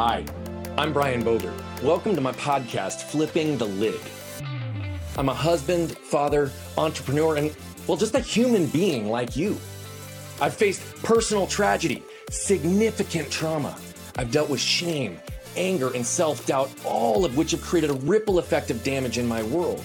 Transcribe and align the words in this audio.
Hi, 0.00 0.24
I'm 0.76 0.92
Brian 0.92 1.24
Bogert. 1.24 1.82
Welcome 1.82 2.14
to 2.14 2.20
my 2.20 2.30
podcast, 2.30 3.02
Flipping 3.10 3.58
the 3.58 3.64
Lid. 3.64 4.00
I'm 5.16 5.28
a 5.28 5.34
husband, 5.34 5.98
father, 5.98 6.52
entrepreneur, 6.76 7.34
and, 7.34 7.56
well, 7.88 7.96
just 7.96 8.14
a 8.14 8.20
human 8.20 8.66
being 8.66 9.08
like 9.08 9.36
you. 9.36 9.58
I've 10.40 10.54
faced 10.54 10.82
personal 11.02 11.48
tragedy, 11.48 12.04
significant 12.30 13.28
trauma. 13.28 13.76
I've 14.14 14.30
dealt 14.30 14.48
with 14.48 14.60
shame, 14.60 15.18
anger, 15.56 15.92
and 15.92 16.06
self 16.06 16.46
doubt, 16.46 16.70
all 16.84 17.24
of 17.24 17.36
which 17.36 17.50
have 17.50 17.60
created 17.60 17.90
a 17.90 17.94
ripple 17.94 18.38
effect 18.38 18.70
of 18.70 18.84
damage 18.84 19.18
in 19.18 19.26
my 19.26 19.42
world. 19.42 19.82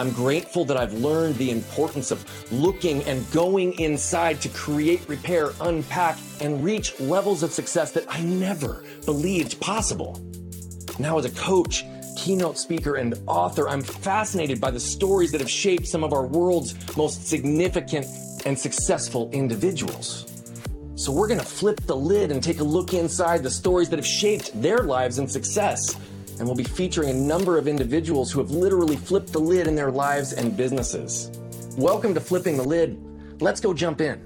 I'm 0.00 0.12
grateful 0.12 0.64
that 0.66 0.76
I've 0.76 0.92
learned 0.92 1.34
the 1.36 1.50
importance 1.50 2.12
of 2.12 2.24
looking 2.52 3.02
and 3.02 3.28
going 3.32 3.76
inside 3.80 4.40
to 4.42 4.48
create, 4.50 5.08
repair, 5.08 5.50
unpack, 5.60 6.16
and 6.40 6.62
reach 6.62 6.98
levels 7.00 7.42
of 7.42 7.50
success 7.50 7.90
that 7.92 8.04
I 8.08 8.20
never 8.22 8.84
believed 9.04 9.60
possible. 9.60 10.22
Now, 11.00 11.18
as 11.18 11.24
a 11.24 11.30
coach, 11.30 11.84
keynote 12.16 12.58
speaker, 12.58 12.94
and 12.94 13.18
author, 13.26 13.68
I'm 13.68 13.82
fascinated 13.82 14.60
by 14.60 14.70
the 14.70 14.78
stories 14.78 15.32
that 15.32 15.40
have 15.40 15.50
shaped 15.50 15.88
some 15.88 16.04
of 16.04 16.12
our 16.12 16.26
world's 16.26 16.76
most 16.96 17.26
significant 17.26 18.06
and 18.46 18.56
successful 18.56 19.28
individuals. 19.32 20.26
So, 20.94 21.10
we're 21.10 21.28
gonna 21.28 21.42
flip 21.42 21.80
the 21.86 21.96
lid 21.96 22.30
and 22.30 22.40
take 22.40 22.60
a 22.60 22.64
look 22.64 22.94
inside 22.94 23.42
the 23.42 23.50
stories 23.50 23.88
that 23.90 23.98
have 23.98 24.06
shaped 24.06 24.60
their 24.62 24.84
lives 24.84 25.18
and 25.18 25.28
success 25.30 25.96
and 26.38 26.46
we'll 26.46 26.56
be 26.56 26.64
featuring 26.64 27.10
a 27.10 27.14
number 27.14 27.58
of 27.58 27.66
individuals 27.66 28.30
who 28.30 28.38
have 28.38 28.50
literally 28.50 28.96
flipped 28.96 29.32
the 29.32 29.38
lid 29.38 29.66
in 29.66 29.74
their 29.74 29.90
lives 29.90 30.32
and 30.32 30.56
businesses. 30.56 31.30
Welcome 31.76 32.14
to 32.14 32.20
Flipping 32.20 32.56
the 32.56 32.62
Lid. 32.62 32.98
Let's 33.40 33.60
go 33.60 33.74
jump 33.74 34.00
in. 34.00 34.24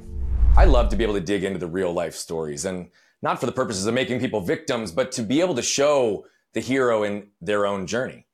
I 0.56 0.66
love 0.66 0.90
to 0.90 0.96
be 0.96 1.04
able 1.04 1.14
to 1.14 1.20
dig 1.20 1.44
into 1.44 1.58
the 1.58 1.66
real 1.66 1.92
life 1.92 2.14
stories 2.14 2.66
and 2.66 2.90
not 3.22 3.40
for 3.40 3.46
the 3.46 3.52
purposes 3.52 3.86
of 3.86 3.94
making 3.94 4.20
people 4.20 4.40
victims, 4.40 4.92
but 4.92 5.12
to 5.12 5.22
be 5.22 5.40
able 5.40 5.54
to 5.54 5.62
show 5.62 6.26
the 6.52 6.60
hero 6.60 7.02
in 7.02 7.28
their 7.40 7.66
own 7.66 7.86
journey. 7.86 8.26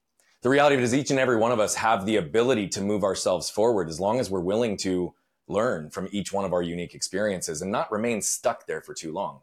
The 0.43 0.49
reality 0.49 0.77
is 0.83 0.95
each 0.95 1.11
and 1.11 1.21
every 1.21 1.37
one 1.37 1.53
of 1.53 1.61
us 1.61 1.77
have 1.77 2.07
the 2.07 2.17
ability 2.17 2.69
to 2.69 2.81
move 2.81 3.05
ourselves 3.05 3.51
forward 3.51 3.89
as 3.89 4.01
long 4.01 4.19
as 4.19 4.31
we're 4.31 4.41
willing 4.41 4.77
to 4.79 5.15
learn 5.47 5.91
from 5.91 6.09
each 6.11 6.33
one 6.33 6.45
of 6.45 6.53
our 6.53 6.63
unique 6.63 6.95
experiences 6.95 7.63
and 7.63 7.71
not 7.71 7.93
remain 7.93 8.23
stuck 8.23 8.67
there 8.67 8.81
for 8.81 8.95
too 8.95 9.13
long. 9.13 9.41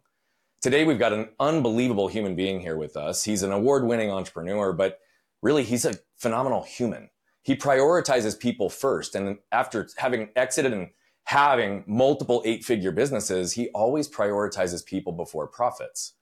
Today, 0.66 0.84
we've 0.84 0.98
got 0.98 1.14
an 1.14 1.30
unbelievable 1.40 2.08
human 2.08 2.36
being 2.36 2.60
here 2.60 2.76
with 2.76 2.98
us. 2.98 3.24
He's 3.24 3.44
an 3.44 3.52
award 3.52 3.86
winning 3.86 4.10
entrepreneur, 4.10 4.74
but 4.74 4.98
really, 5.44 5.62
he's 5.62 5.86
a 5.86 5.94
phenomenal 6.18 6.64
human. 6.64 7.12
He 7.44 7.56
prioritizes 7.56 8.40
people 8.40 8.72
first. 8.72 9.14
And 9.14 9.38
after 9.52 9.88
having 9.98 10.30
exited 10.36 10.74
and 10.74 10.90
having 11.26 11.84
multiple 11.86 12.42
eight 12.46 12.66
figure 12.66 12.92
businesses, 12.92 13.54
he 13.54 13.70
always 13.76 14.10
prioritizes 14.10 14.84
people 14.84 15.14
before 15.14 15.46
profits. 15.46 16.14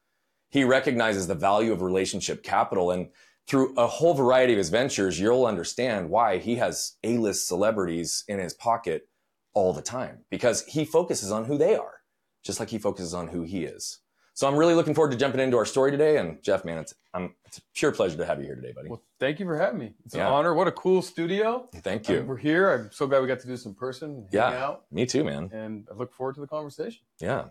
He 0.49 0.65
recognizes 0.65 1.25
the 1.25 1.35
value 1.35 1.71
of 1.71 1.81
relationship 1.81 2.43
capital. 2.43 2.91
And 2.91 3.11
through 3.47 3.73
a 3.77 3.87
whole 3.87 4.13
variety 4.13 4.51
of 4.51 4.57
his 4.57 4.67
ventures, 4.67 5.21
you'll 5.21 5.45
understand 5.45 6.09
why 6.09 6.39
he 6.39 6.55
has 6.55 6.97
A 7.05 7.17
list 7.17 7.47
celebrities 7.47 8.25
in 8.27 8.39
his 8.39 8.53
pocket 8.53 9.07
all 9.53 9.71
the 9.71 9.81
time 9.81 10.25
because 10.29 10.65
he 10.65 10.83
focuses 10.83 11.31
on 11.31 11.45
who 11.45 11.57
they 11.57 11.77
are, 11.77 12.01
just 12.43 12.59
like 12.59 12.71
he 12.71 12.77
focuses 12.77 13.13
on 13.13 13.29
who 13.29 13.43
he 13.43 13.63
is. 13.63 13.99
So 14.35 14.47
I'm 14.47 14.55
really 14.55 14.73
looking 14.73 14.95
forward 14.95 15.11
to 15.11 15.17
jumping 15.17 15.39
into 15.39 15.57
our 15.57 15.65
story 15.65 15.91
today. 15.91 16.17
And 16.17 16.41
Jeff, 16.41 16.65
man, 16.65 16.79
it's, 16.79 16.95
I'm, 17.13 17.35
it's 17.45 17.59
a 17.59 17.61
pure 17.75 17.91
pleasure 17.91 18.17
to 18.17 18.25
have 18.25 18.39
you 18.39 18.45
here 18.45 18.55
today, 18.55 18.71
buddy. 18.71 18.89
Well, 18.89 19.03
thank 19.19 19.39
you 19.39 19.45
for 19.45 19.57
having 19.57 19.79
me. 19.79 19.93
It's 20.05 20.15
yeah. 20.15 20.25
an 20.25 20.33
honor. 20.33 20.55
What 20.55 20.67
a 20.67 20.71
cool 20.71 21.03
studio. 21.03 21.69
Thank 21.75 22.09
you. 22.09 22.21
Um, 22.21 22.27
we're 22.27 22.37
here. 22.37 22.73
I'm 22.73 22.91
so 22.91 23.05
glad 23.05 23.21
we 23.21 23.27
got 23.27 23.39
to 23.41 23.45
do 23.45 23.51
this 23.51 23.65
in 23.65 23.75
person. 23.75 24.27
Yeah. 24.31 24.47
Out, 24.47 24.85
me 24.91 25.05
too, 25.05 25.23
man. 25.23 25.51
And 25.53 25.87
I 25.91 25.95
look 25.95 26.13
forward 26.13 26.33
to 26.35 26.41
the 26.41 26.47
conversation. 26.47 27.01
Yeah. 27.19 27.49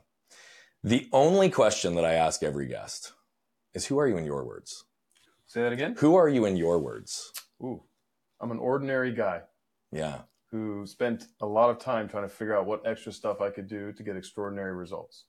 The 0.82 1.08
only 1.12 1.50
question 1.50 1.94
that 1.94 2.04
I 2.04 2.14
ask 2.14 2.42
every 2.42 2.66
guest 2.66 3.12
is 3.74 3.86
who 3.86 3.98
are 3.98 4.08
you 4.08 4.16
in 4.16 4.24
your 4.24 4.44
words? 4.44 4.84
Say 5.46 5.62
that 5.62 5.72
again. 5.72 5.94
Who 5.98 6.16
are 6.16 6.28
you 6.28 6.46
in 6.46 6.56
your 6.56 6.80
words? 6.80 7.32
Ooh, 7.62 7.84
I'm 8.40 8.50
an 8.50 8.58
ordinary 8.58 9.12
guy. 9.12 9.42
Yeah. 9.92 10.22
Who 10.50 10.84
spent 10.86 11.26
a 11.40 11.46
lot 11.46 11.70
of 11.70 11.78
time 11.78 12.08
trying 12.08 12.24
to 12.24 12.28
figure 12.28 12.56
out 12.56 12.66
what 12.66 12.84
extra 12.84 13.12
stuff 13.12 13.40
I 13.40 13.50
could 13.50 13.68
do 13.68 13.92
to 13.92 14.02
get 14.02 14.16
extraordinary 14.16 14.74
results. 14.74 15.26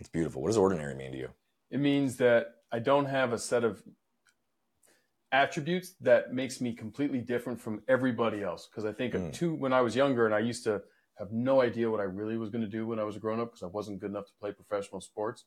It's 0.00 0.08
beautiful. 0.08 0.42
What 0.42 0.48
does 0.48 0.56
ordinary 0.56 0.94
mean 0.94 1.12
to 1.12 1.18
you? 1.18 1.28
It 1.70 1.78
means 1.78 2.16
that 2.16 2.54
I 2.72 2.80
don't 2.80 3.06
have 3.06 3.32
a 3.32 3.38
set 3.38 3.62
of 3.62 3.82
attributes 5.30 5.94
that 6.00 6.32
makes 6.32 6.60
me 6.60 6.72
completely 6.72 7.20
different 7.20 7.60
from 7.60 7.82
everybody 7.86 8.42
else. 8.42 8.66
Because 8.66 8.84
I 8.84 8.92
think 8.92 9.14
mm. 9.14 9.28
of 9.28 9.32
two 9.32 9.54
when 9.54 9.72
I 9.72 9.82
was 9.82 9.94
younger 9.94 10.26
and 10.26 10.34
I 10.34 10.40
used 10.40 10.64
to 10.64 10.82
have 11.18 11.30
no 11.30 11.60
idea 11.60 11.90
what 11.90 12.00
I 12.00 12.04
really 12.04 12.38
was 12.38 12.48
going 12.48 12.62
to 12.62 12.70
do 12.70 12.86
when 12.86 12.98
I 12.98 13.04
was 13.04 13.14
a 13.14 13.20
grown 13.20 13.38
up 13.38 13.50
because 13.50 13.62
I 13.62 13.66
wasn't 13.66 14.00
good 14.00 14.10
enough 14.10 14.26
to 14.26 14.32
play 14.40 14.52
professional 14.52 15.00
sports. 15.00 15.44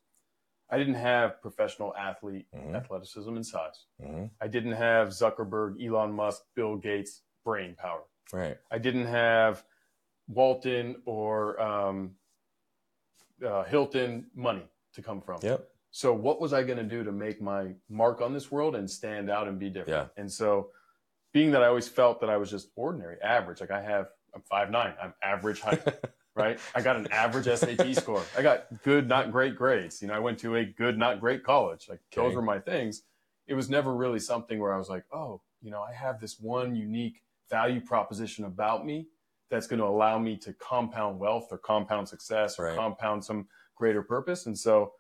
I 0.70 0.78
didn't 0.78 0.96
have 0.96 1.42
professional 1.42 1.94
athlete 1.96 2.46
mm-hmm. 2.56 2.76
athleticism 2.76 3.36
and 3.36 3.46
size. 3.46 3.86
Mm-hmm. 4.02 4.26
I 4.40 4.48
didn't 4.48 4.74
have 4.74 5.10
Zuckerberg, 5.10 5.84
Elon 5.84 6.14
Musk, 6.14 6.44
Bill 6.56 6.78
Gates 6.78 7.22
brain 7.44 7.76
power. 7.78 8.04
Right. 8.32 8.58
I 8.72 8.78
didn't 8.78 9.08
have 9.08 9.64
Walton 10.28 11.02
or 11.06 11.60
um, 11.60 12.12
uh, 13.46 13.64
Hilton 13.64 14.26
money 14.36 14.64
to 14.94 15.02
come 15.02 15.22
from. 15.22 15.40
Yep. 15.42 15.68
So 15.92 16.12
what 16.14 16.42
was 16.42 16.54
I 16.54 16.64
going 16.64 16.78
to 16.78 16.84
do 16.84 17.04
to 17.04 17.12
make 17.12 17.42
my 17.42 17.68
mark 17.90 18.22
on 18.22 18.34
this 18.34 18.52
world 18.52 18.76
and 18.76 18.90
stand 18.90 19.30
out 19.30 19.48
and 19.48 19.60
be 19.60 19.70
different? 19.70 20.10
Yeah. 20.16 20.22
And 20.22 20.32
so 20.32 20.70
being 21.34 21.52
that 21.52 21.64
I 21.64 21.68
always 21.68 21.88
felt 21.88 22.20
that 22.22 22.30
I 22.30 22.38
was 22.38 22.50
just 22.50 22.70
ordinary, 22.76 23.18
average, 23.22 23.62
like 23.62 23.72
I 23.72 23.82
have, 23.82 24.08
I'm 24.34 24.42
five 24.42 24.72
nine, 24.72 24.94
I'm 25.02 25.14
average 25.22 25.62
height, 25.62 25.84
right? 26.36 26.60
I 26.74 26.82
got 26.82 26.96
an 26.96 27.12
average 27.12 27.46
SAT 27.46 27.96
score. 28.02 28.24
I 28.36 28.42
got 28.42 28.66
good, 28.84 29.08
not 29.08 29.32
great 29.32 29.56
grades. 29.56 30.02
You 30.02 30.08
know, 30.08 30.16
I 30.16 30.20
went 30.20 30.40
to 30.40 30.56
a 30.56 30.66
good, 30.66 30.98
not 30.98 31.20
great 31.20 31.44
college. 31.44 31.88
Like 31.88 32.00
okay. 32.12 32.28
those 32.28 32.36
were 32.36 32.42
my 32.42 32.60
things. 32.60 33.04
It 33.48 33.54
was 33.54 33.70
never 33.70 33.94
really 33.94 34.20
something 34.20 34.60
where 34.60 34.74
I 34.74 34.78
was 34.78 34.90
like, 34.90 35.04
oh, 35.12 35.42
you 35.62 35.70
know, 35.70 35.82
I 35.84 35.94
have 35.94 36.20
this 36.20 36.40
one 36.40 36.76
unique 36.76 37.22
value 37.52 37.82
proposition 37.82 38.46
about 38.46 38.86
me 38.86 39.08
that's 39.50 39.68
going 39.68 39.80
to 39.80 39.86
allow 39.86 40.18
me 40.18 40.38
to 40.38 40.54
compound 40.54 41.20
wealth 41.20 41.48
or 41.52 41.58
compound 41.58 42.10
success 42.10 42.58
or 42.58 42.66
right. 42.66 42.76
compound 42.76 43.24
some 43.24 43.48
greater 43.76 44.02
purpose. 44.02 44.46
And 44.46 44.58
so 44.58 44.94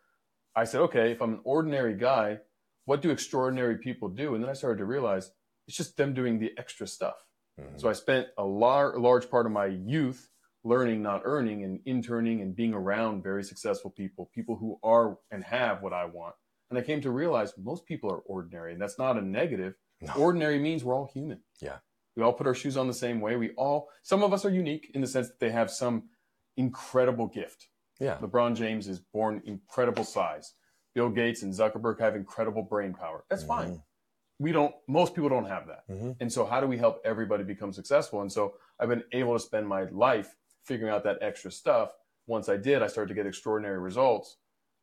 I 0.55 0.65
said, 0.65 0.81
okay, 0.81 1.11
if 1.11 1.21
I'm 1.21 1.33
an 1.33 1.41
ordinary 1.43 1.95
guy, 1.95 2.39
what 2.85 3.01
do 3.01 3.09
extraordinary 3.09 3.77
people 3.77 4.09
do? 4.09 4.35
And 4.35 4.43
then 4.43 4.49
I 4.49 4.53
started 4.53 4.77
to 4.79 4.85
realize 4.85 5.31
it's 5.67 5.77
just 5.77 5.97
them 5.97 6.13
doing 6.13 6.39
the 6.39 6.51
extra 6.57 6.85
stuff. 6.85 7.15
Mm-hmm. 7.59 7.77
So 7.77 7.89
I 7.89 7.93
spent 7.93 8.27
a 8.37 8.43
lar- 8.43 8.99
large 8.99 9.29
part 9.29 9.45
of 9.45 9.51
my 9.51 9.67
youth 9.67 10.29
learning, 10.63 11.01
not 11.01 11.21
earning, 11.25 11.63
and 11.63 11.79
interning 11.85 12.41
and 12.41 12.55
being 12.55 12.73
around 12.73 13.23
very 13.23 13.43
successful 13.43 13.91
people, 13.91 14.29
people 14.33 14.55
who 14.55 14.79
are 14.83 15.17
and 15.31 15.43
have 15.43 15.81
what 15.81 15.93
I 15.93 16.05
want. 16.05 16.35
And 16.69 16.79
I 16.79 16.81
came 16.81 17.01
to 17.01 17.11
realize 17.11 17.53
most 17.57 17.85
people 17.85 18.11
are 18.11 18.19
ordinary, 18.19 18.73
and 18.73 18.81
that's 18.81 18.97
not 18.97 19.17
a 19.17 19.21
negative. 19.21 19.75
No. 20.01 20.13
Ordinary 20.17 20.59
means 20.59 20.83
we're 20.83 20.95
all 20.95 21.09
human. 21.13 21.39
Yeah. 21.61 21.77
We 22.15 22.23
all 22.23 22.33
put 22.33 22.47
our 22.47 22.53
shoes 22.53 22.77
on 22.77 22.87
the 22.87 22.93
same 22.93 23.21
way. 23.21 23.35
We 23.35 23.51
all, 23.51 23.89
some 24.03 24.23
of 24.23 24.33
us 24.33 24.45
are 24.45 24.49
unique 24.49 24.91
in 24.93 25.01
the 25.01 25.07
sense 25.07 25.27
that 25.27 25.39
they 25.39 25.51
have 25.51 25.71
some 25.71 26.03
incredible 26.57 27.27
gift. 27.27 27.67
Yeah. 27.99 28.17
LeBron 28.17 28.55
James 28.55 28.87
is 28.87 28.99
born 28.99 29.41
incredible 29.45 30.03
size. 30.03 30.53
Bill 30.93 31.09
Gates 31.09 31.41
and 31.41 31.53
Zuckerberg 31.53 31.99
have 31.99 32.15
incredible 32.15 32.63
brain 32.63 32.93
power. 32.93 33.23
That's 33.29 33.43
mm-hmm. 33.43 33.71
fine. 33.71 33.81
We 34.39 34.51
don't, 34.51 34.73
most 34.87 35.15
people 35.15 35.29
don't 35.29 35.47
have 35.47 35.67
that. 35.67 35.87
Mm-hmm. 35.89 36.11
And 36.19 36.31
so, 36.31 36.45
how 36.45 36.59
do 36.59 36.67
we 36.67 36.77
help 36.77 37.01
everybody 37.05 37.43
become 37.43 37.71
successful? 37.71 38.21
And 38.21 38.31
so, 38.31 38.55
I've 38.79 38.89
been 38.89 39.03
able 39.11 39.33
to 39.33 39.39
spend 39.39 39.67
my 39.67 39.83
life 39.83 40.35
figuring 40.65 40.93
out 40.93 41.03
that 41.03 41.19
extra 41.21 41.51
stuff. 41.51 41.91
Once 42.27 42.49
I 42.49 42.57
did, 42.57 42.81
I 42.81 42.87
started 42.87 43.09
to 43.09 43.15
get 43.15 43.27
extraordinary 43.27 43.79
results. 43.79 44.37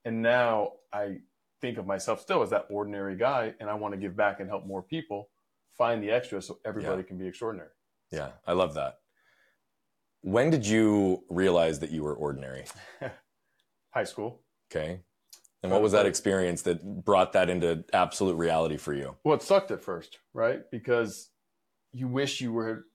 And 0.05 0.23
now 0.23 0.73
I 0.93 1.19
think 1.61 1.79
of 1.79 1.87
myself 1.87 2.21
still 2.21 2.43
as 2.43 2.51
that 2.51 2.67
ordinary 2.71 3.17
guy, 3.17 3.55
and 3.61 3.69
I 3.69 3.75
want 3.75 3.93
to 3.93 4.01
give 4.01 4.17
back 4.17 4.41
and 4.41 4.49
help 4.49 4.67
more 4.67 4.83
people 4.83 5.29
find 5.77 6.03
the 6.03 6.11
extra 6.11 6.41
so 6.43 6.59
everybody 6.65 7.03
yeah. 7.03 7.09
can 7.09 7.19
be 7.19 7.27
extraordinary. 7.27 7.71
Yeah, 8.11 8.31
I 8.47 8.53
love 8.53 8.75
that. 8.75 8.97
When 10.23 10.51
did 10.51 10.67
you 10.67 11.25
realize 11.31 11.79
that 11.81 11.91
you 11.91 12.03
were 12.03 12.15
ordinary? 12.15 12.65
High 13.95 14.05
school. 14.05 14.43
Okay. 14.71 15.01
And 15.63 15.73
what 15.73 15.83
was 15.83 15.93
that 15.93 16.07
experience 16.07 16.63
that 16.63 17.05
brought 17.05 17.35
that 17.35 17.51
into 17.51 17.85
absolute 17.93 18.37
reality 18.37 18.79
for 18.79 18.95
you? 18.95 19.17
Well, 19.25 19.35
it 19.35 19.43
sucked 19.43 19.71
at 19.71 19.83
first, 19.83 20.19
right? 20.33 20.63
Because 20.71 21.31
you 21.93 22.09
wish 22.09 22.41
you 22.41 22.53
were 22.53 22.87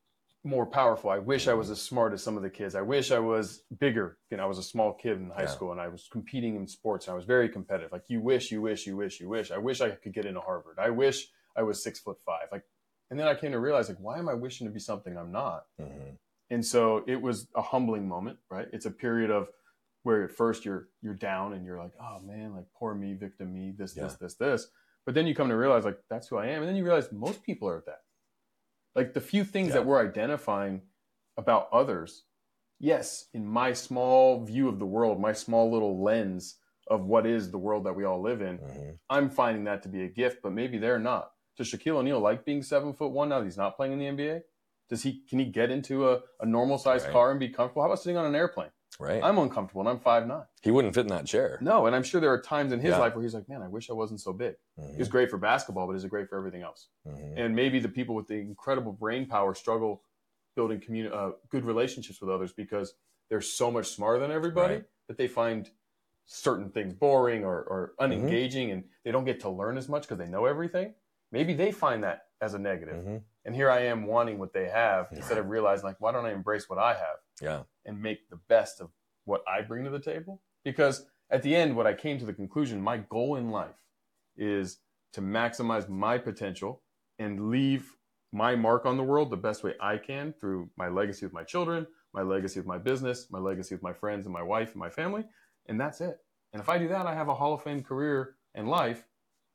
more 0.43 0.65
powerful. 0.65 1.09
I 1.09 1.19
wish 1.19 1.47
I 1.47 1.53
was 1.53 1.69
as 1.69 1.81
smart 1.81 2.13
as 2.13 2.23
some 2.23 2.37
of 2.37 2.43
the 2.43 2.49
kids. 2.49 2.75
I 2.75 2.81
wish 2.81 3.11
I 3.11 3.19
was 3.19 3.63
bigger. 3.79 4.17
You 4.29 4.37
know, 4.37 4.43
I 4.43 4.45
was 4.45 4.59
a 4.59 4.63
small 4.63 4.93
kid 4.93 5.17
in 5.17 5.31
high 5.35 5.43
yeah. 5.43 5.49
school 5.49 5.71
and 5.71 5.81
I 5.81 5.87
was 5.87 6.07
competing 6.11 6.55
in 6.55 6.67
sports 6.67 7.07
and 7.07 7.13
I 7.13 7.15
was 7.15 7.25
very 7.25 7.49
competitive. 7.49 7.91
Like 7.91 8.03
you 8.07 8.21
wish, 8.21 8.51
you 8.51 8.61
wish, 8.61 8.85
you 8.85 8.95
wish, 8.95 9.19
you 9.19 9.27
wish. 9.27 9.51
I 9.51 9.57
wish 9.57 9.81
I 9.81 9.89
could 9.89 10.13
get 10.13 10.25
into 10.25 10.41
Harvard. 10.41 10.77
I 10.79 10.91
wish 10.91 11.27
I 11.57 11.63
was 11.63 11.83
six 11.83 11.99
foot 11.99 12.17
five. 12.25 12.47
Like 12.51 12.63
and 13.11 13.19
then 13.19 13.27
I 13.27 13.35
came 13.35 13.51
to 13.51 13.59
realize, 13.59 13.87
like, 13.87 13.99
why 13.99 14.17
am 14.17 14.27
I 14.27 14.33
wishing 14.33 14.65
to 14.67 14.73
be 14.73 14.79
something 14.79 15.17
I'm 15.17 15.31
not? 15.31 15.65
Mm-hmm. 15.79 16.15
And 16.49 16.65
so 16.65 17.03
it 17.07 17.21
was 17.21 17.47
a 17.55 17.61
humbling 17.61 18.07
moment, 18.07 18.37
right? 18.49 18.67
It's 18.73 18.85
a 18.85 18.91
period 18.91 19.31
of 19.31 19.47
where 20.03 20.23
at 20.23 20.31
first 20.31 20.65
you're 20.65 20.89
you're 21.01 21.15
down 21.15 21.53
and 21.53 21.65
you're 21.65 21.79
like, 21.79 21.93
oh 21.99 22.19
man, 22.19 22.55
like 22.55 22.65
poor 22.77 22.93
me, 22.93 23.13
victim 23.13 23.53
me, 23.53 23.73
this, 23.77 23.95
yeah. 23.95 24.03
this, 24.03 24.15
this, 24.15 24.35
this. 24.35 24.67
But 25.05 25.13
then 25.13 25.27
you 25.27 25.35
come 25.35 25.49
to 25.49 25.55
realize, 25.55 25.85
like, 25.85 25.99
that's 26.09 26.27
who 26.27 26.37
I 26.37 26.47
am. 26.47 26.61
And 26.61 26.67
then 26.67 26.75
you 26.75 26.83
realize 26.83 27.11
most 27.11 27.43
people 27.43 27.67
are 27.67 27.77
at 27.77 27.85
that. 27.85 28.01
Like 28.95 29.13
the 29.13 29.21
few 29.21 29.43
things 29.43 29.69
yeah. 29.69 29.75
that 29.75 29.85
we're 29.85 30.03
identifying 30.03 30.81
about 31.37 31.67
others, 31.71 32.23
yes, 32.79 33.25
in 33.33 33.45
my 33.45 33.73
small 33.73 34.43
view 34.43 34.67
of 34.67 34.79
the 34.79 34.85
world, 34.85 35.19
my 35.19 35.33
small 35.33 35.71
little 35.71 36.01
lens, 36.01 36.57
of 36.87 37.05
what 37.05 37.25
is 37.25 37.51
the 37.51 37.57
world 37.57 37.85
that 37.85 37.95
we 37.95 38.03
all 38.03 38.21
live 38.21 38.41
in. 38.41 38.57
Mm-hmm. 38.59 38.89
I'm 39.09 39.29
finding 39.29 39.63
that 39.65 39.83
to 39.83 39.89
be 39.89 40.03
a 40.03 40.07
gift, 40.07 40.39
but 40.43 40.53
maybe 40.53 40.77
they're 40.77 40.99
not. 40.99 41.31
Does 41.57 41.71
Shaquille 41.71 41.95
O'Neal 41.95 42.19
like 42.19 42.45
being 42.45 42.63
seven 42.63 42.93
foot 42.93 43.11
one 43.11 43.29
now 43.29 43.39
that 43.39 43.45
he's 43.45 43.57
not 43.57 43.75
playing 43.75 43.93
in 43.93 43.99
the 43.99 44.05
NBA? 44.05 44.41
Does 44.89 45.03
he 45.03 45.21
can 45.27 45.39
he 45.39 45.45
get 45.45 45.71
into 45.71 46.09
a, 46.09 46.21
a 46.39 46.45
normal 46.45 46.77
sized 46.77 47.05
right. 47.05 47.13
car 47.13 47.31
and 47.31 47.39
be 47.39 47.49
comfortable? 47.49 47.81
How 47.81 47.87
about 47.87 47.99
sitting 47.99 48.17
on 48.17 48.25
an 48.25 48.35
airplane? 48.35 48.69
Right. 48.99 49.21
I'm 49.21 49.37
uncomfortable 49.37 49.81
and 49.81 49.89
I'm 49.89 49.99
five 49.99 50.25
nine. 50.27 50.43
He 50.61 50.71
wouldn't 50.71 50.93
fit 50.93 51.01
in 51.01 51.07
that 51.07 51.25
chair. 51.25 51.57
No, 51.61 51.85
and 51.85 51.95
I'm 51.95 52.03
sure 52.03 52.21
there 52.21 52.31
are 52.31 52.41
times 52.41 52.71
in 52.71 52.79
his 52.79 52.91
yeah. 52.91 52.99
life 52.99 53.13
where 53.15 53.23
he's 53.23 53.33
like, 53.33 53.49
Man, 53.49 53.61
I 53.61 53.67
wish 53.67 53.89
I 53.89 53.93
wasn't 53.93 54.21
so 54.21 54.31
big. 54.31 54.55
Mm-hmm. 54.79 54.97
He's 54.97 55.09
great 55.09 55.29
for 55.29 55.37
basketball, 55.37 55.87
but 55.87 55.95
is 55.95 56.03
it 56.03 56.09
great 56.09 56.29
for 56.29 56.37
everything 56.37 56.61
else? 56.61 56.87
Mm-hmm. 57.07 57.37
And 57.37 57.55
maybe 57.55 57.79
the 57.79 57.89
people 57.89 58.15
with 58.15 58.27
the 58.27 58.35
incredible 58.35 58.93
brain 58.93 59.25
power 59.25 59.53
struggle 59.53 60.03
building 60.55 60.79
communi- 60.79 61.13
uh, 61.13 61.31
good 61.49 61.65
relationships 61.65 62.21
with 62.21 62.29
others 62.29 62.53
because 62.53 62.93
they're 63.29 63.41
so 63.41 63.69
much 63.69 63.87
smarter 63.87 64.19
than 64.19 64.31
everybody 64.31 64.75
right. 64.75 64.83
that 65.07 65.17
they 65.17 65.27
find 65.27 65.69
certain 66.25 66.69
things 66.69 66.93
boring 66.93 67.43
or, 67.43 67.63
or 67.63 67.93
mm-hmm. 67.99 68.13
unengaging 68.13 68.67
mm-hmm. 68.67 68.71
and 68.71 68.83
they 69.03 69.11
don't 69.11 69.25
get 69.25 69.41
to 69.41 69.49
learn 69.49 69.77
as 69.77 69.89
much 69.89 70.03
because 70.03 70.17
they 70.17 70.27
know 70.27 70.45
everything. 70.45 70.93
Maybe 71.35 71.53
they 71.53 71.73
find 71.73 72.01
that 72.05 72.27
as 72.39 72.53
a 72.53 72.59
negative. 72.59 72.95
Mm-hmm. 72.95 73.17
And 73.43 73.53
here 73.53 73.69
I 73.69 73.81
am 73.81 74.07
wanting 74.07 74.39
what 74.39 74.53
they 74.53 74.69
have 74.69 75.07
yeah. 75.11 75.17
instead 75.17 75.37
of 75.37 75.47
realizing 75.47 75.83
like, 75.83 75.99
why 75.99 76.13
don't 76.13 76.25
I 76.25 76.31
embrace 76.31 76.69
what 76.69 76.79
I 76.79 76.93
have? 76.93 77.17
Yeah. 77.41 77.63
And 77.83 78.01
make 78.01 78.29
the 78.29 78.39
best 78.47 78.79
of 78.79 78.89
what 79.25 79.41
I 79.45 79.61
bring 79.61 79.83
to 79.83 79.89
the 79.89 79.99
table. 79.99 80.41
Because 80.63 81.05
at 81.29 81.43
the 81.43 81.53
end, 81.53 81.75
what 81.75 81.87
I 81.87 81.93
came 81.93 82.17
to 82.19 82.25
the 82.25 82.31
conclusion, 82.31 82.81
my 82.81 82.99
goal 83.09 83.35
in 83.35 83.51
life 83.51 83.75
is 84.37 84.77
to 85.11 85.21
maximize 85.21 85.89
my 85.89 86.17
potential 86.17 86.83
and 87.19 87.49
leave 87.49 87.97
my 88.31 88.55
mark 88.55 88.85
on 88.85 88.95
the 88.95 89.03
world 89.03 89.29
the 89.29 89.35
best 89.35 89.61
way 89.61 89.73
I 89.81 89.97
can 89.97 90.33
through 90.39 90.69
my 90.77 90.87
legacy 90.87 91.25
with 91.25 91.33
my 91.33 91.43
children, 91.43 91.85
my 92.13 92.21
legacy 92.21 92.61
with 92.61 92.67
my 92.67 92.77
business, 92.77 93.27
my 93.29 93.39
legacy 93.39 93.75
with 93.75 93.83
my 93.83 93.93
friends 93.93 94.25
and 94.25 94.31
my 94.31 94.41
wife 94.41 94.69
and 94.71 94.79
my 94.79 94.89
family. 94.89 95.25
And 95.65 95.77
that's 95.77 95.99
it. 95.99 96.17
And 96.53 96.61
if 96.61 96.69
I 96.69 96.77
do 96.77 96.87
that, 96.87 97.05
I 97.05 97.13
have 97.13 97.27
a 97.27 97.35
Hall 97.35 97.53
of 97.53 97.61
Fame 97.61 97.83
career 97.83 98.35
and 98.53 98.69
life 98.69 99.03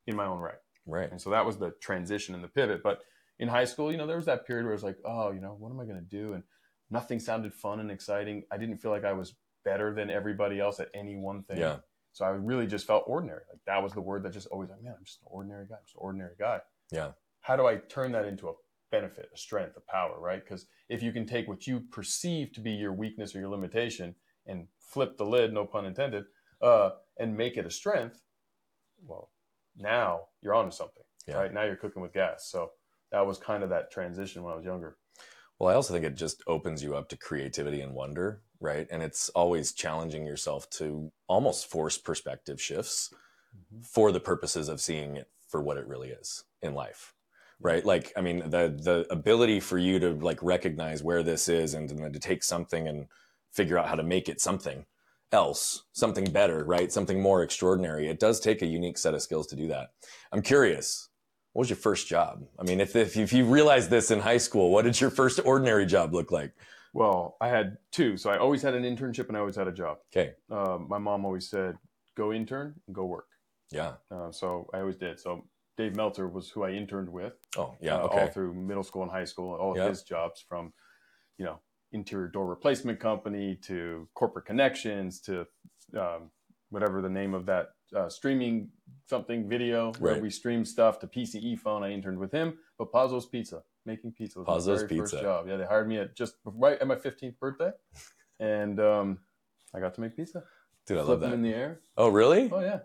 in 0.07 0.15
my 0.15 0.27
own 0.27 0.41
right. 0.41 0.60
Right. 0.87 1.11
And 1.11 1.21
so 1.21 1.31
that 1.31 1.45
was 1.45 1.59
the 1.59 1.73
transition 1.81 2.35
and 2.35 2.43
the 2.43 2.49
pivot. 2.49 2.83
But 2.83 3.01
in 3.39 3.49
high 3.49 3.65
school, 3.65 3.91
you 3.91 3.99
know, 3.99 4.07
there 4.07 4.17
was 4.17 4.27
that 4.27 4.47
period 4.47 4.65
where 4.65 4.73
I 4.73 4.75
was 4.75 4.83
like, 4.83 4.99
oh, 5.05 5.33
you 5.33 5.41
know, 5.41 5.57
what 5.59 5.71
am 5.71 5.81
I 5.81 5.85
going 5.85 5.97
to 5.97 6.01
do? 6.17 6.33
And 6.35 6.43
nothing 6.91 7.19
sounded 7.19 7.55
fun 7.55 7.81
and 7.81 7.91
exciting. 7.91 8.43
I 8.51 8.59
didn't 8.59 8.79
feel 8.79 8.91
like 8.91 9.05
I 9.05 9.13
was 9.13 9.35
better 9.65 9.95
than 9.95 10.11
everybody 10.11 10.61
else 10.61 10.81
at 10.81 10.89
any 10.95 11.17
one 11.17 11.43
thing. 11.45 11.59
Yeah. 11.59 11.77
So 12.13 12.25
I 12.25 12.31
really 12.31 12.67
just 12.67 12.87
felt 12.87 13.05
ordinary. 13.07 13.43
Like 13.49 13.61
that 13.67 13.83
was 13.83 13.93
the 13.93 14.01
word 14.01 14.25
that 14.25 14.33
just 14.33 14.49
always 14.49 14.69
like, 14.71 14.83
man, 14.83 14.95
I'm 14.99 15.05
just 15.05 15.21
an 15.23 15.29
ordinary 15.31 15.67
guy. 15.67 15.77
I'm 15.77 15.85
just 15.85 15.95
an 15.95 16.03
ordinary 16.03 16.35
guy. 16.39 16.59
Yeah. 16.91 17.13
How 17.41 17.57
do 17.57 17.67
I 17.67 17.77
turn 17.77 18.13
that 18.13 18.25
into 18.25 18.49
a 18.49 18.53
benefit, 18.91 19.29
a 19.33 19.39
strength, 19.39 19.77
a 19.77 19.93
power, 19.93 20.19
right? 20.19 20.43
Because 20.43 20.67
if 20.89 21.03
you 21.03 21.13
can 21.13 21.27
take 21.27 21.47
what 21.47 21.67
you 21.67 21.81
perceive 21.93 22.53
to 22.53 22.61
be 22.61 22.73
your 22.73 22.93
weakness 22.93 23.35
or 23.35 23.39
your 23.39 23.49
limitation 23.49 24.15
and 24.47 24.67
flip 24.81 25.17
the 25.17 25.25
lid, 25.25 25.53
no 25.53 25.65
pun 25.65 25.87
intended, 25.87 26.25
uh, 26.61 26.91
and 27.19 27.37
make 27.37 27.57
it 27.57 27.65
a 27.65 27.71
strength, 27.71 28.21
well, 29.07 29.31
now 29.77 30.21
you're 30.43 30.55
onto 30.55 30.71
something, 30.71 31.03
yeah. 31.27 31.37
right? 31.37 31.53
Now 31.53 31.65
you're 31.65 31.77
cooking 31.77 32.03
with 32.03 32.13
gas. 32.13 32.49
So 32.51 32.71
that 33.13 33.27
was 33.27 33.39
kind 33.39 33.63
of 33.63 33.71
that 33.71 33.91
transition 33.91 34.43
when 34.43 34.53
I 34.53 34.57
was 34.57 34.65
younger. 34.65 34.97
Well, 35.59 35.69
I 35.69 35.75
also 35.75 35.93
think 35.93 36.07
it 36.07 36.17
just 36.17 36.43
opens 36.47 36.83
you 36.83 36.97
up 36.97 37.09
to 37.11 37.19
creativity 37.19 37.83
and 37.83 37.93
wonder, 37.93 38.43
right? 38.61 38.87
And 38.91 39.03
it's 39.03 39.29
always 39.31 39.73
challenging 39.73 40.25
yourself 40.25 40.71
to 40.71 41.13
almost 41.29 41.67
force 41.67 41.99
perspective 41.99 42.61
shifts 42.61 43.13
mm-hmm. 43.55 43.83
for 43.83 44.11
the 44.11 44.21
purposes 44.21 44.69
of 44.69 44.81
seeing 44.81 45.17
it 45.17 45.29
for 45.49 45.61
what 45.61 45.77
it 45.77 45.87
really 45.87 46.09
is 46.09 46.45
in 46.63 46.75
life. 46.75 47.13
Right. 47.63 47.85
Like, 47.85 48.11
I 48.17 48.23
mean, 48.23 48.39
the 48.39 48.75
the 48.83 49.07
ability 49.11 49.61
for 49.61 49.77
you 49.77 49.99
to 49.99 50.15
like 50.15 50.43
recognize 50.43 51.03
where 51.03 51.23
this 51.23 51.47
is 51.47 51.75
and, 51.75 51.91
and 51.91 52.03
then 52.03 52.13
to 52.15 52.19
take 52.19 52.43
something 52.43 52.89
and 52.89 53.07
figure 53.53 53.77
out 53.77 53.87
how 53.87 53.97
to 53.97 54.03
make 54.03 54.31
it 54.31 54.41
something 54.41 54.87
else, 55.33 55.85
something 55.93 56.25
better, 56.25 56.65
right? 56.65 56.93
Something 56.93 57.21
more 57.21 57.43
extraordinary. 57.43 58.09
It 58.09 58.19
does 58.19 58.41
take 58.41 58.63
a 58.63 58.67
unique 58.67 58.99
set 58.99 59.15
of 59.15 59.23
skills 59.23 59.47
to 59.49 59.57
do 59.57 59.69
that. 59.69 59.93
I'm 60.33 60.43
curious, 60.43 61.09
what 61.53 61.61
was 61.61 61.71
your 61.71 61.77
first 61.77 62.07
job? 62.09 62.45
I 62.59 62.63
mean, 62.65 62.81
if, 62.81 62.97
if, 62.97 63.17
if 63.17 63.33
you 63.33 63.45
realized 63.45 63.91
this 63.91 64.11
in 64.11 64.21
high 64.21 64.39
school, 64.39 64.71
what 64.71 64.85
did 64.85 65.01
your 65.01 65.11
first 65.11 65.41
ordinary 65.45 65.87
job 65.87 66.15
look 66.15 66.31
like? 66.31 66.53
Well, 66.93 67.37
I 67.41 67.49
had 67.49 67.79
two. 67.93 68.17
So 68.17 68.31
I 68.31 68.39
always 68.39 68.63
had 68.63 68.75
an 68.75 68.83
internship 68.83 69.29
and 69.29 69.37
I 69.37 69.41
always 69.41 69.57
had 69.57 69.69
a 69.69 69.73
job. 69.73 69.99
Okay. 70.13 70.35
Uh, 70.51 70.79
my 70.79 70.99
mom 70.99 71.25
always 71.25 71.49
said, 71.49 71.77
go 72.17 72.33
intern 72.33 72.75
and 72.87 72.95
go 72.95 73.05
work. 73.05 73.29
Yeah. 73.71 73.93
Uh, 74.11 74.33
so 74.33 74.69
I 74.75 74.81
always 74.81 74.97
did. 74.97 75.21
So 75.21 75.45
Dave 75.77 75.95
Meltzer 75.95 76.29
was 76.29 76.51
who 76.51 76.65
I 76.65 76.71
interned 76.71 77.09
with. 77.09 77.35
Oh, 77.57 77.77
yeah. 77.81 77.97
Uh, 77.97 78.07
okay. 78.07 78.21
All 78.23 78.29
through 78.29 78.55
middle 78.55 78.83
school 78.83 79.03
and 79.03 79.11
high 79.11 79.25
school, 79.25 79.55
all 79.55 79.79
of 79.79 79.89
his 79.89 80.03
jobs 80.03 80.45
from, 80.47 80.73
you 81.39 81.45
know, 81.45 81.61
interior 81.93 82.29
door 82.29 82.47
replacement 82.47 83.01
company 83.01 83.57
to 83.63 84.09
corporate 84.15 84.47
connections 84.47 85.21
to 85.21 85.47
um, 85.99 86.31
whatever 86.71 87.03
the 87.03 87.09
name 87.09 87.35
of 87.35 87.47
that 87.47 87.71
uh, 87.97 88.09
streaming 88.09 88.69
something 89.09 89.49
video 89.49 89.93
where 89.99 90.15
right. 90.15 90.23
we 90.23 90.31
stream 90.31 90.65
stuff 90.65 90.99
to 91.01 91.07
PCE 91.07 91.59
phone. 91.59 91.83
I 91.83 91.91
interned 91.91 92.19
with 92.19 92.33
him, 92.33 92.59
but 92.79 92.93
Pazzo's 92.93 93.27
Pizza 93.27 93.63
making 93.87 94.13
pizza 94.13 94.39
was 94.39 94.47
Pazzo's 94.47 94.67
my 94.67 94.75
very 94.75 94.89
Pizza. 94.89 95.17
first 95.17 95.23
job. 95.23 95.49
Yeah, 95.49 95.57
they 95.57 95.65
hired 95.65 95.89
me 95.89 95.99
at 95.99 96.17
just 96.17 96.35
right 96.45 96.79
at 96.81 96.87
my 96.87 96.97
15th 96.97 97.39
birthday, 97.39 97.73
and 98.41 98.79
um, 98.79 99.19
I 99.75 99.81
got 99.81 99.95
to 99.95 100.01
make 100.01 100.17
pizza. 100.17 100.45
Dude, 100.87 100.99
I 100.99 101.03
love 101.03 101.21
that. 101.21 101.33
in 101.33 101.43
the 101.43 101.53
air. 101.53 101.81
Oh, 101.97 102.09
really? 102.09 102.49
Oh 102.53 102.61
yeah, 102.61 102.81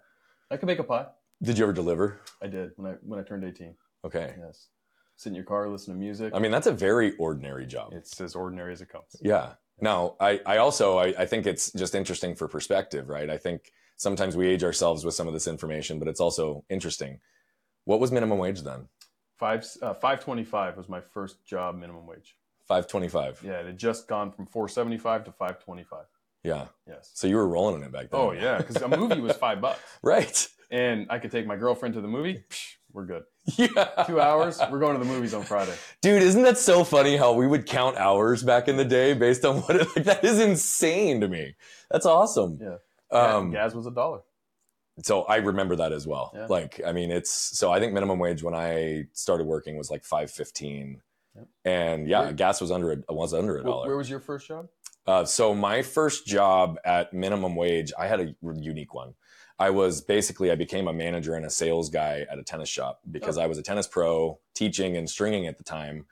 I 0.50 0.58
could 0.58 0.68
make 0.68 0.80
a 0.80 0.84
pie. 0.84 1.08
Did 1.42 1.58
you 1.58 1.66
ever 1.66 1.74
deliver? 1.74 2.22
I 2.42 2.48
did 2.48 2.72
when 2.78 2.92
I 2.92 2.96
when 3.02 3.20
I 3.20 3.24
turned 3.24 3.44
18. 3.44 3.76
Okay. 4.06 4.36
Yes 4.40 4.70
sit 5.16 5.30
in 5.30 5.36
your 5.36 5.46
car, 5.46 5.70
listen 5.70 5.94
to 5.94 6.00
music. 6.00 6.34
I 6.36 6.40
mean, 6.40 6.52
that's 6.52 6.68
a 6.68 6.74
very 6.74 7.16
ordinary 7.18 7.66
job. 7.66 7.94
It's 7.94 8.20
as 8.22 8.36
ordinary 8.36 8.74
as 8.74 8.82
it 8.82 8.90
comes. 8.90 9.16
Yeah. 9.22 9.54
Now, 9.80 10.16
I, 10.20 10.40
I 10.46 10.58
also 10.58 10.98
I, 10.98 11.08
I 11.20 11.26
think 11.26 11.46
it's 11.46 11.72
just 11.74 11.96
interesting 11.96 12.36
for 12.36 12.48
perspective, 12.48 13.10
right? 13.10 13.30
I 13.30 13.38
think 13.38 13.72
sometimes 13.98 14.36
we 14.36 14.48
age 14.48 14.64
ourselves 14.64 15.04
with 15.04 15.14
some 15.14 15.28
of 15.28 15.34
this 15.34 15.48
information, 15.48 16.00
but 16.00 16.08
it's 16.08 16.22
also 16.22 16.64
interesting. 16.70 17.20
What 17.84 18.00
was 18.00 18.12
minimum 18.12 18.38
wage 18.38 18.62
then? 18.62 18.88
Five 19.38 19.66
uh, 19.82 19.94
five 19.94 20.22
twenty 20.24 20.46
five 20.46 20.78
was 20.78 20.88
my 20.88 21.02
first 21.02 21.46
job 21.46 21.76
minimum 21.76 22.08
wage. 22.08 22.38
Five 22.68 22.88
twenty 22.88 23.10
five. 23.10 23.42
Yeah, 23.44 23.60
it 23.60 23.66
had 23.66 23.78
just 23.78 24.08
gone 24.08 24.32
from 24.32 24.46
four 24.46 24.70
seventy 24.70 24.98
five 24.98 25.26
to 25.26 25.32
five 25.32 25.64
twenty 25.64 25.84
five. 25.84 26.06
Yeah. 26.44 26.68
Yes. 26.88 27.12
So 27.14 27.28
you 27.28 27.36
were 27.36 27.48
rolling 27.48 27.82
in 27.82 27.84
it 27.84 27.92
back 27.92 28.12
then. 28.12 28.20
Oh 28.22 28.32
yeah, 28.32 28.58
because 28.58 28.78
a 28.82 28.88
movie 28.88 29.20
was 29.20 29.36
five 29.36 29.60
bucks. 29.60 29.82
right. 30.04 30.48
And 30.72 31.08
I 31.10 31.20
could 31.20 31.32
take 31.32 31.46
my 31.46 31.58
girlfriend 31.58 31.96
to 31.96 32.02
the 32.02 32.08
movie. 32.08 32.44
We're 32.94 33.06
good. 33.06 33.24
Yeah. 33.58 34.04
Two 34.08 34.20
hours. 34.20 34.60
We're 34.72 34.80
going 34.80 34.98
to 34.98 35.00
the 35.00 35.12
movies 35.12 35.34
on 35.34 35.44
Friday. 35.44 35.76
Dude, 36.02 36.24
isn't 36.24 36.42
that 36.44 36.58
so 36.58 36.84
funny 36.84 37.16
how 37.16 37.34
we 37.34 37.46
would 37.46 37.66
count 37.66 37.98
hours 37.98 38.44
back 38.44 38.68
in 38.68 38.78
the 38.78 38.86
day 38.86 39.14
based 39.14 39.46
on 39.46 39.62
what 39.62 39.76
it, 39.76 39.88
like 39.96 40.06
that 40.06 40.24
is 40.24 40.40
insane 40.40 41.22
to 41.22 41.28
me. 41.28 41.56
That's 41.92 42.06
awesome. 42.06 42.60
Yeah. 42.60 42.78
Um, 43.12 43.52
gas 43.52 43.74
was 43.76 43.86
a 43.86 43.92
dollar. 43.92 44.22
So 45.04 45.24
I 45.24 45.38
remember 45.38 45.76
that 45.76 45.92
as 45.92 46.08
well. 46.08 46.32
Yeah. 46.34 46.48
Like, 46.48 46.82
I 46.86 46.92
mean, 46.92 47.12
it's 47.12 47.32
so 47.32 47.72
I 47.72 47.80
think 47.80 47.94
minimum 47.94 48.18
wage 48.18 48.42
when 48.42 48.56
I 48.56 49.06
started 49.14 49.46
working 49.46 49.78
was 49.78 49.92
like 49.92 50.04
five 50.06 50.32
fifteen, 50.32 51.02
yep. 51.36 51.48
and 51.66 52.08
yeah, 52.08 52.22
where, 52.22 52.34
gas 52.34 52.62
was 52.62 52.72
under 52.72 52.94
a, 52.94 53.14
was 53.14 53.34
under 53.34 53.58
a 53.58 53.64
dollar. 53.64 53.88
Where 53.88 53.98
was 53.98 54.10
your 54.10 54.22
first 54.22 54.48
job? 54.48 54.70
Uh, 55.06 55.26
so 55.26 55.54
my 55.54 55.82
first 55.82 56.26
job 56.26 56.78
at 56.84 57.14
minimum 57.14 57.56
wage, 57.56 57.92
I 58.00 58.08
had 58.08 58.22
a 58.22 58.36
unique 58.42 58.94
one. 58.94 59.14
I 59.58 59.70
was 59.70 60.02
basically 60.02 60.52
I 60.52 60.56
became 60.56 60.88
a 60.88 60.94
manager 60.94 61.36
and 61.36 61.46
a 61.46 61.50
sales 61.50 61.90
guy 61.90 62.26
at 62.30 62.38
a 62.38 62.44
tennis 62.44 62.70
shop 62.70 63.00
because 63.10 63.38
oh. 63.38 63.42
I 63.42 63.48
was 63.48 63.58
a 63.58 63.64
tennis 63.64 63.88
pro 63.88 64.40
teaching 64.54 64.98
and 64.98 65.10
stringing 65.10 65.48
at 65.48 65.58
the 65.58 65.64
time. 65.64 66.06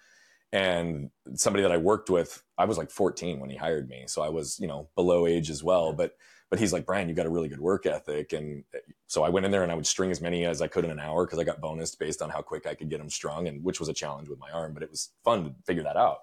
And 0.51 1.09
somebody 1.33 1.63
that 1.63 1.71
I 1.71 1.77
worked 1.77 2.09
with, 2.09 2.43
I 2.57 2.65
was 2.65 2.77
like 2.77 2.91
14 2.91 3.39
when 3.39 3.49
he 3.49 3.57
hired 3.57 3.89
me, 3.89 4.03
so 4.07 4.21
I 4.21 4.29
was 4.29 4.59
you 4.59 4.67
know 4.67 4.87
below 4.95 5.27
age 5.27 5.49
as 5.49 5.63
well. 5.63 5.93
But 5.93 6.15
but 6.49 6.59
he's 6.59 6.71
like 6.71 6.85
Brian, 6.85 7.09
you 7.09 7.15
got 7.15 7.25
a 7.25 7.31
really 7.31 7.49
good 7.49 7.59
work 7.59 7.85
ethic, 7.85 8.33
and 8.33 8.63
uh, 8.73 8.77
so 9.07 9.23
I 9.23 9.29
went 9.29 9.45
in 9.45 9.51
there 9.51 9.63
and 9.63 9.71
I 9.71 9.75
would 9.75 9.87
string 9.87 10.11
as 10.11 10.21
many 10.21 10.45
as 10.45 10.61
I 10.61 10.67
could 10.67 10.85
in 10.85 10.91
an 10.91 10.99
hour 10.99 11.25
because 11.25 11.39
I 11.39 11.43
got 11.43 11.59
bonused 11.59 11.97
based 11.97 12.21
on 12.21 12.29
how 12.29 12.41
quick 12.41 12.67
I 12.67 12.75
could 12.75 12.89
get 12.89 12.99
them 12.99 13.09
strung, 13.09 13.47
and 13.47 13.63
which 13.63 13.79
was 13.79 13.89
a 13.89 13.93
challenge 13.93 14.29
with 14.29 14.39
my 14.39 14.51
arm, 14.51 14.73
but 14.73 14.83
it 14.83 14.91
was 14.91 15.09
fun 15.23 15.45
to 15.45 15.55
figure 15.65 15.83
that 15.83 15.97
out. 15.97 16.19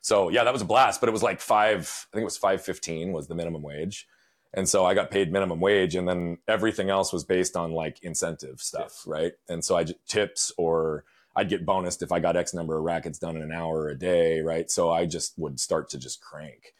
So 0.00 0.30
yeah, 0.30 0.44
that 0.44 0.52
was 0.52 0.62
a 0.62 0.66
blast. 0.66 1.00
But 1.00 1.08
it 1.10 1.12
was 1.12 1.22
like 1.22 1.40
five, 1.40 2.06
I 2.10 2.16
think 2.16 2.22
it 2.22 2.24
was 2.24 2.38
five 2.38 2.62
fifteen 2.62 3.12
was 3.12 3.28
the 3.28 3.34
minimum 3.34 3.62
wage 3.62 4.08
and 4.56 4.68
so 4.68 4.84
I 4.84 4.94
got 4.94 5.10
paid 5.10 5.32
minimum 5.32 5.60
wage, 5.60 5.94
and 5.94 6.08
then 6.08 6.38
everything 6.46 6.88
else 6.88 7.12
was 7.12 7.24
based 7.24 7.56
on 7.56 7.72
like 7.72 8.02
incentive 8.02 8.60
stuff, 8.60 9.02
right? 9.06 9.32
And 9.48 9.64
so 9.64 9.76
I 9.76 9.84
tips 10.06 10.52
or 10.56 11.04
I'd 11.36 11.48
get 11.48 11.66
bonused 11.66 12.02
if 12.02 12.12
I 12.12 12.20
got 12.20 12.36
X 12.36 12.54
number 12.54 12.76
of 12.76 12.84
rackets 12.84 13.18
done 13.18 13.36
in 13.36 13.42
an 13.42 13.52
hour 13.52 13.88
a 13.88 13.98
day, 13.98 14.40
right? 14.40 14.70
So 14.70 14.90
I 14.90 15.06
just 15.06 15.36
would 15.38 15.58
start 15.58 15.90
to 15.90 15.98
just 15.98 16.22
crank. 16.22 16.74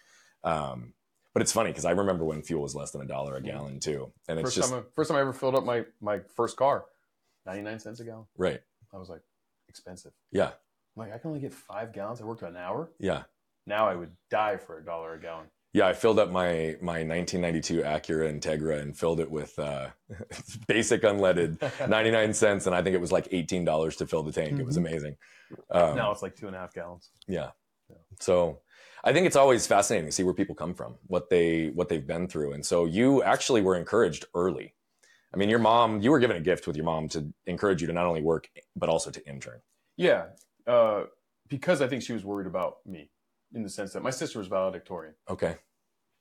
Um, 0.44 0.94
but 1.32 1.42
it's 1.42 1.52
funny 1.52 1.70
because 1.70 1.84
I 1.84 1.90
remember 1.90 2.24
when 2.24 2.42
fuel 2.42 2.62
was 2.62 2.76
less 2.76 2.92
than 2.92 3.02
a 3.02 3.06
dollar 3.06 3.34
a 3.34 3.38
mm-hmm. 3.38 3.48
gallon 3.48 3.80
too, 3.80 4.12
and 4.28 4.38
it's 4.38 4.46
first 4.46 4.56
just 4.56 4.70
time 4.70 4.80
I, 4.80 4.82
first 4.94 5.10
time 5.10 5.18
I 5.18 5.20
ever 5.20 5.32
filled 5.32 5.56
up 5.56 5.64
my 5.64 5.84
my 6.00 6.20
first 6.36 6.56
car, 6.56 6.84
ninety 7.44 7.62
nine 7.62 7.80
cents 7.80 7.98
a 7.98 8.04
gallon. 8.04 8.26
Right. 8.36 8.60
I 8.92 8.98
was 8.98 9.08
like, 9.08 9.22
expensive. 9.68 10.12
Yeah. 10.30 10.50
I'm 10.50 10.52
like 10.96 11.12
I 11.12 11.18
can 11.18 11.28
only 11.28 11.40
get 11.40 11.52
five 11.52 11.92
gallons. 11.92 12.20
I 12.20 12.24
worked 12.24 12.42
an 12.42 12.56
hour. 12.56 12.92
Yeah. 13.00 13.24
Now 13.66 13.88
I 13.88 13.96
would 13.96 14.12
die 14.30 14.58
for 14.58 14.78
a 14.78 14.84
dollar 14.84 15.14
a 15.14 15.20
gallon 15.20 15.46
yeah, 15.74 15.88
I 15.88 15.92
filled 15.92 16.20
up 16.20 16.30
my 16.30 16.76
my 16.80 17.02
1992 17.02 17.82
Acura 17.82 18.32
Integra 18.32 18.80
and 18.80 18.96
filled 18.96 19.18
it 19.18 19.28
with 19.28 19.58
uh, 19.58 19.88
basic 20.68 21.02
unleaded, 21.02 21.60
99 21.88 22.32
cents, 22.32 22.66
and 22.66 22.74
I 22.74 22.80
think 22.80 22.94
it 22.94 23.00
was 23.00 23.10
like 23.10 23.28
$18 23.30 23.96
to 23.98 24.06
fill 24.06 24.22
the 24.22 24.30
tank. 24.30 24.58
It 24.58 24.64
was 24.64 24.76
mm-hmm. 24.76 24.86
amazing. 24.86 25.16
Um, 25.72 25.96
now 25.96 26.12
it's 26.12 26.22
like 26.22 26.36
two 26.36 26.46
and 26.46 26.54
a 26.54 26.60
half 26.60 26.72
gallons. 26.72 27.10
Yeah. 27.26 27.50
yeah. 27.90 27.96
So, 28.20 28.60
I 29.02 29.12
think 29.12 29.26
it's 29.26 29.34
always 29.34 29.66
fascinating 29.66 30.08
to 30.08 30.12
see 30.12 30.22
where 30.22 30.32
people 30.32 30.54
come 30.54 30.74
from, 30.74 30.94
what 31.08 31.28
they 31.28 31.70
what 31.74 31.88
they've 31.88 32.06
been 32.06 32.28
through, 32.28 32.52
and 32.52 32.64
so 32.64 32.84
you 32.84 33.24
actually 33.24 33.60
were 33.60 33.74
encouraged 33.76 34.26
early. 34.32 34.74
I 35.34 35.36
mean, 35.36 35.50
your 35.50 35.58
mom, 35.58 36.00
you 36.00 36.12
were 36.12 36.20
given 36.20 36.36
a 36.36 36.40
gift 36.40 36.68
with 36.68 36.76
your 36.76 36.84
mom 36.84 37.08
to 37.08 37.34
encourage 37.46 37.80
you 37.80 37.88
to 37.88 37.92
not 37.92 38.06
only 38.06 38.22
work 38.22 38.48
but 38.76 38.88
also 38.88 39.10
to 39.10 39.28
intern. 39.28 39.60
Yeah, 39.96 40.26
uh, 40.68 41.04
because 41.48 41.82
I 41.82 41.88
think 41.88 42.04
she 42.04 42.12
was 42.12 42.24
worried 42.24 42.46
about 42.46 42.76
me 42.86 43.10
in 43.54 43.62
the 43.62 43.68
sense 43.68 43.92
that 43.92 44.02
my 44.02 44.10
sister 44.10 44.38
was 44.38 44.48
valedictorian. 44.48 45.14
Okay. 45.30 45.56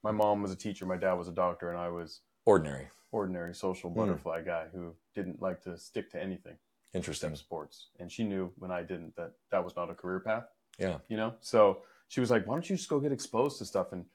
My 0.03 0.11
mom 0.11 0.41
was 0.41 0.51
a 0.51 0.55
teacher, 0.55 0.85
my 0.85 0.97
dad 0.97 1.13
was 1.13 1.27
a 1.27 1.31
doctor, 1.31 1.69
and 1.69 1.79
I 1.79 1.89
was 1.89 2.21
ordinary, 2.45 2.87
ordinary 3.11 3.53
social 3.55 3.89
hmm. 3.89 3.99
butterfly 3.99 4.41
mm. 4.41 4.45
guy 4.45 4.65
who 4.73 4.93
didn't 5.15 5.41
like 5.41 5.61
to 5.61 5.77
stick 5.77 6.11
to 6.11 6.21
anything. 6.21 6.55
Interesting. 6.93 7.35
Sports, 7.35 7.87
and 7.99 8.11
she 8.11 8.23
knew 8.23 8.51
when 8.57 8.69
I 8.69 8.83
didn't 8.83 9.15
that 9.15 9.31
that 9.49 9.63
was 9.63 9.75
not 9.75 9.89
a 9.89 9.95
career 9.95 10.19
path. 10.19 10.43
Yeah. 10.77 10.97
You 11.07 11.17
know, 11.17 11.33
so 11.39 11.79
she 12.07 12.19
was 12.19 12.29
like, 12.29 12.45
"Why 12.45 12.53
don't 12.53 12.69
you 12.69 12.75
just 12.75 12.87
go 12.87 12.99
get 12.99 13.11
exposed 13.11 13.57
to 13.57 13.65
stuff?" 13.65 13.93
And 13.93 14.05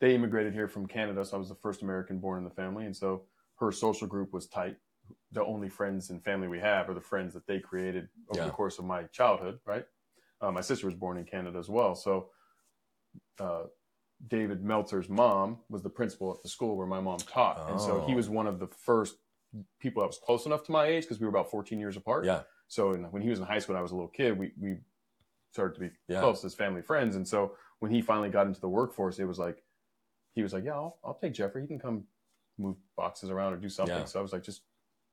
they 0.00 0.14
immigrated 0.16 0.52
here 0.52 0.66
from 0.66 0.86
Canada, 0.86 1.24
so 1.24 1.36
I 1.36 1.38
was 1.38 1.48
the 1.48 1.54
first 1.54 1.82
American 1.82 2.18
born 2.18 2.38
in 2.38 2.44
the 2.44 2.50
family, 2.50 2.86
and 2.86 2.96
so 2.96 3.22
her 3.60 3.70
social 3.70 4.08
group 4.08 4.32
was 4.32 4.48
tight. 4.48 4.76
The 5.30 5.44
only 5.44 5.68
friends 5.68 6.10
and 6.10 6.24
family 6.24 6.48
we 6.48 6.58
have 6.58 6.88
are 6.88 6.94
the 6.94 7.00
friends 7.00 7.34
that 7.34 7.46
they 7.46 7.60
created 7.60 8.08
over 8.30 8.40
yeah. 8.40 8.46
the 8.46 8.52
course 8.52 8.80
of 8.80 8.84
my 8.84 9.04
childhood, 9.04 9.60
right? 9.64 9.84
Uh, 10.40 10.50
my 10.50 10.60
sister 10.60 10.86
was 10.86 10.94
born 10.94 11.18
in 11.18 11.24
Canada 11.24 11.58
as 11.58 11.68
well. 11.68 11.94
So 11.94 12.30
uh, 13.38 13.64
David 14.28 14.64
Meltzer's 14.64 15.08
mom 15.08 15.58
was 15.68 15.82
the 15.82 15.90
principal 15.90 16.32
at 16.32 16.42
the 16.42 16.48
school 16.48 16.76
where 16.76 16.86
my 16.86 17.00
mom 17.00 17.18
taught. 17.18 17.58
Oh. 17.60 17.72
And 17.72 17.80
so 17.80 18.04
he 18.06 18.14
was 18.14 18.28
oh. 18.28 18.32
one 18.32 18.46
of 18.46 18.58
the 18.58 18.68
first 18.68 19.16
people 19.80 20.02
that 20.02 20.06
was 20.06 20.18
close 20.18 20.46
enough 20.46 20.62
to 20.64 20.72
my 20.72 20.86
age 20.86 21.04
because 21.04 21.18
we 21.20 21.26
were 21.26 21.30
about 21.30 21.50
14 21.50 21.78
years 21.78 21.96
apart. 21.96 22.24
Yeah. 22.24 22.42
So 22.68 22.92
in, 22.92 23.04
when 23.04 23.22
he 23.22 23.30
was 23.30 23.38
in 23.38 23.46
high 23.46 23.58
school 23.58 23.74
and 23.74 23.80
I 23.80 23.82
was 23.82 23.92
a 23.92 23.96
little 23.96 24.08
kid, 24.08 24.38
we, 24.38 24.52
we 24.58 24.76
started 25.52 25.74
to 25.74 25.80
be 25.80 25.90
yeah. 26.08 26.20
close 26.20 26.44
as 26.44 26.54
family 26.54 26.82
friends. 26.82 27.16
And 27.16 27.26
so 27.26 27.52
when 27.80 27.90
he 27.90 28.00
finally 28.00 28.30
got 28.30 28.46
into 28.46 28.60
the 28.60 28.68
workforce, 28.68 29.18
it 29.18 29.24
was 29.24 29.38
like, 29.38 29.62
he 30.34 30.42
was 30.42 30.52
like, 30.52 30.64
yeah, 30.64 30.74
I'll, 30.74 30.98
I'll 31.04 31.14
take 31.14 31.34
Jeffrey. 31.34 31.62
He 31.62 31.68
can 31.68 31.80
come 31.80 32.04
move 32.58 32.76
boxes 32.96 33.30
around 33.30 33.54
or 33.54 33.56
do 33.56 33.68
something. 33.68 33.96
Yeah. 33.96 34.04
So 34.04 34.18
I 34.18 34.22
was 34.22 34.32
like, 34.32 34.44
just 34.44 34.62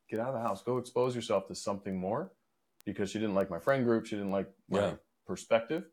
get 0.09 0.19
out 0.19 0.29
of 0.29 0.35
the 0.35 0.41
house, 0.41 0.61
go 0.61 0.77
expose 0.77 1.15
yourself 1.15 1.47
to 1.47 1.55
something 1.55 1.97
more 1.97 2.31
because 2.85 3.09
she 3.09 3.19
didn't 3.19 3.35
like 3.35 3.49
my 3.49 3.59
friend 3.59 3.83
group. 3.83 4.05
She 4.05 4.15
didn't 4.15 4.31
like 4.31 4.49
my 4.69 4.79
yeah. 4.79 4.93
Perspective 5.27 5.83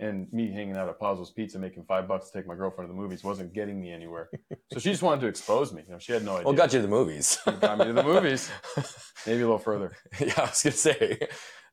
and 0.00 0.32
me 0.32 0.50
hanging 0.50 0.76
out 0.76 0.88
at 0.88 0.98
Pazzo's 0.98 1.30
Pizza 1.30 1.58
making 1.58 1.84
five 1.84 2.08
bucks 2.08 2.30
to 2.30 2.38
take 2.38 2.46
my 2.46 2.54
girlfriend 2.54 2.88
to 2.88 2.94
the 2.94 3.00
movies 3.00 3.22
wasn't 3.22 3.52
getting 3.52 3.80
me 3.80 3.92
anywhere. 3.92 4.30
so 4.72 4.80
she 4.80 4.90
just 4.90 5.02
wanted 5.02 5.20
to 5.20 5.26
expose 5.26 5.72
me. 5.72 5.82
You 5.86 5.92
know, 5.92 5.98
she 5.98 6.12
had 6.12 6.24
no 6.24 6.32
idea. 6.32 6.46
Well, 6.46 6.54
got 6.54 6.72
you 6.72 6.78
to 6.78 6.82
the 6.82 6.88
movies. 6.88 7.38
got 7.60 7.78
me 7.78 7.84
to 7.84 7.92
the 7.92 8.02
movies. 8.02 8.50
Maybe 9.26 9.42
a 9.42 9.44
little 9.44 9.58
further. 9.58 9.92
Yeah, 10.18 10.32
I 10.38 10.42
was 10.42 10.62
gonna 10.62 10.72
say. 10.72 11.18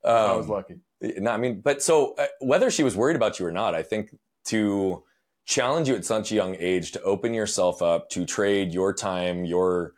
Um, 0.04 0.16
I 0.16 0.36
was 0.36 0.48
lucky. 0.48 0.76
No, 1.02 1.32
I 1.32 1.38
mean, 1.38 1.62
but 1.62 1.82
so 1.82 2.16
uh, 2.16 2.28
whether 2.40 2.70
she 2.70 2.84
was 2.84 2.96
worried 2.96 3.16
about 3.16 3.40
you 3.40 3.46
or 3.46 3.52
not, 3.52 3.74
I 3.74 3.84
think 3.84 4.16
to 4.46 5.04
challenge 5.46 5.88
you 5.88 5.96
at 5.96 6.06
such 6.06 6.32
a 6.32 6.36
young 6.36 6.56
age 6.60 6.92
to 6.92 7.02
open 7.04 7.34
yourself 7.34 7.82
up 7.82 8.10
to 8.10 8.26
trade 8.26 8.74
your 8.74 8.94
time, 8.94 9.46
your 9.46 9.94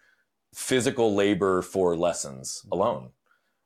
physical 0.53 1.15
labor 1.15 1.61
for 1.61 1.95
lessons 1.95 2.63
alone, 2.71 3.09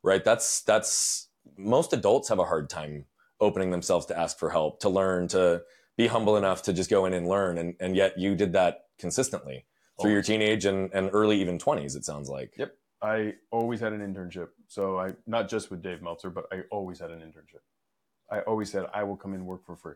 right? 0.02 0.24
That's 0.24 0.62
that's 0.62 1.28
most 1.58 1.92
adults 1.92 2.30
have 2.30 2.38
a 2.38 2.44
hard 2.44 2.70
time 2.70 3.04
opening 3.44 3.70
themselves 3.70 4.06
to 4.06 4.18
ask 4.18 4.38
for 4.38 4.50
help, 4.50 4.80
to 4.80 4.88
learn, 4.88 5.28
to 5.28 5.62
be 5.96 6.06
humble 6.06 6.36
enough 6.36 6.62
to 6.62 6.72
just 6.72 6.90
go 6.90 7.06
in 7.06 7.12
and 7.12 7.28
learn. 7.28 7.58
And, 7.58 7.74
and 7.78 7.94
yet 7.94 8.18
you 8.18 8.34
did 8.34 8.52
that 8.54 8.86
consistently 8.98 9.66
through 10.00 10.12
your 10.12 10.22
teenage 10.22 10.64
and, 10.64 10.90
and 10.92 11.10
early 11.12 11.40
even 11.40 11.58
20s, 11.58 11.96
it 11.96 12.04
sounds 12.04 12.28
like. 12.28 12.54
Yep. 12.58 12.74
I 13.00 13.34
always 13.52 13.80
had 13.80 13.92
an 13.92 14.00
internship. 14.00 14.48
So 14.66 14.98
I, 14.98 15.12
not 15.26 15.48
just 15.48 15.70
with 15.70 15.82
Dave 15.82 16.02
Meltzer, 16.02 16.30
but 16.30 16.46
I 16.50 16.62
always 16.70 16.98
had 16.98 17.10
an 17.10 17.20
internship. 17.20 17.60
I 18.30 18.40
always 18.40 18.72
said, 18.72 18.86
I 18.92 19.04
will 19.04 19.16
come 19.16 19.34
in 19.34 19.44
work 19.44 19.64
for 19.64 19.76
free. 19.76 19.94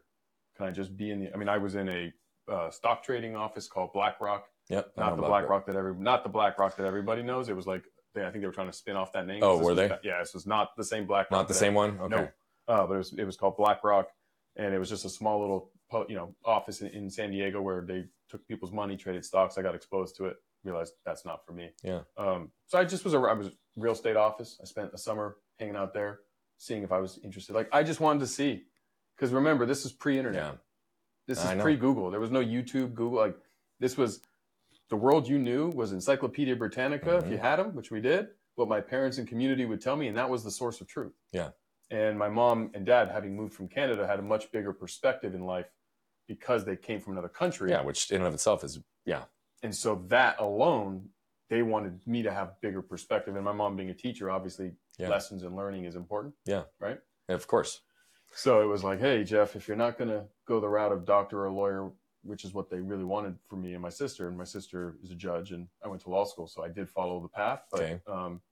Can 0.57 0.67
I 0.67 0.71
just 0.71 0.97
be 0.97 1.11
in 1.11 1.21
the, 1.21 1.33
I 1.33 1.37
mean, 1.37 1.49
I 1.49 1.59
was 1.59 1.75
in 1.75 1.88
a 1.88 2.12
uh, 2.52 2.71
stock 2.71 3.02
trading 3.02 3.35
office 3.35 3.67
called 3.67 3.93
BlackRock. 3.93 4.45
Yep. 4.69 4.93
Not 4.97 5.17
the 5.17 5.23
BlackRock 5.23 5.67
that 5.67 5.76
every, 5.76 5.95
not 5.95 6.23
the 6.23 6.28
BlackRock 6.28 6.76
that 6.76 6.87
everybody 6.87 7.23
knows. 7.23 7.49
It 7.49 7.57
was 7.57 7.67
like, 7.67 7.85
they, 8.14 8.23
I 8.23 8.31
think 8.31 8.43
they 8.43 8.47
were 8.47 8.52
trying 8.52 8.71
to 8.71 8.76
spin 8.76 8.97
off 8.97 9.12
that 9.14 9.26
name. 9.26 9.40
Oh, 9.43 9.59
were 9.59 9.75
they? 9.75 9.88
Was, 9.88 9.99
yeah. 10.05 10.19
This 10.21 10.35
was 10.35 10.47
not 10.47 10.76
the 10.76 10.85
same 10.85 11.07
BlackRock. 11.07 11.31
Not 11.31 11.49
the 11.49 11.55
same 11.55 11.75
one? 11.75 11.99
Okay. 11.99 12.14
No 12.14 12.28
uh, 12.68 12.87
but 12.87 12.94
it 12.94 12.98
was 12.98 13.12
it 13.14 13.25
was 13.25 13.37
called 13.37 13.56
BlackRock, 13.56 14.08
and 14.56 14.75
it 14.75 14.78
was 14.78 14.88
just 14.88 15.04
a 15.04 15.08
small 15.08 15.40
little 15.40 15.70
you 16.08 16.16
know 16.16 16.34
office 16.44 16.82
in, 16.82 16.88
in, 16.88 17.10
San 17.10 17.30
Diego 17.30 17.62
where 17.62 17.80
they 17.80 18.04
took 18.28 18.46
people's 18.46 18.72
money, 18.72 18.96
traded 18.96 19.25
stocks. 19.25 19.56
I 19.56 19.62
got 19.62 19.75
exposed 19.75 20.16
to 20.16 20.26
it, 20.26 20.37
realized 20.64 20.92
that's 21.04 21.25
not 21.25 21.44
for 21.46 21.52
me. 21.52 21.70
Yeah. 21.82 22.00
Um, 22.16 22.50
so 22.66 22.78
I 22.78 22.84
just 22.84 23.04
was 23.04 23.14
a 23.14 23.18
I 23.18 23.32
was 23.32 23.48
a 23.48 23.52
real 23.76 23.92
estate 23.92 24.16
office. 24.16 24.58
I 24.62 24.66
spent 24.66 24.90
a 24.92 24.98
summer 24.98 25.37
hanging 25.58 25.76
out 25.76 25.94
there, 25.94 26.20
seeing 26.58 26.82
if 26.82 26.92
I 26.92 26.98
was 26.98 27.18
interested. 27.25 27.54
Like 27.54 27.68
I 27.72 27.82
just 27.82 28.00
wanted 28.00 28.20
to 28.20 28.26
see, 28.26 28.64
because 29.16 29.32
remember 29.32 29.66
this 29.66 29.84
is 29.84 29.92
pre-internet. 29.92 30.42
Yeah. 30.42 30.52
This 31.26 31.44
is 31.44 31.60
pre-Google. 31.60 32.10
There 32.10 32.20
was 32.20 32.30
no 32.30 32.42
YouTube, 32.42 32.94
Google. 32.94 33.18
Like 33.18 33.37
this 33.80 33.98
was 33.98 34.20
the 34.88 34.96
world 34.96 35.28
you 35.28 35.38
knew 35.38 35.68
was 35.68 35.92
Encyclopedia 35.92 36.56
Britannica 36.56 37.10
mm-hmm. 37.10 37.26
if 37.26 37.30
you 37.30 37.38
had 37.38 37.56
them, 37.56 37.75
which 37.75 37.90
we 37.90 38.00
did. 38.00 38.28
What 38.54 38.68
my 38.68 38.80
parents 38.80 39.18
and 39.18 39.28
community 39.28 39.66
would 39.66 39.80
tell 39.80 39.94
me, 39.94 40.08
and 40.08 40.16
that 40.16 40.28
was 40.28 40.42
the 40.42 40.50
source 40.50 40.80
of 40.80 40.88
truth. 40.88 41.12
Yeah. 41.32 41.50
And 41.90 42.18
my 42.18 42.28
mom 42.28 42.71
and 42.75 42.85
dad, 42.85 43.11
having 43.11 43.35
moved 43.35 43.54
from 43.54 43.68
Canada, 43.68 44.07
had 44.07 44.18
a 44.18 44.23
much 44.23 44.52
bigger 44.52 44.73
perspective 44.73 45.35
in 45.35 45.45
life 45.45 45.66
because 46.26 46.64
they 46.64 46.76
came 46.76 47.00
from 47.00 47.14
another 47.14 47.28
country. 47.28 47.71
Yeah, 47.71 47.83
which 47.83 48.11
in 48.11 48.18
and 48.18 48.26
of 48.26 48.35
itself 48.35 48.62
is, 48.62 48.78
yeah. 49.07 49.23
And 49.62 49.75
so 49.75 50.04
that 50.09 50.38
alone, 50.38 51.09
they 51.49 51.62
wanted 51.62 52.07
me 52.07 52.23
to 52.23 52.30
have 52.30 52.61
bigger 52.61 52.83
perspective. 52.83 53.35
And 53.37 53.45
my 53.45 53.52
mom 53.52 53.76
being 53.76 53.90
a 53.90 53.95
teacher, 53.95 54.30
obviously, 54.30 54.73
yeah. 54.99 55.09
lessons 55.09 55.42
and 55.42 55.57
learning 55.57 55.85
is 55.85 55.97
important. 55.97 56.35
Yeah. 56.45 56.64
Right? 56.78 56.99
Yeah, 57.28 57.35
of 57.37 57.47
course. 57.47 57.80
So 58.35 58.61
it 58.61 58.66
was 58.66 58.85
like, 58.85 59.00
hey, 59.00 59.25
Jeff, 59.25 59.57
if 59.57 59.66
you're 59.66 59.76
not 59.76 59.97
going 59.97 60.11
to 60.11 60.25
go 60.47 60.61
the 60.61 60.68
route 60.68 60.92
of 60.92 61.07
doctor 61.07 61.47
or 61.47 61.50
lawyer, 61.50 61.90
which 62.23 62.45
is 62.45 62.52
what 62.52 62.68
they 62.68 62.80
really 62.80 63.04
wanted 63.04 63.37
for 63.49 63.57
me 63.57 63.73
and 63.73 63.83
my 63.83 63.88
sister, 63.88 64.28
and 64.28 64.37
my 64.37 64.45
sister 64.45 64.97
is 65.02 65.11
a 65.11 65.14
judge, 65.14 65.52
and 65.52 65.68
I 65.83 65.88
went 65.88 66.02
to 66.02 66.11
law 66.11 66.25
school, 66.25 66.47
so 66.47 66.62
I 66.62 66.68
did 66.68 66.90
follow 66.90 67.21
the 67.23 67.28
path. 67.28 67.62
But 67.71 67.80
okay. 67.80 68.00
um, 68.07 68.42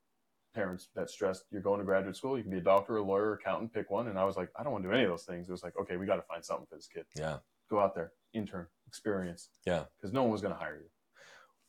parents 0.56 0.88
that 0.96 1.10
stressed 1.10 1.44
you're 1.52 1.62
going 1.62 1.78
to 1.78 1.84
graduate 1.84 2.16
school, 2.16 2.36
you 2.36 2.42
can 2.42 2.50
be 2.50 2.58
a 2.58 2.62
doctor, 2.62 2.96
a 2.96 3.02
lawyer, 3.02 3.34
accountant, 3.34 3.72
pick 3.72 3.90
one. 3.90 4.08
And 4.08 4.18
I 4.18 4.24
was 4.24 4.36
like, 4.36 4.48
I 4.58 4.64
don't 4.64 4.72
want 4.72 4.82
to 4.84 4.88
do 4.90 4.94
any 4.94 5.04
of 5.04 5.10
those 5.10 5.24
things. 5.24 5.48
It 5.48 5.52
was 5.52 5.62
like, 5.62 5.74
okay, 5.80 5.96
we 5.96 6.06
got 6.06 6.16
to 6.16 6.22
find 6.22 6.44
something 6.44 6.66
for 6.68 6.76
this 6.76 6.88
kid. 6.92 7.04
Yeah. 7.14 7.36
Go 7.70 7.78
out 7.78 7.94
there, 7.94 8.12
intern, 8.32 8.66
experience. 8.88 9.50
Yeah. 9.66 9.84
Because 9.96 10.12
no 10.12 10.22
one 10.22 10.32
was 10.32 10.40
going 10.40 10.54
to 10.54 10.58
hire 10.58 10.78
you. 10.82 10.88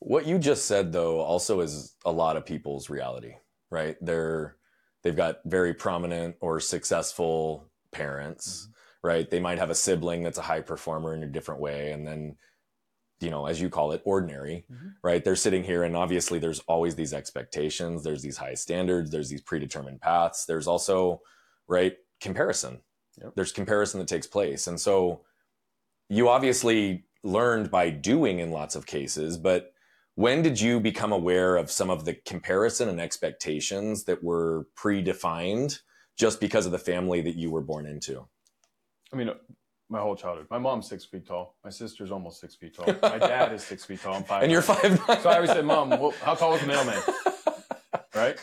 What 0.00 0.26
you 0.26 0.38
just 0.38 0.64
said 0.66 0.92
though 0.92 1.20
also 1.20 1.60
is 1.60 1.96
a 2.04 2.12
lot 2.12 2.36
of 2.36 2.46
people's 2.46 2.88
reality, 2.88 3.34
right? 3.70 3.96
They're 4.00 4.56
they've 5.02 5.16
got 5.16 5.40
very 5.44 5.74
prominent 5.74 6.36
or 6.40 6.60
successful 6.60 7.68
parents, 7.92 8.64
mm-hmm. 8.64 9.06
right? 9.08 9.30
They 9.30 9.40
might 9.40 9.58
have 9.58 9.70
a 9.70 9.74
sibling 9.74 10.22
that's 10.22 10.38
a 10.38 10.42
high 10.42 10.60
performer 10.60 11.14
in 11.14 11.24
a 11.24 11.28
different 11.28 11.60
way 11.60 11.90
and 11.92 12.06
then 12.06 12.36
you 13.20 13.30
know, 13.30 13.46
as 13.46 13.60
you 13.60 13.68
call 13.68 13.92
it, 13.92 14.02
ordinary, 14.04 14.64
mm-hmm. 14.72 14.88
right? 15.02 15.24
They're 15.24 15.36
sitting 15.36 15.64
here, 15.64 15.82
and 15.82 15.96
obviously, 15.96 16.38
there's 16.38 16.60
always 16.60 16.94
these 16.94 17.12
expectations, 17.12 18.04
there's 18.04 18.22
these 18.22 18.36
high 18.36 18.54
standards, 18.54 19.10
there's 19.10 19.28
these 19.28 19.42
predetermined 19.42 20.00
paths. 20.00 20.44
There's 20.44 20.66
also, 20.66 21.20
right, 21.66 21.96
comparison. 22.20 22.80
Yep. 23.20 23.32
There's 23.34 23.52
comparison 23.52 24.00
that 24.00 24.08
takes 24.08 24.26
place. 24.26 24.66
And 24.66 24.80
so 24.80 25.22
you 26.08 26.28
obviously 26.28 27.04
learned 27.24 27.70
by 27.70 27.90
doing 27.90 28.38
in 28.38 28.50
lots 28.50 28.76
of 28.76 28.86
cases, 28.86 29.36
but 29.36 29.72
when 30.14 30.42
did 30.42 30.60
you 30.60 30.80
become 30.80 31.12
aware 31.12 31.56
of 31.56 31.70
some 31.70 31.90
of 31.90 32.04
the 32.04 32.14
comparison 32.14 32.88
and 32.88 33.00
expectations 33.00 34.04
that 34.04 34.22
were 34.22 34.66
predefined 34.76 35.80
just 36.16 36.40
because 36.40 36.66
of 36.66 36.72
the 36.72 36.78
family 36.78 37.20
that 37.20 37.36
you 37.36 37.50
were 37.50 37.62
born 37.62 37.86
into? 37.86 38.26
I 39.12 39.16
mean, 39.16 39.30
my 39.88 40.00
whole 40.00 40.16
childhood. 40.16 40.46
My 40.50 40.58
mom's 40.58 40.88
six 40.88 41.04
feet 41.04 41.26
tall. 41.26 41.56
My 41.64 41.70
sister's 41.70 42.10
almost 42.10 42.40
six 42.40 42.54
feet 42.54 42.74
tall. 42.74 42.86
My 43.02 43.18
dad 43.18 43.52
is 43.52 43.62
six 43.62 43.84
feet 43.84 44.00
tall. 44.00 44.14
I'm 44.14 44.24
five. 44.24 44.42
And 44.48 44.52
you're 44.52 44.62
five. 44.62 44.82
Nine. 45.08 45.20
So 45.20 45.30
I 45.30 45.36
always 45.36 45.50
said, 45.50 45.64
"Mom, 45.64 45.90
well, 45.90 46.14
how 46.22 46.34
tall 46.34 46.54
is 46.54 46.60
the 46.60 46.66
mailman?" 46.66 47.00
right. 48.14 48.38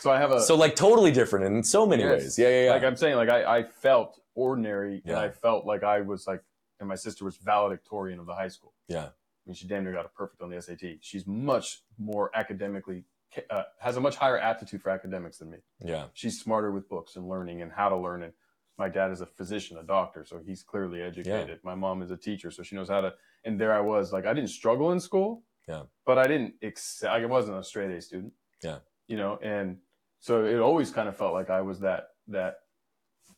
So 0.00 0.10
I 0.10 0.18
have 0.18 0.30
a. 0.30 0.40
So 0.40 0.56
like 0.56 0.76
totally 0.76 1.10
different 1.10 1.46
in 1.46 1.62
so 1.62 1.86
many 1.86 2.02
yes. 2.02 2.22
ways. 2.22 2.38
Yeah, 2.38 2.48
yeah, 2.48 2.64
yeah. 2.64 2.70
Like 2.72 2.84
I'm 2.84 2.96
saying, 2.96 3.16
like 3.16 3.30
I, 3.30 3.58
I 3.58 3.62
felt 3.62 4.20
ordinary, 4.34 5.02
yeah. 5.04 5.12
and 5.12 5.20
I 5.20 5.30
felt 5.30 5.66
like 5.66 5.82
I 5.82 6.00
was 6.00 6.26
like, 6.26 6.42
and 6.80 6.88
my 6.88 6.94
sister 6.94 7.24
was 7.24 7.36
valedictorian 7.36 8.18
of 8.18 8.26
the 8.26 8.34
high 8.34 8.48
school. 8.48 8.74
Yeah. 8.88 9.06
I 9.06 9.10
mean, 9.46 9.54
she 9.54 9.66
damn 9.66 9.84
near 9.84 9.92
got 9.92 10.04
a 10.04 10.10
perfect 10.10 10.42
on 10.42 10.50
the 10.50 10.60
SAT. 10.60 10.98
She's 11.00 11.26
much 11.26 11.82
more 11.98 12.30
academically 12.34 13.04
uh, 13.50 13.62
has 13.78 13.96
a 13.96 14.00
much 14.00 14.16
higher 14.16 14.38
aptitude 14.38 14.82
for 14.82 14.90
academics 14.90 15.38
than 15.38 15.50
me. 15.50 15.58
Yeah. 15.84 16.04
She's 16.14 16.40
smarter 16.40 16.70
with 16.70 16.88
books 16.88 17.16
and 17.16 17.28
learning 17.28 17.62
and 17.62 17.70
how 17.72 17.88
to 17.88 17.96
learn 17.96 18.22
and 18.22 18.32
my 18.78 18.88
dad 18.88 19.10
is 19.10 19.20
a 19.20 19.26
physician, 19.26 19.76
a 19.78 19.82
doctor, 19.82 20.24
so 20.24 20.40
he's 20.44 20.62
clearly 20.62 21.02
educated. 21.02 21.48
Yeah. 21.48 21.70
My 21.70 21.74
mom 21.74 22.00
is 22.00 22.10
a 22.10 22.16
teacher, 22.16 22.50
so 22.50 22.62
she 22.62 22.76
knows 22.76 22.88
how 22.88 23.00
to. 23.00 23.12
And 23.44 23.60
there 23.60 23.74
I 23.74 23.80
was, 23.80 24.12
like 24.12 24.24
I 24.24 24.32
didn't 24.32 24.50
struggle 24.50 24.92
in 24.92 25.00
school, 25.00 25.42
yeah, 25.66 25.82
but 26.06 26.18
I 26.18 26.26
didn't 26.26 26.54
excel. 26.62 27.12
I 27.12 27.24
wasn't 27.24 27.58
a 27.58 27.64
straight 27.64 27.90
A 27.90 28.00
student, 28.00 28.32
yeah, 28.62 28.78
you 29.08 29.16
know, 29.16 29.38
and 29.42 29.78
so 30.20 30.44
it 30.44 30.58
always 30.58 30.90
kind 30.90 31.08
of 31.08 31.16
felt 31.16 31.34
like 31.34 31.50
I 31.50 31.60
was 31.60 31.80
that 31.80 32.10
that 32.28 32.58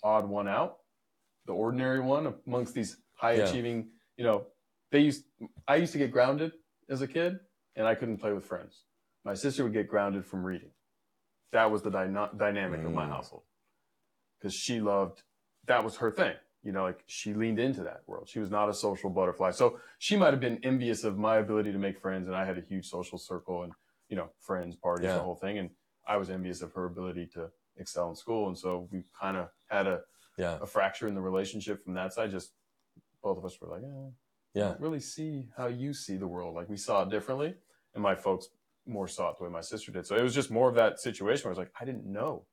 odd 0.03 0.29
one 0.29 0.47
out, 0.47 0.79
the 1.47 1.53
ordinary 1.53 2.01
one 2.01 2.35
amongst 2.47 2.75
these 2.75 2.99
high 3.15 3.35
yeah. 3.35 3.45
achieving. 3.45 3.89
You 4.17 4.25
know, 4.25 4.47
they 4.93 5.01
used 5.01 5.25
I 5.67 5.77
used 5.77 5.93
to 5.93 5.99
get 5.99 6.11
grounded 6.11 6.53
as 6.91 7.01
a 7.01 7.07
kid, 7.07 7.39
and 7.77 7.87
I 7.87 7.95
couldn't 7.95 8.19
play 8.19 8.33
with 8.33 8.45
friends. 8.45 8.85
My 9.25 9.35
sister 9.35 9.65
would 9.65 9.73
get 9.73 9.89
grounded 9.89 10.27
from 10.27 10.45
reading. 10.45 10.71
That 11.53 11.71
was 11.71 11.83
the 11.83 11.91
dyna- 11.91 12.31
dynamic 12.37 12.81
mm. 12.81 12.87
of 12.87 12.93
my 12.93 13.07
mm. 13.07 13.11
household 13.11 13.43
because 14.39 14.55
she 14.55 14.81
loved 14.81 15.23
that 15.67 15.85
was 15.85 15.97
her 15.97 16.11
thing. 16.11 16.35
you 16.63 16.73
know, 16.73 16.83
like 16.83 17.03
she 17.07 17.33
leaned 17.33 17.59
into 17.59 17.83
that 17.85 18.03
world. 18.07 18.29
She 18.29 18.39
was 18.39 18.51
not 18.51 18.69
a 18.69 18.75
social 18.75 19.09
butterfly. 19.09 19.51
So 19.51 19.79
she 19.99 20.17
might 20.17 20.33
have 20.33 20.41
been 20.41 20.59
envious 20.63 21.05
of 21.05 21.17
my 21.17 21.39
ability 21.39 21.73
to 21.73 21.79
make 21.79 21.99
friends. 21.99 22.27
And 22.29 22.37
I 22.37 22.45
had 22.45 22.59
a 22.59 22.61
huge 22.61 22.87
social 22.89 23.19
circle 23.19 23.63
and, 23.63 23.73
you 24.09 24.17
know, 24.17 24.29
friends, 24.41 24.77
parties, 24.77 25.07
yeah. 25.07 25.15
the 25.15 25.23
whole 25.23 25.37
thing. 25.37 25.59
And 25.59 25.71
I 26.07 26.17
was 26.19 26.29
envious 26.29 26.61
of 26.61 26.73
her 26.75 26.85
ability 26.85 27.27
to 27.35 27.49
excel 27.79 28.11
in 28.11 28.15
school. 28.15 28.49
And 28.49 28.59
so 28.59 28.89
we 28.93 29.05
kind 29.19 29.37
of 29.37 29.49
had 29.71 29.87
a, 29.87 30.01
yeah. 30.37 30.59
a 30.61 30.67
fracture 30.67 31.09
in 31.09 31.15
the 31.15 31.21
relationship 31.21 31.83
from 31.83 31.95
that 31.95 32.13
side. 32.13 32.31
Just 32.31 32.53
both 33.23 33.39
of 33.39 33.45
us 33.45 33.59
were 33.61 33.69
like, 33.69 33.83
eh, 33.83 34.11
yeah, 34.53 34.75
really 34.81 35.01
see 35.01 35.49
how 35.57 35.69
you 35.69 35.95
see 35.95 36.17
the 36.17 36.27
world. 36.27 36.55
Like 36.55 36.69
we 36.69 36.77
saw 36.77 37.03
it 37.03 37.11
differently. 37.11 37.55
And 37.95 38.03
my 38.03 38.15
folks 38.15 38.49
more 38.87 39.09
saw 39.09 39.31
it 39.31 39.39
the 39.39 39.45
way 39.45 39.51
my 39.51 39.61
sister 39.61 39.93
did. 39.93 40.07
So 40.07 40.17
it 40.17 40.23
was 40.23 40.35
just 40.35 40.51
more 40.51 40.69
of 40.69 40.75
that 40.75 41.01
situation 41.01 41.45
where 41.45 41.51
I 41.51 41.57
was 41.57 41.59
like, 41.59 41.73
I 41.81 41.85
didn't 41.85 42.05
know. 42.05 42.45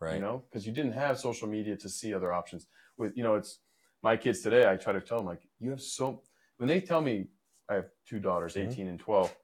Right. 0.00 0.16
You 0.16 0.20
know, 0.20 0.44
because 0.48 0.66
you 0.66 0.72
didn't 0.72 0.92
have 0.92 1.18
social 1.18 1.48
media 1.48 1.76
to 1.76 1.88
see 1.88 2.12
other 2.12 2.32
options. 2.32 2.66
With 2.98 3.16
you 3.16 3.22
know 3.22 3.34
it's 3.34 3.60
my 4.02 4.16
kids 4.16 4.40
today 4.40 4.68
i 4.70 4.76
try 4.76 4.92
to 4.92 5.00
tell 5.00 5.18
them 5.18 5.26
like 5.26 5.42
you 5.58 5.70
have 5.70 5.80
so 5.80 6.22
when 6.58 6.68
they 6.68 6.80
tell 6.80 7.00
me 7.00 7.26
i 7.68 7.74
have 7.74 7.86
two 8.08 8.20
daughters 8.20 8.54
mm-hmm. 8.54 8.70
18 8.70 8.88
and 8.88 9.00
12 9.00 9.36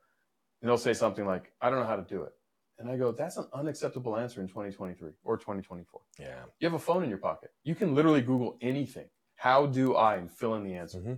and 0.61 0.69
they'll 0.69 0.79
say 0.79 0.95
something 0.95 1.27
like 1.27 1.53
i 1.61 1.69
don't 1.69 1.81
know 1.81 1.87
how 1.87 1.97
to 1.97 2.09
do 2.17 2.23
it. 2.23 2.33
And 2.79 2.91
i 2.91 2.97
go 2.97 3.13
that's 3.13 3.37
an 3.37 3.47
unacceptable 3.53 4.17
answer 4.17 4.41
in 4.41 4.49
2023 4.49 5.11
or 5.25 5.37
2024 5.37 6.01
yeah. 6.19 6.27
You 6.61 6.67
have 6.69 6.75
a 6.75 6.79
phone 6.79 7.03
in 7.03 7.09
your 7.09 7.19
pocket. 7.19 7.51
You 7.65 7.75
can 7.75 7.95
literally 7.95 8.23
google 8.23 8.57
anything. 8.61 9.09
How 9.37 9.67
do 9.67 9.95
i 9.95 10.17
and 10.17 10.31
fill 10.31 10.55
in 10.55 10.65
the 10.65 10.75
answer? 10.75 10.99
Mm-hmm. 10.99 11.15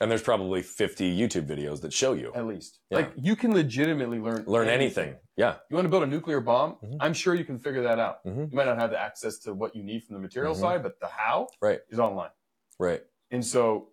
And 0.00 0.10
there's 0.10 0.22
probably 0.22 0.62
50 0.62 1.18
YouTube 1.18 1.46
videos 1.46 1.82
that 1.82 1.92
show 1.92 2.14
you. 2.14 2.32
At 2.34 2.46
least. 2.46 2.78
Yeah. 2.90 2.98
Like 2.98 3.12
you 3.16 3.36
can 3.36 3.52
legitimately 3.52 4.18
learn 4.18 4.44
learn 4.46 4.68
anything. 4.68 5.08
anything. 5.08 5.20
Yeah. 5.36 5.56
You 5.68 5.76
want 5.76 5.84
to 5.84 5.90
build 5.90 6.04
a 6.04 6.06
nuclear 6.06 6.40
bomb? 6.40 6.76
Mm-hmm. 6.82 6.96
I'm 7.00 7.12
sure 7.12 7.34
you 7.34 7.44
can 7.44 7.58
figure 7.58 7.82
that 7.82 7.98
out. 7.98 8.24
Mm-hmm. 8.24 8.40
You 8.40 8.56
might 8.56 8.64
not 8.64 8.78
have 8.78 8.90
the 8.90 8.98
access 8.98 9.38
to 9.40 9.52
what 9.52 9.76
you 9.76 9.82
need 9.82 10.04
from 10.04 10.14
the 10.14 10.20
material 10.20 10.54
mm-hmm. 10.54 10.62
side, 10.62 10.82
but 10.82 10.98
the 11.00 11.08
how 11.08 11.48
right. 11.60 11.80
is 11.90 11.98
online. 11.98 12.30
Right. 12.78 13.02
And 13.30 13.44
so 13.44 13.88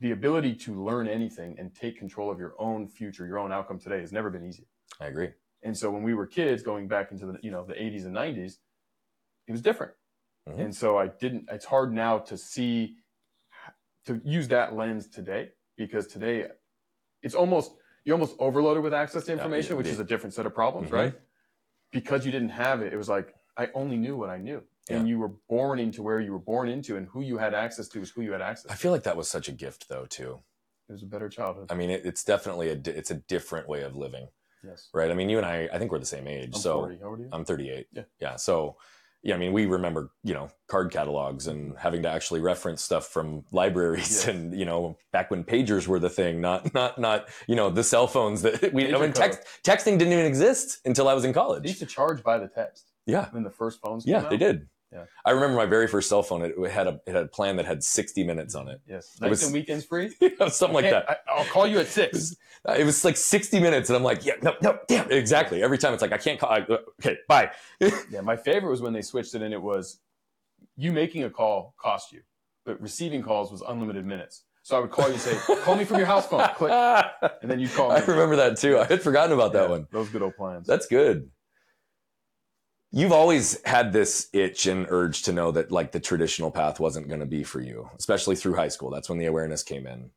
the 0.00 0.12
ability 0.12 0.54
to 0.54 0.82
learn 0.82 1.06
anything 1.06 1.56
and 1.58 1.74
take 1.74 1.98
control 1.98 2.30
of 2.30 2.38
your 2.38 2.54
own 2.58 2.88
future, 2.88 3.26
your 3.26 3.38
own 3.38 3.52
outcome 3.52 3.78
today 3.78 4.00
has 4.00 4.12
never 4.12 4.30
been 4.30 4.46
easy. 4.46 4.66
I 4.98 5.06
agree. 5.06 5.28
And 5.62 5.76
so 5.76 5.90
when 5.90 6.02
we 6.02 6.14
were 6.14 6.26
kids 6.26 6.62
going 6.62 6.88
back 6.88 7.12
into 7.12 7.26
the, 7.26 7.38
you 7.42 7.50
know, 7.50 7.64
the 7.66 7.74
80s 7.74 8.06
and 8.06 8.16
90s, 8.16 8.54
it 9.46 9.52
was 9.52 9.60
different. 9.60 9.92
Mm-hmm. 10.48 10.60
And 10.60 10.74
so 10.74 10.98
I 10.98 11.08
didn't 11.08 11.48
it's 11.52 11.66
hard 11.66 11.92
now 11.92 12.18
to 12.18 12.36
see 12.36 12.96
to 14.06 14.20
use 14.24 14.48
that 14.48 14.74
lens 14.74 15.08
today 15.08 15.50
because 15.76 16.06
today 16.06 16.46
it's 17.22 17.34
almost 17.34 17.72
you're 18.04 18.14
almost 18.14 18.36
overloaded 18.38 18.82
with 18.82 18.94
access 18.94 19.24
to 19.24 19.32
information, 19.32 19.72
yeah, 19.72 19.78
which 19.78 19.86
is 19.86 20.00
a 20.00 20.04
different 20.04 20.34
set 20.34 20.46
of 20.46 20.54
problems, 20.54 20.86
mm-hmm. 20.86 20.96
right? 20.96 21.14
Because 21.92 22.24
you 22.24 22.32
didn't 22.32 22.50
have 22.50 22.80
it, 22.82 22.92
it 22.92 22.96
was 22.96 23.08
like 23.08 23.34
I 23.56 23.68
only 23.74 23.96
knew 23.96 24.16
what 24.16 24.30
I 24.30 24.38
knew. 24.38 24.62
Yeah. 24.88 24.96
And 24.96 25.08
you 25.08 25.18
were 25.18 25.32
born 25.48 25.78
into 25.78 26.02
where 26.02 26.18
you 26.20 26.32
were 26.32 26.38
born 26.38 26.68
into, 26.68 26.96
and 26.96 27.06
who 27.08 27.20
you 27.20 27.38
had 27.38 27.54
access 27.54 27.86
to 27.88 28.00
is 28.00 28.10
who 28.10 28.22
you 28.22 28.32
had 28.32 28.40
access. 28.40 28.66
To. 28.66 28.72
I 28.72 28.74
feel 28.74 28.90
like 28.90 29.04
that 29.04 29.16
was 29.16 29.28
such 29.28 29.48
a 29.48 29.52
gift, 29.52 29.88
though, 29.88 30.06
too. 30.06 30.40
It 30.88 30.92
was 30.92 31.02
a 31.04 31.06
better 31.06 31.28
childhood. 31.28 31.70
I 31.70 31.74
mean, 31.74 31.90
it, 31.90 32.04
it's 32.04 32.24
definitely 32.24 32.70
a 32.70 32.80
it's 32.86 33.12
a 33.12 33.14
different 33.14 33.68
way 33.68 33.82
of 33.82 33.94
living. 33.94 34.28
Yes. 34.64 34.88
Right. 34.92 35.10
I 35.10 35.14
mean, 35.14 35.28
you 35.30 35.36
and 35.38 35.46
I, 35.46 35.68
I 35.72 35.78
think 35.78 35.92
we're 35.92 36.00
the 36.00 36.06
same 36.06 36.26
age. 36.26 36.50
I'm 36.54 36.60
so 36.60 36.80
40. 36.80 36.98
How 37.00 37.06
old 37.06 37.20
are 37.20 37.22
you? 37.22 37.28
I'm 37.32 37.44
38. 37.44 37.86
Yeah. 37.92 38.02
Yeah. 38.20 38.36
So 38.36 38.76
yeah, 39.22 39.34
I 39.34 39.38
mean, 39.38 39.52
we 39.52 39.66
remember, 39.66 40.10
you 40.24 40.32
know, 40.32 40.48
card 40.66 40.90
catalogs 40.90 41.46
and 41.46 41.70
mm-hmm. 41.70 41.78
having 41.78 42.02
to 42.02 42.08
actually 42.08 42.40
reference 42.40 42.82
stuff 42.82 43.08
from 43.08 43.44
libraries 43.52 44.24
yeah. 44.24 44.32
and, 44.32 44.58
you 44.58 44.64
know, 44.64 44.96
back 45.12 45.30
when 45.30 45.44
pagers 45.44 45.86
were 45.86 45.98
the 45.98 46.08
thing, 46.08 46.40
not, 46.40 46.72
not, 46.72 46.98
not, 46.98 47.28
you 47.46 47.54
know, 47.54 47.68
the 47.68 47.84
cell 47.84 48.06
phones 48.06 48.40
that 48.42 48.72
we, 48.72 48.84
Pager 48.84 48.96
I 48.96 49.00
mean, 49.00 49.12
text, 49.12 49.40
texting 49.62 49.98
didn't 49.98 50.14
even 50.14 50.24
exist 50.24 50.78
until 50.86 51.08
I 51.08 51.14
was 51.14 51.24
in 51.24 51.32
college. 51.34 51.64
They 51.64 51.68
used 51.68 51.80
to 51.80 51.86
charge 51.86 52.22
by 52.22 52.38
the 52.38 52.48
text. 52.48 52.92
Yeah. 53.06 53.28
When 53.30 53.42
the 53.42 53.50
first 53.50 53.80
phones 53.80 54.06
Yeah, 54.06 54.18
out. 54.18 54.22
Yeah, 54.24 54.28
they 54.30 54.36
did. 54.36 54.68
Yeah. 54.92 55.04
I 55.24 55.30
remember 55.30 55.56
my 55.56 55.66
very 55.66 55.86
first 55.86 56.08
cell 56.08 56.22
phone. 56.22 56.42
It, 56.42 56.54
it, 56.58 56.70
had 56.70 56.88
a 56.88 57.00
it 57.06 57.14
had 57.14 57.24
a 57.24 57.28
plan 57.28 57.56
that 57.56 57.66
had 57.66 57.84
60 57.84 58.24
minutes 58.24 58.54
on 58.54 58.68
it. 58.68 58.80
Yes. 58.88 59.16
Nights 59.20 59.30
was, 59.30 59.42
and 59.44 59.52
weekends 59.52 59.84
free. 59.84 60.10
something 60.48 60.72
like 60.72 60.90
that. 60.90 61.20
I, 61.28 61.38
will 61.38 61.44
call 61.44 61.66
you 61.66 61.78
at 61.78 61.86
six. 61.86 62.16
It 62.16 62.18
was, 62.18 62.36
it 62.80 62.84
was, 62.84 63.04
like 63.04 63.16
60 63.16 63.60
minutes, 63.60 63.88
and 63.88 63.96
I'm 63.96 64.02
like, 64.02 64.24
yeah, 64.24 64.34
no, 64.42 64.54
no, 64.62 64.78
damn, 64.88 65.10
exactly. 65.10 65.62
Every 65.62 65.78
time 65.78 65.92
it's 65.92 66.02
like 66.02 66.12
I 66.12 66.18
can't 66.18 66.40
call. 66.40 66.50
I, 66.50 66.66
okay, 67.00 67.18
bye. 67.28 67.50
yeah, 67.80 68.20
my 68.22 68.36
favorite 68.36 68.70
was 68.70 68.82
when 68.82 68.92
they 68.92 69.02
switched 69.02 69.34
it, 69.34 69.42
and 69.42 69.54
it 69.54 69.62
was 69.62 70.00
you 70.76 70.92
making 70.92 71.22
a 71.22 71.30
call 71.30 71.74
cost 71.80 72.10
you, 72.12 72.22
but 72.64 72.80
receiving 72.80 73.22
calls 73.22 73.52
was 73.52 73.62
unlimited 73.62 74.04
minutes. 74.04 74.42
So 74.62 74.76
I 74.76 74.80
would 74.80 74.90
call 74.90 75.06
you 75.06 75.14
and 75.14 75.20
say, 75.20 75.36
call 75.62 75.74
me 75.74 75.84
from 75.84 75.96
your 75.96 76.06
house 76.06 76.26
phone. 76.26 76.46
Click. 76.54 76.70
And 76.70 77.50
then 77.50 77.60
you 77.60 77.68
call 77.68 77.88
me. 77.90 77.96
I 77.96 78.04
remember 78.04 78.36
that 78.36 78.58
too. 78.58 78.78
I 78.78 78.84
had 78.84 79.00
forgotten 79.00 79.32
about 79.32 79.54
yeah, 79.54 79.60
that 79.60 79.70
one. 79.70 79.86
Those 79.90 80.10
good 80.10 80.20
old 80.20 80.36
plans. 80.36 80.66
That's 80.66 80.86
good 80.86 81.30
you've 82.92 83.12
always 83.12 83.64
had 83.64 83.92
this 83.92 84.28
itch 84.32 84.66
and 84.66 84.86
urge 84.88 85.22
to 85.22 85.32
know 85.32 85.50
that 85.52 85.70
like 85.70 85.92
the 85.92 86.00
traditional 86.00 86.50
path 86.50 86.80
wasn't 86.80 87.08
going 87.08 87.20
to 87.20 87.26
be 87.26 87.44
for 87.44 87.60
you, 87.60 87.88
especially 87.98 88.36
through 88.36 88.54
high 88.54 88.68
school. 88.68 88.90
That's 88.90 89.08
when 89.08 89.18
the 89.18 89.26
awareness 89.26 89.62
came 89.62 89.86
in. 89.86 90.10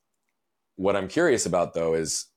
What 0.76 0.96
I'm 0.96 1.08
curious 1.08 1.46
about 1.46 1.74
though 1.74 1.94
is 1.94 2.28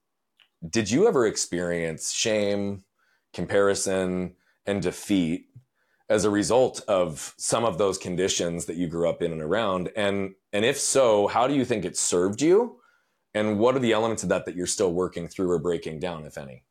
did 0.68 0.90
you 0.90 1.06
ever 1.06 1.26
experience 1.26 2.12
shame, 2.12 2.84
comparison, 3.32 4.34
and 4.66 4.82
defeat 4.82 5.46
as 6.08 6.24
a 6.24 6.30
result 6.30 6.82
of 6.86 7.34
some 7.36 7.64
of 7.64 7.78
those 7.78 7.98
conditions 7.98 8.66
that 8.66 8.76
you 8.76 8.86
grew 8.86 9.08
up 9.08 9.22
in 9.22 9.32
and 9.32 9.42
around? 9.42 9.90
And 9.96 10.34
and 10.52 10.64
if 10.64 10.78
so, 10.78 11.26
how 11.26 11.46
do 11.46 11.54
you 11.54 11.64
think 11.64 11.84
it 11.84 11.96
served 11.96 12.42
you? 12.42 12.78
And 13.34 13.58
what 13.58 13.74
are 13.76 13.80
the 13.80 13.92
elements 13.92 14.22
of 14.22 14.30
that 14.30 14.46
that 14.46 14.56
you're 14.56 14.66
still 14.66 14.92
working 14.92 15.28
through 15.28 15.50
or 15.50 15.58
breaking 15.58 16.00
down, 16.00 16.24
if 16.24 16.38
any? 16.38 16.64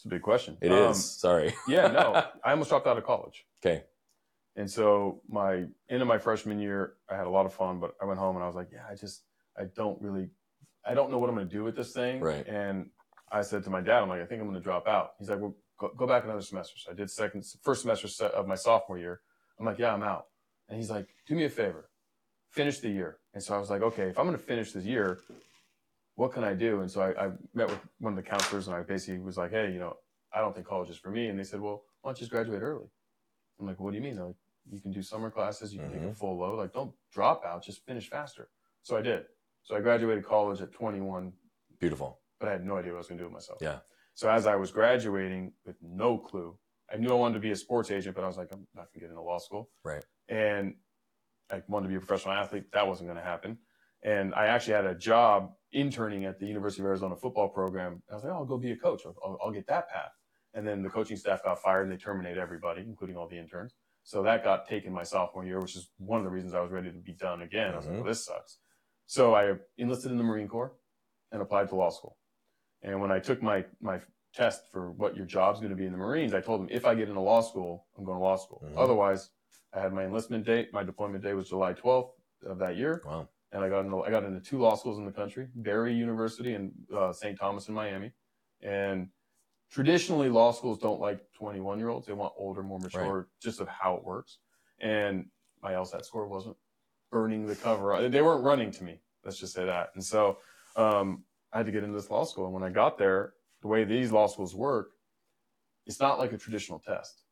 It's 0.00 0.06
a 0.06 0.08
big 0.08 0.22
question. 0.22 0.56
It 0.62 0.72
um, 0.72 0.92
is. 0.92 1.04
Sorry. 1.04 1.52
yeah, 1.68 1.88
no. 1.88 2.14
I 2.44 2.52
almost 2.52 2.70
dropped 2.70 2.86
out 2.86 2.96
of 2.96 3.04
college. 3.04 3.44
Okay. 3.62 3.84
And 4.56 4.68
so 4.70 5.20
my 5.28 5.66
end 5.90 6.00
of 6.00 6.08
my 6.08 6.16
freshman 6.16 6.58
year, 6.58 6.94
I 7.10 7.16
had 7.16 7.26
a 7.26 7.30
lot 7.30 7.44
of 7.44 7.52
fun, 7.52 7.80
but 7.80 7.92
I 8.00 8.06
went 8.06 8.18
home 8.18 8.34
and 8.34 8.42
I 8.42 8.46
was 8.46 8.56
like, 8.56 8.68
yeah, 8.72 8.84
I 8.90 8.94
just 8.94 9.24
I 9.58 9.64
don't 9.76 10.00
really 10.00 10.30
I 10.86 10.94
don't 10.94 11.10
know 11.10 11.18
what 11.18 11.28
I'm 11.28 11.36
going 11.36 11.48
to 11.48 11.54
do 11.54 11.64
with 11.64 11.76
this 11.76 11.92
thing. 11.92 12.20
Right. 12.20 12.48
And 12.48 12.88
I 13.30 13.42
said 13.42 13.62
to 13.64 13.70
my 13.70 13.82
dad, 13.82 14.02
I'm 14.02 14.08
like, 14.08 14.22
I 14.22 14.24
think 14.24 14.40
I'm 14.40 14.48
going 14.48 14.58
to 14.58 14.64
drop 14.64 14.88
out. 14.88 15.10
He's 15.18 15.28
like, 15.28 15.38
well, 15.38 15.54
go, 15.78 15.90
go 15.94 16.06
back 16.06 16.24
another 16.24 16.40
semester. 16.40 16.78
So 16.78 16.92
I 16.92 16.94
did 16.94 17.10
second 17.10 17.44
first 17.62 17.82
semester 17.82 18.24
of 18.24 18.46
my 18.46 18.54
sophomore 18.54 18.96
year. 18.96 19.20
I'm 19.58 19.66
like, 19.66 19.78
yeah, 19.78 19.92
I'm 19.92 20.02
out. 20.02 20.28
And 20.70 20.78
he's 20.78 20.88
like, 20.88 21.08
do 21.26 21.34
me 21.34 21.44
a 21.44 21.50
favor, 21.50 21.90
finish 22.48 22.78
the 22.78 22.88
year. 22.88 23.18
And 23.34 23.42
so 23.42 23.54
I 23.54 23.58
was 23.58 23.68
like, 23.68 23.82
okay, 23.82 24.04
if 24.04 24.18
I'm 24.18 24.24
going 24.24 24.38
to 24.38 24.42
finish 24.42 24.72
this 24.72 24.84
year, 24.84 25.18
what 26.20 26.34
can 26.34 26.44
I 26.44 26.52
do? 26.52 26.82
And 26.82 26.90
so 26.90 27.00
I, 27.00 27.28
I, 27.28 27.30
met 27.54 27.70
with 27.70 27.80
one 27.98 28.12
of 28.12 28.16
the 28.22 28.30
counselors 28.30 28.66
and 28.66 28.76
I 28.76 28.82
basically 28.82 29.20
was 29.20 29.38
like, 29.38 29.52
hey, 29.52 29.72
you 29.72 29.78
know, 29.78 29.96
I 30.34 30.42
don't 30.42 30.54
think 30.54 30.66
college 30.66 30.90
is 30.90 30.98
for 30.98 31.10
me. 31.10 31.28
And 31.28 31.38
they 31.38 31.44
said, 31.44 31.62
well, 31.62 31.84
why 32.02 32.10
don't 32.10 32.18
you 32.18 32.24
just 32.24 32.30
graduate 32.30 32.60
early? 32.60 32.90
I'm 33.58 33.66
like, 33.66 33.80
what 33.80 33.92
do 33.92 33.96
you 33.96 34.02
mean? 34.02 34.16
They're 34.16 34.26
like, 34.26 34.36
you 34.70 34.82
can 34.82 34.92
do 34.92 35.00
summer 35.00 35.30
classes, 35.30 35.72
you 35.72 35.78
can 35.78 35.88
mm-hmm. 35.88 35.94
take 35.94 36.02
a 36.02 36.10
mm-hmm. 36.10 36.18
full 36.18 36.38
load. 36.38 36.58
Like, 36.58 36.74
don't 36.74 36.92
drop 37.10 37.42
out, 37.46 37.64
just 37.64 37.86
finish 37.86 38.10
faster. 38.10 38.50
So 38.82 38.98
I 38.98 39.00
did. 39.00 39.22
So 39.62 39.74
I 39.74 39.80
graduated 39.80 40.26
college 40.26 40.60
at 40.60 40.72
21. 40.72 41.32
Beautiful. 41.80 42.20
But 42.38 42.50
I 42.50 42.52
had 42.52 42.66
no 42.66 42.76
idea 42.76 42.92
what 42.92 42.96
I 42.96 42.98
was 42.98 43.06
going 43.06 43.16
to 43.16 43.24
do 43.24 43.28
with 43.28 43.32
myself. 43.32 43.58
Yeah. 43.62 43.78
So 44.12 44.28
as 44.28 44.46
I 44.46 44.56
was 44.56 44.70
graduating 44.70 45.54
with 45.64 45.76
no 45.80 46.18
clue, 46.18 46.54
I 46.92 46.98
knew 46.98 47.08
I 47.08 47.14
wanted 47.14 47.34
to 47.34 47.40
be 47.40 47.52
a 47.52 47.56
sports 47.56 47.90
agent, 47.90 48.14
but 48.14 48.24
I 48.24 48.26
was 48.26 48.36
like, 48.36 48.52
I'm 48.52 48.66
not 48.74 48.88
going 48.92 48.92
to 48.92 49.00
get 49.00 49.08
into 49.08 49.22
law 49.22 49.38
school. 49.38 49.70
Right. 49.86 50.04
And 50.28 50.74
I 51.50 51.62
wanted 51.66 51.84
to 51.84 51.88
be 51.88 51.96
a 51.96 52.00
professional 52.00 52.34
athlete. 52.34 52.64
That 52.74 52.86
wasn't 52.86 53.08
going 53.08 53.18
to 53.18 53.24
happen. 53.24 53.56
And 54.02 54.34
I 54.34 54.48
actually 54.48 54.74
had 54.74 54.84
a 54.84 54.94
job 54.94 55.52
interning 55.72 56.24
at 56.24 56.38
the 56.38 56.46
University 56.46 56.82
of 56.82 56.86
Arizona 56.86 57.16
football 57.16 57.48
program. 57.48 58.02
I 58.10 58.14
was 58.14 58.24
like, 58.24 58.32
oh, 58.32 58.36
I'll 58.36 58.44
go 58.44 58.58
be 58.58 58.72
a 58.72 58.76
coach. 58.76 59.02
I'll, 59.06 59.38
I'll, 59.42 59.50
get 59.50 59.66
that 59.68 59.88
path. 59.88 60.10
And 60.54 60.66
then 60.66 60.82
the 60.82 60.88
coaching 60.88 61.16
staff 61.16 61.44
got 61.44 61.62
fired 61.62 61.82
and 61.82 61.92
they 61.92 61.96
terminated 61.96 62.38
everybody, 62.38 62.82
including 62.82 63.16
all 63.16 63.28
the 63.28 63.38
interns. 63.38 63.74
So 64.02 64.22
that 64.22 64.42
got 64.42 64.68
taken 64.68 64.92
my 64.92 65.02
sophomore 65.02 65.44
year, 65.44 65.60
which 65.60 65.76
is 65.76 65.90
one 65.98 66.18
of 66.18 66.24
the 66.24 66.30
reasons 66.30 66.54
I 66.54 66.60
was 66.60 66.72
ready 66.72 66.90
to 66.90 66.98
be 66.98 67.12
done 67.12 67.42
again. 67.42 67.68
Mm-hmm. 67.68 67.74
I 67.74 67.76
was 67.76 67.86
like, 67.86 67.94
mm-hmm. 67.94 68.02
well, 68.02 68.10
this 68.10 68.24
sucks. 68.24 68.58
So 69.06 69.34
I 69.34 69.54
enlisted 69.78 70.10
in 70.10 70.18
the 70.18 70.24
Marine 70.24 70.48
Corps 70.48 70.72
and 71.32 71.42
applied 71.42 71.68
to 71.68 71.76
law 71.76 71.90
school. 71.90 72.16
And 72.82 73.00
when 73.00 73.12
I 73.12 73.18
took 73.18 73.42
my, 73.42 73.64
my 73.80 74.00
test 74.34 74.62
for 74.72 74.92
what 74.92 75.16
your 75.16 75.26
job's 75.26 75.60
going 75.60 75.70
to 75.70 75.76
be 75.76 75.86
in 75.86 75.92
the 75.92 75.98
Marines, 75.98 76.34
I 76.34 76.40
told 76.40 76.60
them 76.60 76.68
if 76.70 76.86
I 76.86 76.94
get 76.94 77.08
into 77.08 77.20
law 77.20 77.42
school, 77.42 77.86
I'm 77.96 78.04
going 78.04 78.18
to 78.18 78.24
law 78.24 78.36
school. 78.36 78.62
Mm-hmm. 78.64 78.78
Otherwise, 78.78 79.30
I 79.72 79.80
had 79.80 79.92
my 79.92 80.04
enlistment 80.04 80.46
date. 80.46 80.72
My 80.72 80.82
deployment 80.82 81.22
day 81.22 81.34
was 81.34 81.48
July 81.48 81.74
12th 81.74 82.10
of 82.46 82.58
that 82.58 82.76
year. 82.76 83.02
Wow 83.04 83.28
and 83.52 83.64
I 83.64 83.68
got 83.68 83.80
into 83.80 84.02
I 84.02 84.10
got 84.10 84.24
into 84.24 84.40
two 84.40 84.58
law 84.58 84.76
schools 84.76 84.98
in 84.98 85.04
the 85.04 85.12
country, 85.12 85.48
Barry 85.54 85.94
University 85.94 86.54
and 86.54 86.72
uh, 86.96 87.12
St. 87.12 87.38
Thomas 87.38 87.68
in 87.68 87.74
Miami. 87.74 88.12
And 88.62 89.08
traditionally, 89.70 90.28
law 90.28 90.52
schools 90.52 90.78
don't 90.78 91.00
like 91.00 91.20
21 91.34 91.78
year 91.78 91.88
olds; 91.88 92.06
they 92.06 92.12
want 92.12 92.32
older, 92.36 92.62
more 92.62 92.78
mature, 92.78 93.16
right. 93.18 93.26
just 93.42 93.60
of 93.60 93.68
how 93.68 93.94
it 93.94 94.04
works. 94.04 94.38
And 94.80 95.26
my 95.62 95.72
LSAT 95.72 96.04
score 96.04 96.26
wasn't 96.26 96.56
burning 97.10 97.46
the 97.46 97.56
cover; 97.56 98.08
they 98.08 98.22
weren't 98.22 98.44
running 98.44 98.70
to 98.72 98.84
me. 98.84 99.00
Let's 99.24 99.38
just 99.38 99.54
say 99.54 99.64
that. 99.64 99.90
And 99.94 100.04
so 100.04 100.38
um, 100.76 101.24
I 101.52 101.58
had 101.58 101.66
to 101.66 101.72
get 101.72 101.82
into 101.82 101.96
this 101.96 102.10
law 102.10 102.24
school. 102.24 102.46
And 102.46 102.54
when 102.54 102.62
I 102.62 102.70
got 102.70 102.98
there, 102.98 103.34
the 103.62 103.68
way 103.68 103.84
these 103.84 104.12
law 104.12 104.26
schools 104.26 104.54
work, 104.54 104.90
it's 105.86 106.00
not 106.00 106.18
like 106.18 106.32
a 106.32 106.38
traditional 106.38 106.78
test. 106.78 107.24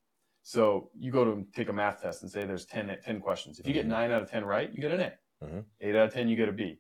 So 0.43 0.91
you 0.99 1.11
go 1.11 1.25
to 1.25 1.47
take 1.55 1.69
a 1.69 1.73
math 1.73 2.03
test 2.03 2.23
and 2.23 2.31
say 2.31 2.45
there's 2.45 2.67
10, 2.67 2.97
10 3.05 3.21
questions. 3.21 3.59
If 3.59 3.67
you 3.67 3.73
get 3.73 3.83
mm-hmm. 3.83 3.91
nine 3.91 4.11
out 4.11 4.23
of 4.23 4.31
10 4.31 4.45
right, 4.45 4.71
you 4.73 4.81
get 4.81 4.93
an 4.93 5.01
A. 5.01 5.13
Mm-hmm. 5.45 5.61
Eight 5.81 5.95
out 5.95 6.09
of 6.09 6.15
10, 6.15 6.29
you 6.29 6.37
get 6.37 6.49
a 6.49 6.53
B. 6.53 6.79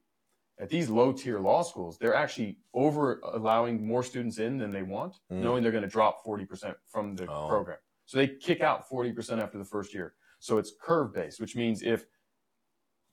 At 0.60 0.68
these 0.68 0.88
low 0.88 1.12
tier 1.12 1.38
law 1.38 1.62
schools, 1.62 1.98
they're 1.98 2.14
actually 2.14 2.58
over 2.74 3.20
allowing 3.32 3.86
more 3.86 4.02
students 4.02 4.38
in 4.38 4.58
than 4.58 4.72
they 4.72 4.82
want, 4.82 5.14
mm. 5.32 5.40
knowing 5.40 5.62
they're 5.62 5.72
going 5.72 5.84
to 5.84 5.88
drop 5.88 6.24
40% 6.26 6.74
from 6.90 7.14
the 7.14 7.30
oh. 7.30 7.46
program. 7.48 7.78
So 8.06 8.18
they 8.18 8.26
kick 8.26 8.60
out 8.60 8.88
40% 8.88 9.40
after 9.40 9.58
the 9.58 9.64
first 9.64 9.94
year. 9.94 10.14
So 10.40 10.58
it's 10.58 10.72
curve 10.80 11.14
based, 11.14 11.40
which 11.40 11.54
means 11.54 11.82
if 11.82 12.06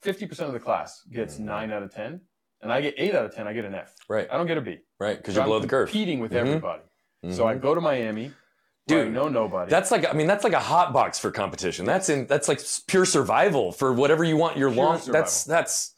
50% 0.03 0.39
of 0.41 0.53
the 0.53 0.59
class 0.59 1.03
gets 1.11 1.35
Mhm. 1.35 1.41
nine 1.41 1.71
out 1.71 1.83
of 1.83 1.93
10, 1.93 2.21
and 2.61 2.71
I 2.71 2.81
get 2.81 2.95
eight 2.97 3.13
out 3.13 3.25
of 3.25 3.35
10, 3.35 3.47
I 3.47 3.53
get 3.53 3.65
an 3.65 3.75
F. 3.75 3.93
Right. 4.09 4.27
I 4.31 4.37
don't 4.37 4.47
get 4.47 4.57
a 4.57 4.61
B. 4.61 4.79
Right. 4.99 5.17
Because 5.17 5.35
So 5.35 5.41
you're 5.41 5.47
below 5.47 5.59
the 5.59 5.67
curve. 5.67 5.89
Competing 5.89 6.19
with 6.19 6.31
Mhm. 6.31 6.37
everybody. 6.37 6.83
So 7.31 7.47
I 7.47 7.55
Mhm. 7.55 7.61
go 7.61 7.75
to 7.75 7.81
Miami, 7.81 8.31
I 8.87 8.93
Dude, 8.93 9.13
know 9.13 9.27
nobody. 9.27 9.69
That's 9.71 9.89
like 9.89 10.07
I 10.07 10.13
mean 10.13 10.27
that's 10.27 10.43
like 10.43 10.53
a 10.53 10.59
hot 10.59 10.93
box 10.93 11.17
for 11.17 11.31
competition. 11.31 11.85
That's 11.85 12.09
in 12.09 12.27
that's 12.27 12.47
like 12.47 12.61
pure 12.87 13.05
survival 13.05 13.71
for 13.71 13.91
whatever 13.93 14.23
you 14.23 14.37
want 14.37 14.57
your 14.57 14.69
Pure 14.71 14.83
long. 14.85 14.97
survival. 14.99 15.13
That's 15.21 15.43
that's 15.43 15.95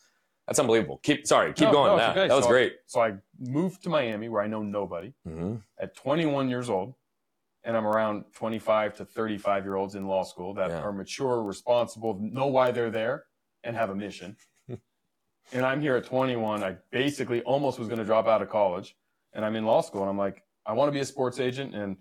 that's 0.48 0.60
unbelievable. 0.60 1.00
Keep 1.04 1.28
sorry, 1.28 1.52
keep 1.52 1.68
No, 1.68 1.72
going. 1.74 1.98
no, 1.98 2.04
okay. 2.12 2.28
that 2.30 2.34
was 2.34 2.46
So- 2.46 2.50
great. 2.50 2.76
so 2.86 3.02
I 3.02 3.16
moved 3.40 3.84
to 3.84 3.90
Miami, 3.90 4.30
where 4.30 4.42
I 4.42 4.48
know 4.48 4.64
nobody. 4.64 5.14
hmm 5.26 5.56
At 5.78 5.96
21 5.98 6.48
years 6.48 6.70
old, 6.70 6.96
and 7.66 7.76
I'm 7.76 7.86
around 7.86 8.24
25 8.34 8.96
to 8.98 9.06
35 9.06 9.66
year 9.66 9.76
olds 9.76 9.96
in 9.96 10.08
law 10.08 10.24
school 10.24 10.54
that 10.54 10.70
Yeah. 10.70 10.80
are 10.82 10.94
mature, 10.94 11.44
responsible, 11.44 12.18
know 12.22 12.48
why 12.48 12.72
they're 12.72 12.90
there, 12.90 13.26
and 13.66 13.76
have 13.76 13.90
a 13.90 13.96
mission. 13.96 14.38
and 15.52 15.66
I'm 15.66 15.82
here 15.82 15.98
at 15.98 16.06
21. 16.06 16.64
I 16.64 16.78
basically 16.92 17.42
almost 17.44 17.80
was 17.80 17.90
going 17.90 18.00
to 18.00 18.06
drop 18.06 18.28
out 18.28 18.42
of 18.42 18.50
college, 18.50 18.96
and 19.34 19.44
I'm 19.44 19.58
in 19.58 19.66
law 19.66 19.82
school, 19.82 20.04
and 20.04 20.10
I'm 20.10 20.18
like, 20.18 20.44
I 20.66 20.72
want 20.72 20.88
to 20.88 20.94
be 20.94 21.02
a 21.02 21.06
sports 21.06 21.42
agent, 21.42 21.76
and 21.76 21.98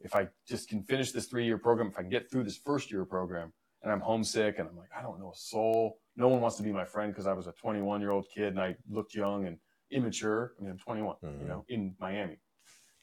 if 0.00 0.14
I 0.14 0.28
just 0.46 0.68
can 0.68 0.82
finish 0.82 1.12
this 1.12 1.26
three 1.26 1.44
year 1.44 1.58
program, 1.58 1.88
if 1.88 1.98
I 1.98 2.02
can 2.02 2.10
get 2.10 2.30
through 2.30 2.44
this 2.44 2.56
first 2.56 2.90
year 2.90 3.04
program, 3.04 3.52
and 3.82 3.92
I'm 3.92 4.00
homesick, 4.00 4.58
and 4.58 4.68
I'm 4.68 4.76
like, 4.76 4.88
I 4.96 5.02
don't 5.02 5.20
know 5.20 5.30
a 5.30 5.36
soul. 5.36 5.98
No 6.16 6.28
one 6.28 6.40
wants 6.40 6.56
to 6.56 6.62
be 6.62 6.72
my 6.72 6.84
friend 6.84 7.12
because 7.12 7.26
I 7.26 7.32
was 7.32 7.46
a 7.46 7.52
21 7.52 8.00
year 8.00 8.10
old 8.10 8.26
kid 8.34 8.48
and 8.48 8.60
I 8.60 8.76
looked 8.90 9.14
young 9.14 9.46
and 9.46 9.56
immature. 9.90 10.54
I 10.58 10.62
mean, 10.62 10.72
I'm 10.72 10.78
21, 10.78 11.16
Mhm. 11.22 11.40
you 11.40 11.46
know, 11.46 11.64
in 11.68 11.94
Miami, 12.00 12.38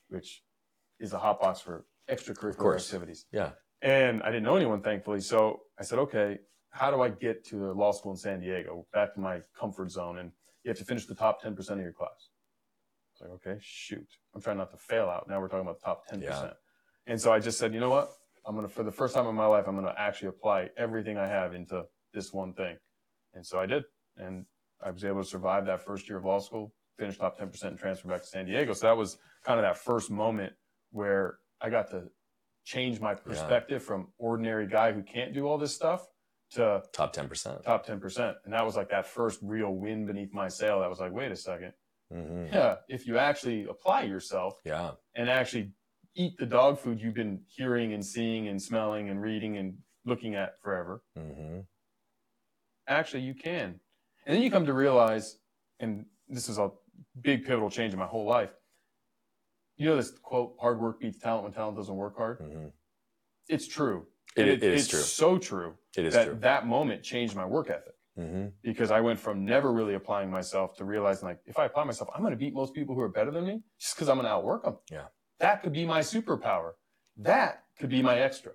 which 0.10 0.44
is 1.00 1.14
a 1.14 1.18
hot 1.20 1.40
box 1.40 1.62
for 1.62 1.86
extracurricular 2.10 2.58
activities. 2.78 3.26
Yeah. 3.32 3.54
And 3.82 4.22
I 4.24 4.28
didn't 4.28 4.44
know 4.44 4.56
anyone, 4.58 4.82
thankfully. 4.82 5.22
So 5.22 5.62
I 5.80 5.84
said, 5.84 6.00
okay, 6.00 6.40
how 6.72 6.92
do 6.92 7.02
I 7.02 7.10
get 7.10 7.46
to 7.46 7.56
the 7.58 7.74
law 7.74 7.92
school 7.94 8.12
in 8.12 8.18
San 8.18 8.40
Diego, 8.42 8.86
back 8.92 9.14
to 9.14 9.20
my 9.20 9.42
comfort 9.58 9.92
zone? 9.92 10.18
And 10.18 10.32
you 10.64 10.70
have 10.70 10.78
to 10.78 10.86
finish 10.86 11.06
the 11.06 11.16
top 11.16 11.42
10% 11.42 11.80
of 11.80 11.84
your 11.84 11.94
class. 11.94 12.30
It's 13.14 13.22
like, 13.22 13.32
okay, 13.32 13.58
shoot. 13.62 14.08
I'm 14.34 14.42
trying 14.42 14.58
not 14.58 14.72
to 14.72 14.78
fail 14.78 15.08
out. 15.10 15.28
Now 15.30 15.40
we're 15.40 15.48
talking 15.48 15.66
about 15.66 15.80
the 15.80 15.86
top 15.86 16.06
10%. 16.08 16.22
Yeah. 16.22 16.54
And 17.08 17.20
so 17.20 17.32
I 17.32 17.40
just 17.40 17.58
said, 17.60 17.74
you 17.74 17.80
know 17.80 17.90
what? 17.90 18.12
I'm 18.48 18.56
going 18.56 18.68
to, 18.68 18.74
for 18.74 18.84
the 18.84 18.92
first 18.92 19.14
time 19.16 19.28
in 19.28 19.36
my 19.36 19.46
life, 19.46 19.66
I'm 19.68 19.76
going 19.76 19.88
to 19.88 20.00
actually 20.00 20.30
apply 20.30 20.70
everything 20.78 21.18
I 21.18 21.28
have 21.28 21.54
into 21.54 21.84
this 22.14 22.32
one 22.34 22.54
thing. 22.54 22.78
And 23.34 23.46
so 23.46 23.60
I 23.60 23.66
did. 23.66 23.84
And 24.18 24.46
I 24.84 24.92
was 24.92 25.04
able 25.04 25.24
to 25.24 25.28
survive 25.28 25.66
that 25.66 25.84
first 25.84 26.08
year 26.08 26.18
of 26.20 26.26
law 26.26 26.40
school, 26.40 26.74
finish 26.98 27.18
top 27.18 27.40
10% 27.40 27.64
and 27.64 27.78
transfer 27.78 28.08
back 28.08 28.22
to 28.22 28.28
San 28.28 28.46
Diego. 28.46 28.74
So 28.74 28.88
that 28.88 28.98
was 28.98 29.18
kind 29.44 29.60
of 29.60 29.64
that 29.64 29.78
first 29.78 30.10
moment 30.12 30.54
where 30.92 31.38
I 31.62 31.70
got 31.70 31.90
to 31.92 32.04
change 32.66 33.00
my 33.00 33.14
perspective 33.14 33.84
from 33.84 34.08
ordinary 34.18 34.68
guy 34.68 34.92
who 34.92 35.04
can't 35.04 35.34
do 35.34 35.48
all 35.48 35.58
this 35.58 35.74
stuff 35.76 36.06
to 36.52 36.82
Top 36.94 37.14
ten 37.14 37.28
percent. 37.28 37.64
top 37.64 37.86
10%. 37.86 38.36
And 38.46 38.54
that 38.54 38.66
was 38.66 38.76
like 38.76 38.90
that 38.90 39.06
first 39.08 39.40
real 39.42 39.72
wind 39.72 40.08
beneath 40.08 40.34
my 40.34 40.48
sail. 40.48 40.80
That 40.80 40.90
was 40.90 41.00
like, 41.00 41.12
wait 41.12 41.32
a 41.32 41.36
second. 41.36 41.74
hmm 42.12 42.46
Yeah. 42.52 42.76
If 42.88 43.08
you 43.08 43.18
actually 43.18 43.66
apply 43.70 44.04
yourself 44.04 44.60
Yeah. 44.64 44.92
and 45.16 45.30
actually 45.30 45.72
eat 46.16 46.38
the 46.38 46.46
dog 46.46 46.80
food 46.80 47.00
you've 47.02 47.14
been 47.14 47.44
hearing 47.48 47.94
and 47.94 48.06
seeing 48.06 48.48
and 48.48 48.62
smelling 48.62 49.10
and 49.10 49.22
reading 49.22 49.58
and 49.58 49.78
looking 50.06 50.36
at 50.36 50.60
forever, 50.62 51.04
hmm 51.16 51.60
actually 52.88 53.24
you 53.24 53.34
can. 53.34 53.80
And 54.26 54.36
then 54.36 54.42
you 54.44 54.52
come 54.52 54.66
to 54.66 54.74
realize, 54.74 55.38
and 55.80 56.06
this 56.28 56.50
is 56.50 56.58
a 56.58 56.72
big 57.22 57.46
pivotal 57.46 57.70
change 57.70 57.94
in 57.94 58.00
my 58.00 58.06
whole 58.06 58.26
life. 58.26 58.52
You 59.78 59.90
know 59.90 59.96
this 59.98 60.12
quote, 60.12 60.56
hard 60.60 60.80
work 60.80 61.00
beats 61.00 61.20
talent 61.20 61.44
when 61.44 61.54
talent 61.54 61.78
doesn't 61.78 61.96
work 61.96 62.16
hard? 62.18 62.38
hmm 62.40 62.68
It's 63.50 63.68
true. 63.68 64.08
It, 64.36 64.42
And 64.42 64.50
it 64.50 64.64
is 64.64 64.88
it's 64.88 64.90
true. 64.90 65.00
so 65.00 65.38
true 65.38 65.76
It 65.98 66.06
is 66.06 66.14
that 66.14 66.26
true. 66.26 66.38
that 66.42 66.68
moment 66.68 67.04
changed 67.04 67.36
my 67.36 67.46
work 67.46 67.70
ethic 67.70 67.94
hmm 68.16 68.48
because 68.64 68.90
I 68.92 69.02
went 69.02 69.20
from 69.20 69.46
never 69.46 69.72
really 69.72 69.94
applying 69.96 70.32
myself 70.32 70.76
to 70.78 70.86
realizing 70.86 71.28
like 71.28 71.40
if 71.46 71.60
I 71.60 71.66
apply 71.66 71.84
myself, 71.84 72.10
I'm 72.14 72.22
going 72.22 72.32
to 72.32 72.38
beat 72.38 72.54
most 72.54 72.74
people 72.74 72.96
who 72.96 73.02
are 73.02 73.10
better 73.10 73.32
than 73.32 73.46
me 73.46 73.62
just 73.80 73.96
because 73.96 74.10
I'm 74.10 74.16
going 74.16 74.26
to 74.26 74.32
outwork 74.32 74.64
them. 74.64 74.78
Yeah. 74.92 75.08
That 75.40 75.62
could 75.62 75.74
be 75.74 75.86
my 75.86 76.00
superpower. 76.00 76.72
That 77.18 77.64
could 77.80 77.90
be 77.90 78.02
my 78.02 78.20
extra. 78.20 78.54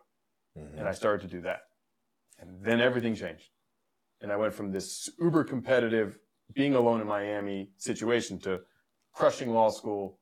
hmm 0.57 0.79
And 0.79 0.88
I 0.88 0.93
started 0.93 1.29
to 1.29 1.35
do 1.37 1.43
that. 1.43 1.61
And 2.38 2.62
then 2.62 2.81
everything 2.81 3.14
changed. 3.14 3.51
And 4.23 4.33
I 4.33 4.37
went 4.37 4.55
from 4.55 4.71
this 4.71 5.09
uber 5.19 5.45
competitive, 5.45 6.19
being 6.55 6.75
alone 6.75 7.01
in 7.01 7.07
Miami 7.07 7.71
situation 7.77 8.38
to 8.40 8.61
crushing 9.14 9.51
law 9.51 9.71
school, 9.71 10.19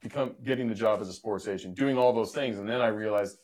become 0.00 0.34
getting 0.42 0.68
the 0.68 0.74
job 0.74 1.00
as 1.00 1.08
a 1.08 1.12
sports 1.12 1.48
agent, 1.48 1.76
doing 1.76 1.96
all 1.96 2.12
those 2.12 2.32
things. 2.32 2.58
And 2.58 2.68
then 2.68 2.80
I 2.80 2.88
realized 2.88 3.36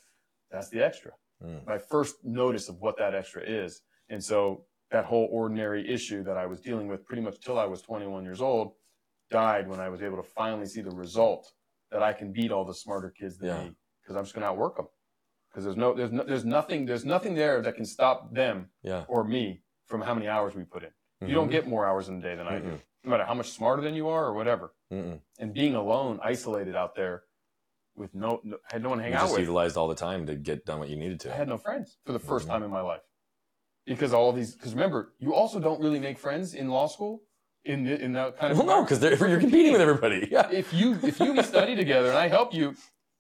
that's 0.51 0.69
the 0.71 0.83
extra. 0.85 1.13
Mm. 1.45 1.67
My 1.67 1.79
first 1.79 2.17
notice 2.25 2.69
of 2.69 2.77
what 2.81 2.97
that 2.99 3.15
extra 3.15 3.43
is. 3.43 3.83
And 4.09 4.23
so 4.23 4.65
that 4.91 5.05
whole 5.05 5.29
ordinary 5.31 5.89
issue 5.89 6.25
that 6.25 6.37
I 6.37 6.47
was 6.47 6.61
dealing 6.61 6.89
with 6.89 7.05
pretty 7.05 7.23
much 7.23 7.41
till 7.41 7.59
I 7.59 7.67
was 7.67 7.83
21 7.83 8.25
years 8.25 8.41
old 8.41 8.73
died 9.31 9.69
when 9.69 9.81
I 9.81 9.89
was 9.89 10.03
able 10.03 10.17
to 10.17 10.23
finally 10.23 10.67
see 10.67 10.81
the 10.81 10.91
result 10.91 11.53
that 11.91 12.03
I 12.03 12.13
can 12.13 12.33
beat 12.33 12.51
all 12.53 12.65
the 12.65 12.75
smarter 12.75 13.11
kids 13.11 13.39
than 13.39 13.49
Yeah. 13.49 13.65
me 13.65 13.77
because 14.03 14.17
I'm 14.17 14.25
just 14.25 14.35
going 14.35 14.43
to 14.43 14.49
outwork 14.49 14.77
them. 14.77 14.87
Because 15.51 15.65
there's 15.65 15.77
no, 15.77 15.95
there's 15.95 16.13
no, 16.13 16.25
there's 16.25 16.45
nothing, 16.45 16.87
there's 16.87 17.05
nothing 17.05 17.35
there 17.35 17.63
that 17.63 17.75
can 17.77 17.85
stop 17.85 18.33
them 18.35 18.71
Yeah. 18.83 19.05
or 19.09 19.25
me 19.25 19.63
from 19.87 20.03
how 20.03 20.15
many 20.15 20.29
hours 20.29 20.55
we 20.55 20.65
put 20.65 20.83
in. 20.83 20.91
You 21.27 21.35
don't 21.35 21.49
Mhm. 21.49 21.53
get 21.53 21.67
more 21.67 21.87
hours 21.87 22.09
in 22.09 22.19
a 22.19 22.21
day 22.21 22.37
than 22.37 22.47
I 22.47 22.59
do, 22.61 22.79
no 23.03 23.11
matter 23.11 23.25
how 23.25 23.35
much 23.35 23.51
smarter 23.51 23.83
than 23.83 23.95
you 23.95 24.09
are 24.09 24.27
or 24.27 24.35
whatever. 24.35 24.75
Mm-mm. 24.93 25.21
And 25.39 25.53
being 25.53 25.75
alone, 25.75 26.21
isolated 26.23 26.77
out 26.77 26.95
there 26.95 27.25
with 27.97 28.15
no, 28.15 28.41
no 28.45 28.59
had 28.71 28.83
no 28.83 28.91
one 28.91 29.01
hang 29.01 29.11
You 29.13 29.17
out 29.17 29.23
just 29.23 29.33
with. 29.33 29.41
utilized 29.41 29.77
all 29.77 29.89
the 29.89 29.95
time 29.97 30.27
to 30.27 30.37
get 30.37 30.65
done 30.65 30.79
what 30.79 30.89
you 30.89 30.97
needed 30.97 31.19
to. 31.21 31.33
I 31.33 31.37
had 31.37 31.49
no 31.49 31.57
friends 31.59 31.99
for 32.05 32.13
the 32.13 32.21
1st 32.21 32.47
Mhm. 32.47 32.51
time 32.51 32.63
in 32.63 32.71
my 32.71 32.83
life 32.83 33.01
because 33.87 34.13
all 34.13 34.33
these. 34.33 34.55
Because 34.55 34.75
remember, 34.75 35.15
you 35.19 35.35
also 35.35 35.59
don't 35.59 35.81
really 35.81 35.99
make 35.99 36.19
friends 36.19 36.55
in 36.55 36.69
law 36.69 36.87
school 36.87 37.23
in 37.69 37.85
the, 37.85 38.01
in 38.03 38.13
that 38.15 38.39
kind 38.39 38.51
of. 38.53 38.59
Well, 38.59 38.67
no, 38.67 38.83
because 38.83 39.01
you're 39.03 39.39
competing 39.41 39.73
with 39.73 39.81
everybody. 39.81 40.29
Yeah. 40.33 40.49
If 40.51 40.73
you 40.73 40.99
if 41.03 41.21
you 41.21 41.41
study 41.43 41.77
together 41.77 42.09
and 42.09 42.19
I 42.19 42.29
help 42.29 42.53
you, 42.55 42.75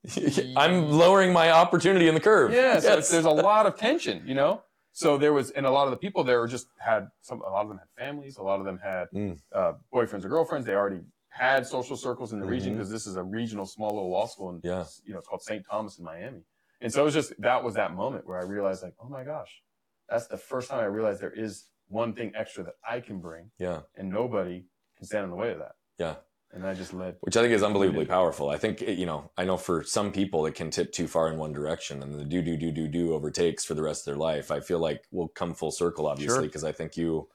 I'm 0.56 0.90
lowering 0.90 1.32
my 1.32 1.50
opportunity 1.50 2.08
in 2.08 2.14
the 2.14 2.20
curve. 2.20 2.52
yeah, 2.52 2.78
so 2.80 2.96
Yes. 2.96 3.10
there's 3.10 3.24
a 3.24 3.30
lot 3.30 3.66
of 3.66 3.76
tension, 3.76 4.22
you 4.26 4.34
know. 4.34 4.62
So 4.92 5.16
there 5.16 5.32
was, 5.32 5.50
and 5.52 5.64
a 5.64 5.70
lot 5.70 5.84
of 5.84 5.92
the 5.92 5.96
people 5.96 6.24
there 6.24 6.40
were 6.40 6.48
just 6.48 6.66
had 6.78 7.08
some. 7.22 7.40
A 7.42 7.50
lot 7.50 7.62
of 7.62 7.68
them 7.68 7.78
had 7.78 7.88
families. 8.04 8.36
A 8.38 8.42
lot 8.42 8.58
of 8.58 8.66
them 8.66 8.78
had 8.78 9.06
Mm. 9.14 9.38
uh, 9.54 9.74
boyfriends 9.94 10.24
or 10.24 10.28
girlfriends. 10.28 10.66
They 10.66 10.74
already 10.74 11.02
had 11.28 11.66
social 11.66 11.96
circles 11.96 12.32
in 12.32 12.40
the 12.40 12.46
region 12.46 12.72
Mhm. 12.72 12.76
because 12.78 12.90
this 12.90 13.06
is 13.06 13.14
a 13.16 13.22
regional 13.22 13.64
small 13.66 13.90
little 13.90 14.10
law 14.10 14.26
school, 14.26 14.48
and 14.50 14.60
Yeah. 14.64 14.84
you 15.04 15.12
know 15.12 15.18
it's 15.20 15.28
called 15.28 15.42
St. 15.42 15.64
Thomas 15.70 15.98
in 15.98 16.04
Miami. 16.04 16.42
And 16.80 16.92
so 16.92 17.02
it 17.02 17.04
was 17.04 17.14
just 17.14 17.32
that 17.40 17.62
was 17.62 17.74
that 17.74 17.92
moment 17.94 18.26
where 18.26 18.38
I 18.38 18.44
realized, 18.44 18.82
like, 18.82 18.94
oh 19.00 19.08
my 19.08 19.24
gosh, 19.24 19.62
that's 20.08 20.26
the 20.26 20.36
first 20.36 20.68
time 20.70 20.80
I 20.80 20.84
realized 20.86 21.20
there 21.20 21.30
is 21.46 21.64
one 21.88 22.12
thing 22.14 22.32
extra 22.34 22.64
that 22.64 22.74
I 22.88 23.00
can 23.00 23.18
bring, 23.20 23.50
Yeah. 23.58 23.80
and 23.96 24.10
nobody 24.10 24.64
can 24.96 25.06
stand 25.06 25.24
in 25.24 25.30
the 25.30 25.36
way 25.36 25.52
of 25.52 25.58
that. 25.58 25.72
Yeah. 25.98 26.16
And 26.52 26.66
I 26.66 26.72
just 26.72 26.94
led. 26.94 27.16
Which 27.20 27.36
I 27.36 27.42
think 27.42 27.52
is 27.52 27.62
unbelievably 27.62 28.06
powerful. 28.06 28.48
I 28.48 28.56
think, 28.56 28.80
it, 28.80 28.98
you 28.98 29.04
know, 29.04 29.30
I 29.36 29.44
know 29.44 29.58
for 29.58 29.82
some 29.84 30.10
people 30.12 30.46
it 30.46 30.54
can 30.54 30.70
tip 30.70 30.92
too 30.92 31.06
far 31.06 31.30
in 31.30 31.38
one 31.38 31.52
direction 31.52 32.02
and 32.02 32.14
the 32.18 32.24
do, 32.24 32.40
do, 32.40 32.56
do, 32.56 32.70
do, 32.72 32.88
do 32.88 33.12
overtakes 33.14 33.64
for 33.66 33.74
the 33.74 33.82
rest 33.82 34.02
of 34.02 34.04
their 34.06 34.16
life. 34.16 34.50
I 34.50 34.60
feel 34.60 34.78
like 34.78 35.04
we'll 35.10 35.28
come 35.28 35.52
full 35.52 35.70
circle, 35.70 36.06
obviously, 36.06 36.36
Sure. 36.36 36.42
because 36.42 36.64
I 36.64 36.72
think 36.72 36.96
you, 36.96 37.28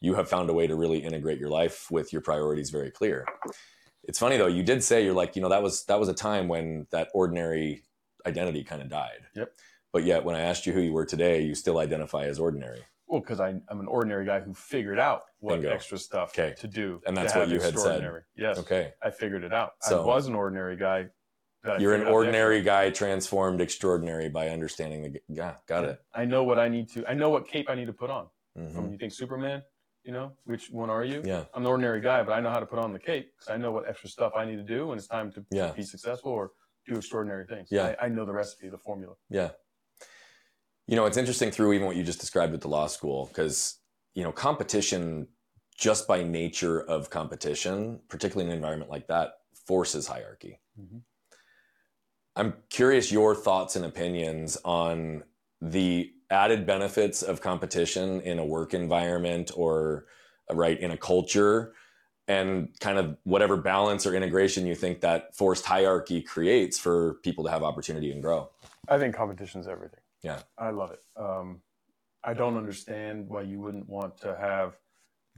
you 0.00 0.14
have 0.14 0.28
found 0.28 0.50
a 0.50 0.52
way 0.52 0.66
to 0.66 0.74
really 0.74 0.98
integrate 0.98 1.38
your 1.38 1.48
life 1.48 1.88
with 1.92 2.12
your 2.12 2.22
priorities 2.22 2.70
very 2.70 2.90
clear. 2.90 3.24
It's 4.02 4.18
funny 4.18 4.36
though, 4.36 4.46
you 4.48 4.64
did 4.64 4.82
say 4.82 5.04
you're 5.04 5.14
like, 5.14 5.36
you 5.36 5.42
know, 5.42 5.48
that 5.48 5.62
was, 5.62 5.84
that 5.84 6.00
was 6.00 6.08
a 6.08 6.14
time 6.14 6.48
when 6.48 6.86
that 6.90 7.08
ordinary 7.14 7.84
identity 8.26 8.64
kind 8.64 8.82
of 8.82 8.88
died. 8.88 9.20
Yep. 9.36 9.52
But 9.92 10.04
yet 10.04 10.24
when 10.24 10.34
I 10.34 10.40
asked 10.40 10.66
you 10.66 10.72
who 10.72 10.80
you 10.80 10.92
were 10.92 11.06
today, 11.06 11.42
you 11.42 11.54
still 11.54 11.78
identify 11.78 12.24
as 12.24 12.38
ordinary. 12.40 12.82
Well, 13.08 13.20
because 13.20 13.38
I'm 13.40 13.62
an 13.68 13.86
ordinary 13.86 14.26
guy 14.26 14.40
who 14.40 14.52
figured 14.52 14.98
out 14.98 15.22
what 15.38 15.56
Bingo. 15.60 15.70
extra 15.70 15.96
stuff 15.98 16.30
Okay. 16.30 16.54
to 16.58 16.66
do, 16.66 17.00
And 17.06 17.16
that's 17.16 17.34
what 17.34 17.48
you 17.48 17.60
had 17.60 17.78
said. 17.78 18.22
Yes. 18.36 18.58
Okay. 18.58 18.92
I 19.02 19.10
figured 19.10 19.44
it 19.44 19.52
out. 19.54 19.74
So- 19.82 20.02
I 20.02 20.06
was 20.06 20.26
an 20.26 20.34
ordinary 20.34 20.76
guy. 20.76 21.06
You're 21.64 21.72
an 21.72 21.78
figured 21.80 22.00
out 22.00 22.04
the 22.04 22.10
ordinary 22.10 22.62
guy 22.62 22.90
transformed 22.90 23.60
extraordinary 23.60 24.28
by 24.28 24.48
understanding 24.50 25.02
the, 25.12 25.20
yeah, 25.28 25.56
got 25.66 25.84
it. 25.84 26.00
I 26.14 26.24
know 26.24 26.44
what 26.44 26.58
I 26.58 26.68
need 26.68 26.88
to. 26.90 27.04
I 27.08 27.14
know 27.14 27.30
what 27.30 27.46
cape 27.48 27.68
I 27.70 27.74
need 27.74 27.86
to 27.86 27.92
put 27.92 28.10
on. 28.10 28.28
Mhm. 28.56 28.72
From 28.74 28.90
you 28.92 28.98
think 28.98 29.12
Superman, 29.12 29.62
you 30.04 30.12
know, 30.12 30.36
which 30.44 30.70
one 30.70 30.90
are 30.90 31.04
you? 31.04 31.22
Yeah. 31.24 31.44
I'm 31.54 31.62
an 31.62 31.66
ordinary 31.68 32.00
guy, 32.00 32.22
but 32.22 32.32
I 32.32 32.40
know 32.40 32.50
how 32.50 32.60
to 32.60 32.66
put 32.66 32.78
on 32.78 32.92
the 32.92 32.98
cape 33.00 33.32
because 33.36 33.52
I 33.52 33.56
know 33.56 33.72
what 33.72 33.88
extra 33.88 34.08
stuff 34.08 34.32
I 34.36 34.44
need 34.44 34.56
to 34.56 34.62
do 34.62 34.88
when 34.88 34.98
it's 34.98 35.08
time 35.08 35.30
to 35.32 35.44
Yeah. 35.50 35.72
be 35.72 35.82
successful 35.82 36.30
or 36.32 36.52
do 36.86 36.96
extraordinary 36.96 37.46
things. 37.46 37.68
Yeah. 37.70 37.96
I, 38.00 38.06
I 38.06 38.08
know 38.08 38.24
the 38.24 38.32
recipe, 38.32 38.68
the 38.68 38.78
formula. 38.78 39.14
Yeah. 39.28 39.50
You 40.86 40.96
know, 40.96 41.06
it's 41.06 41.16
interesting 41.16 41.50
through 41.50 41.72
even 41.72 41.86
what 41.86 41.96
you 41.96 42.04
just 42.04 42.20
described 42.20 42.52
with 42.52 42.60
the 42.60 42.68
law 42.68 42.86
school, 42.86 43.26
because, 43.26 43.78
you 44.14 44.22
know, 44.22 44.32
competition, 44.32 45.28
just 45.76 46.06
by 46.06 46.22
nature 46.22 46.80
of 46.80 47.10
competition, 47.10 48.00
particularly 48.08 48.46
in 48.46 48.52
an 48.52 48.56
environment 48.56 48.90
like 48.90 49.08
that, 49.08 49.38
forces 49.66 50.06
hierarchy. 50.06 50.60
Mhm. 50.80 51.02
I'm 52.36 52.54
curious 52.70 53.10
your 53.10 53.34
thoughts 53.34 53.76
and 53.76 53.84
opinions 53.84 54.56
on 54.64 55.24
the 55.60 56.12
added 56.30 56.66
benefits 56.66 57.22
of 57.22 57.40
competition 57.40 58.20
in 58.20 58.38
a 58.38 58.44
work 58.44 58.74
environment 58.74 59.50
or, 59.56 60.06
uh, 60.50 60.54
right, 60.54 60.78
in 60.78 60.90
a 60.90 60.96
culture 60.96 61.74
and 62.28 62.78
kind 62.80 62.98
of 62.98 63.16
whatever 63.24 63.56
balance 63.56 64.06
or 64.06 64.14
integration 64.14 64.66
you 64.66 64.74
think 64.74 65.00
that 65.00 65.34
forced 65.34 65.64
hierarchy 65.64 66.20
creates 66.20 66.78
for 66.78 67.14
people 67.22 67.44
to 67.44 67.50
have 67.50 67.62
opportunity 67.62 68.12
and 68.12 68.22
grow. 68.22 68.50
I 68.88 68.98
think 68.98 69.14
competition 69.14 69.60
is 69.60 69.68
everything. 69.68 70.00
Yeah. 70.22 70.42
I 70.58 70.70
love 70.70 70.90
it. 70.92 71.00
Um, 71.16 71.60
I 72.24 72.34
don't 72.34 72.56
understand 72.56 73.28
why 73.28 73.42
you 73.42 73.60
wouldn't 73.60 73.88
want 73.88 74.18
to 74.22 74.36
have 74.36 74.78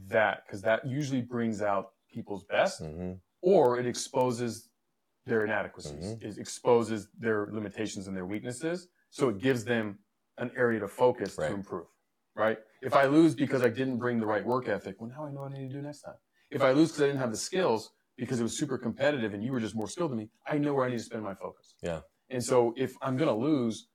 that 0.07 0.45
because 0.47 0.63
that 0.63 0.87
usually 0.87 1.21
brings 1.21 1.61
out 1.63 1.93
people's 2.11 2.45
best 2.45 2.83
Mm-hmm. 2.83 3.13
or 3.43 3.79
it 3.79 3.87
exposes 3.87 4.71
their 5.27 5.45
inadequacies. 5.45 6.15
Mhm. 6.15 6.23
It 6.23 6.39
exposes 6.39 7.09
their 7.19 7.49
limitations 7.53 8.07
and 8.09 8.17
their 8.17 8.25
weaknesses. 8.25 8.89
So 9.11 9.29
it 9.29 9.39
gives 9.39 9.65
them 9.65 9.99
an 10.39 10.51
area 10.57 10.81
to 10.81 10.89
focus 10.89 11.37
Right. 11.37 11.49
to 11.49 11.55
improve, 11.55 11.87
right? 12.35 12.59
If 12.81 12.95
I 12.95 13.07
lose 13.07 13.35
because 13.35 13.63
I 13.63 13.69
didn't 13.69 13.99
bring 13.99 14.19
the 14.21 14.27
right 14.27 14.45
work 14.45 14.69
ethic, 14.69 14.97
well, 15.01 15.11
now 15.11 15.27
I 15.27 15.31
know 15.33 15.43
what 15.43 15.53
I 15.53 15.59
need 15.59 15.69
to 15.71 15.75
do 15.75 15.83
next 15.83 16.03
time. 16.03 16.15
If 16.51 16.63
I 16.63 16.71
lose 16.73 16.89
because 16.91 17.03
I 17.03 17.07
didn't 17.09 17.21
have 17.21 17.31
the 17.31 17.37
skills 17.37 17.93
because 18.17 18.41
it 18.41 18.43
was 18.43 18.57
super 18.57 18.79
competitive 18.79 19.35
and 19.35 19.45
you 19.45 19.53
were 19.53 19.61
just 19.61 19.75
more 19.75 19.89
skilled 19.89 20.13
than 20.13 20.19
me, 20.19 20.31
I 20.47 20.57
know 20.59 20.73
where 20.75 20.87
I 20.87 20.91
need 20.91 20.99
to 20.99 21.05
spend 21.05 21.23
my 21.25 21.35
focus. 21.35 21.75
Yeah. 21.83 22.01
And 22.31 22.43
so 22.43 22.73
if 22.77 22.95
I'm 23.03 23.17
going 23.17 23.29
to 23.29 23.35
lose, 23.35 23.89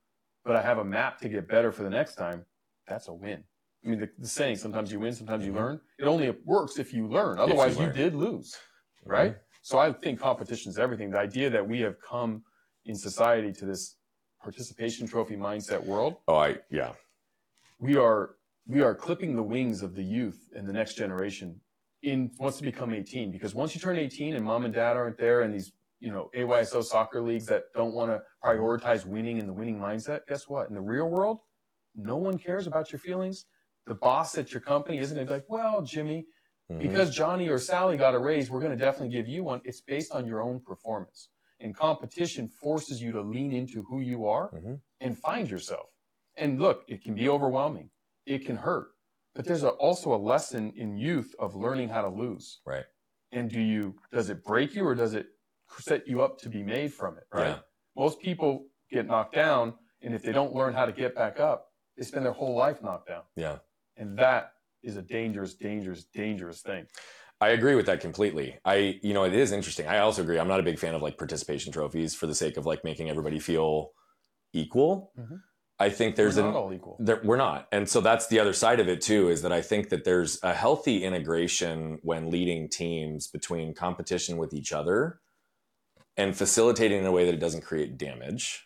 but 0.44 0.56
I 0.56 0.62
have 0.62 0.78
a 0.78 0.84
map 0.84 1.18
to 1.20 1.28
get 1.28 1.48
better 1.48 1.72
for 1.72 1.82
the 1.82 1.90
next 1.90 2.14
time, 2.16 2.44
that's 2.86 3.08
a 3.08 3.12
win. 3.12 3.42
I 3.84 3.88
mean, 3.88 3.98
the, 4.00 4.10
the 4.18 4.28
saying, 4.28 4.56
sometimes 4.56 4.92
you 4.92 5.00
win, 5.00 5.12
sometimes 5.12 5.44
you 5.44 5.52
Mhm. 5.52 5.56
learn. 5.56 5.80
It 5.98 6.04
only 6.04 6.30
works 6.44 6.78
if 6.78 6.92
you 6.92 7.06
learn. 7.08 7.38
Otherwise, 7.38 7.76
you 7.78 7.86
learn. 7.86 7.94
did 7.94 8.14
lose 8.14 8.56
right? 9.06 9.36
So 9.60 9.78
I 9.78 9.92
think 9.92 10.18
competition 10.18 10.70
is 10.70 10.78
everything. 10.78 11.10
The 11.10 11.18
idea 11.18 11.50
that 11.50 11.66
we 11.66 11.80
have 11.80 12.00
come 12.00 12.42
in 12.86 12.94
society 12.94 13.52
to 13.52 13.66
this 13.66 13.96
participation 14.42 15.06
trophy 15.06 15.36
mindset 15.36 15.84
world, 15.84 16.16
Oh, 16.28 16.36
I 16.36 16.58
yeah. 16.70 16.94
we 17.78 17.96
are 17.96 18.36
we 18.66 18.80
are 18.80 18.94
clipping 18.94 19.36
the 19.36 19.42
wings 19.42 19.82
of 19.82 19.94
the 19.94 20.02
youth 20.02 20.48
and 20.56 20.66
the 20.66 20.72
next 20.72 20.94
generation 20.94 21.60
in 22.02 22.30
once 22.38 22.56
to 22.58 22.62
become 22.62 22.94
18. 22.94 23.30
Because 23.30 23.54
once 23.54 23.74
you 23.74 23.80
turn 23.80 23.98
18 23.98 24.36
and 24.36 24.44
mom 24.44 24.64
and 24.64 24.72
dad 24.72 24.96
aren't 24.96 25.18
there 25.18 25.42
and 25.42 25.52
these 25.52 25.72
you 26.04 26.12
know 26.12 26.30
AYSO 26.34 26.84
soccer 26.84 27.22
leagues 27.22 27.46
that 27.46 27.64
don't 27.74 27.94
want 27.94 28.10
to 28.10 28.20
prioritize 28.44 29.06
winning 29.06 29.38
and 29.40 29.48
the 29.48 29.52
winning 29.52 29.78
mindset, 29.78 30.20
guess 30.28 30.48
what? 30.48 30.68
In 30.68 30.74
the 30.74 30.80
real 30.80 31.08
world, 31.08 31.38
no 31.94 32.16
one 32.16 32.36
cares 32.38 32.66
about 32.66 32.92
your 32.92 32.98
feelings. 32.98 33.46
The 33.86 33.94
boss 33.94 34.36
at 34.36 34.52
your 34.52 34.60
company 34.60 34.98
isn't 34.98 35.16
gonna 35.16 35.26
be 35.26 35.32
like, 35.32 35.48
well, 35.48 35.82
Jimmy, 35.82 36.26
Mhm. 36.70 36.80
because 36.80 37.14
Johnny 37.14 37.48
or 37.48 37.58
Sally 37.58 37.96
got 37.96 38.14
a 38.14 38.18
raise, 38.18 38.50
we're 38.50 38.60
going 38.60 38.72
to 38.72 38.84
definitely 38.84 39.10
give 39.10 39.28
you 39.28 39.44
one. 39.44 39.60
It's 39.64 39.82
based 39.82 40.12
on 40.12 40.26
your 40.26 40.40
own 40.42 40.60
performance. 40.60 41.28
And 41.60 41.76
competition 41.76 42.48
forces 42.48 43.02
you 43.02 43.12
to 43.12 43.20
lean 43.20 43.52
into 43.52 43.82
who 43.84 44.00
you 44.00 44.26
are 44.26 44.50
Mhm. 44.50 44.80
and 45.00 45.18
find 45.18 45.50
yourself. 45.50 45.90
And 46.36 46.58
look, 46.58 46.84
it 46.88 47.02
can 47.02 47.14
be 47.14 47.28
overwhelming. 47.28 47.90
It 48.26 48.46
can 48.46 48.56
hurt. 48.56 48.88
But 49.34 49.44
there's 49.44 49.62
a, 49.62 49.70
also 49.70 50.14
a 50.14 50.16
lesson 50.16 50.72
in 50.74 50.96
youth 50.96 51.34
of 51.38 51.54
learning 51.54 51.90
how 51.90 52.02
to 52.02 52.08
lose. 52.08 52.60
Right. 52.64 52.86
And 53.30 53.50
do 53.50 53.60
you, 53.60 54.00
does 54.10 54.30
it 54.30 54.42
break 54.42 54.74
you 54.74 54.86
or 54.86 54.94
does 54.94 55.12
it 55.12 55.26
set 55.78 56.06
you 56.06 56.22
up 56.22 56.38
to 56.40 56.48
be 56.48 56.62
made 56.62 56.92
from 56.92 57.16
it? 57.18 57.24
Right. 57.32 57.48
Yeah. 57.48 57.58
Most 57.96 58.20
people 58.20 58.66
get 58.90 59.06
knocked 59.06 59.34
down. 59.34 59.74
And 60.02 60.14
if 60.14 60.22
they 60.22 60.32
don't 60.32 60.54
learn 60.54 60.74
how 60.74 60.84
to 60.86 60.92
get 60.92 61.14
back 61.14 61.40
up, 61.40 61.68
they 61.96 62.04
spend 62.04 62.24
their 62.26 62.32
whole 62.32 62.54
life 62.56 62.82
knocked 62.82 63.08
down. 63.08 63.22
Yeah. 63.36 63.58
And 63.96 64.18
that 64.18 64.52
is 64.82 64.96
a 64.96 65.02
dangerous, 65.02 65.54
dangerous, 65.54 66.04
dangerous 66.04 66.60
thing. 66.60 66.86
I 67.40 67.48
agree 67.50 67.74
with 67.74 67.86
that 67.86 68.00
completely. 68.00 68.58
I, 68.64 68.98
you 69.02 69.14
know, 69.14 69.24
it 69.24 69.34
is 69.34 69.50
interesting. 69.52 69.86
I 69.86 69.98
also 69.98 70.22
agree. 70.22 70.38
I'm 70.38 70.48
not 70.48 70.60
a 70.60 70.62
big 70.62 70.78
fan 70.78 70.94
of 70.94 71.02
like 71.02 71.16
participation 71.18 71.72
trophies 71.72 72.14
for 72.14 72.26
the 72.26 72.34
sake 72.34 72.56
of 72.56 72.66
like 72.66 72.84
making 72.84 73.08
everybody 73.10 73.38
feel 73.38 73.92
equal. 74.52 75.12
Mhm. 75.18 75.40
I 75.78 75.90
think 75.90 76.14
there's 76.14 76.36
We're 76.36 76.42
an 76.46 76.52
not 76.52 76.56
all 76.60 76.72
equal. 76.72 76.96
there, 77.00 77.20
we're 77.24 77.36
not, 77.36 77.66
and 77.72 77.88
so 77.88 78.00
that's 78.00 78.28
the 78.28 78.38
other 78.38 78.52
side 78.52 78.78
of 78.78 78.88
it 78.88 79.00
too. 79.00 79.28
Is 79.28 79.42
that 79.42 79.52
I 79.52 79.60
think 79.60 79.88
that 79.88 80.04
there's 80.04 80.38
a 80.44 80.54
healthy 80.54 81.02
integration 81.02 81.98
when 82.02 82.30
leading 82.30 82.68
teams 82.68 83.26
between 83.26 83.74
competition 83.74 84.36
with 84.36 84.54
each 84.54 84.72
other 84.72 85.20
and 86.16 86.36
facilitating 86.36 87.00
in 87.00 87.06
a 87.06 87.12
way 87.12 87.24
that 87.24 87.34
it 87.34 87.40
doesn't 87.40 87.62
create 87.62 87.98
damage. 87.98 88.64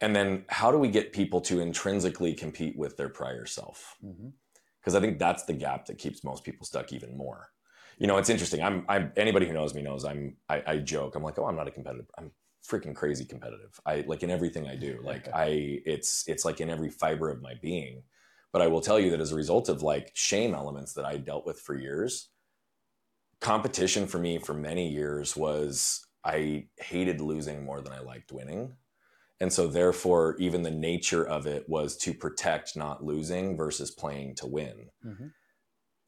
And 0.00 0.14
then 0.14 0.44
how 0.48 0.70
do 0.70 0.78
we 0.78 0.88
get 0.88 1.12
people 1.12 1.40
to 1.42 1.60
intrinsically 1.60 2.34
compete 2.34 2.76
with 2.76 2.96
their 2.96 3.08
prior 3.08 3.46
self? 3.46 3.96
Mm-hmm. 4.04 4.28
Because 4.80 4.94
I 4.94 5.00
think 5.00 5.18
that's 5.18 5.44
the 5.44 5.52
gap 5.52 5.86
that 5.86 5.98
keeps 5.98 6.22
most 6.22 6.44
people 6.44 6.64
stuck 6.66 6.92
even 6.92 7.16
more. 7.16 7.48
You 7.98 8.06
know, 8.06 8.18
it's 8.18 8.28
interesting. 8.28 8.62
I'm, 8.62 8.84
I'm 8.88 9.10
anybody 9.16 9.46
who 9.46 9.54
knows 9.54 9.74
me 9.74 9.82
knows 9.82 10.04
I'm, 10.04 10.36
I, 10.48 10.62
I 10.66 10.78
joke. 10.78 11.16
I'm 11.16 11.22
like, 11.22 11.38
oh, 11.38 11.46
I'm 11.46 11.56
not 11.56 11.66
a 11.66 11.70
competitive. 11.70 12.06
I'm 12.18 12.30
freaking 12.64 12.94
crazy 12.94 13.24
competitive. 13.24 13.80
I 13.86 14.04
like 14.06 14.22
in 14.22 14.30
everything 14.30 14.68
I 14.68 14.76
do. 14.76 15.00
Like 15.02 15.28
I, 15.34 15.80
it's, 15.86 16.24
it's 16.28 16.44
like 16.44 16.60
in 16.60 16.70
every 16.70 16.90
fiber 16.90 17.30
of 17.30 17.42
my 17.42 17.54
being. 17.60 18.02
But 18.52 18.62
I 18.62 18.68
will 18.68 18.80
tell 18.80 19.00
you 19.00 19.10
that 19.10 19.20
as 19.20 19.32
a 19.32 19.36
result 19.36 19.68
of 19.68 19.82
like 19.82 20.12
shame 20.14 20.54
elements 20.54 20.92
that 20.92 21.04
I 21.04 21.16
dealt 21.16 21.46
with 21.46 21.58
for 21.58 21.74
years, 21.74 22.28
competition 23.40 24.06
for 24.06 24.18
me 24.18 24.38
for 24.38 24.54
many 24.54 24.88
years 24.88 25.36
was 25.36 26.06
I 26.24 26.66
hated 26.78 27.20
losing 27.20 27.64
more 27.64 27.80
than 27.80 27.92
I 27.92 28.00
liked 28.00 28.32
winning. 28.32 28.76
And 29.38 29.52
so, 29.52 29.66
therefore, 29.66 30.34
even 30.38 30.62
the 30.62 30.70
nature 30.70 31.22
of 31.26 31.46
it 31.46 31.68
was 31.68 31.96
to 31.98 32.14
protect 32.14 32.74
not 32.74 33.04
losing 33.04 33.56
versus 33.56 33.90
playing 33.90 34.36
to 34.36 34.46
win. 34.46 34.90
Mhm. 35.04 35.32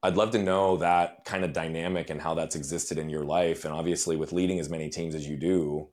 I'd 0.01 0.17
love 0.17 0.31
to 0.31 0.41
know 0.41 0.77
that 0.77 1.25
kind 1.25 1.43
of 1.43 1.53
dynamic 1.53 2.09
and 2.09 2.21
how 2.21 2.33
that's 2.33 2.55
existed 2.55 2.97
in 2.97 3.09
your 3.09 3.25
life. 3.25 3.65
And 3.65 3.73
obviously, 3.73 4.15
with 4.15 4.31
leading 4.31 4.59
as 4.59 4.69
many 4.69 4.89
teams 4.89 5.13
as 5.13 5.27
you 5.27 5.37
do, 5.37 5.91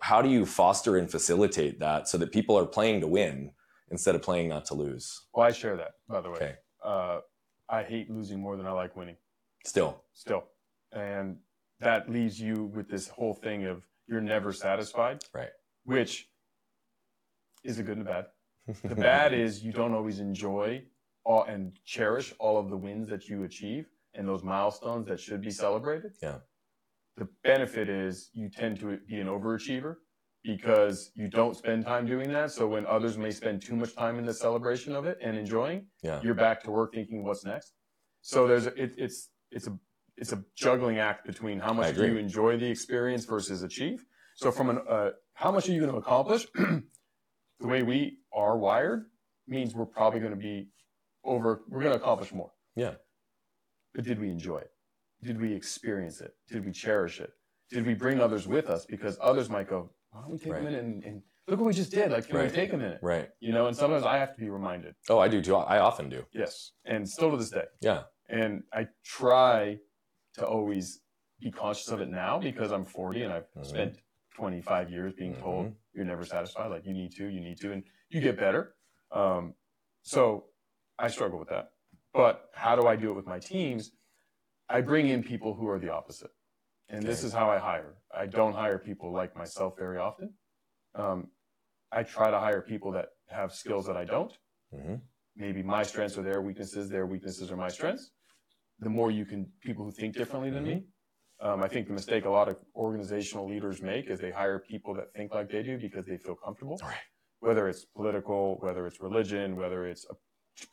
how 0.00 0.22
do 0.22 0.30
you 0.30 0.46
foster 0.46 0.96
and 0.96 1.10
facilitate 1.10 1.80
that 1.80 2.08
so 2.08 2.16
that 2.18 2.32
people 2.32 2.56
are 2.58 2.66
playing 2.66 3.00
to 3.02 3.06
win 3.06 3.52
instead 3.90 4.14
of 4.14 4.22
playing 4.22 4.48
not 4.48 4.64
to 4.66 4.74
lose? 4.74 5.26
Well, 5.34 5.46
I 5.46 5.52
share 5.52 5.76
that, 5.76 5.96
by 6.08 6.20
the 6.22 6.30
way. 6.30 6.36
Okay. 6.36 6.54
Uh, 6.82 7.20
I 7.68 7.82
hate 7.82 8.10
losing 8.10 8.40
more 8.40 8.56
than 8.56 8.66
I 8.66 8.72
like 8.72 8.96
winning, 8.96 9.16
Still, 9.64 10.02
still. 10.12 10.44
And 10.92 11.36
that 11.80 12.10
leaves 12.10 12.40
you 12.40 12.64
with 12.74 12.88
this 12.88 13.08
whole 13.08 13.34
thing 13.34 13.66
of 13.66 13.86
you're 14.06 14.20
never 14.20 14.52
satisfied. 14.52 15.22
Right. 15.32 15.50
Which 15.84 16.28
is 17.64 17.78
a 17.78 17.82
good 17.82 17.98
and 17.98 18.06
a 18.06 18.10
bad. 18.10 18.26
The 18.84 18.94
bad 18.94 19.32
is 19.32 19.62
you 19.62 19.72
don't 19.72 19.94
always 19.94 20.20
enjoy 20.20 20.82
all, 21.24 21.44
and 21.44 21.72
cherish 21.84 22.32
all 22.38 22.58
of 22.58 22.70
the 22.70 22.76
wins 22.76 23.08
that 23.08 23.28
you 23.28 23.44
achieve 23.44 23.86
and 24.14 24.26
those 24.26 24.42
milestones 24.42 25.06
that 25.08 25.20
should 25.20 25.40
be 25.40 25.50
celebrated. 25.50 26.12
Yeah. 26.22 26.38
The 27.16 27.28
benefit 27.44 27.88
is 27.88 28.30
you 28.32 28.48
tend 28.48 28.80
to 28.80 28.98
be 29.08 29.20
an 29.20 29.26
overachiever 29.26 29.96
because 30.42 31.10
you 31.14 31.28
don't 31.28 31.56
spend 31.56 31.84
time 31.84 32.06
doing 32.06 32.32
that. 32.32 32.50
So 32.50 32.66
when 32.66 32.86
others 32.86 33.18
may 33.18 33.30
spend 33.30 33.62
too 33.62 33.76
much 33.76 33.94
time 33.94 34.18
in 34.18 34.24
the 34.24 34.32
celebration 34.32 34.94
of 34.94 35.04
it 35.06 35.18
and 35.22 35.36
enjoying, 35.36 35.86
yeah, 36.02 36.20
you're 36.22 36.34
back 36.34 36.62
to 36.64 36.70
work 36.70 36.94
thinking 36.94 37.24
what's 37.24 37.44
next. 37.44 37.74
So 38.22 38.46
there's 38.46 38.66
it, 38.66 38.94
it's 38.96 39.28
it's 39.50 39.66
a 39.66 39.78
it's 40.16 40.32
a 40.32 40.44
juggling 40.54 40.98
act 40.98 41.26
between 41.26 41.58
how 41.58 41.72
much 41.72 41.94
do 41.94 42.06
you 42.06 42.18
enjoy 42.18 42.56
the 42.56 42.66
experience 42.70 43.24
versus 43.24 43.62
achieve. 43.62 44.04
So 44.34 44.50
from 44.50 44.70
an 44.70 44.80
uh, 44.88 45.10
how 45.34 45.50
much 45.50 45.68
are 45.68 45.72
you 45.72 45.80
going 45.80 45.92
to 45.92 45.98
accomplish? 45.98 46.46
the 46.54 46.82
way 47.66 47.82
we 47.82 48.18
are 48.32 48.58
wired 48.58 49.06
means 49.46 49.74
we're 49.74 49.86
probably 49.86 50.20
going 50.20 50.32
to 50.32 50.38
be 50.38 50.68
over. 51.24 51.62
We're 51.68 51.80
going 51.80 51.92
to 51.92 51.98
accomplish 52.00 52.32
more. 52.32 52.50
Yeah. 52.76 52.94
But 53.94 54.04
did 54.04 54.20
we 54.20 54.30
enjoy 54.30 54.58
it? 54.58 54.70
Did 55.22 55.40
we 55.40 55.52
experience 55.52 56.20
it? 56.20 56.34
Did 56.48 56.64
we 56.64 56.72
cherish 56.72 57.20
it? 57.20 57.32
Did 57.70 57.86
we 57.86 57.94
bring 57.94 58.20
others 58.20 58.46
with 58.46 58.68
us? 58.70 58.86
Because 58.86 59.18
others 59.20 59.50
might 59.50 59.68
go, 59.68 59.90
why 60.10 60.22
don't 60.22 60.30
we 60.30 60.38
take 60.38 60.52
Right. 60.52 60.60
a 60.62 60.64
minute 60.64 60.84
and, 60.84 61.04
and 61.04 61.22
look 61.48 61.58
what 61.60 61.66
we 61.66 61.72
just 61.74 61.90
did? 61.90 62.10
Like, 62.10 62.26
can 62.28 62.36
Right. 62.36 62.50
we 62.50 62.54
take 62.56 62.72
a 62.72 62.76
minute? 62.76 63.00
right. 63.02 63.28
You 63.40 63.52
know, 63.52 63.66
and 63.66 63.76
sometimes 63.76 64.04
I 64.04 64.16
have 64.18 64.34
to 64.34 64.40
be 64.40 64.48
reminded. 64.48 64.94
Oh, 65.08 65.18
I 65.18 65.28
do 65.28 65.42
too. 65.42 65.56
I 65.56 65.78
often 65.80 66.08
do. 66.08 66.24
Yes. 66.32 66.72
And 66.84 67.08
still 67.08 67.30
to 67.32 67.36
this 67.36 67.50
day. 67.50 67.64
Yeah. 67.80 68.04
And 68.30 68.62
I 68.72 68.88
try 69.04 69.78
to 70.34 70.46
always 70.46 71.02
be 71.40 71.50
conscious 71.50 71.88
of 71.88 72.00
it 72.00 72.08
now 72.08 72.38
because 72.38 72.70
I'm 72.70 72.84
40 72.84 73.24
and 73.24 73.32
I've 73.32 73.46
Mhm. 73.56 73.66
spent 73.66 74.00
25 74.36 74.90
years 74.90 75.12
being 75.14 75.34
told 75.34 75.66
Mhm. 75.66 75.76
you're 75.92 76.04
never 76.04 76.24
satisfied. 76.24 76.68
Like 76.68 76.86
you 76.86 76.92
need 76.92 77.12
to, 77.16 77.26
you 77.26 77.40
need 77.40 77.60
to, 77.60 77.72
and 77.72 77.84
you 78.08 78.20
get 78.20 78.38
better. 78.38 78.76
Um, 79.10 79.54
so 80.02 80.50
I 80.98 81.08
struggle 81.08 81.38
with 81.38 81.48
that. 81.48 81.72
But 82.12 82.50
how 82.54 82.76
do 82.76 82.86
I 82.86 82.96
do 82.96 83.10
it 83.10 83.14
with 83.14 83.26
my 83.26 83.38
teams? 83.40 83.92
I 84.68 84.80
bring 84.80 85.08
in 85.08 85.22
people 85.22 85.54
who 85.54 85.68
are 85.68 85.78
the 85.80 85.90
opposite. 85.92 86.30
And 86.88 87.02
this 87.02 87.24
is 87.24 87.32
how 87.32 87.50
I 87.50 87.58
hire. 87.58 87.96
I 88.12 88.26
don't 88.26 88.52
hire 88.54 88.78
people 88.78 89.12
like 89.12 89.36
myself 89.36 89.76
very 89.78 89.98
often. 89.98 90.34
Um, 90.94 91.32
I 91.92 92.04
try 92.04 92.30
to 92.30 92.38
hire 92.38 92.62
people 92.62 92.92
that 92.92 93.08
have 93.28 93.52
skills 93.52 93.86
that 93.86 93.96
I 93.96 94.04
don't 94.04 94.32
hmm 94.72 94.96
maybe 95.36 95.62
my 95.62 95.82
strengths 95.82 96.18
are 96.18 96.22
their 96.22 96.42
weaknesses, 96.42 96.88
their 96.88 97.06
weaknesses 97.06 97.50
are 97.50 97.56
my 97.56 97.68
strengths. 97.68 98.12
The 98.80 98.88
more 98.90 99.10
you 99.10 99.24
can, 99.24 99.46
people 99.60 99.84
who 99.84 99.90
think 99.92 100.14
differently 100.14 100.50
than 100.50 100.64
me. 100.64 100.84
Um, 101.42 101.62
I 101.62 101.68
think 101.68 101.86
the 101.86 101.94
mistake 101.94 102.26
a 102.26 102.30
lot 102.30 102.48
of 102.48 102.56
organizational 102.74 103.48
leaders 103.48 103.80
make 103.80 104.10
is 104.10 104.20
they 104.20 104.30
hire 104.30 104.58
people 104.58 104.94
that 104.94 105.12
think 105.14 105.32
like 105.34 105.50
they 105.50 105.62
do 105.62 105.78
because 105.78 106.04
they 106.06 106.18
feel 106.18 106.34
comfortable. 106.34 106.78
Right. 106.82 106.96
Whether 107.40 107.68
it's 107.68 107.86
political, 107.86 108.58
whether 108.60 108.86
it's 108.86 109.00
religion, 109.00 109.56
whether 109.56 109.86
it's 109.86 110.04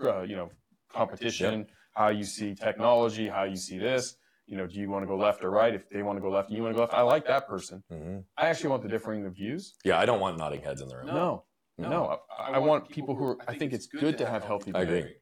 uh, 0.04 0.22
you 0.22 0.36
know 0.36 0.50
competition, 0.92 1.68
how 1.94 2.10
you 2.10 2.26
see 2.26 2.54
technology, 2.56 3.28
how 3.28 3.44
you 3.44 3.56
see 3.56 3.78
this. 3.78 4.16
You 4.46 4.58
know, 4.58 4.68
do 4.68 4.76
you 4.80 4.90
want 4.90 5.04
to 5.04 5.08
go 5.08 5.18
left 5.18 5.44
or 5.44 5.52
right? 5.52 5.74
If 5.74 5.90
they 5.90 6.02
want 6.04 6.18
to 6.18 6.22
go 6.22 6.30
left, 6.30 6.50
and 6.50 6.58
you 6.58 6.64
want 6.64 6.74
to 6.74 6.78
go 6.78 6.82
left. 6.82 6.94
I 6.94 7.02
like 7.02 7.26
that 7.28 7.48
person. 7.48 7.84
hmm 7.90 8.20
I 8.38 8.48
actually 8.48 8.70
want 8.70 8.84
the 8.84 8.90
differing 8.90 9.26
of 9.26 9.34
views. 9.36 9.76
Yeah, 9.86 9.98
I 10.00 10.06
don't 10.06 10.20
want 10.20 10.38
nodding 10.38 10.62
heads 10.62 10.82
in 10.82 10.88
the 10.90 10.98
room. 10.98 11.08
No, 11.08 11.46
no. 11.78 12.20
I, 12.38 12.52
I 12.54 12.58
want 12.60 12.90
people 12.90 13.16
who 13.16 13.24
are. 13.26 13.38
I 13.48 13.54
think 13.58 13.72
it's 13.74 13.88
good 13.88 14.18
to 14.18 14.26
have 14.26 14.44
healthy 14.44 14.72
I 14.74 14.82
agree. 14.82 15.16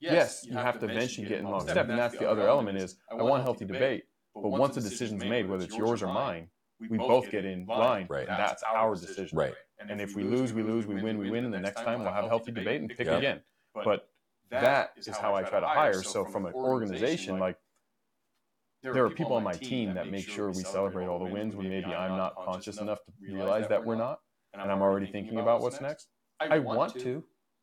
Yes, 0.00 0.44
you 0.46 0.54
have 0.56 0.78
to 0.80 0.86
eventually 0.86 1.26
get 1.26 1.38
in 1.40 1.44
lockstep, 1.44 1.88
and 1.88 1.98
that's 1.98 2.16
the 2.16 2.28
other 2.28 2.48
element 2.48 2.78
is 2.78 2.96
I 3.10 3.14
want 3.22 3.42
healthy 3.42 3.64
debate, 3.64 4.04
but 4.34 4.48
once 4.48 4.76
a 4.76 4.80
decision's 4.80 5.24
made, 5.24 5.48
whether 5.48 5.64
it's 5.64 5.76
yours 5.76 6.02
or 6.02 6.12
mine, 6.12 6.48
we 6.88 6.96
both 6.96 7.30
get 7.30 7.44
in 7.44 7.66
line, 7.66 8.06
Right. 8.08 8.26
and 8.28 8.38
that's 8.38 8.62
our 8.62 8.94
decision. 8.94 9.36
Right. 9.36 9.54
And 9.88 10.00
if 10.00 10.14
we 10.14 10.24
lose, 10.24 10.52
we 10.52 10.62
lose. 10.62 10.86
We 10.86 11.02
win, 11.02 11.18
we 11.18 11.30
win. 11.30 11.44
And 11.44 11.52
the 11.54 11.60
next 11.60 11.82
time 11.82 12.02
we'll 12.02 12.12
have 12.12 12.24
a 12.24 12.28
healthy 12.28 12.52
debate 12.52 12.80
and 12.80 12.88
pick 12.90 13.00
again. 13.06 13.40
But 13.74 14.08
that 14.50 14.92
is 14.96 15.16
how 15.16 15.34
I 15.34 15.42
try 15.42 15.60
to 15.60 15.66
hire. 15.66 16.02
So 16.02 16.24
from 16.24 16.46
an 16.46 16.54
organization, 16.54 17.38
like 17.38 17.56
there 18.82 19.04
are 19.04 19.10
people 19.10 19.34
on 19.36 19.42
my 19.44 19.52
team 19.52 19.94
that 19.94 20.10
make 20.10 20.26
sure 20.28 20.48
we 20.48 20.62
celebrate 20.64 21.06
all 21.06 21.18
the 21.18 21.30
wins 21.30 21.54
when 21.54 21.68
maybe 21.68 21.92
I'm 21.94 22.16
not 22.16 22.34
conscious 22.36 22.78
enough 22.78 22.98
to 23.04 23.32
realize 23.34 23.68
that 23.68 23.84
we're 23.84 23.96
not, 23.96 24.20
and 24.54 24.62
I'm 24.62 24.80
already 24.80 25.06
thinking 25.06 25.38
about 25.38 25.60
what's 25.60 25.80
next. 25.80 26.08
I 26.40 26.58
want 26.58 26.94
to. 27.00 27.22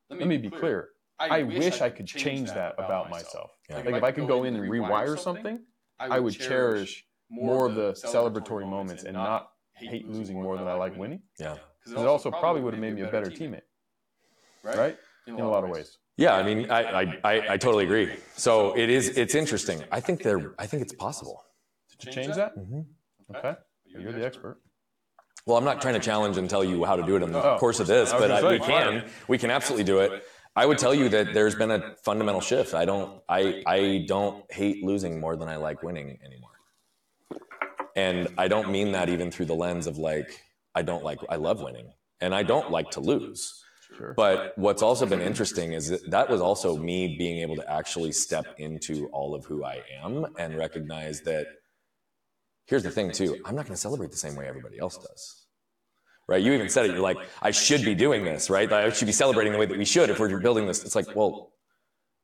Let 0.10 0.28
me 0.28 0.38
be 0.38 0.50
clear. 0.52 0.90
I 1.20 1.44
wish 1.44 1.82
I 1.82 1.90
could 1.90 2.08
change 2.08 2.50
that 2.50 2.76
about 2.78 3.10
myself. 3.10 3.52
Like 3.70 3.86
if 3.86 4.04
I 4.04 4.12
could 4.12 4.28
go 4.28 4.44
in 4.44 4.56
and 4.56 4.70
rewire 4.70 5.18
something, 5.18 5.60
I 6.00 6.20
would 6.20 6.34
cherish 6.34 7.06
more 7.30 7.68
of 7.68 7.76
the 7.76 7.94
celebratory 7.94 8.68
moments 8.68 9.04
and 9.04 9.14
not 9.14 9.52
hate 9.74 10.08
losing 10.08 10.42
more 10.42 10.58
than 10.58 10.68
I 10.68 10.74
like 10.74 10.98
winning. 10.98 11.22
Yeah. 11.40 11.58
Because 11.84 12.02
it 12.02 12.08
also 12.08 12.32
probably 12.32 12.62
would 12.62 12.74
have 12.74 12.82
made 12.82 12.96
me 12.96 13.02
a 13.02 13.12
better 13.12 13.30
teammate. 13.30 13.62
Right? 14.64 14.98
In 15.28 15.36
a 15.36 15.50
lot 15.50 15.64
of 15.64 15.70
ways. 15.70 15.98
Yeah, 16.18 16.36
I 16.36 16.42
mean, 16.42 16.72
I, 16.72 16.82
I, 16.82 17.02
I, 17.24 17.54
I, 17.54 17.58
totally 17.58 17.84
agree. 17.84 18.16
So 18.36 18.76
it 18.76 18.90
is, 18.90 19.10
it's 19.10 19.36
interesting. 19.36 19.84
I 19.92 20.00
think 20.00 20.24
there, 20.24 20.56
I 20.58 20.66
think 20.66 20.82
it's 20.82 20.94
possible 20.94 21.44
to 22.00 22.12
change 22.12 22.34
that. 22.36 22.58
Mm-hmm. 22.58 23.36
Okay, 23.36 23.56
you're 23.86 24.12
the 24.12 24.26
expert. 24.26 24.58
Well, 25.46 25.58
I'm 25.58 25.64
not 25.64 25.80
trying 25.80 25.94
to 25.94 26.00
challenge 26.00 26.38
and 26.38 26.50
tell 26.50 26.64
you 26.64 26.84
how 26.86 26.96
to 26.96 27.04
do 27.04 27.16
it 27.18 27.24
in 27.24 27.32
the 27.32 27.58
course 27.58 27.80
of 27.80 27.88
this, 27.88 28.12
but 28.12 28.32
I, 28.32 28.52
we 28.52 28.60
can, 28.60 29.06
we 29.28 29.38
can 29.38 29.52
absolutely 29.52 29.84
do 29.84 30.00
it. 30.00 30.24
I 30.58 30.66
would 30.66 30.80
tell 30.80 30.96
you 30.96 31.08
that 31.10 31.36
there's 31.36 31.54
been 31.54 31.70
a 31.70 31.96
fundamental 32.04 32.42
shift. 32.42 32.74
I 32.74 32.84
don't, 32.84 33.22
I, 33.30 33.62
I 33.68 34.06
don't 34.08 34.44
hate 34.52 34.84
losing 34.84 35.20
more 35.20 35.36
than 35.36 35.48
I 35.48 35.58
like 35.58 35.84
winning 35.84 36.18
anymore. 36.26 36.50
And 37.96 38.30
I 38.40 38.48
don't 38.48 38.72
mean 38.72 38.94
that 38.94 39.08
even 39.08 39.30
through 39.30 39.46
the 39.46 39.54
lens 39.54 39.86
of 39.86 40.00
like, 40.00 40.44
I 40.74 40.82
don't 40.82 41.04
like, 41.04 41.20
I 41.30 41.36
love 41.36 41.62
winning 41.62 41.94
and 42.22 42.34
I 42.34 42.42
don't 42.42 42.72
like 42.72 42.90
to 42.92 43.00
lose. 43.00 43.64
Sure. 43.96 44.16
But 44.18 44.54
what's 44.58 44.82
also 44.82 45.06
been 45.06 45.22
interesting 45.22 45.74
is 45.74 45.90
that, 45.90 46.10
that 46.10 46.28
was 46.28 46.42
also 46.42 46.76
me 46.76 47.16
being 47.18 47.38
able 47.38 47.56
to 47.58 47.72
actually 47.72 48.12
step 48.12 48.48
into 48.58 49.10
all 49.10 49.36
of 49.36 49.46
who 49.46 49.64
I 49.64 49.84
am 50.04 50.26
and 50.40 50.58
recognize 50.58 51.22
that 51.22 51.46
here's 52.66 52.84
the 52.84 52.90
thing 52.90 53.12
too, 53.12 53.38
I'm 53.46 53.56
not 53.56 53.66
going 53.66 53.76
to 53.76 53.82
celebrate 53.82 54.10
the 54.10 54.18
same 54.18 54.36
way 54.36 54.48
everybody 54.48 54.80
else 54.80 54.98
does. 54.98 55.47
Right? 56.28 56.42
You 56.42 56.54
even 56.54 56.68
said 56.68 56.86
it. 56.86 56.92
You're 56.92 57.00
like, 57.00 57.18
I 57.42 57.52
should 57.52 57.86
be 57.86 57.96
doing 57.96 58.26
this, 58.26 58.50
right? 58.50 58.72
I 58.72 58.90
should 58.90 59.06
be 59.06 59.14
celebrating 59.14 59.54
the 59.54 59.60
way 59.60 59.66
that 59.66 59.78
we 59.78 59.86
should 59.86 60.10
if 60.10 60.20
we're 60.20 60.40
building 60.40 60.68
this. 60.68 60.84
It's 60.84 60.96
like, 60.96 61.16
well, 61.16 61.54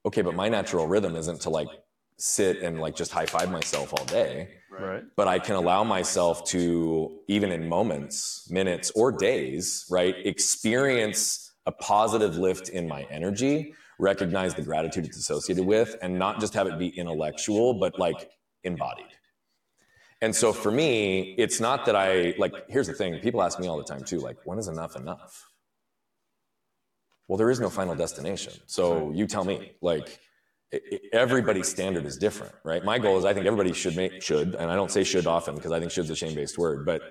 okay, 0.06 0.22
but 0.22 0.36
my 0.36 0.50
natural 0.50 0.88
rhythm 0.88 1.16
isn't 1.16 1.42
to 1.42 1.50
like 1.50 1.70
sit 2.18 2.62
and 2.62 2.80
like 2.80 2.96
just 2.96 3.12
high 3.12 3.26
five 3.26 3.50
myself 3.50 3.94
all 3.94 4.06
day. 4.06 4.50
Right. 4.70 5.04
But 5.16 5.28
I 5.28 5.40
can 5.40 5.56
allow 5.56 5.84
myself 5.84 6.44
to, 6.50 7.20
even 7.28 7.52
in 7.52 7.70
moments, 7.70 8.50
minutes, 8.50 8.92
or 8.96 9.12
days, 9.12 9.86
right, 9.90 10.16
experience 10.26 11.52
a 11.66 11.72
positive 11.72 12.36
lift 12.38 12.70
in 12.70 12.88
my 12.88 13.04
energy, 13.10 13.74
recognize 14.00 14.54
the 14.54 14.64
gratitude 14.64 15.06
it's 15.06 15.18
associated 15.18 15.66
with, 15.66 15.96
and 16.02 16.18
not 16.18 16.40
just 16.40 16.54
have 16.56 16.68
it 16.68 16.78
be 16.78 16.88
intellectual, 16.88 17.76
but 17.76 17.98
like 18.00 18.32
embodied. 18.64 19.06
And 20.24 20.34
so 20.34 20.54
for 20.54 20.72
me, 20.72 21.36
it's 21.38 21.60
not 21.60 21.86
that 21.86 21.98
I 21.98 22.34
like, 22.38 22.54
here's 22.70 22.88
the 22.88 22.94
thing 22.94 23.20
people 23.20 23.44
ask 23.44 23.60
me 23.60 23.68
all 23.68 23.78
the 23.78 23.84
time 23.84 24.06
too, 24.06 24.20
like, 24.20 24.38
when 24.46 24.58
is 24.58 24.70
enough 24.70 24.96
enough? 24.96 25.34
Well, 27.28 27.38
there 27.38 27.52
is 27.52 27.60
no 27.60 27.70
final 27.70 27.94
destination. 27.94 28.54
So 28.66 29.12
you 29.14 29.28
tell 29.28 29.44
me, 29.44 29.74
like, 29.82 30.20
everybody's 31.12 31.68
standard 31.68 32.06
is 32.06 32.16
different, 32.18 32.56
right? 32.64 32.86
My 32.86 33.00
goal 33.00 33.18
is 33.18 33.26
I 33.26 33.34
think 33.34 33.46
everybody 33.48 33.74
should 33.74 33.98
make, 33.98 34.22
should, 34.22 34.56
and 34.56 34.72
I 34.72 34.76
don't 34.76 34.90
say 34.90 35.04
should 35.04 35.28
often 35.28 35.56
because 35.56 35.74
I 35.74 35.80
think 35.82 35.92
should 35.92 36.06
is 36.06 36.10
a 36.10 36.16
shame 36.16 36.36
based 36.36 36.58
word, 36.58 36.86
but 36.86 37.02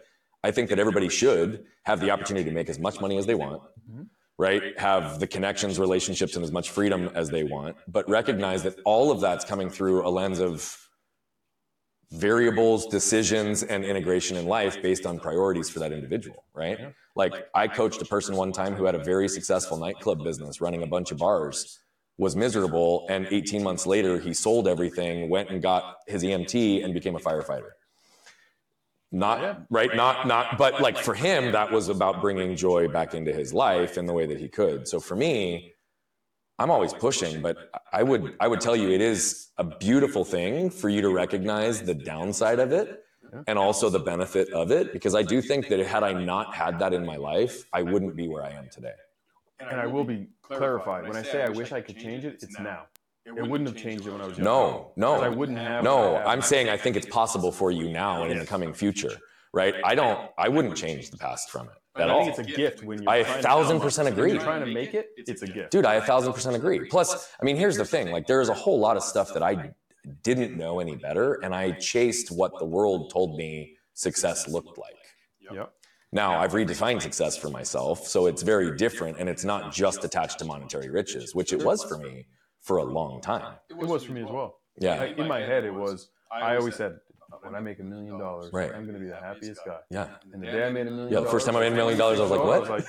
I 0.43 0.51
think 0.51 0.71
that 0.71 0.79
everybody 0.79 1.11
should 1.11 1.65
have 1.85 2.01
the 2.01 2.11
opportunity 2.11 2.49
to 2.49 2.55
make 2.55 2.71
as 2.71 2.79
much 2.79 2.99
money 2.99 3.19
as 3.19 3.27
they 3.27 3.35
want 3.35 3.63
mm-hmm. 3.91 4.05
right? 4.39 4.63
Have 4.79 5.21
the 5.21 5.27
connections, 5.27 5.79
relationships, 5.79 6.35
and 6.35 6.45
as 6.45 6.51
much 6.51 6.71
freedom 6.71 7.11
as 7.15 7.29
they 7.29 7.45
want, 7.45 7.77
but 7.89 8.09
recognize 8.09 8.63
that 8.63 8.77
all 8.87 9.11
of 9.11 9.21
that's 9.21 9.45
coming 9.45 9.69
through 9.69 10.07
a 10.07 10.11
lens 10.11 10.41
of 10.41 10.82
variables, 12.13 12.87
decisions, 12.87 13.63
and 13.63 13.85
integration 13.85 14.37
in 14.37 14.47
life 14.47 14.81
based 14.83 15.07
on 15.07 15.19
priorities 15.19 15.71
for 15.71 15.79
that 15.79 15.93
individual, 15.93 16.45
right? 16.55 16.95
Like 17.15 17.49
I 17.55 17.69
coached 17.69 18.03
a 18.03 18.05
person 18.05 18.37
one 18.37 18.53
time 18.53 18.75
who 18.75 18.85
had 18.85 18.95
a 18.95 19.03
very 19.03 19.29
successful 19.29 19.79
nightclub 19.79 20.23
business 20.23 20.61
running 20.61 20.83
a 20.83 20.87
bunch 20.87 21.11
of 21.11 21.19
bars, 21.19 21.79
was 22.19 22.37
miserable, 22.37 23.07
and 23.09 23.27
18 23.31 23.63
months 23.63 23.87
later 23.87 24.19
he 24.19 24.35
sold 24.35 24.69
everything, 24.69 25.31
went 25.31 25.49
and 25.49 25.63
got 25.63 25.97
his 26.07 26.23
EMT, 26.23 26.85
and 26.85 26.93
became 26.93 27.17
a 27.17 27.19
firefighter. 27.19 27.71
Not 29.15 29.67
right 29.69 29.95
not 29.95 30.27
not 30.27 30.57
but 30.57 30.81
like 30.81 30.97
for 30.97 31.13
him 31.13 31.53
that 31.53 31.71
was 31.71 31.91
about 31.91 32.23
bringing 32.23 32.57
joy 32.57 32.89
back 32.89 33.13
into 33.13 33.31
his 33.31 33.53
life 33.53 33.99
in 33.99 34.07
the 34.07 34.13
way 34.15 34.25
that 34.25 34.39
he 34.39 34.49
could. 34.49 34.89
So 34.89 35.01
for 35.01 35.15
me 35.15 35.72
i'm 36.59 36.71
always 36.71 36.93
pushing 36.93 37.41
but 37.43 37.71
i 37.93 38.03
would 38.03 38.35
i 38.41 38.47
would 38.49 38.61
tell 38.61 38.77
you 38.77 38.91
it 38.91 39.01
is 39.01 39.49
a 39.59 39.65
beautiful 39.65 40.25
thing 40.25 40.71
for 40.71 40.89
you 40.89 41.01
to 41.01 41.11
recognize 41.11 41.83
the 41.83 41.95
downside 41.95 42.59
of 42.59 42.73
it 42.73 43.05
and 43.47 43.59
also 43.59 43.89
the 43.89 43.99
benefit 43.99 44.51
of 44.53 44.71
it 44.71 44.93
because 44.93 45.15
i 45.15 45.23
do 45.23 45.41
think 45.41 45.69
that 45.69 45.79
had 45.81 46.03
i 46.03 46.13
not 46.13 46.55
had 46.55 46.79
that 46.79 46.93
in 46.93 47.05
my 47.05 47.17
life 47.17 47.65
i 47.73 47.83
wouldn't 47.83 48.17
be 48.17 48.29
where 48.29 48.45
i 48.45 48.51
am 48.51 48.69
today 48.71 48.95
and 49.61 49.81
i 49.81 49.87
will 49.87 50.05
be 50.05 50.27
clarified 50.43 51.07
when 51.07 51.17
i 51.17 51.23
say 51.23 51.43
i 51.43 51.49
wish 51.49 51.73
i 51.73 51.81
could 51.81 51.99
change 51.99 52.25
it 52.25 52.39
it's 52.43 52.59
now 52.59 52.83
it 53.25 53.31
wouldn't, 53.31 53.51
wouldn't 53.51 53.69
have 53.69 53.79
changed 53.79 54.05
it 54.05 54.11
when 54.11 54.21
I 54.21 54.27
was 54.27 54.37
young. 54.37 54.45
No, 54.45 54.91
no. 54.97 55.13
I 55.21 55.29
wouldn't 55.29 55.59
have. 55.59 55.85
No, 55.85 56.17
I'm 56.17 56.43
saying 56.43 56.69
I 56.69 56.77
think 56.77 56.97
it's 56.97 57.07
possible 57.07 57.53
for 57.53 57.71
you 57.71 57.89
now 57.89 58.25
and 58.25 58.33
in 58.33 58.41
the 58.41 58.45
coming 58.45 58.75
future, 58.75 59.17
right? 59.53 59.77
I 59.85 59.95
don't. 59.95 60.29
I 60.37 60.49
wouldn't 60.49 60.77
change 60.77 61.11
the 61.11 61.19
past 61.19 61.49
from 61.49 61.69
it 61.69 61.82
at 61.97 62.09
I 62.09 62.13
all. 62.13 62.25
think 62.25 62.39
it's 62.39 62.53
a 62.53 62.57
gift 62.57 62.83
when 62.83 63.03
you're. 63.03 63.11
I 63.11 63.19
a 63.19 63.25
thousand 63.25 63.81
percent 63.81 64.09
agree. 64.09 64.29
When 64.29 64.35
you're 64.37 64.45
trying 64.45 64.65
to 64.65 64.73
make 64.73 64.95
it, 64.95 65.11
it's 65.17 65.43
a 65.43 65.47
gift, 65.47 65.73
dude. 65.73 65.87
I 65.87 65.95
a 65.95 66.01
thousand 66.01 66.33
percent 66.33 66.57
agree. 66.57 66.89
Plus, 66.89 67.29
I 67.41 67.45
mean, 67.45 67.57
here's 67.57 67.77
the 67.77 67.85
thing: 67.85 68.11
like, 68.11 68.27
there 68.27 68.41
is 68.41 68.49
a 68.49 68.55
whole 68.55 68.79
lot 68.79 68.97
of 68.97 69.03
stuff 69.03 69.33
that 69.35 69.43
I 69.43 69.73
didn't 70.23 70.57
know 70.57 70.81
any 70.81 70.97
better, 70.97 71.35
and 71.43 71.55
I 71.55 71.73
chased 71.73 72.31
what 72.31 72.59
the 72.59 72.65
world 72.65 73.11
told 73.11 73.37
me 73.37 73.77
success 73.95 74.49
looked 74.49 74.79
like. 74.79 74.95
Yep. 75.53 75.73
Now 76.13 76.39
I've 76.39 76.53
redefined 76.53 77.03
success 77.03 77.37
for 77.37 77.49
myself, 77.49 78.07
so 78.07 78.27
it's 78.27 78.43
very 78.43 78.77
different, 78.77 79.19
and 79.19 79.29
it's 79.29 79.45
not 79.45 79.73
just 79.73 80.05
attached 80.05 80.39
to 80.41 80.45
monetary 80.45 80.91
riches, 80.91 81.35
which 81.35 81.53
it 81.53 81.63
was 81.63 81.83
for 81.85 81.99
me 81.99 82.27
for 82.61 82.79
a 82.79 82.85
long 82.85 83.21
time. 83.21 83.55
It 83.71 83.77
was 83.77 84.05
for 84.05 84.13
me 84.13 84.23
as 84.23 84.31
well. 84.31 84.61
Yeah. 84.79 85.05
In 85.05 85.27
my 85.27 85.41
head, 85.41 85.65
it 85.65 85.73
was, 85.73 86.11
I 86.31 86.57
always 86.57 86.77
said, 86.77 86.97
when 87.43 87.55
I 87.55 87.61
make 87.61 87.79
a 87.81 87.85
million 87.85 88.19
dollars, 88.19 88.53
right. 88.53 88.73
I'm 88.75 88.83
going 88.83 88.95
to 88.95 89.01
be 89.01 89.09
the 89.09 89.17
happiest 89.17 89.61
guy. 89.65 89.79
Yeah. 89.91 90.09
And 90.33 90.43
the 90.43 90.47
day 90.47 90.65
I 90.67 90.71
made 90.71 90.87
a 90.87 90.91
million 90.91 91.13
Yeah, 91.13 91.21
the 91.21 91.31
first 91.31 91.47
time 91.47 91.57
I 91.57 91.61
made 91.61 91.73
a 91.73 91.77
million 91.77 91.99
dollars, 91.99 92.19
I 92.19 92.23
was 92.23 92.31
like, 92.31 92.45
what? 92.45 92.57
I, 92.57 92.61
was 92.61 92.69
like, 92.69 92.85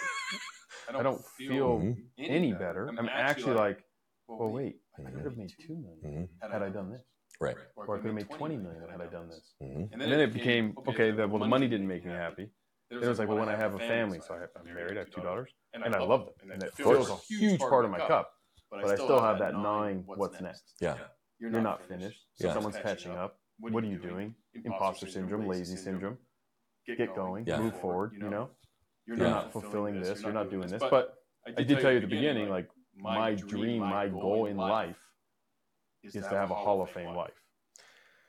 I 0.95 1.03
don't 1.03 1.23
feel 1.37 1.79
mm-hmm. 1.79 1.93
any 2.17 2.51
better. 2.51 2.89
I'm 2.97 3.09
actually 3.09 3.55
like, 3.55 3.83
well, 4.27 4.49
wait, 4.49 4.77
I 4.99 5.09
could 5.09 5.25
have 5.25 5.37
made 5.37 5.51
two 5.65 5.75
million 5.75 6.27
mm-hmm. 6.41 6.51
had 6.51 6.61
I 6.61 6.69
done 6.69 6.91
this. 6.91 7.01
Right. 7.39 7.55
Or 7.75 7.95
I 7.95 7.99
could 7.99 8.07
have 8.07 8.15
made 8.15 8.29
20 8.29 8.57
million 8.57 8.81
had 8.89 9.01
I 9.01 9.07
done 9.07 9.27
this. 9.29 9.53
Mm-hmm. 9.61 9.93
And 9.93 10.01
then 10.01 10.19
it 10.19 10.33
became, 10.33 10.75
okay, 10.87 11.11
the, 11.11 11.27
well, 11.27 11.39
the 11.39 11.47
money 11.47 11.67
didn't 11.67 11.87
make 11.87 12.05
me 12.05 12.11
happy. 12.11 12.47
Then 12.89 13.01
it 13.01 13.07
was 13.07 13.19
like, 13.19 13.27
well, 13.27 13.37
when 13.37 13.49
I 13.49 13.55
have 13.55 13.73
a 13.73 13.79
family, 13.79 14.19
so 14.25 14.35
I 14.35 14.59
am 14.59 14.75
married, 14.75 14.97
I 14.97 14.99
have 14.99 15.09
two 15.09 15.21
daughters, 15.21 15.49
and 15.73 15.83
I 15.83 15.99
love 15.99 16.25
them. 16.25 16.51
And 16.51 16.63
it 16.63 16.73
fills 16.75 17.09
a 17.09 17.15
huge 17.27 17.59
part 17.59 17.85
of 17.85 17.91
my 17.91 17.99
cup 17.99 18.29
but, 18.81 18.89
I 18.89 18.95
still 18.95 19.21
have 19.21 19.39
that 19.39 19.53
gnawing 19.53 20.03
what's 20.05 20.41
next. 20.41 20.73
Yeah. 20.81 20.97
You're 21.39 21.61
not 21.61 21.87
finished. 21.87 22.19
So 22.35 22.51
someone's 22.53 22.77
catching 22.77 23.11
up. 23.11 23.39
What 23.59 23.83
are 23.83 23.87
you 23.87 23.97
doing? 23.97 24.35
Imposter 24.65 25.07
syndrome, 25.07 25.47
lazy 25.47 25.75
syndrome. 25.75 26.17
Get 26.85 27.15
going, 27.15 27.45
yeah. 27.47 27.59
move 27.59 27.79
forward, 27.79 28.13
you 28.17 28.29
know? 28.29 28.49
You're 29.05 29.17
not 29.17 29.51
fulfilling 29.51 30.01
this, 30.01 30.21
you're 30.21 30.33
not 30.33 30.49
doing 30.49 30.67
this. 30.67 30.83
But 30.89 31.15
I 31.45 31.63
did 31.63 31.79
tell 31.79 31.91
you 31.91 31.97
at 31.97 32.01
the 32.01 32.07
beginning, 32.07 32.49
like, 32.49 32.69
my 32.95 33.33
dream, 33.33 33.79
my 33.79 34.07
goal 34.07 34.45
in 34.45 34.57
life 34.57 34.99
is 36.03 36.13
to 36.13 36.29
have 36.29 36.51
a 36.51 36.55
Hall 36.55 36.81
of 36.81 36.89
Fame 36.89 37.15
life. 37.15 37.31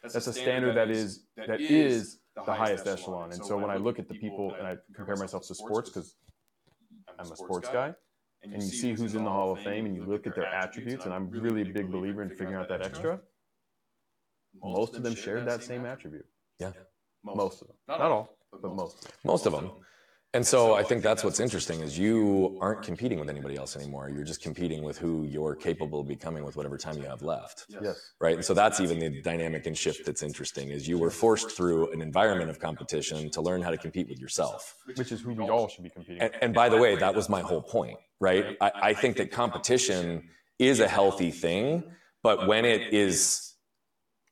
That's 0.03 0.27
a 0.27 0.33
standard 0.33 0.77
that 0.77 0.91
is 0.91 1.27
that 1.37 1.61
is 1.61 2.19
the 2.35 2.53
highest 2.53 2.87
echelon. 2.87 3.33
And 3.33 3.45
so 3.45 3.57
when 3.57 3.71
I 3.71 3.77
look 3.77 3.99
at 3.99 4.09
the 4.09 4.15
people 4.15 4.55
and 4.59 4.67
I 4.67 4.77
compare 4.95 5.17
myself 5.17 5.47
to 5.49 5.55
sports, 5.55 5.91
because 5.91 6.15
I'm 7.19 7.31
a 7.31 7.37
sports 7.37 7.69
guy, 7.69 7.95
and 8.43 8.53
you 8.53 8.61
see 8.61 8.93
who's 8.93 9.15
in 9.15 9.25
the 9.25 9.31
Hall 9.31 9.53
of 9.53 9.61
Fame 9.61 9.87
and 9.87 9.95
you 9.95 10.05
look 10.05 10.27
at 10.27 10.35
their 10.35 10.47
attributes, 10.47 11.05
and 11.05 11.15
I'm 11.15 11.31
really 11.31 11.63
a 11.63 11.67
big 11.67 11.91
believer 11.91 12.23
in 12.23 12.29
figuring 12.31 12.55
out 12.55 12.69
that 12.69 12.83
extra, 12.83 13.21
most 14.63 14.95
of 14.95 15.03
them 15.03 15.15
shared 15.15 15.47
that 15.47 15.63
same 15.63 15.85
attribute. 15.87 16.27
Yeah. 16.59 16.73
Most 17.25 17.63
of 17.63 17.69
them. 17.69 17.77
Not 17.89 18.01
all, 18.01 18.37
but 18.51 18.75
most 18.75 18.97
of 18.97 19.03
them. 19.03 19.13
Most 19.25 19.47
of 19.47 19.53
them. 19.53 19.71
And 20.35 20.45
so 20.45 20.75
I 20.75 20.83
think 20.83 21.05
that's 21.05 21.23
what's 21.23 21.39
interesting 21.39 21.79
is 21.79 21.97
you 21.97 22.59
aren't 22.61 22.83
competing 22.83 23.21
with 23.21 23.31
anybody 23.31 23.57
else 23.57 23.77
anymore. 23.77 24.11
You're 24.11 24.25
just 24.25 24.43
competing 24.43 24.83
with 24.83 24.99
who 24.99 25.23
you're 25.23 25.55
capable 25.55 26.01
of 26.01 26.09
becoming 26.09 26.45
with 26.45 26.57
whatever 26.57 26.77
time 26.77 26.97
you 26.97 27.05
have 27.05 27.23
left. 27.23 27.67
Yes. 27.69 28.11
Right. 28.21 28.35
And 28.35 28.45
so 28.45 28.53
that's 28.53 28.81
even 28.81 28.99
the 28.99 29.23
dynamic 29.23 29.67
and 29.67 29.79
shift 29.79 30.05
that's 30.05 30.25
interesting 30.25 30.71
is 30.71 30.89
you 30.89 30.99
were 30.99 31.11
forced 31.11 31.53
through 31.53 31.93
an 31.93 32.03
environment 32.03 32.51
of 32.51 32.59
competition 32.59 33.31
to 33.31 33.41
learn 33.41 33.63
how 33.63 33.71
to 33.71 33.79
compete 33.79 34.09
with 34.09 34.19
yourself. 34.19 34.75
Which 34.97 35.13
is 35.13 35.21
who 35.21 35.35
we 35.35 35.49
all 35.49 35.69
should 35.69 35.85
be 35.85 35.91
competing 35.91 36.21
and, 36.21 36.33
and 36.43 36.53
by 36.53 36.69
the 36.69 36.79
way, 36.79 36.97
that 36.97 37.15
was 37.15 37.29
my 37.29 37.41
whole 37.41 37.63
point, 37.63 37.99
right? 38.19 38.57
I, 38.61 38.73
I 38.75 38.95
think 38.95 39.17
that 39.19 39.31
competition 39.31 40.29
is 40.59 40.81
a 40.81 40.89
healthy 40.89 41.31
thing, 41.31 41.85
but 42.25 42.49
when 42.49 42.65
it 42.65 42.93
is 42.93 43.54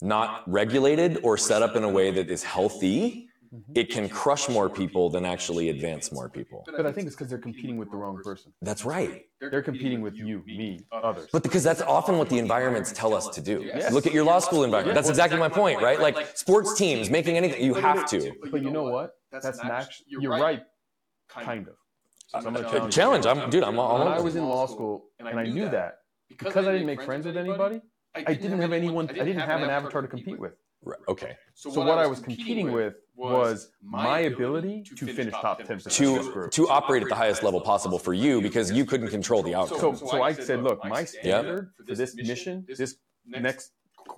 not 0.02 0.42
regulated 0.50 1.20
or 1.22 1.38
set 1.38 1.62
up 1.62 1.76
in 1.76 1.84
a 1.84 1.88
way 1.88 2.10
that 2.10 2.28
is 2.28 2.42
healthy, 2.42 3.28
mm-hmm. 3.54 3.72
it 3.74 3.88
can 3.88 4.08
crush 4.08 4.48
more 4.48 4.68
people 4.68 5.08
than 5.08 5.24
actually 5.24 5.68
advance 5.68 6.10
more 6.12 6.28
people. 6.28 6.64
But 6.66 6.86
I 6.86 6.92
think 6.92 7.06
it's 7.06 7.14
because 7.14 7.28
they're 7.28 7.38
competing 7.38 7.76
with 7.76 7.90
the 7.90 7.96
wrong 7.96 8.20
person. 8.22 8.52
That's 8.62 8.84
right. 8.84 9.22
They're 9.40 9.62
competing 9.62 10.00
with 10.02 10.14
you, 10.16 10.42
me, 10.46 10.80
others. 10.90 11.28
But 11.32 11.42
because 11.42 11.62
that's 11.62 11.82
often 11.82 12.18
what 12.18 12.28
the 12.28 12.38
environments 12.38 12.92
tell 12.92 13.14
us 13.14 13.28
to 13.28 13.40
do. 13.40 13.62
Yes. 13.64 13.92
Look 13.92 14.06
at 14.06 14.12
your 14.12 14.24
law 14.24 14.40
school 14.40 14.64
environment. 14.64 14.96
That's 14.96 15.08
exactly 15.08 15.38
my 15.38 15.48
point, 15.48 15.80
right? 15.80 16.00
Like 16.00 16.36
sports 16.36 16.74
teams, 16.74 17.08
making 17.08 17.36
anything, 17.36 17.64
you 17.64 17.74
have 17.74 18.08
to. 18.10 18.32
But 18.50 18.62
you 18.62 18.70
know 18.70 18.84
what? 18.84 19.12
That's 19.30 19.46
actually, 19.46 20.06
you're 20.08 20.32
right, 20.32 20.62
kind 21.28 21.68
of. 21.68 21.74
So 22.40 22.48
I'm 22.48 22.54
challenge. 22.54 22.94
challenge. 22.94 23.26
I'm, 23.26 23.50
dude, 23.50 23.62
I'm 23.62 23.78
all. 23.78 23.98
When 23.98 24.08
I 24.08 24.20
was 24.20 24.36
in 24.36 24.44
law 24.44 24.66
school, 24.66 25.04
and 25.18 25.28
I 25.28 25.44
knew 25.44 25.68
that 25.68 25.98
because 26.28 26.66
I 26.66 26.72
didn't 26.72 26.86
make 26.86 27.02
friends 27.02 27.26
with 27.26 27.36
anybody, 27.36 27.80
I 28.14 28.34
didn't 28.34 28.60
have 28.60 28.72
anyone. 28.72 29.08
I 29.08 29.14
didn't 29.14 29.38
have 29.38 29.62
an 29.62 29.70
avatar 29.70 30.02
to 30.02 30.08
compete 30.08 30.38
with. 30.38 30.52
Right. 30.84 30.98
Okay. 31.08 31.36
So, 31.54 31.70
so 31.70 31.80
what, 31.80 31.90
what 31.90 31.98
I 31.98 32.06
was 32.08 32.18
competing 32.18 32.72
with 32.72 32.94
was 33.14 33.70
my 33.82 34.20
ability 34.20 34.82
to 34.82 35.06
finish 35.06 35.32
top 35.32 35.62
10 35.62 35.78
to 35.78 36.48
to 36.50 36.68
operate 36.68 37.04
at 37.04 37.08
the 37.08 37.14
highest 37.14 37.44
level 37.44 37.60
possible 37.60 38.00
for 38.00 38.12
you 38.12 38.40
because 38.40 38.72
you 38.72 38.84
couldn't 38.84 39.08
control 39.08 39.42
the 39.44 39.54
outcome. 39.54 39.94
So, 39.96 40.06
so 40.06 40.22
I 40.22 40.32
said, 40.32 40.62
look, 40.62 40.84
my 40.84 41.04
standard 41.04 41.70
for 41.76 41.94
this 41.94 42.16
mission, 42.16 42.66
this 42.66 42.96
next 43.26 43.72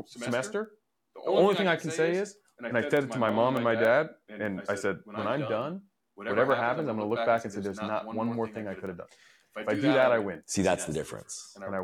semester, 0.06 0.70
the 1.14 1.30
only 1.30 1.54
thing 1.54 1.68
I 1.68 1.76
can 1.76 1.90
say 1.90 2.12
is, 2.12 2.36
and 2.58 2.78
I 2.78 2.88
said 2.88 3.04
it 3.04 3.12
to 3.12 3.18
my 3.18 3.30
mom 3.30 3.56
and 3.56 3.64
my 3.64 3.74
dad, 3.74 4.10
and 4.30 4.62
I 4.68 4.74
said, 4.74 5.00
when 5.04 5.26
I'm 5.26 5.42
done, 5.42 5.82
whatever 6.14 6.54
happens, 6.54 6.88
I'm 6.88 6.96
going 6.96 7.08
to 7.08 7.14
look 7.14 7.26
back 7.26 7.44
and 7.44 7.52
say, 7.52 7.60
there's 7.60 7.82
not 7.82 8.06
one 8.14 8.32
more 8.32 8.48
thing 8.48 8.68
I 8.68 8.74
could 8.74 8.88
have 8.88 8.98
done. 8.98 9.08
If 9.56 9.68
I 9.68 9.74
do 9.74 9.82
that, 9.82 10.10
I 10.10 10.18
win. 10.18 10.42
See, 10.46 10.62
that's 10.62 10.84
the 10.84 10.92
difference. 10.92 11.56
And 11.56 11.64
I, 11.64 11.78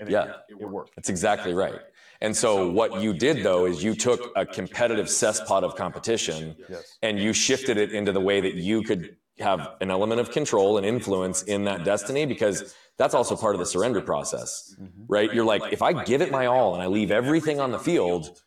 and 0.00 0.10
yeah, 0.10 0.24
it, 0.48 0.56
it 0.60 0.68
worked. 0.68 0.96
That's 0.96 1.08
exactly 1.08 1.54
right. 1.54 1.80
And 2.20 2.36
so 2.36 2.70
what 2.70 3.00
you 3.00 3.12
did 3.12 3.44
though 3.44 3.66
is 3.66 3.82
you 3.82 3.94
took 3.94 4.32
a 4.36 4.46
competitive 4.46 5.06
cesspot 5.06 5.62
of 5.62 5.76
competition 5.76 6.56
and 7.02 7.18
you 7.18 7.32
shifted 7.32 7.76
it 7.76 7.92
into 7.92 8.12
the 8.12 8.20
way 8.20 8.40
that 8.40 8.54
you 8.54 8.82
could 8.82 9.16
have 9.38 9.76
an 9.80 9.90
element 9.90 10.20
of 10.20 10.30
control 10.30 10.76
and 10.76 10.86
influence 10.86 11.42
in 11.42 11.64
that 11.64 11.84
destiny 11.84 12.26
because 12.26 12.74
that's 12.96 13.14
also 13.14 13.36
part 13.36 13.54
of 13.54 13.58
the 13.58 13.66
surrender 13.66 14.00
process, 14.00 14.76
mm-hmm. 14.80 15.04
right? 15.08 15.32
You're 15.32 15.44
like, 15.44 15.72
if 15.72 15.82
I 15.82 16.04
give 16.04 16.22
it 16.22 16.30
my 16.30 16.46
all 16.46 16.74
and 16.74 16.82
I 16.82 16.86
leave 16.86 17.10
everything 17.10 17.58
on 17.58 17.72
the 17.72 17.78
field, 17.78 18.38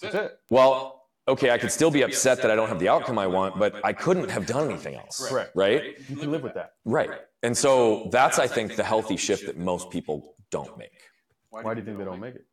that's 0.00 0.14
it. 0.14 0.38
well, 0.50 1.01
okay, 1.28 1.50
I 1.50 1.58
could 1.58 1.70
still 1.70 1.90
be 1.90 2.02
upset 2.02 2.42
that 2.42 2.50
I 2.50 2.56
don't 2.56 2.68
have 2.68 2.78
the 2.78 2.88
outcome 2.88 3.18
I 3.18 3.26
want, 3.26 3.58
but 3.58 3.74
I 3.84 3.92
couldn't 3.92 4.28
have 4.30 4.46
done 4.46 4.70
anything 4.70 4.94
else. 4.94 5.30
Right. 5.30 5.48
Right? 5.54 5.98
You 6.08 6.16
can 6.16 6.30
live 6.30 6.42
with 6.42 6.54
that. 6.54 6.72
Right. 6.84 7.10
And 7.42 7.56
so 7.56 8.08
that's, 8.12 8.38
I 8.38 8.46
think, 8.46 8.76
the 8.76 8.84
healthy 8.84 9.16
shift 9.16 9.46
that 9.46 9.56
most 9.56 9.90
people 9.90 10.34
don't 10.50 10.76
make. 10.76 10.90
Why 11.50 11.74
do 11.74 11.80
you 11.80 11.86
think 11.86 11.98
they 11.98 12.04
don't 12.04 12.20
make 12.20 12.34
it? 12.34 12.46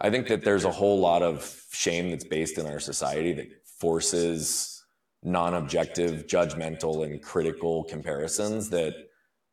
I 0.00 0.10
think 0.10 0.28
that 0.28 0.44
there's 0.44 0.64
a 0.64 0.70
whole 0.70 1.00
lot 1.00 1.22
of 1.22 1.62
shame 1.72 2.10
that's 2.10 2.24
based 2.24 2.58
in 2.58 2.66
our 2.66 2.80
society 2.80 3.32
that 3.32 3.48
forces 3.64 4.84
non 5.22 5.54
objective, 5.54 6.26
judgmental, 6.26 7.04
and 7.04 7.22
critical 7.22 7.84
comparisons 7.84 8.68
that 8.70 8.94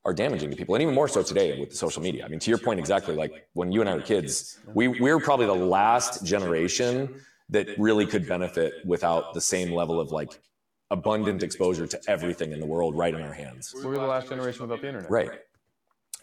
are 0.05 0.13
damaging 0.13 0.51
to 0.51 0.57
people. 0.57 0.75
And 0.75 0.81
even 0.81 0.93
more 0.93 1.07
so 1.07 1.23
today 1.23 1.59
with 1.59 1.69
the 1.69 1.75
social 1.75 2.01
media. 2.01 2.25
I 2.25 2.27
mean, 2.27 2.39
to 2.39 2.49
your 2.49 2.57
point 2.57 2.79
exactly, 2.79 3.15
like 3.15 3.47
when 3.53 3.71
you 3.71 3.79
and 3.79 3.89
I 3.89 3.95
were 3.95 4.01
kids, 4.01 4.59
we, 4.73 4.89
we 4.89 5.13
were 5.13 5.19
probably 5.19 5.45
the 5.45 5.53
last 5.53 6.25
generation 6.25 7.21
that 7.53 7.67
really 7.77 8.05
could 8.05 8.27
benefit 8.27 8.73
without 8.83 9.33
the 9.33 9.41
same 9.41 9.71
level 9.71 9.99
of 9.99 10.11
like 10.11 10.41
abundant 10.89 11.43
exposure 11.43 11.87
to 11.87 11.99
everything 12.07 12.51
in 12.51 12.59
the 12.59 12.65
world 12.65 12.97
right 12.97 13.13
in 13.13 13.21
our 13.21 13.33
hands. 13.33 13.73
We 13.75 13.85
were 13.85 13.95
the 13.95 14.01
last 14.01 14.27
generation 14.29 14.63
without 14.63 14.81
the 14.81 14.87
internet. 14.87 15.09
Right. 15.09 15.31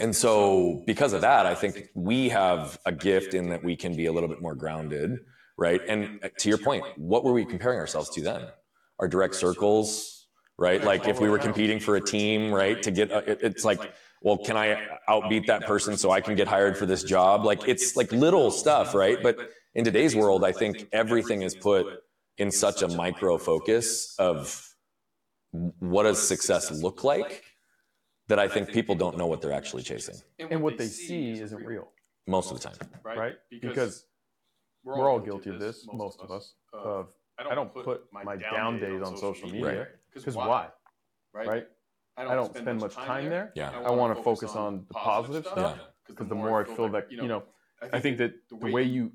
And 0.00 0.14
so 0.14 0.82
because 0.86 1.12
of 1.12 1.20
that, 1.20 1.46
I 1.46 1.54
think 1.54 1.88
we 1.94 2.28
have 2.30 2.78
a 2.84 2.92
gift 2.92 3.34
in 3.34 3.50
that 3.50 3.62
we 3.62 3.76
can 3.76 3.94
be 3.96 4.06
a 4.06 4.12
little 4.12 4.28
bit 4.28 4.42
more 4.42 4.54
grounded, 4.54 5.20
right? 5.56 5.80
And 5.88 6.20
uh, 6.24 6.28
to 6.38 6.48
your 6.48 6.58
point, 6.58 6.84
what 6.96 7.22
were 7.22 7.32
we 7.32 7.44
comparing 7.44 7.78
ourselves 7.78 8.10
to 8.10 8.22
then? 8.22 8.48
Our 8.98 9.08
direct 9.08 9.34
circles, 9.34 10.26
right? 10.58 10.82
Like 10.82 11.06
if 11.06 11.20
we 11.20 11.28
were 11.28 11.38
competing 11.38 11.78
for 11.78 11.96
a 11.96 12.00
team, 12.00 12.52
right? 12.52 12.82
To 12.82 12.90
get, 12.90 13.12
uh, 13.12 13.22
it's 13.26 13.64
like, 13.64 13.92
well, 14.22 14.36
can 14.36 14.56
I 14.56 14.86
outbeat 15.08 15.46
that 15.46 15.66
person 15.66 15.96
so 15.96 16.10
I 16.10 16.20
can 16.20 16.34
get 16.34 16.48
hired 16.48 16.76
for 16.76 16.86
this 16.86 17.04
job? 17.04 17.44
Like 17.44 17.68
it's 17.68 17.96
like 17.96 18.10
little 18.10 18.50
stuff, 18.50 18.94
right? 18.94 19.22
But 19.22 19.38
in 19.74 19.84
today's 19.84 20.16
world, 20.16 20.44
I 20.44 20.52
think 20.52 20.88
everything 20.92 21.42
is 21.42 21.54
put 21.54 21.86
in 22.38 22.50
such 22.50 22.82
a 22.82 22.88
micro 22.88 23.38
focus 23.38 24.14
of 24.18 24.66
what 25.52 26.04
does 26.04 26.26
success 26.26 26.70
look 26.70 27.04
like 27.04 27.44
that 28.28 28.38
I 28.38 28.48
think 28.48 28.70
people 28.70 28.94
don't 28.94 29.18
know 29.18 29.26
what 29.26 29.40
they're 29.40 29.52
actually 29.52 29.82
chasing. 29.82 30.14
And 30.38 30.62
what 30.62 30.78
they 30.78 30.86
see 30.86 31.32
isn't 31.32 31.64
real. 31.64 31.88
Most 32.26 32.50
of 32.52 32.60
the 32.60 32.68
time. 32.68 32.76
Right? 33.02 33.34
Because 33.60 34.06
we're 34.84 35.10
all 35.10 35.18
guilty 35.18 35.50
of 35.50 35.58
this, 35.58 35.86
most 35.92 36.20
of 36.20 36.30
us, 36.30 36.54
of 36.72 37.08
I 37.38 37.54
don't 37.54 37.74
put 37.74 38.02
my 38.12 38.36
down 38.36 38.78
days 38.78 39.02
on 39.02 39.16
social 39.16 39.48
media. 39.48 39.88
Because 40.14 40.36
why? 40.36 40.68
Right? 41.32 41.66
I 42.16 42.34
don't 42.34 42.56
spend 42.56 42.80
much 42.80 42.94
time 42.94 43.28
there. 43.28 43.52
Yeah. 43.54 43.70
I 43.84 43.90
want 43.90 44.16
to 44.16 44.22
focus 44.22 44.54
on 44.54 44.84
the 44.88 44.94
positive 44.94 45.46
stuff. 45.46 45.78
Because 46.06 46.28
the 46.28 46.34
more 46.34 46.60
I 46.64 46.64
feel 46.76 46.88
that, 46.90 47.10
you 47.10 47.28
know, 47.28 47.44
I 47.92 48.00
think 48.00 48.18
that 48.18 48.32
the 48.48 48.56
way 48.56 48.82
you 48.82 49.12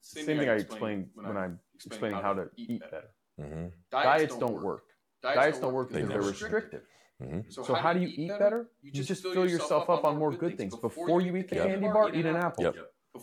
same, 0.00 0.24
Same 0.24 0.38
thing 0.38 0.48
I 0.48 0.54
explained 0.54 1.08
when 1.14 1.36
I'm 1.36 1.58
explaining 1.74 2.20
how 2.20 2.34
to 2.34 2.48
eat 2.56 2.80
better. 2.90 3.10
Mm-hmm. 3.40 3.66
Diets 3.90 4.36
don't 4.36 4.62
work. 4.62 4.84
Diets 5.22 5.58
don't 5.58 5.72
work 5.72 5.90
because 5.92 6.08
they're 6.08 6.22
restrictive. 6.22 6.82
Mm-hmm. 7.22 7.50
So, 7.50 7.64
so, 7.64 7.74
how 7.74 7.92
do 7.92 8.00
you 8.00 8.08
eat 8.08 8.38
better? 8.38 8.70
You 8.80 8.92
just, 8.92 9.08
just 9.08 9.22
fill 9.22 9.48
yourself 9.48 9.90
up 9.90 10.04
on 10.04 10.18
more 10.18 10.32
good 10.32 10.56
things. 10.56 10.76
Before 10.76 11.20
you 11.20 11.34
eat 11.36 11.48
the 11.48 11.56
candy 11.56 11.86
bar, 11.86 12.14
eat 12.14 12.26
an 12.26 12.36
apple. 12.36 12.64
Yep. 12.64 12.74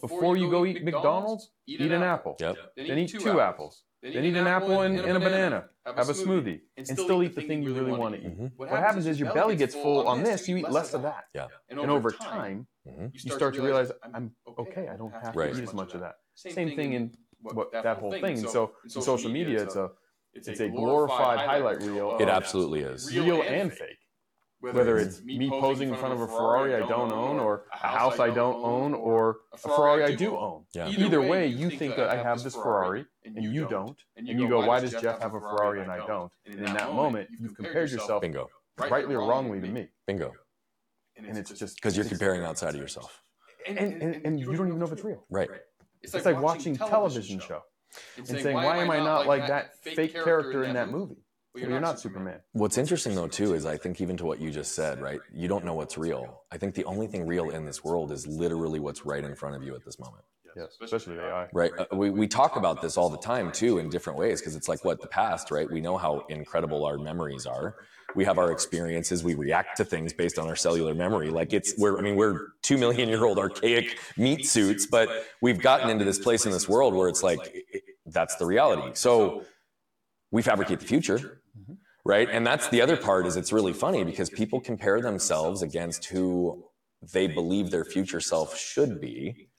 Before 0.02 0.36
you 0.36 0.50
go 0.50 0.66
eat 0.66 0.84
McDonald's, 0.84 1.52
eat 1.68 1.80
an 1.82 2.04
apple. 2.04 2.36
Yep. 2.40 2.58
Then 2.76 2.98
eat 2.98 3.10
two 3.10 3.40
apples. 3.40 3.84
Then 4.02 4.26
eat 4.26 4.36
an 4.36 4.48
apple 4.48 4.82
and, 4.82 5.00
and 5.00 5.18
a 5.18 5.20
banana. 5.20 5.66
Have 5.86 6.10
a 6.10 6.14
smoothie. 6.14 6.60
And 6.78 6.86
still 6.86 7.24
eat 7.24 7.36
the 7.36 7.42
thing 7.42 7.64
you 7.64 7.74
really 7.74 7.94
want 7.94 8.16
to 8.16 8.22
eat. 8.22 8.28
Mm-hmm. 8.28 8.48
What 8.58 8.70
happens 8.70 9.08
is 9.08 9.20
your 9.20 9.34
belly 9.34 9.56
gets 9.56 9.74
full 9.74 10.08
on 10.08 10.24
this, 10.24 10.48
you 10.48 10.58
eat 10.58 10.70
less 10.70 10.94
of 10.94 11.04
that. 11.04 11.26
Yeah. 11.34 11.48
And 11.70 11.80
over 11.80 12.12
time, 12.12 12.68
you 12.86 13.32
start 13.32 13.56
to 13.56 13.62
realize, 13.62 13.92
I'm 14.14 14.32
okay, 14.60 14.88
I 14.92 14.98
don't 14.98 15.14
have 15.14 15.34
to 15.34 15.50
eat 15.50 15.64
as 15.64 15.74
much 15.74 15.94
of 15.94 16.02
that. 16.02 16.16
Same, 16.36 16.54
Same 16.54 16.76
thing 16.76 16.94
in 16.94 17.12
what, 17.42 17.72
that, 17.72 17.84
that 17.84 17.98
whole 17.98 18.12
thing. 18.12 18.22
thing. 18.22 18.38
So, 18.48 18.74
in 18.84 18.90
social, 18.90 19.18
social 19.18 19.32
media, 19.32 19.64
it's 19.64 19.76
a 19.76 19.90
it's, 20.34 20.48
it's 20.48 20.60
a 20.60 20.68
glorified 20.68 21.40
highlight 21.40 21.82
reel. 21.82 22.18
It 22.20 22.28
absolutely 22.28 22.82
is. 22.82 23.16
Real 23.16 23.42
and 23.42 23.72
fake. 23.72 23.98
Whether 24.60 24.98
it's 24.98 25.22
me 25.24 25.50
posing 25.50 25.90
in 25.90 25.96
front 25.96 26.14
of 26.14 26.22
a 26.22 26.28
Ferrari 26.28 26.74
I 26.76 26.80
don't 26.80 27.12
own, 27.12 27.40
or 27.40 27.66
a 27.72 27.78
house 27.78 28.20
I 28.20 28.32
don't 28.32 28.64
own, 28.64 28.94
or 28.94 29.38
a 29.54 29.58
Ferrari 29.58 30.04
I 30.04 30.16
do 30.16 30.36
own. 30.36 30.66
Yeah. 30.74 30.88
Either 30.90 31.22
way, 31.22 31.48
you 31.48 31.70
think 31.70 31.96
that 31.98 32.10
I 32.10 32.16
have 32.16 32.42
this 32.42 32.56
Ferrari 32.56 33.06
and 33.24 33.44
you 33.44 33.68
don't, 33.68 33.98
and 34.16 34.28
you 34.28 34.48
go, 34.48 34.66
"Why 34.66 34.80
does 34.80 34.92
Jeff 34.92 35.22
have 35.22 35.36
a 35.36 35.40
Ferrari 35.40 35.82
and 35.82 35.92
I 35.92 36.06
don't?" 36.06 36.32
And 36.46 36.56
in 36.56 36.74
that 36.74 36.94
moment, 36.94 37.30
you've 37.40 37.56
compared 37.56 37.92
yourself, 37.92 38.22
bingo, 38.22 38.50
rightly 38.78 39.14
or 39.16 39.28
wrongly 39.28 39.62
to 39.62 39.68
me, 39.68 39.90
bingo. 40.08 40.34
And 41.16 41.38
it's 41.38 41.52
just 41.52 41.76
because 41.76 41.96
you're 41.96 42.06
comparing 42.06 42.44
outside 42.44 42.76
of 42.76 42.82
yourself, 42.82 43.22
and, 43.68 43.78
and, 43.78 44.26
and 44.26 44.40
you 44.40 44.48
don't 44.48 44.68
even 44.68 44.80
know 44.80 44.86
if 44.86 44.92
it's 44.92 45.04
real. 45.04 45.26
Right. 45.30 45.50
It's 46.06 46.14
like, 46.14 46.20
it's 46.20 46.26
like 46.26 46.42
watching, 46.42 46.74
watching 46.74 46.90
television 46.90 47.40
show, 47.40 47.48
show 47.48 47.62
and, 48.18 48.28
saying, 48.28 48.44
saying, 48.44 48.56
"Why 48.56 48.78
am 48.78 48.92
I 48.92 48.98
not 48.98 49.28
like 49.28 49.48
that 49.48 49.84
fake 49.84 50.14
character 50.14 50.64
in 50.64 50.74
that 50.74 50.90
movie?" 50.90 51.18
Well, 51.54 51.62
you're, 51.62 51.72
you're 51.72 51.80
not, 51.80 51.92
not 51.92 52.00
Superman. 52.00 52.26
Superman. 52.26 52.42
What's 52.52 52.78
interesting 52.78 53.16
though 53.16 53.28
too 53.28 53.54
is 53.54 53.66
I 53.66 53.78
think 53.78 54.02
even 54.02 54.18
to 54.18 54.26
what 54.26 54.40
you 54.40 54.52
just 54.52 54.76
said, 54.76 55.02
right? 55.02 55.20
You 55.34 55.48
don't 55.48 55.64
know 55.64 55.74
what's 55.74 55.98
real. 55.98 56.44
I 56.52 56.58
think 56.58 56.76
the 56.76 56.84
only 56.86 57.08
thing 57.08 57.26
real 57.26 57.50
in 57.50 57.66
this 57.66 57.84
world 57.84 58.12
is 58.12 58.28
literally 58.28 58.80
what's 58.80 59.06
right 59.06 59.24
in 59.24 59.36
front 59.36 59.56
of 59.56 59.64
you 59.64 59.74
at 59.74 59.86
this 59.86 59.98
moment. 60.00 60.24
Yes, 60.56 60.78
especially 60.82 61.18
AI. 61.18 61.48
Right. 61.54 61.72
Uh, 61.78 61.86
we, 61.94 62.10
we 62.10 62.28
talk 62.28 62.56
about 62.56 62.82
this 62.82 62.98
all 62.98 63.10
the 63.10 63.18
time 63.18 63.52
too 63.52 63.78
in 63.80 63.90
different 63.90 64.18
ways 64.18 64.40
because 64.40 64.56
it's 64.56 64.70
like 64.70 64.86
what 64.86 65.02
the 65.02 65.08
past, 65.08 65.52
right? 65.52 65.70
We 65.70 65.82
know 65.82 65.98
how 65.98 66.26
incredible 66.30 66.86
our 66.86 66.98
memories 66.98 67.46
are 67.46 67.76
we 68.16 68.24
have 68.26 68.38
our 68.38 68.52
experiences 68.52 69.24
we 69.24 69.36
react 69.36 69.78
to 69.78 69.86
things 69.86 70.14
based 70.14 70.40
on 70.40 70.48
our 70.48 70.56
cellular 70.56 70.94
memory. 70.94 71.30
Like 71.30 71.54
it's 71.54 71.74
we're 71.78 71.98
i 71.98 72.02
mean 72.02 72.16
we're 72.16 72.48
two 72.62 72.78
million 72.78 73.10
year 73.10 73.26
old 73.26 73.38
archaic 73.38 74.00
meat 74.18 74.46
suits 74.46 74.86
but 74.86 75.10
we've 75.42 75.62
gotten 75.62 75.90
into 75.90 76.06
this 76.06 76.20
place 76.20 76.46
in 76.46 76.52
this 76.52 76.68
world 76.68 76.94
where 76.94 77.10
it's 77.10 77.24
like 77.24 77.40
it, 77.54 77.84
that's 78.06 78.36
the 78.36 78.46
reality. 78.46 78.92
So 78.94 79.44
we 80.32 80.42
fabricate 80.42 80.80
the 80.80 80.88
future 80.88 81.42
mm-hmm. 81.58 81.74
right? 82.04 82.30
And 82.30 82.46
that's 82.46 82.68
the 82.70 82.82
other 82.82 82.98
part 82.98 83.26
is 83.26 83.36
it's 83.36 83.54
really 83.54 83.74
funny 83.74 84.04
because 84.04 84.30
people 84.30 84.60
compare 84.60 85.02
themselves 85.02 85.62
against 85.62 86.06
who 86.06 86.66
they 87.14 87.28
believe 87.28 87.72
their 87.72 87.86
future 87.86 88.20
self 88.20 88.58
should 88.58 89.00
be 89.00 89.50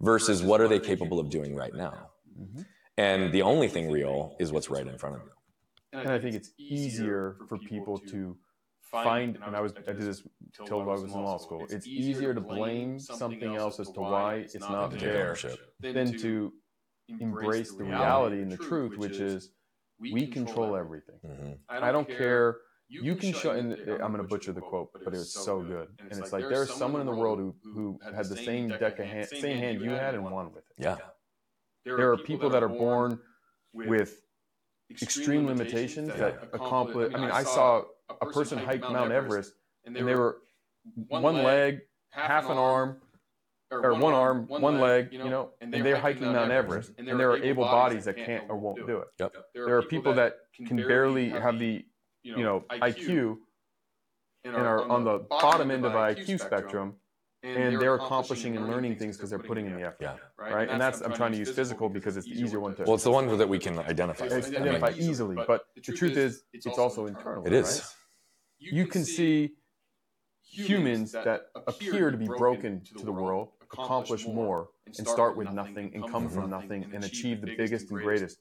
versus 0.00 0.42
what 0.42 0.60
are 0.60 0.68
they 0.68 0.78
capable 0.78 1.18
of 1.18 1.28
doing 1.28 1.54
right 1.54 1.74
now. 1.74 2.10
Mm-hmm. 2.40 2.62
And 2.96 3.32
the 3.32 3.42
only 3.42 3.68
thing 3.68 3.90
real 3.90 4.36
is 4.38 4.52
what's 4.52 4.70
right 4.70 4.86
in 4.86 4.98
front 4.98 5.16
of 5.16 5.22
you 5.22 5.30
and 5.92 6.08
I 6.08 6.18
think 6.18 6.34
it's 6.34 6.50
easier 6.58 7.36
for 7.48 7.58
people 7.58 7.98
to 7.98 8.36
find, 8.90 9.38
and 9.44 9.56
I 9.56 9.60
was 9.60 9.72
I 9.86 9.92
did 9.92 10.02
this 10.02 10.22
till 10.66 10.80
I 10.80 10.84
was 10.84 11.02
in 11.02 11.10
law 11.10 11.38
school. 11.38 11.66
It's 11.68 11.86
easier 11.86 12.34
to 12.34 12.40
blame 12.40 12.98
something 12.98 13.54
else 13.54 13.80
as 13.80 13.90
to 13.92 14.00
why 14.00 14.36
it's 14.36 14.58
not 14.60 14.98
there 14.98 15.36
than 15.80 16.18
to 16.18 16.52
embrace 17.20 17.74
the 17.74 17.84
reality 17.84 18.42
and 18.42 18.50
the 18.50 18.56
truth, 18.56 18.96
which 18.98 19.18
is 19.18 19.50
we 19.98 20.26
control 20.26 20.76
everything. 20.76 21.16
Mm-hmm. 21.26 21.52
I 21.68 21.92
don't 21.92 22.08
care. 22.08 22.58
You 22.90 23.16
can 23.16 23.34
show, 23.34 23.50
and 23.50 23.72
I'm 23.72 24.12
going 24.12 24.16
to 24.16 24.22
butcher 24.22 24.52
the 24.52 24.62
quote, 24.62 24.88
but 24.92 25.12
it 25.12 25.18
was 25.18 25.34
so 25.34 25.60
good. 25.60 25.88
And 26.10 26.18
it's 26.18 26.32
like 26.32 26.48
there's 26.48 26.72
someone 26.72 27.02
in 27.02 27.06
the 27.06 27.14
world 27.14 27.38
who 27.38 27.54
who 27.74 27.98
had 28.14 28.26
the 28.26 28.36
same 28.36 28.68
deck 28.68 28.98
of 28.98 29.06
hand, 29.06 29.28
same 29.28 29.58
hand 29.58 29.80
you 29.82 29.90
had, 29.90 30.14
and 30.14 30.24
won 30.24 30.46
with 30.46 30.64
it. 30.70 30.84
Yeah. 30.84 30.96
There 31.84 32.12
are 32.12 32.16
people 32.16 32.50
that 32.50 32.62
are 32.62 32.68
born 32.68 33.18
with 33.72 34.20
extreme 34.90 35.46
limitations 35.46 36.08
that 36.14 36.48
accomplish. 36.52 37.12
I 37.14 37.18
mean, 37.18 37.30
I 37.30 37.42
saw 37.42 37.84
a 38.20 38.26
person 38.26 38.58
hike 38.58 38.80
Mount 38.80 39.12
Everest, 39.12 39.54
and 39.84 39.94
they 39.94 40.02
were 40.02 40.38
one 41.08 41.42
leg, 41.42 41.80
half 42.10 42.48
an 42.48 42.56
arm, 42.56 42.98
or 43.70 43.94
one 43.94 44.14
arm, 44.14 44.46
one 44.48 44.80
leg, 44.80 45.12
you 45.12 45.18
know, 45.18 45.50
and 45.60 45.72
they're 45.72 45.98
hiking 45.98 46.32
Mount 46.32 46.50
Everest, 46.50 46.92
and 46.98 47.06
there 47.06 47.30
are 47.30 47.36
able 47.36 47.64
bodies 47.64 48.04
that 48.06 48.16
can't 48.16 48.44
or 48.48 48.56
won't 48.56 48.86
do 48.86 48.98
it. 48.98 49.08
Yep. 49.18 49.34
There 49.54 49.76
are 49.76 49.82
people 49.82 50.14
that 50.14 50.36
can 50.66 50.76
barely 50.76 51.28
have 51.28 51.58
the, 51.58 51.84
you 52.22 52.42
know, 52.42 52.64
IQ 52.70 53.38
and 54.44 54.56
are 54.56 54.88
on 54.88 55.04
the 55.04 55.18
bottom 55.18 55.70
end 55.70 55.84
of 55.84 55.92
IQ 55.92 56.40
spectrum 56.40 56.94
and 57.42 57.80
they're 57.80 57.94
accomplishing 57.94 58.56
and 58.56 58.68
learning 58.68 58.96
things 58.96 59.16
because 59.16 59.30
they're 59.30 59.38
putting 59.38 59.66
in 59.66 59.74
the 59.74 59.82
effort. 59.82 59.98
Yeah. 60.00 60.16
Right. 60.36 60.68
And 60.68 60.80
that's 60.80 61.00
I'm 61.00 61.12
trying 61.12 61.32
to 61.32 61.38
use 61.38 61.50
physical 61.50 61.88
because 61.88 62.16
it's 62.16 62.26
the 62.26 62.32
easier 62.32 62.60
one 62.60 62.74
to 62.76 62.82
Well, 62.84 62.94
it's 62.94 63.04
the 63.04 63.10
one 63.10 63.36
that 63.36 63.48
we 63.48 63.58
can 63.58 63.78
identify. 63.78 64.24
it's 64.26 64.48
identify 64.48 64.92
easily. 64.96 65.36
But 65.46 65.66
the 65.76 65.92
truth 65.92 66.16
is, 66.16 66.42
it's 66.52 66.66
also 66.66 67.06
internal. 67.06 67.46
it 67.46 67.52
is. 67.52 67.94
You 68.58 68.86
can 68.86 69.04
see 69.04 69.52
humans 70.42 71.12
that 71.12 71.48
appear 71.66 72.10
to 72.10 72.16
be 72.16 72.26
broken 72.26 72.82
to 72.96 73.04
the 73.04 73.12
world 73.12 73.50
accomplish 73.72 74.26
more 74.26 74.68
and 74.86 75.06
start 75.06 75.36
with 75.36 75.50
nothing 75.52 75.92
and 75.94 76.10
come 76.10 76.28
from 76.28 76.50
nothing 76.50 76.90
and 76.94 77.04
achieve 77.04 77.40
the 77.40 77.54
biggest 77.56 77.90
and 77.90 78.00
greatest. 78.00 78.38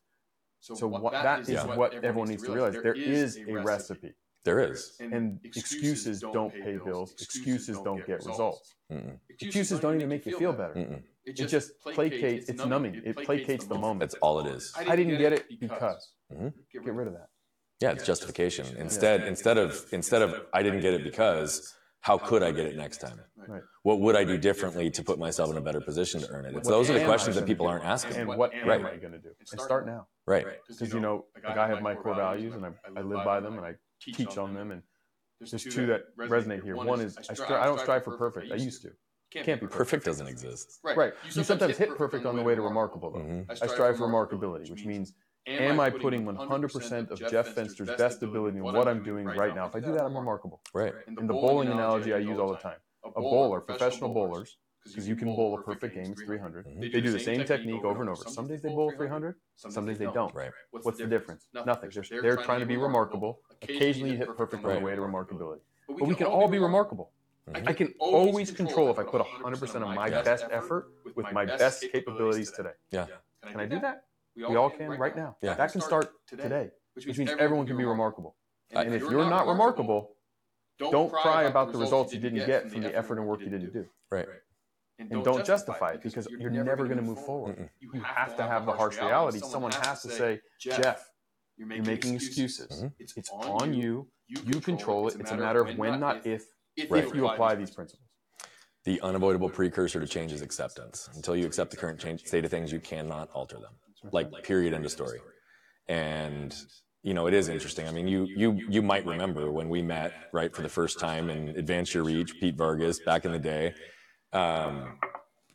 So 0.59 0.87
what, 0.87 1.13
that 1.13 1.47
is 1.47 1.63
what 1.63 1.93
everyone 1.93 2.29
needs 2.29 2.43
to 2.43 2.51
realize. 2.51 2.73
There 2.73 2.93
is 2.93 3.37
a 3.47 3.53
recipe. 3.53 4.13
There 4.47 4.61
is. 4.61 4.95
And 5.01 5.39
excuses 5.43 6.21
don't 6.21 6.53
pay 6.53 6.77
bills. 6.77 7.11
Excuses 7.21 7.77
don't 7.87 8.03
get 8.07 8.25
results. 8.25 8.75
Mm-mm. 8.89 9.17
Excuses 9.29 9.81
don't 9.81 9.95
even 9.97 10.07
make 10.07 10.25
you 10.25 10.37
feel 10.39 10.53
better. 10.53 10.73
Mm-mm. 10.73 11.01
It 11.25 11.33
just 11.33 11.71
placates. 11.85 12.47
It's 12.47 12.63
numbing. 12.65 13.01
It 13.03 13.17
placates 13.17 13.67
the 13.67 13.75
moment. 13.75 13.99
That's 13.99 14.15
all 14.25 14.39
it 14.39 14.47
is. 14.55 14.73
I 14.77 14.95
didn't 14.95 15.17
get 15.17 15.33
it 15.33 15.43
because. 15.59 16.01
Mhm. 16.33 16.53
Get 16.71 16.93
rid 16.93 17.07
of 17.09 17.13
that. 17.19 17.27
Yeah, 17.81 17.91
it's 17.91 18.05
justification. 18.05 18.65
Instead, 18.77 19.17
instead 19.33 19.57
of 19.57 19.85
instead 19.91 20.21
of 20.21 20.29
I 20.53 20.63
didn't 20.63 20.79
get 20.79 20.93
it 20.93 21.03
because 21.03 21.49
how 22.07 22.17
could 22.17 22.41
I 22.41 22.51
get 22.53 22.65
it 22.67 22.77
next 22.77 22.97
time? 23.01 23.19
Right. 23.35 23.61
What 23.83 23.99
would 23.99 24.15
I 24.15 24.23
do 24.23 24.37
differently 24.37 24.89
to 24.91 25.03
put 25.03 25.19
myself 25.19 25.51
in 25.51 25.57
a 25.57 25.61
better 25.61 25.81
position 25.81 26.21
to 26.21 26.27
earn 26.29 26.45
it? 26.45 26.55
It's 26.55 26.69
those 26.69 26.89
are 26.89 26.93
the 26.99 27.03
questions 27.03 27.35
that 27.35 27.45
people 27.45 27.67
aren't 27.67 27.83
asking. 27.83 28.15
And 28.15 28.29
what 28.41 28.53
am 28.53 28.65
Right. 28.67 28.85
I 28.85 28.97
going 28.97 29.11
to 29.19 29.19
do? 29.19 29.31
And 29.51 29.59
start 29.59 29.85
now. 29.85 30.07
Right. 30.25 30.45
Because 30.69 30.93
you 30.93 31.01
know, 31.01 31.25
like 31.43 31.57
I 31.57 31.67
have 31.67 31.81
my 31.81 31.95
core 31.95 32.15
values 32.15 32.53
and 32.55 32.65
I, 32.65 32.71
I 32.95 33.01
live 33.01 33.25
by 33.25 33.39
them 33.41 33.57
and 33.57 33.65
I 33.65 33.73
teach 34.01 34.37
on 34.37 34.53
them. 34.53 34.71
And 34.71 34.81
there's 35.39 35.63
two 35.63 35.85
that 35.87 36.15
resonate 36.17 36.63
here. 36.63 36.75
One 36.75 36.99
is 37.01 37.17
I, 37.17 37.21
stri- 37.33 37.51
I 37.59 37.65
don't 37.65 37.79
strive 37.79 38.03
for 38.03 38.17
perfect. 38.17 38.51
I 38.51 38.55
used 38.55 38.81
to. 38.83 38.91
Can't 39.31 39.45
be 39.45 39.51
perfect. 39.67 39.71
Perfect 39.73 40.05
doesn't 40.05 40.27
exist. 40.27 40.79
Right. 40.83 40.95
Right. 40.97 41.13
You 41.33 41.43
sometimes 41.43 41.77
hit 41.77 41.95
perfect 41.97 42.25
on 42.25 42.35
the 42.35 42.41
way 42.41 42.55
to 42.55 42.61
remarkable 42.61 43.11
though. 43.11 43.19
Mhm. 43.19 43.61
I 43.61 43.67
strive 43.67 43.97
for 43.97 44.07
remarkability, 44.07 44.69
which 44.69 44.85
means 44.85 45.13
am 45.45 45.79
I 45.79 45.89
putting 45.89 46.25
100% 46.25 47.11
of 47.11 47.19
Jeff 47.19 47.53
Fenster's 47.53 47.89
best 47.97 48.23
ability 48.23 48.57
in 48.57 48.63
what 48.63 48.87
I'm 48.87 49.03
doing 49.03 49.25
right 49.25 49.53
now? 49.55 49.65
If 49.67 49.75
I 49.75 49.79
do 49.79 49.91
that, 49.93 50.03
I'm 50.03 50.15
remarkable. 50.15 50.61
Right. 50.73 50.93
In 51.07 51.27
the 51.27 51.33
bowling 51.33 51.69
analogy 51.69 52.13
I 52.13 52.17
use 52.19 52.39
all 52.39 52.49
the 52.49 52.57
time, 52.57 52.77
a 53.03 53.21
bowler, 53.21 53.61
professional 53.61 54.13
bowlers, 54.13 54.57
because 54.91 55.07
you 55.07 55.15
can 55.15 55.35
bowl 55.35 55.57
a 55.57 55.61
perfect 55.61 55.95
game, 55.95 56.11
it's 56.11 56.21
300. 56.21 56.65
Mhm. 56.65 56.91
They 56.91 57.01
do 57.01 57.11
the 57.11 57.19
same 57.19 57.43
technique 57.45 57.83
over 57.83 58.01
and 58.01 58.09
over. 58.09 58.23
Some 58.29 58.47
days 58.47 58.61
they 58.61 58.69
bowl 58.69 58.91
300, 58.91 59.35
some 59.55 59.85
days 59.85 59.97
they 59.97 60.05
don't. 60.05 60.33
Right. 60.33 60.51
What's 60.71 60.97
the 60.97 61.07
difference? 61.07 61.47
Nothing. 61.53 61.89
They're, 61.93 62.21
they're 62.21 62.37
trying 62.37 62.59
to 62.61 62.65
be 62.65 62.77
remarkable. 62.77 63.41
Occasionally 63.61 64.11
you 64.11 64.17
hit 64.17 64.35
perfect 64.35 64.63
on 64.65 64.73
the 64.75 64.79
way 64.81 64.95
to 64.95 65.01
remarkability. 65.01 65.59
But 65.87 66.01
we 66.07 66.15
can 66.15 66.27
all 66.27 66.47
be 66.47 66.59
remarkable. 66.59 67.11
Mhm. 67.49 67.67
I 67.69 67.73
can 67.73 67.93
always 67.99 68.51
control 68.51 68.89
if 68.91 68.99
I 68.99 69.03
put 69.03 69.21
100% 69.21 69.83
of 69.83 69.95
my 69.95 70.09
best 70.09 70.45
effort 70.51 70.89
with 71.15 71.31
my 71.31 71.45
best 71.45 71.81
capabilities 71.91 72.51
today. 72.51 72.73
Yeah. 72.91 73.07
Can 73.43 73.59
I 73.61 73.65
do 73.65 73.79
that? 73.79 74.05
We 74.35 74.55
all 74.55 74.69
can 74.69 74.89
right 74.89 75.15
now. 75.15 75.37
Yeah. 75.41 75.53
That 75.55 75.71
can 75.71 75.81
start 75.81 76.11
today, 76.27 76.71
which 76.93 77.17
means 77.17 77.31
everyone 77.39 77.65
can 77.65 77.77
be 77.77 77.85
remarkable. 77.85 78.35
And 78.71 78.93
if 78.93 79.01
you're 79.03 79.29
not 79.29 79.47
remarkable, 79.47 80.15
don't 80.77 81.09
cry 81.11 81.43
about 81.43 81.71
the 81.71 81.79
results 81.79 82.13
you 82.13 82.19
didn't 82.19 82.45
get 82.45 82.69
from 82.69 82.81
the 82.81 82.95
effort 82.95 83.17
and 83.17 83.27
work 83.27 83.39
you 83.41 83.49
didn't 83.49 83.73
do. 83.73 83.87
Right. 84.11 84.27
And 84.99 85.23
don't 85.23 85.45
justify 85.45 85.91
it 85.91 86.01
because 86.01 86.27
you're 86.39 86.49
never 86.49 86.85
going 86.85 86.97
to 86.97 87.03
move 87.03 87.23
forward. 87.23 87.57
Mm-mm. 87.57 87.69
You 87.79 88.01
have 88.01 88.35
to 88.37 88.43
have 88.43 88.65
the 88.65 88.71
harsh 88.71 88.97
reality. 88.97 89.39
Someone 89.39 89.71
has 89.71 90.01
to 90.01 90.09
say, 90.09 90.41
Jeff, 90.59 91.07
you're 91.55 91.67
making 91.67 92.15
excuses. 92.15 92.83
Mhm. 92.83 92.93
It's 92.99 93.29
on 93.29 93.73
you. 93.73 94.07
You 94.27 94.59
control 94.59 95.07
it. 95.07 95.15
It's 95.19 95.31
a 95.31 95.37
matter 95.37 95.61
of 95.61 95.77
when, 95.77 95.99
not 95.99 96.25
if, 96.25 96.43
Right. 96.89 97.03
if 97.03 97.13
you 97.13 97.27
apply 97.27 97.55
these 97.55 97.71
principles. 97.71 98.03
The 98.85 99.01
unavoidable 99.01 99.49
precursor 99.49 99.99
to 99.99 100.07
change 100.07 100.31
is 100.31 100.41
acceptance. 100.41 101.09
Until 101.15 101.35
you 101.35 101.45
accept 101.45 101.71
the 101.71 101.77
current 101.77 101.99
change, 101.99 102.25
state 102.25 102.45
of 102.45 102.51
things, 102.51 102.71
you 102.71 102.79
cannot 102.79 103.29
alter 103.31 103.57
them. 103.59 103.73
Like 104.11 104.31
period, 104.43 104.73
end 104.73 104.85
of 104.85 104.91
story. 104.91 105.19
And 105.87 106.55
you 107.03 107.13
know, 107.13 107.27
it 107.27 107.33
is 107.33 107.47
interesting. 107.49 107.87
I 107.87 107.91
mean, 107.91 108.07
you 108.07 108.25
you 108.25 108.53
you 108.69 108.81
might 108.81 109.05
remember 109.05 109.51
when 109.51 109.69
we 109.69 109.81
met 109.81 110.13
right 110.33 110.53
for 110.53 110.61
the 110.61 110.69
first 110.69 110.99
time 110.99 111.29
in 111.29 111.49
Advance 111.49 111.93
Your 111.93 112.03
Reach, 112.03 112.33
Pete 112.39 112.55
Vargas 112.57 112.99
back 112.99 113.25
in 113.25 113.31
the 113.31 113.39
day. 113.39 113.73
Um, 114.33 114.99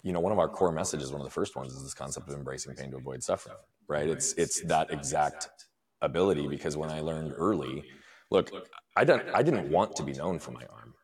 you 0.02 0.12
know, 0.12 0.20
one 0.20 0.32
of 0.32 0.38
our 0.38 0.48
core 0.48 0.72
messages, 0.72 1.12
one 1.12 1.20
of 1.20 1.26
the 1.26 1.32
first 1.32 1.56
ones, 1.56 1.72
is 1.72 1.82
this 1.82 1.94
concept 1.94 2.28
of 2.28 2.34
embracing 2.34 2.74
pain 2.74 2.90
to 2.90 2.96
avoid 2.96 3.22
suffering. 3.22 3.56
Right? 3.88 4.08
It's 4.08 4.32
it's 4.34 4.62
that 4.62 4.90
exact 4.90 5.48
ability 6.00 6.48
because 6.48 6.76
when 6.76 6.90
I 6.90 7.00
learned 7.00 7.32
early, 7.36 7.84
look, 8.30 8.50
I 8.96 9.04
don't 9.04 9.22
I 9.34 9.42
didn't 9.42 9.70
want 9.70 9.96
to 9.96 10.02
be 10.02 10.12
known 10.12 10.38
for 10.38 10.50
my 10.52 10.64
arm. 10.72 10.94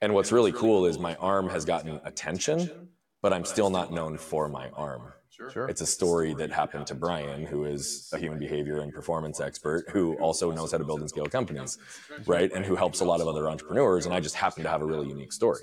And 0.00 0.14
what's 0.14 0.32
really 0.32 0.52
cool 0.52 0.86
is 0.86 0.98
my 0.98 1.14
arm 1.16 1.48
has 1.50 1.64
gotten 1.64 2.00
attention, 2.04 2.88
but 3.22 3.32
I'm 3.32 3.44
still 3.44 3.70
not 3.70 3.92
known 3.92 4.16
for 4.16 4.48
my 4.48 4.70
arm. 4.70 5.12
Sure. 5.30 5.68
It's 5.68 5.80
a 5.80 5.86
story 5.86 6.34
that 6.34 6.50
happened 6.52 6.86
to 6.88 6.94
Brian, 6.94 7.46
who 7.46 7.64
is 7.64 8.10
a 8.12 8.18
human 8.18 8.38
behavior 8.38 8.80
and 8.80 8.92
performance 8.92 9.40
expert, 9.40 9.88
who 9.90 10.14
also 10.16 10.50
knows 10.50 10.72
how 10.72 10.78
to 10.78 10.84
build 10.84 11.00
and 11.00 11.08
scale 11.08 11.26
companies, 11.26 11.78
right? 12.26 12.50
And 12.52 12.64
who 12.64 12.76
helps 12.76 13.00
a 13.00 13.04
lot 13.04 13.22
of 13.22 13.28
other 13.28 13.48
entrepreneurs. 13.48 14.04
And 14.04 14.14
I 14.14 14.20
just 14.20 14.34
happen 14.34 14.62
to 14.64 14.68
have 14.68 14.82
a 14.82 14.84
really 14.84 15.08
unique 15.08 15.32
story. 15.32 15.60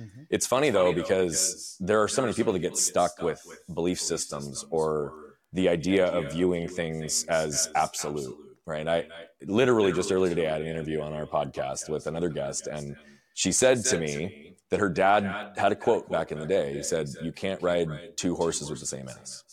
Mm-hmm. 0.00 0.22
It's 0.30 0.46
funny 0.46 0.70
though, 0.70 0.92
because 0.92 1.76
there 1.80 2.02
are 2.02 2.08
so 2.08 2.22
many 2.22 2.34
people 2.34 2.52
that 2.52 2.60
get 2.60 2.76
stuck 2.76 3.20
with 3.20 3.40
belief 3.72 4.00
systems 4.00 4.64
or 4.70 5.12
the 5.52 5.68
idea 5.68 6.06
of 6.06 6.32
viewing 6.32 6.68
things 6.68 7.24
as 7.24 7.68
absolute, 7.74 8.36
right? 8.66 8.86
I 8.88 9.06
literally 9.46 9.92
just 9.92 10.10
earlier 10.10 10.34
today 10.34 10.48
I 10.48 10.52
had 10.52 10.62
an 10.62 10.68
interview 10.68 11.00
on 11.00 11.12
our 11.12 11.26
podcast 11.26 11.88
with 11.88 12.06
another 12.06 12.28
guest, 12.28 12.66
and 12.66 12.96
she 13.34 13.52
said 13.52 13.84
to 13.86 13.98
me, 13.98 14.50
that 14.70 14.80
her 14.80 14.88
dad 14.88 15.52
had 15.56 15.72
a 15.72 15.76
quote 15.76 16.08
back 16.08 16.32
in 16.32 16.38
the 16.38 16.46
day. 16.46 16.74
He 16.74 16.82
said, 16.82 17.08
You 17.22 17.32
can't 17.32 17.60
ride 17.60 17.88
two 18.16 18.34
horses 18.34 18.70
with 18.70 18.80
the 18.80 18.86
same 18.86 19.08
ass. 19.08 19.44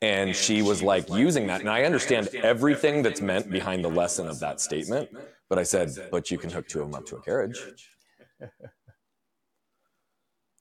And 0.00 0.36
she 0.36 0.62
was 0.62 0.82
like 0.82 1.08
using 1.10 1.48
that. 1.48 1.60
And 1.60 1.68
I 1.68 1.82
understand 1.82 2.28
everything 2.34 3.02
that's 3.02 3.20
meant 3.20 3.50
behind 3.50 3.84
the 3.84 3.88
lesson 3.88 4.28
of 4.28 4.38
that 4.40 4.60
statement. 4.60 5.08
But 5.48 5.58
I 5.58 5.64
said, 5.64 5.90
But 6.10 6.30
you 6.30 6.38
can 6.38 6.50
hook 6.50 6.68
two 6.68 6.82
of 6.82 6.90
them 6.90 6.94
up 6.94 7.06
to 7.06 7.16
a 7.16 7.22
carriage. 7.22 7.58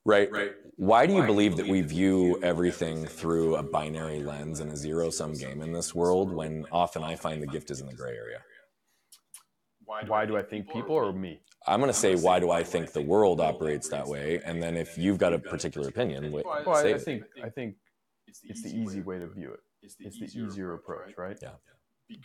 Right? 0.05 0.31
right. 0.31 0.51
Why 0.77 1.05
do 1.05 1.13
you 1.13 1.23
believe 1.25 1.57
that 1.57 1.67
we 1.67 1.81
view 1.81 2.39
everything 2.41 3.05
through 3.05 3.57
a 3.57 3.63
binary 3.63 4.21
lens 4.23 4.61
and 4.61 4.71
a 4.71 4.77
zero 4.77 5.09
sum 5.09 5.33
game 5.33 5.61
in 5.61 5.73
this 5.73 5.93
world 5.93 6.31
when 6.31 6.65
often 6.71 7.03
I 7.03 7.17
find 7.17 7.43
the 7.43 7.47
gift 7.47 7.71
is 7.71 7.81
in 7.81 7.87
the 7.87 7.93
gray 7.93 8.15
area? 8.15 8.39
Why 9.85 10.25
do 10.25 10.37
I 10.37 10.43
think 10.43 10.71
people 10.71 10.95
or 10.95 11.11
me? 11.11 11.41
I'm 11.65 11.81
going 11.81 11.91
to 11.91 11.97
say, 11.97 12.15
why 12.15 12.39
do 12.39 12.51
I 12.51 12.63
think 12.63 12.93
the 12.93 13.01
world 13.01 13.41
operates 13.41 13.89
that 13.89 14.07
way? 14.07 14.39
And 14.45 14.63
then 14.63 14.77
if 14.77 14.97
you've 14.97 15.17
got 15.17 15.33
a 15.33 15.39
particular 15.39 15.89
opinion, 15.89 16.31
wait, 16.31 16.45
Well, 16.45 16.63
I, 16.69 16.81
say 16.81 16.93
I 16.93 16.95
it. 16.95 17.01
think 17.01 17.23
I 17.43 17.49
think 17.49 17.75
it's 18.25 18.63
the 18.63 18.69
easy 18.69 19.01
way 19.01 19.19
to 19.19 19.27
view 19.27 19.51
it. 19.51 19.59
It's 19.81 19.95
the 20.19 20.41
easier 20.41 20.73
approach, 20.73 21.17
right? 21.17 21.37
Yeah. 21.41 21.51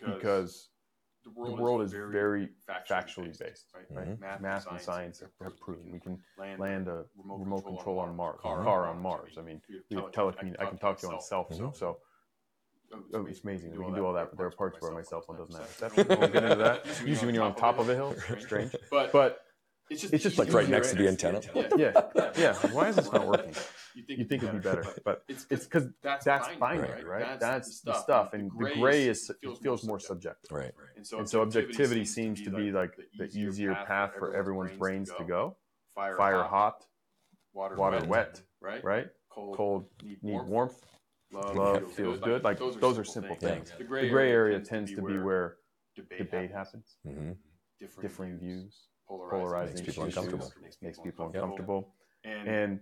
Because 0.07 0.69
the 1.25 1.31
world 1.53 1.83
is 1.83 1.93
very 1.93 2.49
factually 2.69 3.37
based, 3.39 3.67
right? 3.75 3.91
Mhm. 4.19 4.41
Math 4.41 4.67
and 4.67 4.81
science 4.81 5.21
have- 5.21 5.31
have 5.43 5.59
proven 5.61 5.91
we 5.93 6.01
can 6.01 6.23
land 6.37 6.89
a 6.89 7.05
remote 7.17 7.65
control 7.65 7.99
on 8.01 8.17
Mars, 8.17 8.41
car 8.41 8.87
on 8.87 9.01
Mars. 9.01 9.37
I 9.39 9.43
mean, 9.43 9.61
we 9.91 9.97
have 9.97 10.11
telecommunication. 10.13 10.57
I 10.61 10.67
can 10.67 10.79
talk 10.79 10.99
to 10.99 11.07
you 11.07 11.13
on 11.13 11.19
a 11.19 11.23
cell 11.23 11.45
phone, 11.45 11.59
Mhm. 11.59 11.77
so. 11.77 11.99
Oh, 13.15 13.25
it's 13.27 13.43
amazing. 13.43 13.71
We 13.71 13.85
can 13.85 13.95
do 13.95 14.05
all 14.05 14.13
that, 14.13 14.29
but 14.31 14.37
there 14.39 14.47
are 14.47 14.51
parts 14.51 14.79
where 14.81 14.91
my 14.93 15.01
cell 15.03 15.23
phone 15.23 15.39
doesn't 15.39 15.55
have 15.55 15.67
reception. 15.67 16.07
We 16.09 16.15
won't 16.17 16.33
get 16.33 16.43
into 16.45 16.57
that. 16.57 16.85
Usually, 17.07 17.27
when 17.27 17.35
you're 17.35 17.45
on 17.45 17.55
top 17.55 17.79
of 17.79 17.89
a 17.89 17.95
hill, 17.95 18.15
strange. 18.41 18.75
But 18.91 19.41
it's 19.89 20.03
just 20.03 20.39
Like 20.39 20.53
right 20.53 20.69
next 20.69 20.91
to 20.91 20.97
the 20.97 21.09
antenna. 21.09 21.41
Yeah, 21.77 22.33
yeah. 22.37 22.55
Why 22.73 22.89
is 22.89 22.97
this 22.97 23.11
not 23.13 23.27
working? 23.27 23.55
You 23.95 24.25
think 24.25 24.43
it'd 24.43 24.53
be 24.53 24.59
better, 24.59 24.87
but 25.05 25.25
it's 25.29 25.45
because 25.65 25.89
that's 26.03 26.49
binary, 26.59 27.05
right? 27.05 27.39
That's 27.41 27.81
the 27.81 27.95
stuff, 27.95 28.33
and 28.33 28.51
the 28.59 28.67
gray 28.67 29.09
is 29.09 29.31
it 29.43 29.59
feels 29.59 29.85
more 29.85 29.99
subjective. 29.99 30.51
Right. 30.51 30.73
And 31.19 31.29
so 31.29 31.43
objectivity 31.43 32.05
seems 32.05 32.41
to 32.43 32.51
be 32.51 32.71
like 32.73 32.97
the 33.19 33.27
easier 33.37 33.75
path 33.87 34.13
for 34.19 34.35
everyone's 34.35 34.77
brains 34.79 35.13
to 35.19 35.25
go. 35.25 35.57
Fire 35.95 36.45
hot, 36.45 36.85
water 37.55 38.05
wet, 38.07 38.43
right? 38.83 39.07
Cold. 39.31 39.87
Need 40.03 40.19
warmth, 40.47 40.87
love 41.33 41.93
feels 41.93 42.21
good. 42.21 42.45
Like 42.45 42.59
those 42.81 42.99
are 42.99 43.05
simple 43.05 43.37
Yeah. 43.41 43.55
things. 43.55 43.73
The 43.79 43.85
gray 44.09 44.31
area 44.31 44.61
tends 44.61 44.93
to 44.95 45.03
be 45.03 45.19
where 45.19 45.59
debate 46.17 46.51
happens, 46.51 46.97
hmm 47.05 47.33
differing 48.01 48.39
views, 48.39 48.89
polarizing 49.07 49.77
Makes 49.77 49.87
people 49.91 50.05
issues, 50.07 50.17
uncomfortable. 50.17 50.53
makes 50.81 50.99
people 50.99 51.27
uncomfortable, 51.27 51.95
and 52.25 52.81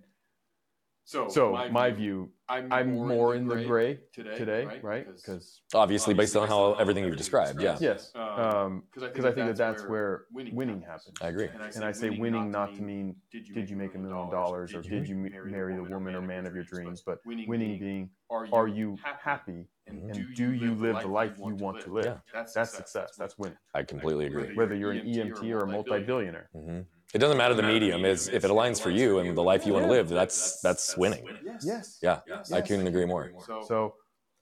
So, 1.10 1.26
so 1.28 1.50
my, 1.50 1.68
my 1.68 1.90
view, 1.90 2.30
I'm, 2.48 2.72
I'm 2.72 2.94
more, 2.94 3.08
more, 3.08 3.34
in 3.34 3.48
the 3.48 3.56
gray, 3.56 3.64
gray 3.66 3.98
today, 4.12 4.38
today, 4.38 4.78
right? 4.80 5.08
Because 5.12 5.60
obviously, 5.74 6.14
based 6.14 6.36
on 6.36 6.46
how 6.46 6.74
everything 6.74 7.04
you've 7.04 7.16
described, 7.16 7.60
yeah. 7.60 7.76
Yes, 7.80 8.12
because 8.12 8.66
um, 8.66 8.84
I, 8.96 9.00
think 9.08 9.26
I 9.26 9.32
think 9.32 9.46
that 9.48 9.56
that's 9.56 9.82
where 9.88 10.26
winning, 10.32 10.54
winning 10.54 10.80
happens. 10.80 11.16
I 11.20 11.30
agree. 11.30 11.48
And 11.52 11.64
I, 11.64 11.66
and 11.74 11.84
I 11.84 11.90
say 11.90 12.10
winning 12.10 12.52
not 12.52 12.76
to 12.76 12.82
mean 12.82 13.16
did 13.32 13.68
you 13.68 13.74
make 13.74 13.96
a 13.96 13.98
million 13.98 14.30
dollars 14.30 14.72
or 14.72 14.82
did 14.82 15.08
you 15.08 15.16
marry 15.16 15.74
the 15.74 15.82
woman 15.82 16.14
or 16.14 16.22
man 16.22 16.46
of 16.46 16.54
your 16.54 16.62
dreams, 16.62 17.02
but 17.04 17.18
winning 17.26 17.80
being 17.80 18.10
are 18.30 18.68
you 18.68 18.96
happy 19.20 19.66
and 19.88 20.36
do 20.36 20.52
you 20.52 20.76
live 20.76 21.02
the 21.02 21.08
life 21.08 21.32
you 21.38 21.56
want 21.56 21.80
to 21.80 21.92
live? 21.92 22.20
That's 22.32 22.52
success. 22.54 23.16
That's 23.18 23.36
winning. 23.36 23.58
I 23.74 23.82
completely 23.82 24.26
agree. 24.26 24.54
Whether 24.54 24.76
you're 24.76 24.92
an 24.92 25.04
EMT 25.04 25.42
or 25.50 25.64
a 25.64 25.66
multi-billionaire. 25.66 26.50
Mm-hmm. 26.54 26.80
It 27.12 27.18
doesn't 27.18 27.36
matter 27.36 27.54
the 27.54 27.62
medium 27.62 28.04
is 28.04 28.28
if 28.28 28.44
it 28.44 28.50
aligns 28.50 28.80
for 28.80 28.90
you 28.90 29.18
and 29.18 29.36
the 29.36 29.42
life 29.42 29.66
you 29.66 29.72
want 29.72 29.84
to 29.84 29.90
live. 29.90 30.08
That's 30.08 30.60
that's 30.60 30.96
winning. 30.96 31.26
Yes. 31.62 31.98
Yeah, 32.02 32.20
I 32.52 32.60
couldn't 32.60 32.86
agree 32.86 33.04
more. 33.04 33.32
So 33.66 33.94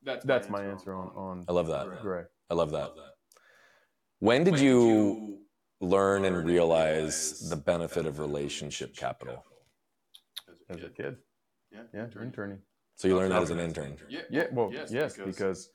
that's 0.04 0.48
my 0.48 0.62
answer 0.64 0.94
on 0.94 1.08
on. 1.14 1.44
I 1.48 1.52
love 1.52 1.68
that. 1.68 2.02
Gray. 2.02 2.24
I 2.50 2.54
love 2.54 2.70
that. 2.72 2.90
When 4.20 4.44
did 4.44 4.58
you 4.58 5.38
learn 5.80 6.24
and 6.24 6.44
realize 6.44 7.48
the 7.48 7.56
benefit 7.56 8.04
of 8.04 8.18
relationship 8.18 8.96
capital? 8.96 9.44
As 10.68 10.82
a 10.82 10.88
kid. 10.90 11.16
Yeah, 11.72 11.82
yeah, 11.94 12.06
interning. 12.20 12.58
So 12.96 13.08
you 13.08 13.16
learned 13.16 13.32
that 13.32 13.42
as 13.42 13.50
an 13.50 13.60
intern. 13.60 13.96
Yeah, 14.08 14.46
well, 14.52 14.70
yes, 14.90 15.16
because 15.16 15.70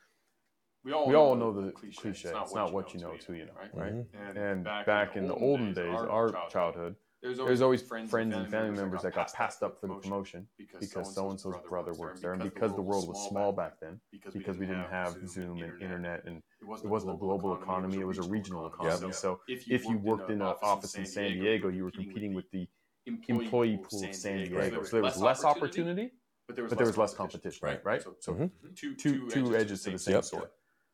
we 0.84 0.92
all, 0.92 1.08
we 1.08 1.16
all 1.16 1.36
know, 1.36 1.52
know 1.52 1.66
the 1.66 1.72
cliche. 1.72 2.02
cliche. 2.02 2.30
It's 2.30 2.34
not, 2.34 2.44
it's 2.44 2.56
not 2.56 2.74
what 2.74 2.94
you 2.94 3.00
know, 3.00 3.12
it's 3.12 3.26
who 3.26 3.34
you 3.34 3.46
know, 3.46 3.52
right? 3.74 3.94
Mm-hmm. 3.94 4.38
And, 4.38 4.38
and 4.38 4.64
back 4.86 5.16
in 5.16 5.28
the 5.28 5.36
olden 5.36 5.74
days, 5.74 5.94
our 5.94 6.34
childhood, 6.50 6.96
there's 7.22 7.40
always, 7.40 7.62
always 7.62 7.82
friends, 7.82 8.10
friends 8.10 8.36
and 8.36 8.50
family 8.52 8.72
members 8.72 9.02
that 9.04 9.16
got 9.16 9.32
passed 9.32 9.64
up 9.64 9.80
for 9.80 9.88
the 9.88 9.94
promotion 9.94 10.46
because 10.58 11.16
so 11.16 11.30
and 11.30 11.40
so's 11.40 11.56
brother 11.70 11.94
works 11.94 12.20
there, 12.20 12.34
and 12.34 12.44
because 12.44 12.76
the 12.76 12.82
world 12.82 13.08
was 13.08 13.30
small 13.30 13.54
back 13.54 13.80
then, 13.82 13.98
because 14.34 14.58
we 14.58 14.66
didn't 14.66 14.90
have 14.92 15.16
Zoom 15.26 15.64
and 15.64 15.82
internet, 15.82 16.26
and 16.26 16.42
it 16.62 16.86
wasn't 16.86 17.14
a 17.14 17.18
global 17.18 17.56
economy, 17.56 18.02
it 18.02 18.08
was 18.08 18.18
a 18.18 18.24
regional 18.24 18.68
economy. 18.68 19.14
So 19.14 19.40
if 19.48 19.68
you 19.68 19.98
worked 20.00 20.30
in 20.30 20.42
an 20.42 20.54
office 20.62 20.96
in 20.96 21.06
San 21.06 21.32
Diego, 21.32 21.70
you 21.70 21.86
were 21.86 21.92
competing 21.92 22.34
with 22.34 22.52
the 22.52 22.68
employee 23.06 23.80
pool 23.90 24.04
of 24.04 24.14
San 24.14 24.40
Diego. 24.40 24.84
So 24.84 24.98
there 24.98 25.04
was 25.04 25.18
less 25.22 25.46
opportunity, 25.46 26.12
but 26.46 26.58
there 26.58 26.86
was 26.86 26.98
less 26.98 27.14
competition, 27.14 27.60
right? 27.62 27.80
Right. 27.86 28.04
So 28.20 28.34
mm-hmm. 28.34 28.94
two 28.98 29.30
two 29.30 29.56
edges 29.56 29.84
to 29.84 29.92
the 29.92 30.00
same 30.00 30.22
sword. 30.24 30.50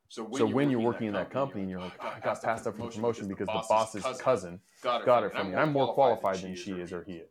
So 0.10 0.24
when, 0.24 0.40
so 0.40 0.48
you're, 0.48 0.56
when 0.56 0.70
you're 0.72 0.80
working 0.80 1.08
in 1.08 1.14
that 1.14 1.30
company, 1.30 1.62
and 1.62 1.70
you're 1.70 1.80
like, 1.80 1.94
oh, 2.02 2.14
I 2.16 2.20
got 2.20 2.42
passed 2.42 2.66
up 2.66 2.76
for 2.76 2.90
promotion 2.90 3.28
because 3.28 3.46
the 3.46 3.64
boss's 3.70 4.04
cousin 4.20 4.60
got 4.82 5.24
it 5.24 5.32
for 5.34 5.44
me. 5.44 5.56
I'm 5.56 5.72
more 5.72 5.94
qualified 5.94 6.38
than 6.38 6.56
she 6.56 6.72
is 6.72 6.92
or 6.92 7.04
he 7.04 7.14
is. 7.14 7.30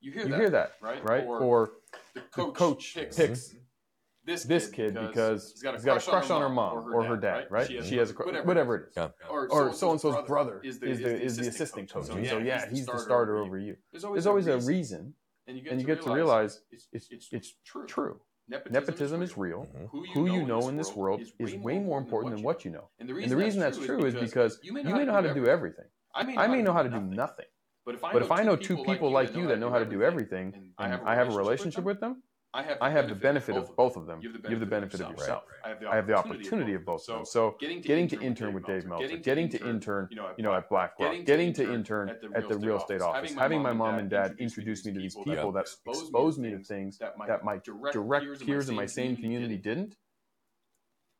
You 0.00 0.12
hear, 0.12 0.24
you 0.24 0.28
that, 0.30 0.40
hear 0.40 0.50
that, 0.50 0.72
right? 0.80 1.02
Right? 1.02 1.24
Or, 1.24 1.40
or 1.40 1.70
the 2.14 2.20
coach, 2.20 2.54
coach 2.54 2.94
picks, 2.94 3.16
picks 3.16 3.54
this, 4.24 4.42
this 4.44 4.68
kid 4.68 4.94
because 4.94 5.52
he's 5.52 5.62
got 5.62 5.76
a, 5.76 5.80
crush, 5.80 6.06
crush 6.06 6.30
on 6.30 6.42
her 6.42 6.48
mom 6.48 6.92
or 6.92 7.04
her 7.04 7.16
dad, 7.16 7.46
right? 7.48 7.66
She 7.66 7.76
has, 7.76 7.88
she 7.88 7.96
has 7.96 8.10
a 8.10 8.14
whatever, 8.14 8.46
whatever 8.46 8.76
it 8.76 8.88
is. 8.88 8.96
Yeah. 8.96 9.08
Or 9.30 9.72
so 9.72 9.92
and 9.92 10.00
so's 10.00 10.16
brother 10.26 10.60
is 10.64 10.80
the, 10.80 10.86
is 10.88 10.98
the, 11.00 11.22
is 11.22 11.36
the 11.36 11.48
assistant 11.48 11.92
coach. 11.92 12.08
coach. 12.08 12.28
So, 12.28 12.38
yeah, 12.38 12.68
he's 12.68 12.86
the 12.86 12.98
starter 12.98 13.38
over 13.38 13.56
you. 13.56 13.76
There's 13.92 14.04
always 14.26 14.48
a 14.48 14.58
reason, 14.58 15.14
and 15.46 15.56
you 15.56 15.86
get 15.86 16.02
to 16.02 16.12
realize 16.12 16.60
it's 16.92 17.54
true. 17.64 18.20
Nepotism, 18.48 18.72
Nepotism 18.72 19.22
is 19.22 19.36
real. 19.36 19.66
Mm-hmm. 19.74 19.86
Who, 19.86 20.04
you, 20.04 20.12
Who 20.12 20.26
know 20.26 20.34
you 20.34 20.46
know 20.46 20.68
in 20.68 20.76
this 20.76 20.94
world 20.94 21.20
is 21.20 21.32
way, 21.38 21.52
is 21.52 21.54
way 21.54 21.78
more 21.78 21.98
important 21.98 22.34
than 22.34 22.44
what 22.44 22.64
you 22.64 22.70
know. 22.70 22.88
And 23.00 23.08
the 23.08 23.14
reason, 23.14 23.32
and 23.32 23.40
the 23.40 23.44
reason 23.44 23.60
that's, 23.60 23.76
that's, 23.76 23.86
true 23.86 24.04
is 24.04 24.14
because 24.14 24.60
you 24.62 24.72
may 24.72 24.82
know, 24.82 24.90
you 24.90 24.96
may 24.96 25.04
know 25.04 25.12
how 25.12 25.20
to 25.20 25.34
do 25.34 25.46
everything. 25.46 25.86
I 26.14 26.22
may, 26.22 26.36
I 26.36 26.46
may 26.46 26.62
know 26.62 26.72
how 26.72 26.82
to 26.82 26.88
do 26.88 27.00
nothing. 27.00 27.46
But 27.84 27.96
if 27.96 28.04
I, 28.04 28.12
but 28.12 28.22
if 28.22 28.30
I 28.30 28.42
know 28.42 28.56
two 28.56 28.82
people 28.84 29.10
like 29.10 29.34
you 29.36 29.48
that 29.48 29.58
know 29.58 29.70
how 29.70 29.78
to 29.78 29.84
do 29.84 30.02
everything, 30.02 30.72
and 30.78 31.00
I 31.04 31.14
have 31.14 31.32
a 31.32 31.36
relationship 31.36 31.84
with 31.84 32.00
them, 32.00 32.22
I 32.56 32.62
have, 32.62 32.78
I 32.80 32.90
have 32.90 33.08
the 33.08 33.14
benefit 33.14 33.54
of 33.54 33.76
both 33.76 33.96
of 33.96 34.06
them. 34.06 34.20
You 34.22 34.30
have 34.30 34.60
the 34.60 34.66
benefit, 34.66 35.00
of 35.00 35.10
yourself. 35.10 35.44
Right. 35.62 35.76
I, 35.86 35.94
have 35.94 36.06
the 36.06 36.14
opportunity 36.14 36.72
of 36.72 36.86
both 36.86 37.06
of 37.06 37.16
them. 37.16 37.24
So 37.26 37.56
getting 37.60 38.08
to, 38.08 38.20
intern 38.20 38.54
with 38.54 38.64
Dave 38.64 38.86
Meltzer, 38.86 39.18
getting 39.18 39.50
to 39.50 39.68
intern, 39.68 40.08
you 40.10 40.42
know, 40.42 40.54
at 40.54 40.70
BlackRock, 40.70 41.26
getting 41.26 41.52
to 41.52 41.70
intern 41.74 42.08
at 42.08 42.48
the 42.48 42.56
real 42.58 42.78
estate 42.78 43.02
office, 43.02 43.34
having 43.34 43.60
my 43.60 43.72
mom 43.72 43.98
and 43.98 44.08
dad 44.08 44.36
introduce 44.38 44.86
me 44.86 44.94
to 44.94 45.00
these 45.00 45.14
people 45.14 45.52
that 45.52 45.68
exposed 45.84 46.38
me 46.38 46.50
to 46.50 46.58
things 46.60 46.98
that 46.98 47.44
my 47.44 47.58
direct 47.92 48.40
peers 48.46 48.68
in 48.68 48.74
my 48.74 48.86
same 48.86 49.16
community 49.16 49.58
didn't. 49.58 49.96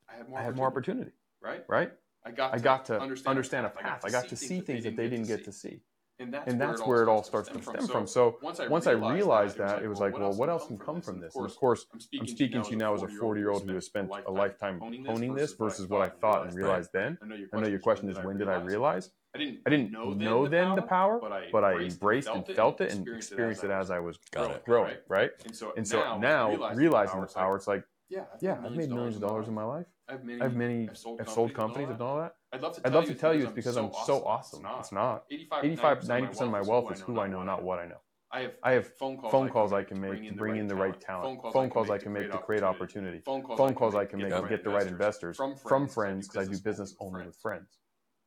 I 0.08 0.42
had 0.42 0.56
more 0.56 0.66
opportunity. 0.66 1.12
Right. 1.42 1.64
Right. 1.68 1.92
I 2.24 2.30
got 2.58 2.86
to 2.86 2.98
understand 3.26 3.66
a 3.66 3.70
path. 3.70 4.04
I 4.04 4.10
got 4.10 4.28
to 4.28 4.36
see 4.36 4.60
things 4.60 4.84
that 4.84 4.96
they 4.96 5.08
didn't 5.08 5.26
get 5.26 5.44
to 5.44 5.52
see. 5.52 5.80
And 6.18 6.32
that's, 6.32 6.50
and 6.50 6.58
that's 6.58 6.80
where, 6.86 7.02
it 7.02 7.08
all 7.08 7.22
starts 7.22 7.50
to 7.50 7.62
stem, 7.62 7.86
from. 7.86 8.06
So 8.06 8.38
once 8.42 8.58
I, 8.58 8.68
once 8.68 8.86
I 8.86 8.92
realized 8.92 9.58
that, 9.58 9.82
it 9.82 9.88
was 9.88 10.00
like, 10.00 10.18
well, 10.18 10.32
what 10.32 10.48
else 10.48 10.66
can 10.66 10.78
come 10.78 11.02
from 11.02 11.20
this? 11.20 11.36
And 11.36 11.44
of 11.44 11.54
course, 11.56 11.84
I'm 11.92 12.26
speaking 12.26 12.62
to 12.62 12.70
you 12.70 12.76
now 12.76 12.94
as 12.94 13.02
a 13.02 13.08
40 13.08 13.40
year 13.40 13.50
old 13.50 13.68
who 13.68 13.74
has 13.74 13.84
spent 13.84 14.10
a 14.26 14.32
lifetime 14.32 14.80
honing 15.06 15.34
this 15.34 15.52
versus 15.52 15.88
what 15.88 16.00
I 16.00 16.08
thought 16.08 16.46
and 16.46 16.54
realized 16.54 16.90
then. 16.94 17.18
I 17.52 17.60
know 17.60 17.66
your 17.66 17.80
question 17.80 18.08
is, 18.08 18.18
when 18.18 18.38
did 18.38 18.48
I 18.48 18.56
realize? 18.56 19.10
I 19.34 19.38
didn't, 19.38 19.58
I 19.66 19.70
didn't 19.70 19.92
know, 19.92 20.14
know 20.14 20.48
then 20.48 20.74
the 20.76 20.82
power, 20.82 21.18
but 21.20 21.30
I, 21.30 21.48
but 21.52 21.62
I 21.62 21.74
embraced 21.74 22.28
and 22.28 22.46
felt 22.46 22.80
it 22.80 22.92
and 22.92 23.06
experienced 23.06 23.64
it 23.64 23.70
as 23.70 23.90
I 23.90 23.98
was 23.98 24.18
growing, 24.64 24.94
right? 25.08 25.30
And 25.44 25.86
so, 25.86 26.18
now, 26.18 26.72
realizing 26.74 27.20
the 27.20 27.26
power, 27.26 27.56
it's 27.56 27.66
like, 27.66 27.84
yeah, 28.08 28.24
yeah, 28.40 28.58
I've 28.64 28.72
made 28.72 28.88
millions 28.88 29.16
of 29.16 29.22
dollars 29.22 29.48
in 29.48 29.54
my 29.54 29.64
life. 29.64 29.86
I've 30.08 30.24
many, 30.54 30.88
I've, 30.88 30.96
sold, 30.96 31.20
I've 31.20 31.28
sold 31.28 31.52
companies, 31.52 31.88
I've 31.90 31.98
done 31.98 32.06
all 32.06 32.18
that. 32.18 32.36
I'd 32.52 32.62
love 32.62 32.74
to 32.74 32.80
tell, 32.80 32.90
I'd 32.90 32.94
love 32.94 33.06
to 33.06 33.14
tell 33.14 33.34
you 33.34 33.44
it's 33.44 33.52
because 33.52 33.76
I'm 33.76 33.92
so 34.04 34.24
awesome. 34.24 34.64
It's 34.78 34.92
not. 34.92 35.24
85, 35.30 36.00
90% 36.00 36.40
of 36.42 36.50
my 36.50 36.60
wealth 36.62 36.92
is 36.92 37.00
who 37.00 37.20
I 37.20 37.26
know, 37.26 37.42
not 37.42 37.62
what 37.62 37.78
I 37.78 37.86
know. 37.86 38.00
I 38.30 38.40
have, 38.40 38.54
I 38.62 38.72
have 38.72 38.86
phone 38.96 39.16
calls, 39.16 39.30
phone 39.30 39.48
calls 39.48 39.72
I 39.72 39.84
can 39.84 40.00
make 40.00 40.26
to 40.28 40.34
bring 40.34 40.56
in 40.56 40.66
the 40.66 40.74
right 40.74 41.00
talent. 41.00 41.40
Phone 41.52 41.70
calls 41.70 41.90
I 41.90 41.98
can 41.98 42.12
make 42.12 42.30
to 42.32 42.38
create 42.38 42.62
opportunity. 42.62 43.22
Phone 43.24 43.74
calls 43.74 43.94
I 43.94 44.04
can 44.04 44.20
make 44.20 44.30
to 44.30 44.46
get 44.48 44.64
the 44.64 44.70
right 44.70 44.86
investors 44.86 45.40
from 45.62 45.88
friends 45.88 46.28
because 46.28 46.48
I 46.48 46.50
do 46.52 46.58
business 46.58 46.94
only 47.00 47.26
with 47.26 47.36
friends. 47.36 47.78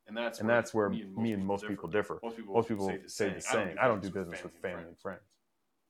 And 0.06 0.16
that's, 0.16 0.40
and 0.40 0.48
that's 0.48 0.74
where 0.74 0.88
me 0.88 1.32
and 1.32 1.46
most 1.46 1.66
people 1.66 1.88
differ. 1.88 2.20
Most 2.22 2.68
people 2.68 2.92
say 3.06 3.30
the 3.30 3.40
same. 3.40 3.76
I 3.80 3.88
don't 3.88 4.02
do 4.02 4.10
business 4.10 4.42
with 4.42 4.52
family 4.60 4.84
and 4.88 4.98
friends. 4.98 5.22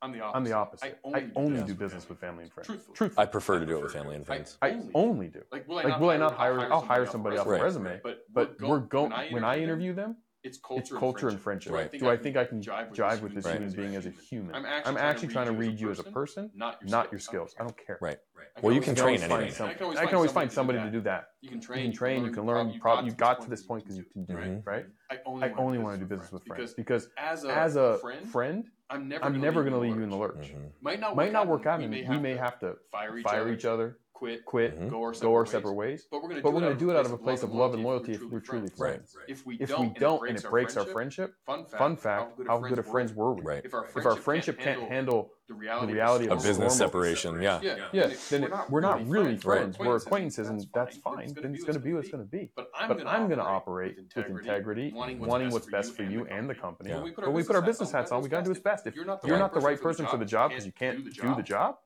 I'm 0.02 0.12
the 0.12 0.20
opposite. 0.20 0.36
I'm 0.36 0.44
the 0.44 0.52
opposite. 0.52 0.84
I 0.86 0.94
only, 1.04 1.20
I 1.20 1.30
only 1.36 1.62
do, 1.62 1.74
business 1.74 2.08
with 2.08 2.18
family 2.18 2.44
and 2.44 2.52
friends. 2.52 2.66
Truthfully. 2.66 2.96
Truthfully. 2.96 3.22
I 3.22 3.26
prefer 3.26 3.58
to 3.58 3.66
do 3.66 3.76
it 3.76 3.82
with 3.82 3.92
family 3.92 4.16
and 4.16 4.24
friends. 4.24 4.56
I, 4.62 4.68
I 4.68 4.80
only 4.94 5.28
do. 5.28 5.42
Like, 5.52 5.68
will 5.68 5.78
I, 5.78 5.82
like, 5.82 5.90
not, 5.90 6.00
will 6.00 6.10
I 6.10 6.16
not 6.16 6.34
hire? 6.34 6.72
I'll 6.72 6.80
hire 6.80 7.06
somebody 7.06 7.36
off 7.36 7.46
a 7.46 7.50
resume, 7.50 8.00
but 8.02 8.24
but 8.32 8.60
we're 8.60 8.80
going 8.80 9.12
when 9.30 9.44
I 9.44 9.58
interview 9.58 9.92
them. 9.92 10.16
It's 10.42 10.56
culture, 10.56 10.80
it's 10.80 10.90
culture 10.90 11.28
and 11.28 11.38
friendship. 11.38 11.72
And 11.72 11.76
friendship. 11.80 11.92
Right. 11.92 12.00
Do 12.00 12.08
I 12.08 12.16
think 12.16 12.38
I 12.38 12.46
can 12.46 12.62
jive 12.62 13.20
with 13.20 13.34
this 13.34 13.46
human 13.46 13.70
being 13.72 13.94
as 13.94 14.06
a 14.06 14.10
human? 14.10 14.54
I'm 14.54 14.64
actually, 14.64 14.90
I'm 14.90 14.96
actually 14.96 15.28
trying 15.28 15.48
to 15.48 15.52
read 15.52 15.78
you 15.78 15.90
as 15.90 15.98
a 15.98 16.02
person, 16.02 16.50
not 16.54 16.78
your, 16.80 16.90
not 16.90 17.12
your 17.12 17.18
skills. 17.18 17.54
I 17.60 17.64
don't 17.64 17.76
care. 17.76 17.98
Right. 18.00 18.16
Well, 18.62 18.74
you 18.74 18.80
can 18.80 18.94
train 18.94 19.20
anything. 19.20 19.68
I 19.68 19.74
can 20.06 20.14
always 20.14 20.32
find 20.32 20.50
somebody 20.50 20.78
to 20.78 20.90
do 20.90 21.02
that. 21.02 21.26
You 21.42 21.50
can 21.50 21.60
train. 21.60 21.80
You 21.80 21.90
can 21.90 21.98
train. 21.98 22.24
You 22.24 22.30
can 22.30 22.46
learn. 22.46 22.70
You 22.70 23.12
got 23.12 23.42
to 23.42 23.50
this 23.50 23.62
point 23.62 23.84
because 23.84 23.98
you 23.98 24.04
can 24.04 24.24
do 24.24 24.38
it. 24.38 24.62
Right. 24.64 24.86
I 25.10 25.18
only 25.56 25.78
want 25.78 25.96
to 25.96 26.00
do 26.00 26.06
business 26.06 26.32
with 26.32 26.44
friends 26.44 26.72
because 26.72 27.08
as 27.18 27.44
a 27.44 27.98
friend 28.32 28.66
I'm 28.90 29.08
never, 29.08 29.24
I'm 29.24 29.40
never 29.40 29.62
going 29.62 29.72
to 29.72 29.78
leave 29.78 29.96
you 29.96 30.02
in 30.02 30.10
the 30.10 30.16
lurch. 30.16 30.48
Mm-hmm. 30.48 30.64
Might 30.80 31.00
not 31.00 31.14
might 31.14 31.32
not 31.32 31.46
work 31.46 31.64
out. 31.66 31.78
We, 31.78 31.86
may, 31.86 32.08
we 32.08 32.18
may 32.18 32.36
have 32.36 32.58
to 32.60 32.74
fire 32.90 33.16
each, 33.16 33.24
fire 33.24 33.42
other, 33.42 33.52
each 33.52 33.64
other, 33.64 33.98
quit, 34.20 34.44
quit, 34.44 34.78
mm-hmm. 34.78 34.90
go, 34.90 35.02
our 35.02 35.12
go 35.12 35.34
our 35.34 35.46
separate 35.46 35.72
ways. 35.72 36.06
But 36.10 36.22
we're 36.22 36.28
going 36.42 36.62
to 36.62 36.74
do, 36.74 36.90
it 36.90 36.96
out 36.96 37.06
of 37.06 37.12
a 37.12 37.16
place 37.16 37.42
of 37.42 37.54
love 37.54 37.72
and 37.72 37.82
loyalty 37.82 38.12
if 38.12 38.22
we're 38.22 38.40
truly 38.40 38.68
friends. 38.68 39.16
Right. 39.16 39.24
If 39.28 39.46
we 39.46 39.56
don't, 39.56 39.94
we 39.94 39.98
don't 39.98 40.28
and 40.28 40.36
it 40.36 40.44
breaks 40.44 40.76
our 40.76 40.84
friendship, 40.84 41.32
fun 41.46 41.64
fact, 41.64 41.78
fun 41.78 41.96
fact 41.96 42.40
how 42.46 42.58
good 42.58 42.78
of 42.78 42.86
friends 42.86 43.14
were 43.14 43.32
we? 43.32 43.40
Right. 43.40 43.64
If 43.64 43.72
our 43.74 44.16
friendship 44.16 44.58
can't 44.58 44.82
handle 44.82 45.30
the 45.48 45.54
reality 45.54 46.28
of 46.28 46.38
a 46.38 46.42
business 46.42 46.76
separation, 46.76 47.40
yeah, 47.40 47.78
yeah, 47.92 48.10
then 48.28 48.52
we're 48.68 48.82
not 48.82 49.08
really 49.08 49.38
friends. 49.38 49.78
We're 49.78 49.96
acquaintances, 49.96 50.50
and 50.50 50.66
that's 50.74 50.98
fine. 50.98 51.32
Then 51.32 51.54
it's 51.54 51.64
going 51.64 51.74
to 51.74 51.80
be 51.80 51.94
what 51.94 52.00
it's 52.00 52.12
going 52.12 52.22
to 52.22 52.30
be. 52.30 52.52
But 52.54 52.68
I'm 52.76 53.26
going 53.26 53.38
to 53.38 53.44
operate 53.44 53.96
with 53.96 54.28
integrity, 54.28 54.92
wanting 54.94 55.50
what's 55.50 55.66
best 55.66 55.96
for 55.96 56.02
you 56.02 56.26
and 56.26 56.48
the 56.48 56.54
company. 56.54 56.92
But 57.16 57.32
we 57.32 57.42
put 57.42 57.56
our 57.56 57.62
business 57.62 57.90
hats 57.90 58.12
on. 58.12 58.22
We 58.22 58.28
got 58.28 58.38
to 58.38 58.44
do 58.44 58.50
what's 58.50 58.60
best. 58.60 58.86
If 58.86 58.94
you're 58.94 59.06
not 59.06 59.22
the 59.54 59.60
right 59.60 59.80
person 59.80 60.06
for 60.06 60.18
the 60.18 60.26
job 60.26 60.50
because 60.50 60.66
you 60.66 60.72
can't 60.72 61.04
do 61.14 61.34
the 61.34 61.42
job, 61.42 61.76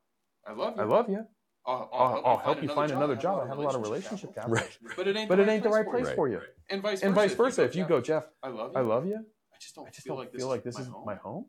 I 0.45 0.51
love 0.51 0.75
you. 0.75 0.81
I 0.81 0.85
love 0.85 1.09
you. 1.09 1.25
I'll, 1.67 1.89
I'll, 1.91 2.09
help, 2.09 2.25
I'll 2.25 2.33
you 2.33 2.41
help 2.43 2.63
you 2.63 2.69
find 2.69 2.91
another 2.91 3.15
job. 3.15 3.43
I 3.43 3.47
have 3.47 3.57
a 3.57 3.61
lot 3.61 3.75
of 3.75 3.81
relationship 3.81 4.35
capital. 4.35 4.55
Right. 4.55 4.77
But 4.95 5.07
it 5.07 5.15
ain't, 5.15 5.29
but 5.29 5.39
it 5.39 5.47
ain't 5.47 5.63
the 5.63 5.69
right 5.69 5.87
place 5.89 6.09
for 6.11 6.27
you. 6.27 6.41
And 6.69 6.81
vice 6.81 6.99
versa. 6.99 7.05
And 7.05 7.15
vice 7.15 7.33
versa. 7.33 7.63
If 7.63 7.75
you 7.75 7.85
go, 7.85 8.01
Jeff, 8.01 8.25
I 8.43 8.49
love 8.49 8.71
you. 8.73 8.79
I 8.79 8.81
love 8.81 9.07
you. 9.07 9.15
I 9.17 9.57
just 9.59 9.75
don't, 9.75 9.87
I 9.87 9.91
just 9.91 10.05
don't 10.05 10.31
feel 10.35 10.47
like 10.47 10.63
this 10.63 10.77
is 10.77 10.89
my 11.05 11.15
home. 11.15 11.45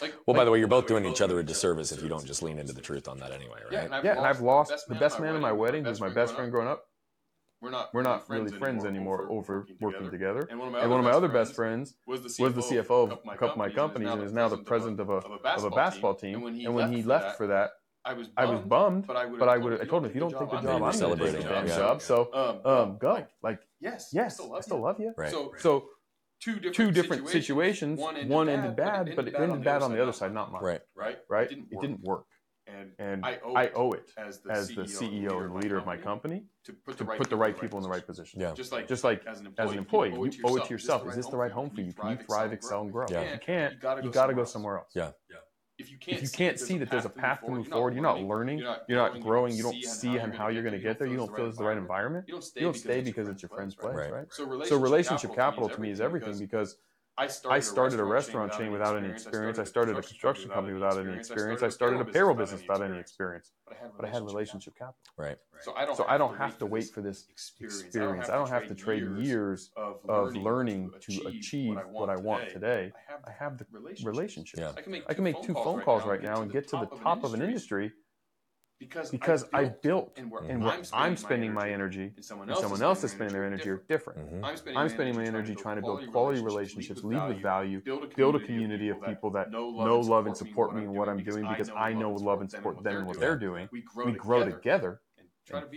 Like, 0.00 0.14
well, 0.26 0.34
by 0.34 0.44
the 0.44 0.50
way, 0.50 0.58
you're 0.58 0.68
both 0.68 0.86
doing 0.86 1.04
each 1.04 1.20
other 1.20 1.40
a 1.40 1.44
disservice 1.44 1.92
if 1.92 2.02
you 2.02 2.08
don't 2.08 2.24
just 2.24 2.42
lean 2.42 2.58
into 2.58 2.72
the 2.72 2.80
truth 2.80 3.08
on 3.08 3.18
that 3.18 3.32
anyway, 3.32 3.58
right? 3.64 3.72
Yeah, 3.72 3.84
and 3.84 3.94
I've, 3.94 4.04
yeah, 4.04 4.16
and 4.16 4.26
I've 4.26 4.40
lost 4.40 4.72
the 4.88 4.94
best 4.94 5.20
man 5.20 5.34
in 5.34 5.40
my 5.40 5.52
wedding, 5.52 5.84
who's 5.84 6.00
my 6.00 6.08
best 6.08 6.34
friend 6.34 6.50
growing 6.50 6.68
up. 6.68 6.84
We're 7.60 7.70
not, 7.70 7.92
we're 7.92 8.02
not 8.02 8.30
really 8.30 8.50
friends 8.56 8.86
anymore 8.86 9.26
over 9.30 9.66
working 9.80 10.10
together. 10.10 10.48
And 10.50 10.58
one 10.58 10.74
of 10.74 11.04
my 11.04 11.10
other 11.10 11.28
best 11.28 11.54
friends 11.54 11.94
was 12.06 12.22
the 12.22 12.28
CFO 12.28 13.10
of 13.10 13.18
a 13.26 13.32
couple 13.32 13.50
of 13.50 13.56
my 13.58 13.68
companies 13.68 14.08
and 14.08 14.22
is 14.22 14.32
now 14.32 14.48
the 14.48 14.58
president 14.58 14.98
of 15.00 15.10
a 15.10 15.16
of 15.16 15.64
a 15.64 15.70
basketball 15.70 16.14
team. 16.14 16.46
And 16.46 16.74
when 16.74 16.92
he 16.92 17.02
left 17.02 17.36
for 17.36 17.48
that, 17.48 17.70
I 18.04 18.14
was 18.14 18.28
bummed, 18.28 18.38
I 18.38 18.44
was 18.46 18.60
bummed, 18.62 19.06
but 19.06 19.16
I 19.16 19.26
would. 19.26 19.38
But 19.38 19.48
I 19.48 19.58
would. 19.58 19.80
I 19.80 19.84
told 19.84 20.04
him 20.04 20.10
if 20.10 20.14
you 20.14 20.20
don't 20.20 20.30
take 20.30 20.50
the 20.50 20.60
job, 20.60 20.82
I'm 20.82 20.92
celebrating 20.92 21.42
the 21.42 21.48
damn 21.48 21.66
job. 21.66 22.00
So, 22.00 22.30
um, 22.32 22.72
um, 22.72 22.98
go. 22.98 23.12
Like, 23.12 23.28
like, 23.42 23.60
yes, 23.80 24.10
yes, 24.12 24.32
I 24.32 24.34
still 24.34 24.48
love, 24.48 24.58
I 24.58 24.60
still 24.62 24.80
love 24.82 25.00
you. 25.00 25.12
Right. 25.16 25.30
So, 25.30 25.52
so 25.58 25.84
two 26.40 26.54
different, 26.54 26.74
two 26.74 26.90
different 26.90 27.28
situations. 27.28 27.98
situations. 27.98 28.00
One 28.00 28.16
ended, 28.16 28.30
one 28.30 28.48
ended 28.48 28.76
bad, 28.76 29.06
bad, 29.06 29.16
but 29.16 29.28
it 29.28 29.34
ended, 29.34 29.62
bad, 29.62 29.82
on 29.82 29.92
the 29.92 30.02
other 30.02 30.12
side, 30.12 30.32
not 30.32 30.50
mine. 30.50 30.62
Right. 30.62 30.80
Right. 30.96 31.18
Right. 31.28 31.50
It 31.50 31.50
didn't 31.50 31.70
work. 31.70 31.84
It 31.84 31.86
didn't 31.86 32.02
work. 32.02 32.24
And, 32.66 32.92
and 32.98 33.26
I, 33.26 33.38
owe 33.44 33.54
I, 33.54 33.70
owe 33.72 33.92
it 33.92 34.10
as 34.16 34.40
the, 34.40 34.52
as 34.52 34.70
CEO, 34.70 34.74
the 34.76 34.82
CEO 34.82 35.44
and 35.44 35.54
leader 35.56 35.76
of 35.76 35.86
my 35.86 35.96
company 35.96 36.44
to 36.64 36.72
put 36.72 36.98
the 36.98 37.04
right, 37.04 37.18
put 37.18 37.28
the 37.28 37.36
right 37.36 37.58
people 37.58 37.78
in 37.78 37.82
the 37.82 37.88
right 37.88 38.06
position. 38.06 38.40
Yeah. 38.40 38.52
Just 38.52 38.70
like, 38.70 38.86
just 38.86 39.02
like 39.02 39.26
as 39.26 39.40
an 39.40 39.46
employee, 39.46 39.64
as 39.66 39.72
an 39.72 39.78
employee 39.78 40.10
you, 40.10 40.30
owe 40.44 40.56
it 40.56 40.64
to 40.64 40.70
yourself. 40.70 41.06
Is 41.08 41.16
this 41.16 41.26
the 41.26 41.36
right 41.36 41.50
home 41.50 41.70
for 41.70 41.80
you? 41.80 41.92
Can 41.92 42.10
you 42.10 42.18
thrive, 42.18 42.52
excel, 42.52 42.82
and 42.82 42.92
grow? 42.92 43.06
Yeah. 43.10 43.22
If 43.22 43.32
you 43.32 43.38
can't, 43.40 43.74
you 44.04 44.10
got 44.10 44.26
to 44.28 44.34
go 44.34 44.44
somewhere 44.44 44.78
else. 44.78 44.92
Yeah. 44.94 45.10
Yeah. 45.28 45.36
If 45.80 45.90
you 45.90 45.96
can't, 45.98 46.18
if 46.18 46.22
you 46.22 46.28
can't 46.28 46.58
see 46.58 46.76
that 46.78 46.90
there's 46.90 47.06
a 47.06 47.10
path 47.10 47.44
to 47.46 47.50
move 47.50 47.68
forward, 47.68 47.94
you're 47.94 48.02
not 48.02 48.20
learning, 48.20 48.62
you're 48.86 48.98
not 48.98 49.20
growing, 49.20 49.56
you 49.56 49.62
don't 49.62 49.82
see 49.82 50.18
how 50.18 50.48
you're 50.48 50.62
going 50.62 50.74
to 50.74 50.78
get 50.78 50.98
there, 50.98 51.08
you 51.08 51.16
don't 51.16 51.34
feel 51.34 51.46
it's 51.46 51.56
the 51.56 51.64
right 51.64 51.78
environment, 51.78 52.26
you 52.28 52.36
don't 52.60 52.76
stay 52.76 53.00
because 53.00 53.28
it's 53.28 53.42
your 53.42 53.48
friend's 53.48 53.74
place, 53.74 53.96
right? 53.96 54.26
So 54.66 54.76
relationship 54.76 55.34
capital 55.34 55.68
to 55.68 55.80
me 55.80 55.90
is 55.90 56.00
everything 56.00 56.38
because 56.38 56.76
I 57.20 57.26
started, 57.26 57.56
I 57.56 57.60
started 57.60 58.00
a 58.00 58.04
restaurant, 58.04 58.50
chain 58.52 58.72
without 58.72 58.96
any 58.96 59.10
experience. 59.10 59.58
I 59.58 59.64
started 59.64 59.94
a 59.98 60.00
construction 60.00 60.50
company 60.50 60.72
without 60.72 60.98
any 60.98 61.12
experience. 61.14 61.62
I 61.62 61.68
started 61.68 62.00
a 62.00 62.04
payroll 62.06 62.34
business 62.34 62.62
without 62.62 62.82
any 62.82 62.98
experience. 62.98 63.52
But 63.96 64.06
I 64.06 64.08
had 64.08 64.22
relationship 64.24 64.74
capital. 64.74 64.96
Right. 65.18 65.36
So 65.60 65.74
I 65.76 65.84
don't, 65.84 65.96
so 65.96 66.06
I 66.08 66.16
don't 66.16 66.34
have 66.38 66.56
to 66.60 66.66
wait 66.66 66.88
for 66.88 67.02
this 67.02 67.26
experience. 67.60 68.30
I 68.30 68.36
don't 68.36 68.48
have 68.48 68.66
to 68.68 68.74
trade 68.74 69.04
years 69.18 69.70
of 69.76 70.34
learning 70.34 70.92
to 71.00 71.26
achieve 71.26 71.76
what 71.90 72.08
I 72.08 72.16
want 72.16 72.48
today. 72.48 72.90
I 73.26 73.32
have 73.38 73.58
the 73.58 73.66
relationship. 74.02 74.58
Yeah. 74.58 74.72
I 75.06 75.12
can 75.12 75.24
make 75.24 75.42
two 75.42 75.52
phone 75.52 75.82
calls 75.82 76.06
right 76.06 76.22
now 76.22 76.40
and 76.40 76.50
get 76.50 76.68
to 76.68 76.78
the 76.78 76.96
top 77.02 77.22
of 77.22 77.34
an 77.34 77.42
industry 77.42 77.92
because, 78.80 79.10
because 79.10 79.44
I, 79.52 79.64
built, 79.64 79.74
I 79.74 79.78
built 79.82 80.12
and 80.16 80.30
where, 80.30 80.42
and 80.42 80.64
where 80.64 80.72
I'm, 80.72 80.84
spending 80.84 81.06
I'm 81.06 81.16
spending 81.16 81.52
my 81.52 81.70
energy, 81.70 82.12
and 82.16 82.24
someone 82.24 82.48
else, 82.48 82.58
and 82.58 82.64
someone 82.64 82.82
else 82.82 83.04
is 83.04 83.12
spending 83.12 83.34
their 83.34 83.44
energy 83.44 83.68
are 83.68 83.84
different. 83.88 84.20
Mm-hmm. 84.20 84.44
I'm 84.44 84.56
spending, 84.56 84.76
I'm 84.78 84.88
spending 84.88 85.16
my 85.16 85.24
energy 85.24 85.54
trying 85.54 85.76
to 85.76 85.82
build 85.82 86.10
quality 86.10 86.42
relationships, 86.42 87.04
lead 87.04 87.28
with 87.28 87.42
value, 87.42 87.82
build 88.16 88.34
a 88.36 88.40
community 88.40 88.88
of 88.88 89.04
people 89.04 89.30
that 89.32 89.52
know, 89.52 89.68
love, 89.68 90.26
and 90.26 90.36
support 90.36 90.74
me 90.74 90.82
in 90.82 90.94
what 90.94 91.08
I'm 91.08 91.22
doing 91.22 91.46
because 91.46 91.70
I 91.76 91.92
know 91.92 92.12
love 92.12 92.40
and 92.40 92.50
support 92.50 92.82
them 92.82 92.96
and 92.96 93.06
what 93.06 93.20
they're 93.20 93.38
doing. 93.38 93.68
We 93.72 94.12
grow 94.12 94.44
together 94.44 95.02
and 95.18 95.28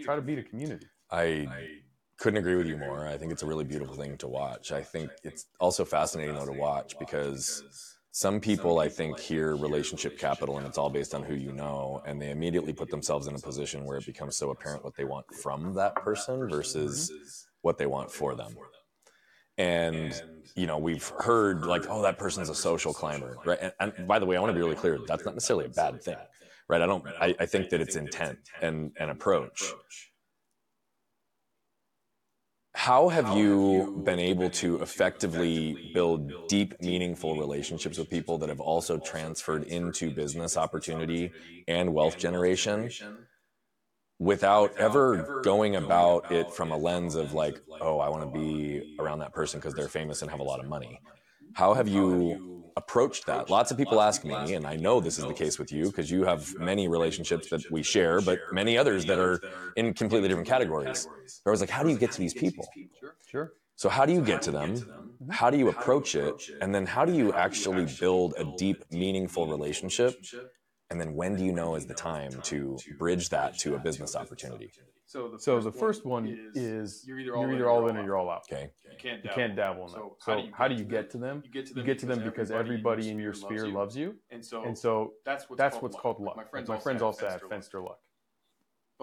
try 0.03 0.15
to 0.15 0.21
beat 0.21 0.39
a 0.39 0.43
community. 0.43 0.87
I 1.11 1.47
couldn't 2.17 2.37
agree 2.37 2.55
with 2.55 2.67
you 2.67 2.77
more. 2.77 3.05
I 3.05 3.17
think 3.17 3.33
it's 3.33 3.43
a 3.43 3.45
really 3.45 3.65
beautiful 3.65 3.95
thing 3.95 4.17
to 4.19 4.27
watch. 4.27 4.71
I 4.71 4.81
think 4.81 5.11
it's 5.23 5.47
also 5.59 5.83
fascinating 5.83 6.35
though 6.35 6.45
to 6.45 6.53
watch 6.53 6.97
because 6.97 7.92
some 8.15 8.39
people, 8.39 8.77
I 8.77 8.89
think, 8.89 9.19
hear 9.19 9.55
relationship 9.55 10.19
capital 10.19 10.59
and 10.59 10.67
it's 10.67 10.77
all 10.77 10.91
based 10.91 11.15
on 11.15 11.23
who 11.23 11.33
you 11.33 11.51
know, 11.51 12.03
and 12.05 12.21
they 12.21 12.29
immediately 12.29 12.71
put 12.71 12.91
themselves 12.91 13.25
in 13.25 13.33
a 13.33 13.39
position 13.39 13.85
where 13.85 13.97
it 13.97 14.05
becomes 14.05 14.37
so 14.37 14.51
apparent 14.51 14.83
what 14.83 14.95
they 14.95 15.03
want 15.03 15.25
from 15.33 15.73
that 15.73 15.95
person 15.95 16.47
versus 16.47 17.47
what 17.63 17.79
they 17.79 17.87
want 17.87 18.11
for 18.11 18.35
them. 18.35 18.55
And, 19.57 20.13
you 20.55 20.67
know, 20.67 20.77
we've 20.77 21.11
heard 21.21 21.65
like, 21.65 21.85
oh, 21.89 22.03
that 22.03 22.19
person's 22.19 22.49
a 22.49 22.55
social 22.55 22.93
climber, 22.93 23.35
right? 23.45 23.73
And, 23.79 23.91
and 23.97 24.07
by 24.07 24.19
the 24.19 24.27
way, 24.27 24.37
I 24.37 24.39
want 24.39 24.51
to 24.51 24.55
be 24.55 24.61
really 24.61 24.75
clear 24.75 24.99
that's 25.07 25.25
not 25.25 25.33
necessarily 25.33 25.65
a 25.65 25.69
bad 25.69 26.03
thing, 26.03 26.17
right? 26.69 26.83
I 26.83 26.85
don't, 26.85 27.03
I, 27.19 27.33
I 27.39 27.47
think 27.47 27.69
that 27.69 27.81
it's 27.81 27.95
intent 27.95 28.37
and, 28.61 28.91
and 28.99 29.09
approach 29.09 29.73
how 32.75 33.07
have 33.07 33.37
you 33.37 34.01
been 34.03 34.19
able 34.19 34.49
to 34.49 34.81
effectively 34.81 35.91
build 35.93 36.47
deep, 36.47 36.73
meaningful 36.81 37.37
relationships 37.37 37.97
with 37.97 38.09
people 38.09 38.37
that 38.39 38.49
have 38.49 38.59
also 38.59 38.97
transferred 38.97 39.63
into 39.65 40.09
business 40.09 40.57
opportunity 40.57 41.31
and 41.67 41.93
wealth 41.93 42.17
generation 42.17 42.89
without 44.19 44.75
ever 44.77 45.41
going 45.43 45.75
about 45.75 46.31
it 46.31 46.51
from 46.51 46.71
a 46.71 46.77
lens 46.77 47.15
of 47.15 47.33
like, 47.33 47.59
oh, 47.79 47.99
I 47.99 48.09
want 48.09 48.23
to 48.23 48.29
oh, 48.29 48.41
be 48.41 48.95
around 48.99 49.19
that 49.19 49.33
person 49.33 49.59
because 49.59 49.75
they're 49.75 49.87
famous 49.87 50.21
and 50.21 50.31
have 50.31 50.39
a 50.39 50.43
lot 50.43 50.59
of 50.59 50.67
money? 50.67 50.99
How 51.53 51.75
have 51.75 51.87
you 51.87 52.52
approached 52.75 53.25
that. 53.25 53.49
Lots 53.49 53.71
of 53.71 53.77
people 53.77 54.01
ask 54.01 54.23
me, 54.23 54.53
and 54.53 54.65
I 54.65 54.75
know 54.75 54.99
this 54.99 55.19
is 55.19 55.25
the 55.25 55.33
case 55.33 55.59
with 55.59 55.71
you 55.71 55.85
because 55.85 56.09
you 56.09 56.23
have 56.25 56.57
many 56.59 56.87
relationships 56.87 57.49
that 57.49 57.69
we 57.71 57.83
share, 57.83 58.21
but 58.21 58.39
many 58.51 58.77
others 58.77 59.05
that 59.05 59.19
are 59.19 59.41
in 59.75 59.93
completely 59.93 60.27
different 60.27 60.47
categories. 60.47 61.07
I 61.45 61.49
was 61.49 61.61
like, 61.61 61.69
how 61.69 61.83
do 61.83 61.89
you 61.89 61.97
get 61.97 62.11
to 62.11 62.19
these 62.19 62.33
people? 62.33 62.67
Sure. 63.27 63.53
So 63.75 63.89
how 63.89 64.05
do 64.05 64.13
you 64.13 64.21
get 64.21 64.41
to 64.43 64.51
them? 64.51 64.85
How 65.29 65.49
do 65.49 65.57
you 65.57 65.69
approach 65.69 66.15
it? 66.15 66.41
And 66.61 66.73
then 66.73 66.85
how 66.85 67.05
do 67.05 67.13
you 67.13 67.33
actually 67.33 67.87
build 67.99 68.33
a 68.37 68.45
deep, 68.57 68.83
meaningful 68.91 69.47
relationship? 69.47 70.15
And 70.93 71.01
then 71.01 71.15
when 71.15 71.35
do 71.35 71.43
you 71.43 71.51
know 71.51 71.73
is 71.73 71.87
the 71.87 71.95
time 71.95 72.39
to 72.43 72.77
bridge 72.99 73.29
that 73.29 73.57
to 73.59 73.73
a 73.73 73.79
business 73.79 74.15
opportunity? 74.15 74.71
So 75.07 75.27
the, 75.27 75.39
so 75.39 75.55
first, 75.55 75.65
the 75.65 75.71
first 75.71 76.05
one 76.05 76.27
is, 76.27 76.55
is 76.55 77.03
you're 77.07 77.19
either 77.19 77.35
all, 77.35 77.41
you're 77.41 77.55
either 77.55 77.67
all 77.67 77.87
in 77.87 77.97
or 77.97 78.03
you're 78.03 78.15
all 78.15 78.29
out. 78.29 78.43
Okay. 78.51 78.69
You 78.83 78.91
can't 78.99 79.23
dabble, 79.23 79.29
you 79.29 79.35
can't 79.35 79.55
dabble 79.55 79.85
in 79.87 79.91
that. 79.91 79.97
So, 79.97 80.15
so 80.19 80.43
how 80.53 80.67
do 80.67 80.75
you 80.75 80.83
get 80.83 81.09
to 81.11 81.17
them? 81.17 81.41
You 81.43 81.51
get 81.51 81.65
to 81.65 81.73
them, 81.73 81.85
get 81.85 81.97
to 81.99 82.05
them 82.05 82.23
because 82.23 82.51
everybody 82.51 83.09
in 83.09 83.17
your 83.17 83.33
sphere 83.33 83.67
loves 83.67 83.97
you. 83.97 84.17
And 84.29 84.45
so, 84.45 84.63
and 84.63 84.77
so 84.77 85.13
that's 85.25 85.49
what's, 85.49 85.57
that's 85.57 85.77
what's 85.77 85.95
called 85.95 86.19
luck. 86.19 86.37
My 86.37 86.43
friends, 86.43 86.69
my 86.69 86.77
friends 86.77 87.01
also 87.01 87.27
have 87.27 87.41
Fenster 87.41 87.83
luck. 87.83 87.97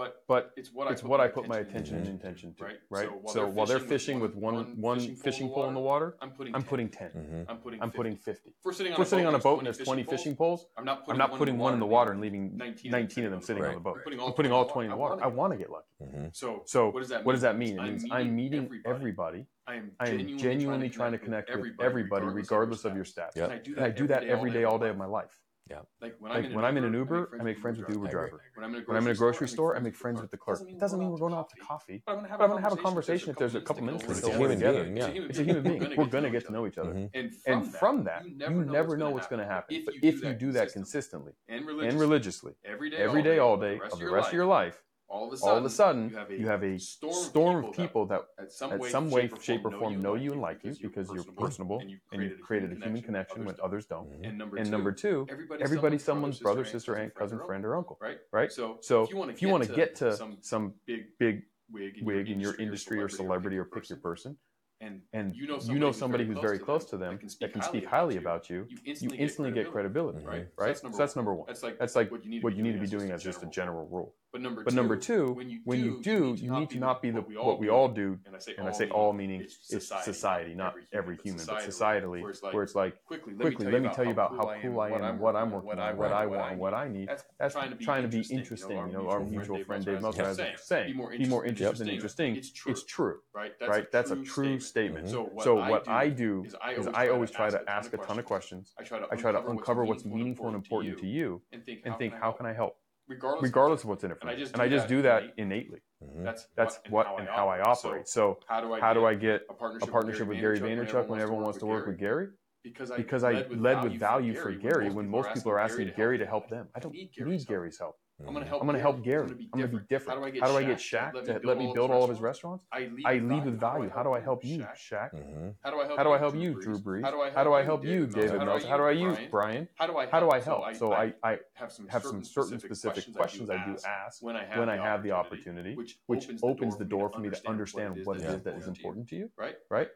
But 0.01 0.23
but 0.27 0.53
it's 0.57 0.73
what 0.73 0.89
I 0.89 0.95
put, 0.95 1.05
what 1.05 1.19
my, 1.19 1.25
I 1.25 1.29
put 1.29 1.47
my 1.47 1.59
attention 1.59 1.97
and 1.97 2.07
intention 2.07 2.55
to, 2.55 2.65
right? 2.65 2.77
Right. 2.89 3.05
So 3.05 3.11
while, 3.11 3.35
so 3.35 3.41
they're, 3.41 3.49
while 3.49 3.67
they're 3.67 3.79
fishing 3.79 4.19
with 4.19 4.35
one 4.35 4.81
one 4.81 4.99
fishing, 4.99 5.17
fishing 5.17 5.49
pole 5.51 5.69
in 5.69 5.75
the 5.75 5.81
water, 5.81 6.17
I'm 6.23 6.31
putting 6.31 6.55
I'm 6.55 6.63
putting 6.63 6.89
10 6.89 7.11
mm-hmm. 7.11 7.51
I'm 7.51 7.59
putting 7.59 7.83
I'm 7.83 7.91
putting 7.91 8.17
fifty. 8.17 8.49
If 8.49 8.65
we're 8.65 8.73
sitting 8.73 8.95
on, 8.95 8.99
we're 8.99 9.05
sitting 9.05 9.27
on 9.27 9.35
a 9.35 9.39
boat 9.39 9.59
and 9.59 9.67
there's 9.67 9.77
twenty 9.77 10.03
fishing 10.03 10.35
poles, 10.35 10.65
I'm 10.79 10.87
not 10.87 11.05
putting, 11.05 11.21
I'm 11.21 11.31
not 11.31 11.37
putting 11.37 11.59
one 11.59 11.75
in 11.75 11.81
the 11.81 11.87
water 11.87 12.13
and 12.13 12.21
leaving 12.23 12.57
nineteen 12.57 13.25
of 13.27 13.31
them 13.31 13.43
sitting 13.43 13.63
on 13.63 13.75
the 13.75 13.81
boat. 13.81 13.99
I'm 14.07 14.33
putting 14.33 14.53
all 14.53 14.65
twenty 14.65 14.87
in 14.87 14.91
the 14.93 14.97
water. 14.97 15.23
I 15.23 15.27
want 15.27 15.53
to 15.53 15.59
get 15.59 15.71
lucky. 15.71 15.87
Mm-hmm. 16.03 16.27
So 16.33 16.63
so 16.65 16.91
what 16.91 17.33
does 17.33 17.43
that 17.43 17.59
mean? 17.59 17.79
It 17.79 17.83
means 17.83 18.05
I'm 18.11 18.35
meeting 18.35 18.71
everybody. 18.87 19.49
I 19.67 19.75
am 19.75 20.39
genuinely 20.39 20.89
trying 20.89 21.13
to 21.13 21.19
connect 21.19 21.55
with 21.55 21.75
everybody, 21.79 22.25
regardless 22.25 22.87
of 22.87 22.95
your 22.95 23.05
stats. 23.05 23.37
And 23.37 23.85
I 23.85 23.91
do 23.91 24.07
that 24.07 24.25
every 24.25 24.51
day, 24.51 24.65
all 24.65 24.79
day 24.79 24.89
of 24.89 24.97
my 24.97 25.07
life. 25.07 25.39
Yeah. 25.71 25.83
Like 26.03 26.17
when, 26.19 26.33
like 26.33 26.39
I'm, 26.39 26.45
in 26.47 26.55
when 26.57 26.65
I'm 26.65 26.77
in 26.77 26.85
an 26.85 26.95
Uber, 26.95 27.39
I 27.41 27.45
make 27.45 27.59
friends 27.59 27.79
with 27.79 27.87
the 27.87 27.95
Uber 27.95 28.09
driver. 28.09 28.41
When 28.57 28.65
I'm 28.65 28.75
in 28.75 28.81
a 28.81 28.85
grocery, 28.85 28.99
I'm 28.99 29.07
in 29.07 29.13
a 29.13 29.15
grocery 29.15 29.49
store, 29.49 29.77
I 29.77 29.79
make 29.79 29.95
friends 29.95 30.21
with 30.21 30.33
the 30.33 30.37
clerk. 30.37 30.61
It 30.69 30.81
doesn't 30.81 30.99
mean 30.99 31.11
we're 31.11 31.19
going 31.19 31.33
out 31.33 31.49
to 31.51 31.57
coffee, 31.65 32.03
but 32.05 32.13
I'm 32.13 32.27
going 32.49 32.57
to 32.57 32.61
have 32.61 32.73
a 32.73 32.77
conversation 32.77 33.31
if 33.31 33.37
there's 33.37 33.55
a 33.55 33.61
couple 33.61 33.85
minutes 33.85 34.05
to 34.05 34.39
work 34.39 34.51
together. 34.51 34.93
Yeah. 34.93 35.07
It's 35.07 35.39
a 35.39 35.45
human 35.45 35.63
being. 35.63 35.97
We're 35.97 36.07
going 36.07 36.25
to 36.25 36.31
get 36.31 36.45
to 36.47 36.53
know 36.53 36.67
each 36.67 36.79
other. 36.79 36.93
Mm-hmm. 36.93 37.53
And 37.53 37.75
from 37.75 38.03
that, 38.05 38.25
you 38.27 38.65
never 38.65 38.97
know 38.97 39.11
what's 39.11 39.29
going 39.29 39.41
to 39.41 39.47
happen. 39.47 39.85
But 39.85 39.95
if 40.03 40.23
you 40.23 40.35
do 40.35 40.51
that 40.53 40.73
consistently 40.73 41.33
and 41.49 41.65
religiously, 41.67 42.55
every 42.65 42.91
day, 42.91 43.39
all 43.39 43.57
day, 43.57 43.79
of 43.93 43.99
the 43.99 44.11
rest 44.11 44.29
of 44.29 44.35
your 44.35 44.47
life, 44.47 44.83
all 45.11 45.27
of 45.27 45.33
a 45.33 45.37
sudden, 45.37 45.51
all 45.51 45.59
of 45.59 45.65
a 45.65 45.71
sudden 45.71 46.09
you, 46.09 46.17
have 46.17 46.31
a, 46.31 46.39
you 46.39 46.47
have 46.47 46.63
a 46.63 46.79
storm, 46.79 47.15
storm 47.15 47.65
of 47.65 47.73
people 47.75 48.07
that, 48.07 48.23
that 48.39 48.45
at 48.45 48.53
some, 48.53 48.79
way, 48.79 48.91
some 48.91 49.11
way, 49.11 49.29
shape, 49.43 49.65
or 49.65 49.73
form 49.73 50.01
know 50.01 50.15
you 50.15 50.33
and 50.33 50.41
like 50.41 50.63
you 50.63 50.75
because 50.81 51.11
you're 51.13 51.25
personable 51.25 51.81
and 51.81 51.91
you've 51.91 52.01
created, 52.07 52.31
and 52.31 52.39
you've 52.39 52.47
created 52.47 52.73
a 52.73 52.85
human 52.85 53.03
connection 53.03 53.45
when 53.45 53.57
others 53.63 53.87
don't. 53.87 54.09
Mm-hmm. 54.11 54.25
And, 54.25 54.39
number, 54.39 54.57
and 54.57 54.67
two, 54.67 54.71
number 54.71 54.93
two, 54.93 55.27
everybody's, 55.29 55.65
everybody's 55.65 56.05
someone's 56.05 56.39
brother, 56.39 56.65
sister, 56.65 56.97
aunt, 56.97 57.15
cousin, 57.15 57.41
friend, 57.45 57.65
or 57.65 57.77
uncle. 57.77 57.99
Right? 58.01 58.19
Right? 58.33 58.53
So, 58.53 58.79
so 58.83 59.03
if 59.03 59.43
you 59.43 59.49
want 59.49 59.65
to 59.65 59.75
get 59.75 59.97
to 59.97 60.17
some 60.41 60.75
big, 60.87 61.19
big 61.19 61.43
wig 61.73 62.29
in 62.29 62.41
your 62.41 62.55
industry 62.57 63.03
or 63.03 63.09
celebrity 63.09 63.59
or 63.59 63.65
pick 63.65 63.89
your 63.89 63.99
person, 63.99 64.37
and, 64.83 65.03
and 65.13 65.37
you 65.37 65.47
know 65.47 65.59
somebody, 65.59 65.75
you 65.75 65.79
know 65.79 65.93
somebody 65.93 66.25
who's, 66.25 66.39
very 66.39 66.59
close 66.59 66.87
to 66.87 66.97
them 66.97 67.13
that 67.13 67.21
can 67.21 67.29
speak, 67.29 67.49
that 67.49 67.53
can 67.53 67.63
speak 67.63 67.85
highly 67.85 68.17
about 68.17 68.49
you, 68.49 68.67
you 68.69 68.79
instantly, 68.87 69.19
you 69.19 69.23
instantly 69.23 69.53
get 69.53 69.71
credibility, 69.71 70.25
right? 70.25 70.47
Right. 70.57 70.79
So 70.79 70.89
that's 70.89 71.17
number 71.17 71.35
one. 71.35 71.47
That's 71.47 71.63
like, 71.63 71.79
that's 71.79 71.95
like 71.95 72.11
what 72.11 72.25
you 72.25 72.31
need, 72.31 72.43
what 72.43 72.57
you 72.57 72.63
need 72.63 72.73
to 72.73 72.79
be 72.79 72.87
doing 72.87 73.11
as 73.11 73.23
just 73.23 73.43
a 73.43 73.47
general 73.47 73.87
rule. 73.89 74.15
But 74.33 74.43
number, 74.43 74.63
but 74.63 74.75
number 74.75 74.97
two, 74.97 75.33
when 75.33 75.51
you, 75.51 75.61
when 75.65 75.85
you 75.85 76.01
do, 76.03 76.37
you 76.39 76.53
need 76.53 76.71
to 76.71 76.79
not 76.79 77.03
be 77.03 77.11
the 77.11 77.21
what 77.21 77.59
we 77.59 77.69
all 77.69 77.89
do, 77.89 78.17
and 78.27 78.37
I 78.37 78.39
say, 78.39 78.55
and 78.57 78.69
I 78.69 78.73
say 78.73 78.89
all 78.89 79.13
meaning 79.13 79.41
it's 79.41 79.89
society, 80.05 80.55
not 80.55 80.75
every 80.93 81.17
human, 81.25 81.45
but 81.47 81.63
societally, 81.63 82.23
where 82.53 82.63
it's 82.63 82.77
like 82.77 82.95
quickly, 83.07 83.35
let 83.67 83.83
me 83.83 83.89
tell 83.93 84.05
you 84.05 84.13
about 84.13 84.31
how 84.37 84.55
cool 84.63 84.81
I 84.81 84.91
am, 84.91 85.19
what 85.19 85.35
I'm 85.35 85.51
working 85.51 85.79
on, 85.81 85.97
what 85.97 86.13
I 86.13 86.27
want, 86.27 86.53
and 86.53 86.61
what 86.61 86.75
I 86.75 86.89
need. 86.89 87.09
That's 87.39 87.55
trying 87.81 88.03
to 88.03 88.09
be 88.09 88.25
interesting. 88.31 88.77
You 88.77 88.93
know, 88.93 89.09
our 89.09 89.21
mutual 89.21 89.65
friend 89.65 89.85
Dave 89.85 90.01
Meltzer 90.01 90.25
has 90.25 90.41
saying, 90.63 90.93
be 91.19 91.27
more 91.27 91.45
interesting 91.45 91.87
than 91.87 91.95
interesting. 91.95 92.37
It's 92.37 92.85
true, 92.85 93.19
right? 93.35 93.91
That's 93.91 94.11
a 94.13 94.17
true 94.17 94.61
statement. 94.61 95.09
So 95.09 95.55
what 95.55 95.89
I 95.89 96.09
do 96.09 96.45
is 96.47 96.87
I 96.95 97.09
always 97.09 97.31
try 97.33 97.51
to 97.51 97.61
ask 97.69 97.93
a 97.93 97.97
ton 97.97 98.19
of 98.21 98.25
questions. 98.25 98.75
I 98.79 98.85
try 99.17 99.33
to 99.33 99.47
uncover 99.49 99.85
what's 99.85 100.05
meaningful 100.05 100.47
and 100.47 100.55
important 100.55 100.99
to 100.99 101.07
you, 101.07 101.43
and 101.53 101.65
think, 101.99 102.15
how 102.15 102.31
can 102.31 102.47
I 102.47 102.53
help? 102.53 102.77
Regardless, 103.11 103.43
regardless 103.43 103.83
of 103.83 103.89
what's 103.89 104.05
in 104.05 104.13
it 104.13 104.21
for 104.21 104.29
and 104.29 104.37
me. 104.37 104.43
I 104.43 104.45
just 104.45 104.53
and 104.55 104.63
I 104.63 104.69
just 104.69 104.89
do 104.89 105.03
that 105.03 105.35
innately. 105.37 105.81
Mm-hmm. 106.03 106.25
That's 106.25 106.47
that's 106.57 106.79
what 106.89 107.07
and 107.19 107.29
how 107.29 107.49
I 107.49 107.61
operate. 107.61 108.09
So, 108.09 108.39
how 108.47 108.61
do 108.61 108.73
I 108.73 108.81
how 108.81 108.95
do 108.95 109.05
I 109.05 109.15
get 109.15 109.43
a 109.51 109.55
partnership, 109.55 109.89
a 109.89 109.93
partnership 109.93 110.29
with 110.29 110.41
Gary 110.41 110.61
Vaynerchuk 110.61 111.09
when 111.09 111.21
everyone 111.21 111.45
wants 111.45 111.59
to 111.59 111.67
work 111.67 111.87
with 111.87 111.99
Gary? 111.99 112.29
Because 112.63 112.91
I, 112.91 112.97
because 112.99 113.25
I 113.25 113.47
led 113.49 113.83
with 113.83 113.99
value 113.99 114.35
for 114.35 114.53
Gary 114.53 114.91
when 114.91 115.09
most 115.09 115.33
people 115.35 115.51
are 115.51 115.59
asking 115.59 115.93
Gary 115.97 116.19
to 116.19 116.27
help 116.27 116.49
them. 116.49 116.69
I 116.75 116.81
don't 116.81 116.95
need 116.95 117.11
Gary's 117.47 117.79
help. 117.79 117.97
I'm 118.27 118.35
going 118.35 118.45
to 118.45 118.49
help. 118.49 118.61
I'm 118.61 118.67
going 118.67 118.77
to 118.77 118.83
help 118.83 119.03
Gary. 119.03 119.23
I'm 119.23 119.61
going 119.61 119.71
to 119.71 119.79
be 119.79 119.85
different. 119.89 120.19
How 120.19 120.25
do 120.25 120.29
I 120.29 120.31
get, 120.31 120.43
How 120.43 120.49
do 120.49 120.57
I 120.57 120.63
get 120.65 120.79
Shaq, 120.79 121.15
Shaq 121.15 121.25
to 121.25 121.47
let 121.47 121.59
me 121.59 121.73
build 121.75 121.91
all 121.91 122.05
of 122.05 122.11
his 122.11 122.21
restaurants? 122.21 122.65
I 122.73 122.91
lead, 122.93 123.07
I 123.07 123.19
lead 123.19 123.45
with 123.45 123.59
value. 123.61 123.91
How 123.95 124.03
do 124.03 124.13
I 124.13 124.21
help 124.21 124.45
you, 124.45 124.59
Shaq? 124.59 125.15
Mm-hmm. 125.15 125.49
How 125.63 125.71
do 125.71 125.81
I 125.81 125.87
help? 125.87 125.99
How 125.99 126.05
do 126.05 126.13
I 126.13 126.19
help 126.19 126.37
you, 126.37 126.61
Drew 126.61 126.79
Brees? 126.79 127.03
How 127.03 127.45
do 127.45 127.53
I 127.53 127.63
help 127.63 127.85
you, 127.85 128.07
David 128.07 128.39
Meltzer? 128.45 128.69
How 128.69 128.77
do 128.77 128.85
I 128.85 128.93
use 128.93 129.19
Brian? 129.31 129.69
How 129.77 129.87
do 129.87 129.97
I 129.97 130.07
how 130.07 130.21
do 130.21 130.31
I 130.31 130.41
help? 130.41 130.75
So 130.77 130.93
I 130.93 131.13
I 131.23 131.39
have 131.55 131.73
some 131.73 131.89
certain 132.25 132.59
specific 132.59 133.13
questions 133.15 133.51
I 133.51 133.65
do 133.65 133.77
ask 133.87 134.23
when 134.23 134.37
I 134.37 134.77
have 134.77 135.03
the 135.03 135.13
opportunity, 135.13 135.75
which 135.75 136.29
opens 136.43 136.77
the 136.77 136.85
door 136.85 137.11
for 137.11 137.21
me 137.21 137.31
to 137.31 137.49
understand 137.49 138.05
what 138.05 138.19
it 138.19 138.25
is 138.25 138.43
that 138.43 138.57
is 138.57 138.67
important 138.67 139.09
to 139.09 139.17
you. 139.17 139.31
Right. 139.37 139.57
Right. 139.71 139.89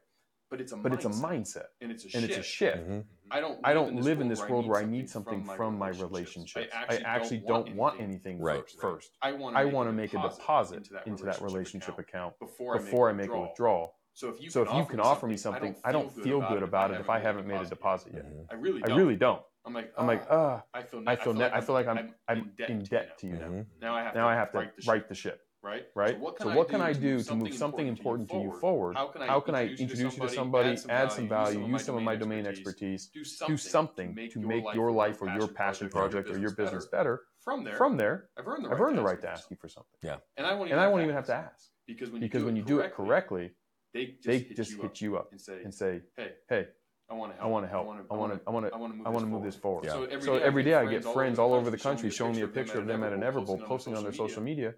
but 0.51 0.61
it's 0.61 0.73
a 0.73 0.77
but 0.77 0.93
mindset, 0.93 0.95
it's 0.95 1.05
a 1.05 1.09
mindset 1.09 1.65
and 1.81 1.91
it's 1.91 2.05
a 2.37 2.43
shift. 2.43 2.83
It's 3.25 3.35
a 3.35 3.37
shift. 3.37 3.37
Mm-hmm. 3.37 3.37
I 3.37 3.41
don't 3.41 3.61
I 3.65 3.75
don't 3.75 4.03
live 4.03 4.21
in 4.21 4.29
this 4.29 4.41
world 4.41 4.67
where 4.67 4.81
I 4.81 4.85
need 4.85 5.09
something 5.09 5.45
from 5.45 5.79
my 5.79 5.89
relationships. 5.89 6.75
relationships. 6.75 6.77
I 6.89 6.97
actually 6.99 7.39
don't 7.39 7.75
want 7.75 8.01
anything 8.01 8.41
Right. 8.41 8.69
first. 8.71 9.17
I 9.23 9.33
want 9.33 9.57
I 9.57 9.65
want 9.65 9.89
to 9.89 9.93
make 9.93 10.15
a 10.15 10.23
deposit 10.23 10.89
into 11.07 11.25
that 11.25 11.41
relationship 11.43 11.99
account 11.99 12.39
before, 12.39 12.79
before 12.79 13.09
I 13.09 13.13
make 13.13 13.31
a 13.31 13.39
withdrawal. 13.39 13.95
So 14.13 14.29
if 14.29 14.41
you 14.41 14.49
So 14.49 14.65
can 14.65 14.75
if 14.75 14.79
you 14.79 14.87
can 14.87 15.01
offer 15.01 15.27
me 15.27 15.37
something, 15.37 15.75
I 15.85 15.93
don't 15.93 16.13
feel 16.13 16.41
good 16.41 16.63
about 16.63 16.91
it 16.93 17.01
if 17.01 17.11
I 17.11 17.19
haven't 17.19 17.47
made 17.47 17.61
a 17.61 17.67
deposit 17.67 18.15
yet. 18.15 18.27
Mhm. 18.27 18.47
I 18.51 18.55
really 18.55 18.83
I 18.85 18.89
don't. 18.89 18.99
really 18.99 19.17
don't. 19.17 19.43
I'm 19.67 19.73
like 19.73 19.93
I'm 19.97 20.07
like, 20.07 20.25
uh, 20.31 20.61
I 20.75 20.83
feel 20.83 21.03
I 21.07 21.17
feel 21.17 21.43
I 21.43 21.61
feel 21.61 21.75
like 21.75 21.87
I'm 21.87 22.15
I'm 22.29 22.53
in 22.69 22.83
debt 22.85 23.19
to 23.19 23.27
you 23.27 23.35
now. 23.35 23.65
Now 23.81 23.97
I 23.97 24.03
have 24.03 24.15
Now 24.15 24.27
to 24.27 24.31
I 24.31 24.35
have 24.35 24.53
to 24.53 24.71
right 24.87 25.09
the 25.09 25.15
ship, 25.15 25.41
right 25.65 25.79
the 25.79 25.79
ship, 25.79 25.93
right 25.95 26.21
right? 26.21 26.39
So 26.41 26.55
what 26.55 26.69
can 26.69 26.81
I 26.81 26.93
do 26.93 27.23
to 27.23 27.35
move 27.35 27.55
something 27.55 27.87
important 27.87 28.29
to 28.31 28.37
you 28.37 28.53
forward? 28.61 28.97
How 28.97 29.07
can 29.09 29.23
I, 29.23 29.27
How 29.27 29.41
can 29.41 29.55
I 29.55 29.67
introduce 29.67 30.17
you 30.17 30.23
to 30.23 30.29
somebody, 30.29 30.77
add 30.89 31.13
some 31.13 31.29
value, 31.29 31.67
use 31.67 31.85
some 31.85 31.97
of 31.97 32.03
my 32.03 32.17
domain 32.17 32.47
expertise, 32.47 33.07
do 33.07 33.25
do 33.47 33.57
something 33.57 34.15
to 34.33 34.41
make 34.41 34.65
your 34.75 34.91
life 34.93 35.23
or 35.23 35.29
your 35.29 35.49
passion 35.49 35.89
project 35.89 36.31
or 36.31 36.39
your 36.39 36.55
business 36.55 36.87
better? 36.87 37.23
From 37.45 37.63
there, 37.63 37.77
From 37.77 37.99
there, 37.99 38.31
I've 38.39 38.49
earned 38.49 38.65
the 38.65 38.71
I've 38.71 38.81
right, 38.81 38.89
earned 38.89 38.97
the 38.97 39.03
to 39.03 39.07
right 39.07 39.21
to 39.21 39.29
ask 39.31 39.51
you 39.51 39.57
for 39.61 39.69
something. 39.69 39.99
and 40.39 40.47
I 40.47 40.55
won't 40.55 40.69
even, 40.69 40.73
And 40.73 40.81
I 40.81 40.89
won't 40.89 41.03
even 41.03 41.15
have 41.15 41.27
to 41.27 41.35
ask. 41.35 41.71
because 41.87 42.11
when 42.11 42.23
Because 42.23 42.43
when 42.43 42.57
you 42.57 42.63
do 42.63 42.81
it 42.81 42.95
correctly, 42.95 43.51
they 43.93 44.07
just, 44.07 44.25
they 44.27 44.39
hit, 44.39 44.57
just 44.57 44.71
you 44.71 44.77
hit 44.79 44.87
up 44.87 45.01
you 45.03 45.17
up 45.19 45.29
and 45.31 45.41
say, 45.41 45.63
and 45.63 45.75
say, 45.75 46.01
"Hey, 46.17 46.31
hey, 46.49 46.69
I 47.11 47.15
want 47.15 47.33
to 47.33 47.39
help. 47.39 47.47
I 47.47 47.53
want 47.53 47.65
to 47.65 47.69
help. 47.71 47.87
I 48.11 48.17
want 48.17 48.33
to, 48.33 48.41
I 48.47 48.51
want 48.51 48.67
to, 48.67 48.75
I 48.75 48.79
want 48.79 48.93
to 48.93 48.97
move, 48.97 49.07
I 49.07 49.11
want 49.11 49.25
to 49.25 49.31
move 49.31 49.43
this 49.45 49.57
forward. 49.57 49.85
Yeah. 49.85 49.93
So 49.93 50.05
every, 50.05 50.23
So 50.23 50.39
day, 50.39 50.45
every 50.45 50.63
day 50.63 50.75
I 50.75 50.87
get 50.87 51.05
friends 51.05 51.39
all 51.39 51.53
over 51.53 51.71
the 51.71 51.77
country 51.79 52.11
showing 52.11 52.35
me 52.35 52.43
a 52.43 52.49
picture 52.49 52.79
of 52.79 52.87
them 52.87 53.05
at 53.05 53.13
an 53.13 53.21
Everbowl, 53.21 53.59
Everbowl, 53.61 53.67
posting 53.67 53.95
on 53.95 54.03
their 54.03 54.13
social 54.13 54.43
media. 54.43 54.75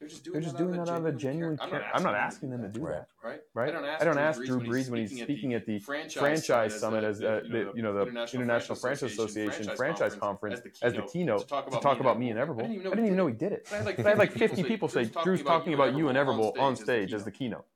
They're 0.00 0.08
just 0.08 0.22
doing, 0.22 0.32
They're 0.34 0.42
just 0.42 0.56
doing 0.56 0.70
that 0.72 0.88
out 0.88 0.98
of 0.98 1.06
a 1.06 1.12
genuine 1.12 1.56
care. 1.56 1.84
I'm 1.92 2.04
not 2.04 2.14
asking 2.14 2.50
them 2.50 2.62
to 2.62 2.68
do 2.68 2.80
Right. 2.80 2.92
that, 2.94 3.08
right? 3.22 3.40
right? 3.54 3.74
I 4.00 4.04
don't 4.04 4.18
ask 4.18 4.40
Drew 4.44 4.60
Brees 4.60 4.88
when 4.88 5.00
he's 5.00 5.20
speaking 5.20 5.54
at 5.54 5.66
the 5.66 5.80
franchise 5.80 6.78
summit 6.78 7.02
as 7.02 7.20
uh, 7.20 7.40
the, 7.50 7.72
you 7.74 7.82
know 7.82 7.92
the 7.92 8.26
International 8.32 8.76
Franchise 8.76 9.12
Association 9.12 9.68
franchise 9.76 10.14
conference 10.14 10.60
as 10.82 10.94
the 10.94 11.02
keynote 11.02 11.48
to 11.48 11.80
talk 11.80 11.98
about 12.00 12.18
me 12.18 12.30
and 12.30 12.38
Everbowl. 12.38 12.64
I 12.64 12.68
didn't 12.68 13.06
even 13.06 13.16
know 13.16 13.26
he 13.26 13.34
did 13.34 13.52
it. 13.52 13.68
I 13.72 13.76
had 13.76 13.86
like 13.86 13.96
But 13.96 14.06
I 14.06 14.10
had 14.10 14.18
like 14.18 14.32
50 14.46 14.62
people 14.62 14.88
say 14.88 15.04
Drew's 15.24 15.42
talking 15.42 15.74
about 15.74 15.96
you 15.96 16.08
and 16.08 16.16
Everbowl 16.16 16.56
on 16.58 16.76
stage 16.76 17.12
as 17.12 17.24
the 17.24 17.32
keynote. 17.32 17.66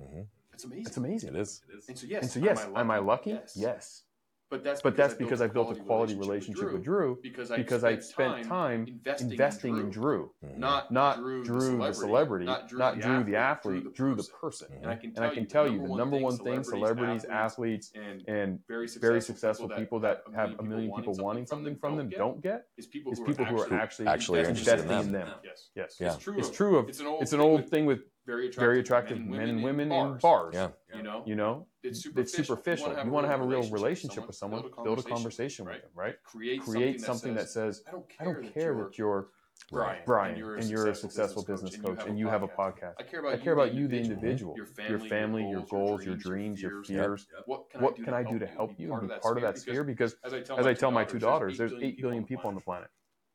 Mhm. 0.00 0.26
It's 0.54 0.64
amazing. 0.64 0.86
It's 0.86 0.96
amazing. 0.96 1.34
It 1.34 1.40
is. 1.40 1.62
And 1.88 1.98
so 1.98 2.06
yes, 2.06 2.22
And 2.22 2.30
so 2.30 2.40
yes, 2.40 2.66
am 2.74 2.90
I 2.90 2.98
lucky? 2.98 3.38
Yes. 3.54 4.04
Yes. 4.46 4.50
But 4.50 4.64
that's 4.64 4.82
But 4.82 4.96
that's 4.96 5.14
because 5.14 5.40
I 5.40 5.46
built 5.48 5.76
a 5.76 5.80
quality 5.80 6.14
relationship 6.14 6.72
with 6.72 6.84
Drew 6.84 7.18
because 7.22 7.50
I 7.50 7.56
because 7.56 7.84
I 7.84 7.98
spent 7.98 8.44
time 8.46 8.86
investing, 8.86 9.30
investing 9.32 9.76
in 9.78 9.90
Drew. 9.90 10.30
Mhm. 10.44 10.58
not 10.58 10.90
Not 10.92 11.16
Drew, 11.18 11.44
Drew, 11.44 11.78
the 11.78 11.92
celebrity, 11.92 12.44
not 12.46 12.68
Drew, 12.68 12.78
the 13.24 13.36
athlete, 13.36 13.94
Drew, 13.94 14.14
the 14.14 14.22
person. 14.40 14.68
And 14.80 14.86
I 14.90 14.96
can 14.96 15.12
And 15.16 15.24
I 15.24 15.34
can 15.34 15.46
tell 15.46 15.68
you 15.68 15.80
the 15.82 15.94
number 15.94 16.18
one 16.18 16.36
thing 16.38 16.62
celebrities, 16.62 17.24
athletes, 17.24 17.92
and 17.94 18.22
and 18.28 18.60
very 18.68 18.86
very 19.00 19.20
successful 19.20 19.68
people 19.68 20.00
that 20.00 20.22
have 20.34 20.58
a 20.58 20.62
million 20.62 20.92
people 20.94 21.14
wanting 21.14 21.46
something 21.46 21.76
from 21.76 21.96
them 21.96 22.08
don't 22.10 22.40
get 22.40 22.66
is 22.76 22.86
people 22.86 23.12
who 23.14 23.60
are 23.60 23.72
actually 23.74 24.06
actually 24.08 24.40
interested 24.40 24.74
in 24.74 24.78
investing 24.80 25.06
in 25.06 25.12
them. 25.12 25.28
them. 25.28 25.38
Yes, 25.44 25.70
Yes. 25.74 25.96
Yeah. 26.00 26.14
it's 26.14 26.18
true. 26.22 26.38
It's 26.38 26.48
of- 26.48 26.54
true 26.54 26.76
of 26.78 26.88
It's 26.88 27.32
an 27.32 27.40
old. 27.40 27.68
thing 27.68 27.86
with 27.86 28.00
very 28.26 28.46
attractive, 28.48 28.60
very 28.60 28.80
attractive 28.80 29.20
men 29.20 29.48
and 29.48 29.62
women 29.62 29.92
in 29.92 30.18
bars. 30.18 30.54
Yeah. 30.54 30.70
You 30.96 31.02
know, 31.02 31.22
You 31.26 31.34
know, 31.36 31.66
it's 31.84 32.06
it's 32.16 32.32
superficial. 32.34 32.96
You 33.04 33.10
want 33.10 33.24
to 33.24 33.30
have 33.30 33.40
a 33.40 33.44
real 33.44 33.64
relationship 33.64 34.26
with 34.26 34.36
someone, 34.36 34.64
build 34.82 34.98
a 34.98 35.02
conversation 35.02 35.64
right? 35.66 35.74
with 35.74 35.82
them, 35.82 35.90
right? 35.94 36.14
Create, 36.24 36.60
Create 36.60 37.00
something 37.00 37.34
that 37.34 37.48
says, 37.50 37.82
I 37.86 37.92
don't 37.92 38.04
I 38.20 38.24
care, 38.24 38.32
don't 38.32 38.52
care 38.54 38.74
that 38.76 38.98
you're 38.98 39.28
Right. 39.72 40.04
Brian 40.06 40.38
and 40.56 40.70
you're 40.70 40.86
a 40.86 40.94
successful 40.94 41.42
business 41.42 41.76
coach 41.76 42.04
and 42.06 42.18
you 42.18 42.28
have 42.28 42.42
a 42.44 42.48
podcast. 42.48 42.94
I 43.00 43.02
care 43.02 43.20
about, 43.20 43.34
I 43.34 43.36
care 43.36 43.52
about 43.52 43.74
you, 43.74 43.88
the 43.88 43.98
individual, 43.98 44.54
your 44.56 44.66
your 44.86 44.98
family, 45.00 45.44
your 45.44 45.62
goals, 45.62 46.04
your 46.04 46.14
dreams, 46.14 46.62
your 46.62 46.70
fears. 46.84 47.26
What 47.46 47.68
can, 47.70 47.82
What 47.82 47.96
can 47.96 48.14
I 48.14 48.22
do 48.22 48.38
to 48.38 48.46
help 48.46 48.78
you 48.78 48.92
and 48.92 49.00
be 49.00 49.08
part 49.08 49.36
of 49.36 49.42
that 49.42 49.58
sphere? 49.58 49.82
Because 49.84 50.14
As 50.24 50.32
I 50.32 50.40
tell, 50.40 50.58
as 50.58 50.66
I 50.66 50.74
tell 50.74 50.92
my 50.92 51.04
two 51.04 51.18
daughters, 51.18 51.56
there's 51.58 51.74
8 51.80 52.00
billion 52.00 52.24
people 52.24 52.48
on 52.48 52.54
the 52.54 52.60
planet. 52.60 52.88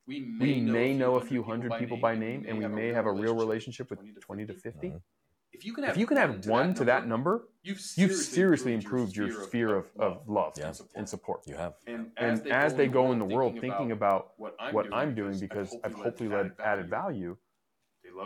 We 0.07 0.21
We 0.39 0.61
may 0.61 0.93
know 0.93 1.15
a 1.15 1.21
few 1.21 1.43
hundred 1.43 1.75
people 1.77 1.97
by 1.97 2.15
name 2.15 2.45
and 2.47 2.57
we 2.57 2.67
may 2.67 2.89
have 2.93 3.05
a 3.05 3.13
real 3.13 3.33
relationship 3.33 3.89
with 3.89 3.99
20 4.21 4.45
to 4.45 4.53
50. 4.53 4.95
If 5.53 5.65
you 5.65 5.73
can 5.73 5.83
If 5.83 5.97
you 5.97 6.07
can 6.07 6.17
add 6.17 6.45
one 6.45 6.73
to 6.75 6.85
that 6.85 7.07
number, 7.07 7.47
you've 7.63 7.81
you've 7.95 8.15
seriously 8.15 8.73
improved 8.73 9.15
your 9.15 9.31
sphere 9.43 9.75
of, 9.75 9.85
of 9.99 10.27
love 10.27 10.53
Yeah. 10.57 10.73
and 10.95 11.07
support. 11.07 11.41
You 11.45 11.55
have. 11.55 11.73
And 11.87 12.11
And 12.17 12.47
as 12.47 12.73
they 12.73 12.87
go 12.87 13.11
in 13.11 13.19
the 13.19 13.25
world 13.25 13.59
thinking 13.59 13.91
about 13.91 14.31
what 14.37 14.55
what 14.71 14.93
I'm 14.93 15.13
doing 15.15 15.37
because 15.39 15.75
I've 15.83 15.93
hopefully 15.93 16.29
led 16.29 16.51
added 16.63 16.89
value, 16.89 17.37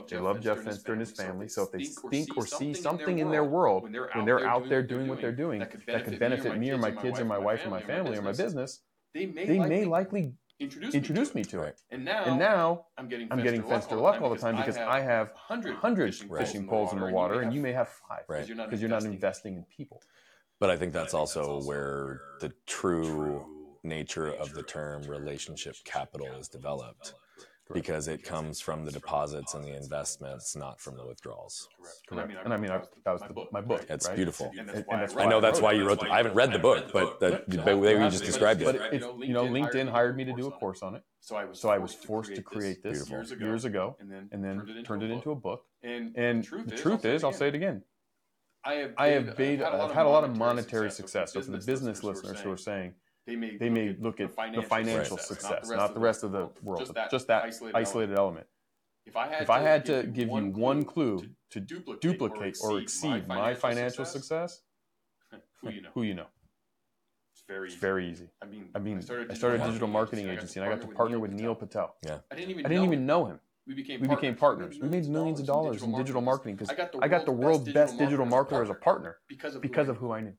they 0.10 0.18
love 0.18 0.40
Jeff 0.42 0.60
Fenster 0.60 0.90
and 0.90 1.00
his 1.00 1.12
family. 1.12 1.48
So 1.48 1.64
if 1.64 1.72
they 1.72 1.84
think 2.10 2.38
or 2.38 2.46
see 2.46 2.74
something 2.74 3.20
in 3.20 3.32
their 3.32 3.44
world 3.44 3.84
when 3.84 4.26
they're 4.26 4.46
out 4.46 4.70
there 4.70 4.84
doing 4.84 5.08
what 5.08 5.22
they're 5.22 5.32
doing 5.32 5.60
that 5.60 6.06
could 6.06 6.20
benefit 6.20 6.58
me 6.58 6.72
or 6.72 6.78
my 6.78 6.92
kids 6.92 7.20
or 7.20 7.26
my 7.26 7.38
wife 7.38 7.66
or 7.66 7.70
my 7.70 7.82
family 7.82 8.18
or 8.18 8.22
my 8.22 8.32
business, 8.32 8.82
they 9.14 9.26
they 9.26 9.60
may 9.60 9.86
likely 9.86 10.34
introduce, 10.60 10.96
introduce 10.96 11.36
me 11.36 11.44
to 11.44 11.50
to 11.52 11.60
Right. 11.60 11.70
it. 11.70 11.82
And 11.92 12.06
now, 12.06 12.24
And 12.26 12.40
now 12.40 12.86
I'm 12.98 13.08
getting 13.08 13.28
I'm 13.32 13.42
getting 13.42 13.62
Fenster 13.64 14.00
luck 14.02 14.22
all 14.22 14.30
the 14.30 14.38
time 14.38 14.56
because 14.56 14.78
I 14.78 15.02
have 15.02 15.32
100 15.32 15.74
100 15.74 16.16
fishing 16.16 16.68
poles 16.68 16.94
in 16.94 17.00
the 17.00 17.08
water 17.08 17.42
and 17.42 17.54
you 17.54 17.62
may 17.62 17.72
have 17.72 17.90
five 17.90 18.24
Right. 18.28 18.48
because 18.48 18.82
you're 18.82 18.90
not 18.90 19.04
investing 19.04 19.56
in 19.56 19.64
people. 19.66 20.02
But 20.60 20.70
I 20.70 20.78
think 20.78 20.94
that's 20.94 21.14
also 21.14 21.62
where 21.64 22.22
the 22.40 22.54
true 22.66 23.46
nature 23.84 24.28
of 24.28 24.54
the 24.54 24.64
term 24.64 25.04
relationship 25.04 25.76
capital 25.84 26.28
is 26.40 26.48
developed 26.48 27.14
because 27.74 28.08
it 28.08 28.24
comes 28.24 28.60
from 28.62 28.86
the 28.86 28.92
deposits 28.92 29.54
and 29.54 29.64
the 29.64 29.76
investments, 29.76 30.56
not 30.56 30.80
from 30.80 30.96
the 30.98 31.06
withdrawals. 31.06 31.68
Correct. 32.08 32.32
And 32.44 32.54
I 32.54 32.58
mean, 32.58 32.72
I, 32.72 32.82
that 33.06 33.12
was 33.12 33.22
the, 33.22 33.46
my 33.52 33.62
book. 33.62 33.86
It's 33.90 34.08
right? 34.08 34.16
beautiful. 34.16 34.52
And 34.58 34.70
And- 34.70 34.70
that's 34.70 34.88
and 34.90 35.02
that's 35.02 35.14
why 35.16 35.24
I 35.24 35.26
know 35.28 35.42
that's 35.42 35.62
why 35.62 35.72
you 35.72 35.88
wrote 35.88 36.00
the. 36.00 36.12
I 36.12 36.18
haven't 36.18 36.36
read 36.36 36.52
the 36.52 36.60
book, 36.60 36.92
but 36.94 37.20
the, 37.20 37.44
the, 37.48 37.58
the 37.58 37.78
way 37.78 37.94
you 37.94 38.10
just 38.10 38.24
described 38.24 38.64
But 38.64 38.76
it. 38.76 38.82
it's, 38.94 39.06
you 39.20 39.34
know, 39.34 39.46
LinkedIn 39.46 39.90
hired 39.90 40.16
me 40.16 40.26
to 40.26 40.34
do 40.34 40.48
a 40.48 40.52
course 40.52 40.84
on 40.84 40.96
it. 40.96 41.04
So 41.20 41.36
I 41.36 41.46
was 41.46 41.60
So 41.60 41.70
I 41.70 41.80
was 41.80 41.94
forced 41.94 42.36
to 42.36 42.42
create 42.44 42.84
this 42.84 43.10
years 43.10 43.32
ago, 43.32 43.46
years 43.46 43.66
ago 43.66 43.98
and 44.00 44.12
then 44.12 44.30
and 44.32 44.44
then 44.44 44.84
turned 44.84 45.04
it 45.04 45.10
into 45.12 45.32
a 45.32 45.36
book. 45.36 45.64
And, 45.84 46.16
And 46.16 46.44
the 46.44 46.76
truth 46.76 47.06
is, 47.06 47.24
I'll 47.24 47.34
say 47.34 47.48
it 47.48 47.56
again. 47.56 47.82
I 48.64 48.74
have 48.74 48.94
I 48.98 49.08
have 49.10 49.38
made, 49.38 49.62
I've 49.62 49.92
had 49.92 50.06
a 50.06 50.10
lot 50.10 50.24
of 50.24 50.36
monetary 50.38 50.90
success. 50.90 51.34
So 51.34 51.42
for 51.42 51.52
the 51.52 51.60
business 51.60 52.04
listeners 52.04 52.40
who 52.40 52.52
are 52.52 52.58
saying, 52.58 52.94
they 53.26 53.36
may 53.36 53.58
they 53.58 53.70
may 53.70 53.96
look 54.00 54.20
at 54.20 54.36
the 54.54 54.62
financial 54.62 55.18
success, 55.18 55.70
not 55.70 55.94
the 55.94 56.00
rest 56.00 56.24
of 56.24 56.32
the 56.32 56.50
world, 56.62 56.92
but 56.94 57.10
just 57.12 57.28
that 57.28 57.52
isolated 57.74 58.18
element. 58.18 58.48
If 59.06 59.16
I 59.16 59.28
had, 59.28 59.42
If 59.44 59.50
I 59.52 59.60
had 59.60 59.86
to 59.86 60.04
give 60.04 60.30
you 60.30 60.46
one 60.48 60.84
clue 60.84 61.20
to 61.20 61.30
to 61.52 61.60
duplicate, 61.60 62.02
duplicate 62.02 62.58
or 62.62 62.80
exceed 62.80 63.28
my 63.28 63.54
financial 63.54 64.06
success, 64.06 64.62
who 65.62 65.70
you 65.70 65.82
know, 65.82 65.90
who 65.94 66.04
you 66.04 66.16
know? 66.16 66.26
it's 67.32 67.44
very, 67.48 67.68
It's 67.68 67.78
very 67.78 68.10
easy. 68.10 68.30
I 68.42 68.46
mean, 68.46 68.70
I 68.74 68.80
mean, 68.80 68.98
I 68.98 69.02
started, 69.02 69.32
I 69.32 69.34
started 69.36 69.62
a 69.62 69.66
digital 69.68 69.88
marketing 69.88 70.28
agency 70.30 70.60
and 70.60 70.68
I 70.68 70.72
got 70.74 70.82
to 70.82 70.88
partner 70.88 71.20
with 71.20 71.32
Neil 71.32 71.54
Patel. 71.54 71.96
I 72.06 72.36
didn't 72.36 72.50
even, 72.50 72.66
I 72.66 72.70
didn't 72.70 72.86
even 72.86 73.06
know 73.06 73.26
him. 73.26 73.40
We 73.68 73.74
became 73.74 74.00
We 74.00 74.08
became 74.08 74.36
partners. 74.36 74.78
We 74.80 74.88
made 74.88 75.08
millions 75.08 75.40
of 75.40 75.48
dollars 75.48 75.82
in 75.82 75.96
digital 75.96 76.22
marketing 76.22 76.56
because 76.56 76.70
I 77.02 77.08
got 77.08 77.26
the 77.26 77.32
world's 77.32 77.72
best 77.72 77.98
digital 77.98 78.26
marketer 78.26 78.62
as 78.62 78.70
a 78.70 78.76
partner 78.76 79.18
because 79.28 79.56
of 79.56 79.62
because 79.62 79.88
who 79.88 79.92
of 79.94 79.98
who 79.98 80.12
I 80.12 80.22
knew. 80.22 80.34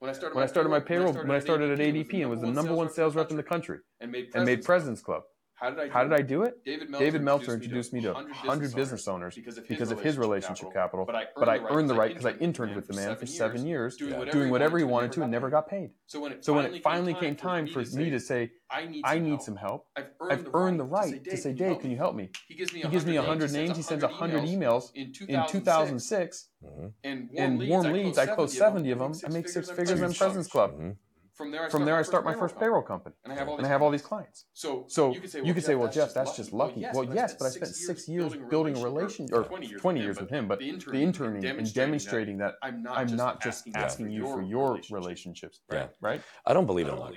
When 0.00 0.10
I 0.10 0.12
started, 0.12 0.34
When 0.34 0.42
I 0.42 0.46
started 0.46 0.68
my 0.68 0.80
payroll, 0.80 1.12
when 1.12 1.30
I 1.30 1.38
started 1.38 1.70
at 1.70 1.78
ADP 1.78 2.20
and 2.22 2.30
was 2.30 2.40
the 2.40 2.48
number 2.48 2.74
one 2.74 2.90
sales 2.90 3.14
rep 3.14 3.30
in 3.30 3.36
the 3.36 3.42
country 3.42 3.78
and 4.00 4.10
made 4.10 4.30
and 4.34 4.44
made 4.44 4.64
President's 4.64 5.00
Club. 5.00 5.22
How 5.62 5.70
did 5.70 5.78
I? 5.78 5.88
How 5.90 6.02
did 6.02 6.12
I 6.12 6.22
do 6.22 6.42
it? 6.42 6.64
David 6.64 6.90
Meltzer, 6.90 7.04
David 7.04 7.22
Meltzer 7.22 7.54
introduced 7.54 7.92
me 7.92 8.00
to 8.00 8.12
100 8.14 8.74
business 8.74 9.06
owners 9.06 9.38
because 9.68 9.92
of 9.92 10.00
his 10.00 10.18
relationship 10.18 10.72
capital, 10.72 11.04
But 11.06 11.14
I 11.14 11.26
but 11.38 11.48
I 11.48 11.58
earned 11.58 11.66
earned 11.70 11.90
the 11.90 11.94
right 11.94 12.10
because 12.10 12.26
I 12.26 12.32
interned 12.40 12.74
with 12.74 12.88
the 12.88 12.94
man 12.94 13.14
for 13.14 13.26
seven 13.26 13.64
years, 13.64 13.96
doing 13.96 14.50
whatever 14.50 14.76
he 14.76 14.84
wanted 14.84 15.12
to 15.12 15.22
and 15.22 15.30
never 15.30 15.50
got 15.50 15.68
paid. 15.68 15.90
So 16.06 16.20
when 16.20 16.32
it 16.32 16.44
So 16.44 16.52
when 16.52 16.64
it 16.66 16.82
finally 16.82 17.14
came 17.14 17.36
time 17.36 17.68
for 17.68 17.84
me 17.94 18.10
to 18.10 18.18
say, 18.18 18.50
I 18.70 18.86
need, 18.86 19.02
I 19.04 19.20
need 19.20 19.40
some 19.40 19.54
help, 19.54 19.86
I've 19.94 20.10
I've 20.28 20.48
earned 20.52 20.80
the 20.80 20.84
right 20.84 21.22
to 21.24 21.36
say, 21.36 21.52
Dave, 21.52 21.78
can 21.78 21.92
you 21.92 21.96
help 21.96 22.16
me? 22.16 22.30
He 22.48 22.54
gives 22.56 22.72
me 23.06 23.12
He 23.12 23.18
100 23.18 23.52
names, 23.52 23.76
he 23.76 23.82
sends 23.82 24.02
100 24.02 24.42
emails. 24.42 24.90
in 24.94 25.12
In 25.28 25.46
2006, 25.46 26.48
Mhm. 26.64 26.92
and 27.36 27.68
warm 27.68 27.92
leads, 27.92 28.18
I 28.18 28.26
close 28.26 28.52
70 28.56 28.90
of 28.90 28.98
them. 28.98 29.12
I 29.24 29.28
make 29.28 29.48
six 29.48 29.70
figures 29.70 30.00
in 30.00 30.12
President's 30.12 30.48
Club. 30.48 30.96
From 31.34 31.50
there, 31.50 31.64
I 31.64 31.68
From 31.70 31.84
there, 31.86 31.96
I 31.96 32.02
start 32.02 32.24
my 32.24 32.34
first 32.34 32.58
payroll 32.58 32.82
company. 32.82 33.14
and 33.24 33.32
I 33.32 33.36
have 33.36 33.48
all 33.48 33.54
And 33.56 33.64
these 33.64 33.68
I 33.68 33.72
have 33.72 33.82
all 33.82 33.90
these 33.90 34.02
clients. 34.02 34.46
So, 34.52 34.84
So 34.88 35.12
you 35.14 35.20
could 35.54 35.64
say, 35.64 35.74
well, 35.74 35.90
Jeff, 35.90 36.12
that's 36.12 36.36
just 36.36 36.52
lucky. 36.52 36.84
Well, 36.92 37.04
yes, 37.14 37.34
but 37.38 37.46
I 37.46 37.48
spent 37.50 37.74
six 37.74 38.06
years 38.06 38.34
building 38.50 38.76
a 38.76 38.80
relationship, 38.80 39.36
or 39.36 39.44
20 39.44 40.00
years 40.00 40.20
with 40.20 40.28
him, 40.28 40.46
but 40.46 40.58
the 40.58 40.68
interning 40.68 41.44
and 41.44 41.74
demonstrating 41.74 42.38
that 42.38 42.54
I'm 42.62 42.82
not 42.82 42.98
I'm 42.98 43.06
just 43.08 43.18
not 43.18 43.42
just 43.42 43.58
asking, 43.60 43.76
asking 43.76 44.10
you 44.10 44.24
for 44.24 44.42
your 44.42 44.78
relationships, 44.90 45.60
Yeah. 45.72 45.88
right? 46.00 46.20
I 46.44 46.52
don't 46.52 46.66
believe 46.66 46.88
in 46.88 46.96
luck. 46.96 47.14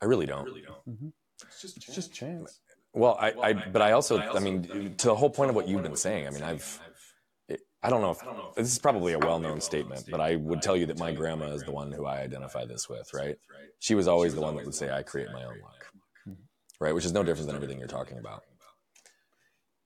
I 0.00 0.06
really 0.06 0.26
don't. 0.26 0.48
Mm-hmm. 0.48 1.08
It's 1.46 1.60
just, 1.62 1.80
just 1.80 2.12
chance. 2.12 2.60
Well, 2.94 3.16
I, 3.18 3.32
I, 3.42 3.52
but 3.54 3.80
I 3.80 3.92
also, 3.92 4.18
I 4.18 4.38
mean, 4.40 4.94
to 4.98 5.06
the 5.06 5.14
whole 5.14 5.30
point 5.30 5.48
of 5.48 5.56
what 5.56 5.66
you've 5.66 5.82
been 5.82 5.96
saying, 5.96 6.26
I 6.26 6.30
mean, 6.30 6.42
I've, 6.42 6.80
it, 6.86 6.91
I 7.82 7.90
don't 7.90 8.00
know 8.00 8.12
if 8.12 8.54
this 8.54 8.70
is 8.70 8.78
probably 8.78 9.12
a 9.14 9.18
well-known 9.18 9.60
statement, 9.60 10.04
but 10.10 10.20
I 10.20 10.36
would 10.36 10.62
tell 10.62 10.76
you 10.76 10.86
that 10.86 10.98
my 10.98 11.12
grandma 11.12 11.46
is 11.46 11.62
the 11.64 11.72
one 11.72 11.90
who 11.90 12.06
I 12.06 12.20
identify 12.20 12.64
this 12.64 12.88
with, 12.88 13.12
right? 13.12 13.36
She 13.80 13.94
was 13.94 14.06
always 14.06 14.34
the 14.34 14.40
one 14.40 14.56
that 14.56 14.64
would 14.64 14.74
say, 14.74 14.90
"I 14.90 15.02
create 15.02 15.32
my 15.32 15.44
own 15.44 15.58
luck," 15.60 16.36
right? 16.80 16.94
Which 16.94 17.04
is 17.04 17.12
no 17.12 17.22
different 17.24 17.48
than 17.48 17.56
everything 17.56 17.78
you're 17.78 17.88
talking 17.88 18.18
about. 18.18 18.44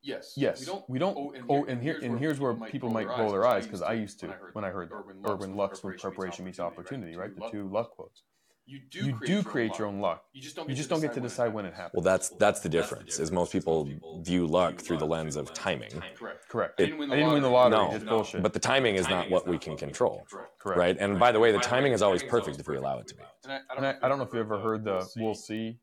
Yes. 0.02 0.34
Yes. 0.36 0.60
We 0.60 0.66
don't. 0.66 0.90
We 0.90 0.98
don't 0.98 1.16
oh, 1.16 1.32
and, 1.32 1.44
oh, 1.48 1.64
and 1.64 1.82
here 1.82 1.98
and 2.00 2.18
here's 2.18 2.38
where 2.38 2.54
people 2.54 2.90
might 2.90 3.08
roll 3.08 3.32
their 3.32 3.46
eyes 3.46 3.64
because 3.64 3.82
I 3.82 3.94
used 3.94 4.20
to 4.20 4.28
when 4.52 4.64
I 4.64 4.70
heard 4.70 4.92
Erwin 5.26 5.56
Luck's 5.56 5.82
when 5.82 5.98
preparation 5.98 6.44
meets 6.44 6.60
opportunity, 6.60 7.16
right? 7.16 7.34
The 7.34 7.48
two 7.50 7.68
luck 7.68 7.90
quotes. 7.90 8.22
You 8.68 8.80
do, 8.90 9.06
you 9.06 9.14
create, 9.14 9.26
do 9.28 9.32
your 9.34 9.42
create 9.44 9.78
your 9.78 9.86
own 9.86 10.00
luck. 10.00 10.24
You 10.32 10.42
just 10.42 10.56
don't. 10.56 10.66
Get, 10.66 10.72
you 10.72 10.76
just 10.76 10.88
to, 10.88 10.96
don't 10.96 11.02
get 11.02 11.12
to 11.14 11.20
decide 11.20 11.54
when 11.54 11.64
it 11.64 11.72
happens. 11.72 11.92
Well, 11.94 12.02
that's 12.02 12.30
that's 12.30 12.60
the 12.60 12.68
difference. 12.68 13.20
Is 13.20 13.30
most 13.30 13.52
people 13.52 13.88
view 14.22 14.44
luck 14.44 14.80
through 14.80 14.98
the 14.98 15.06
lens 15.06 15.36
of 15.36 15.54
timing. 15.54 15.90
Correct. 16.16 16.48
Correct. 16.48 16.80
It, 16.80 16.82
I 16.82 16.86
didn't 16.86 16.98
win 16.98 17.08
the 17.10 17.16
lottery. 17.16 17.40
The 17.40 17.48
lottery 17.48 17.98
no, 18.00 18.10
bullshit. 18.10 18.42
but 18.42 18.52
the 18.52 18.58
timing 18.58 18.96
is 18.96 19.08
not 19.08 19.30
what 19.30 19.46
we 19.46 19.56
can 19.56 19.76
control. 19.76 20.26
Correct. 20.58 20.78
Right. 20.78 20.96
And 20.98 21.16
by 21.16 21.30
the 21.30 21.38
way, 21.38 21.52
the 21.52 21.60
timing 21.60 21.92
is 21.92 22.02
always 22.02 22.24
perfect 22.24 22.58
if 22.58 22.66
we 22.66 22.76
allow 22.76 22.98
it 22.98 23.06
to 23.06 23.14
be. 23.14 23.22
And 23.44 23.86
I 24.02 24.08
don't 24.08 24.18
know 24.18 24.24
if 24.24 24.32
you 24.32 24.40
ever 24.40 24.58
heard 24.58 24.84
the 24.84 25.08
"we'll 25.16 25.34
see." 25.34 25.78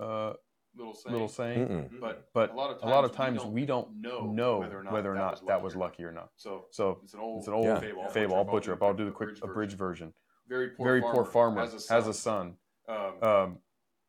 Uh, 0.00 0.34
little 0.76 0.94
saying. 0.94 1.12
Little 1.12 1.28
saying. 1.28 1.68
Mm-mm. 1.68 2.00
But 2.00 2.28
but 2.32 2.52
a 2.52 2.54
lot 2.54 2.70
of 2.70 2.80
times, 2.80 2.90
lot 2.90 3.04
of 3.04 3.12
times 3.12 3.44
we, 3.44 3.66
don't 3.66 3.88
we 3.90 4.02
don't 4.02 4.34
know 4.34 4.58
whether 4.58 4.78
or 4.78 4.84
not, 4.84 4.92
whether 4.92 5.12
or 5.12 5.16
not 5.16 5.44
that, 5.46 5.60
was 5.60 5.76
lucky 5.76 6.04
or 6.04 6.12
not. 6.12 6.30
So 6.36 6.66
so 6.70 7.00
it's 7.02 7.14
an 7.14 7.20
old, 7.20 7.40
it's 7.40 7.48
an 7.48 7.54
old 7.54 7.66
yeah. 7.66 7.80
fable. 7.80 8.08
fable. 8.08 8.36
I'll 8.36 8.44
butcher 8.44 8.72
it. 8.72 8.78
I'll 8.80 8.94
do 8.94 9.04
the 9.04 9.10
quick 9.10 9.30
abridged 9.42 9.76
version. 9.76 10.12
Very 10.52 10.68
poor, 10.68 10.86
Very 10.86 11.00
poor 11.00 11.24
farmer, 11.24 11.66
farmer 11.66 11.80
has 11.88 12.06
a 12.06 12.12
son. 12.12 12.56
Um, 12.86 13.22
um, 13.22 13.58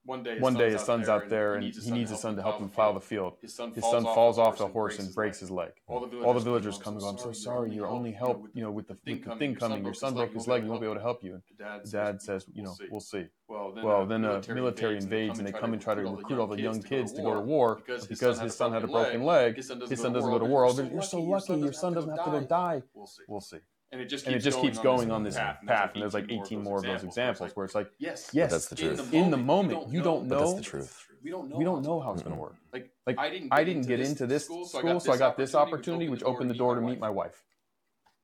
one 0.05 0.21
day, 0.21 0.33
his, 0.33 0.41
one 0.41 0.53
day 0.55 0.71
his 0.71 0.81
son's 0.81 1.07
out 1.07 1.29
there 1.29 1.53
and 1.53 1.63
he 1.63 1.69
needs, 1.69 1.85
he 1.85 1.91
needs 1.91 2.11
a 2.11 2.17
son 2.17 2.35
to 2.35 2.41
help 2.41 2.59
him 2.59 2.67
plow 2.67 2.91
the 2.91 2.99
field. 2.99 3.37
His 3.41 3.55
son, 3.55 3.71
his 3.71 3.85
son 3.85 4.03
falls 4.03 4.37
off 4.37 4.57
the 4.57 4.67
horse 4.67 4.99
and 4.99 5.15
breaks 5.15 5.39
his 5.39 5.49
leg. 5.49 5.71
All 5.87 6.01
the 6.01 6.07
villagers, 6.07 6.25
All 6.25 6.33
the 6.33 6.39
villagers 6.41 6.77
come 6.77 6.93
and 6.95 7.01
go, 7.01 7.07
I'm 7.07 7.17
so 7.17 7.31
sorry, 7.31 7.73
your 7.73 7.87
only 7.87 8.11
help, 8.11 8.45
you 8.53 8.61
know, 8.61 8.71
with 8.71 8.89
the, 8.89 8.97
with 9.05 9.23
the 9.23 9.35
thing 9.37 9.55
coming, 9.55 9.85
your 9.85 9.93
son 9.93 10.13
broke 10.15 10.33
his 10.33 10.45
leg, 10.45 10.63
he 10.63 10.67
won't 10.67 10.81
be 10.81 10.87
able 10.87 10.97
to 10.97 11.01
help 11.01 11.23
you. 11.23 11.35
And 11.35 11.89
dad 11.89 12.21
says, 12.21 12.45
you 12.51 12.63
know, 12.63 12.75
we'll 12.91 12.99
see. 12.99 13.27
Well, 13.47 14.05
then 14.05 14.25
a 14.25 14.41
military 14.53 14.97
invades 14.97 15.39
and 15.39 15.47
they 15.47 15.53
come 15.53 15.71
and 15.71 15.81
try 15.81 15.95
to 15.95 16.01
recruit 16.01 16.37
all 16.37 16.47
the 16.47 16.61
young 16.61 16.83
kids 16.83 17.13
to 17.13 17.21
go 17.21 17.33
to 17.33 17.39
war 17.39 17.81
because 18.09 18.41
his 18.41 18.53
son 18.53 18.73
had 18.73 18.83
a 18.83 18.87
broken 18.87 19.23
leg. 19.23 19.55
His 19.55 19.67
son 19.69 19.79
doesn't 19.79 20.29
go 20.29 20.39
to 20.39 20.43
war. 20.43 20.69
You're 20.91 21.01
so 21.01 21.21
lucky, 21.21 21.55
your 21.55 21.71
son 21.71 21.93
doesn't 21.93 22.17
have 22.17 22.33
to 22.33 22.41
die. 22.41 22.83
We'll 22.93 23.39
see 23.39 23.59
and 23.93 24.01
it 24.01 24.05
just 24.05 24.25
keeps, 24.25 24.27
and 24.27 24.35
it 24.35 24.39
just 24.43 24.57
going, 24.57 24.67
keeps 24.67 24.79
going 24.79 25.11
on 25.11 25.23
this 25.23 25.35
path. 25.35 25.59
path 25.67 25.91
and 25.93 26.01
there's 26.01 26.15
like 26.15 26.25
18 26.29 26.63
more 26.63 26.79
of 26.79 26.83
those 26.83 27.03
examples 27.03 27.55
where 27.55 27.63
it's 27.63 27.75
like, 27.75 27.91
yes, 27.99 28.31
yes, 28.33 28.51
that's 28.51 28.67
the 28.67 28.75
truth. 28.75 29.13
In 29.13 29.29
the 29.29 29.37
moment, 29.37 29.89
you 29.89 30.01
don't 30.01 30.27
know. 30.27 30.39
That's 30.39 30.55
the 30.55 30.61
truth. 30.61 31.07
We 31.23 31.29
don't 31.29 31.47
know. 31.49 31.57
We 31.57 31.63
don't 31.63 31.83
know 31.83 31.99
how 31.99 32.11
it's 32.11 32.23
going 32.23 32.35
to 32.35 32.41
work. 32.41 32.55
Like, 32.73 32.89
like 33.05 33.19
I 33.19 33.29
didn't. 33.29 33.53
I 33.53 33.63
didn't 33.63 33.87
get 33.87 33.99
into 33.99 34.25
this 34.25 34.45
school, 34.45 34.65
so 34.99 35.13
I 35.13 35.17
got 35.17 35.37
this 35.37 35.53
opportunity, 35.55 36.09
which 36.09 36.23
opened 36.23 36.49
the 36.49 36.55
door 36.55 36.75
to 36.75 36.81
meet 36.81 36.99
my 36.99 37.09
wife 37.09 37.43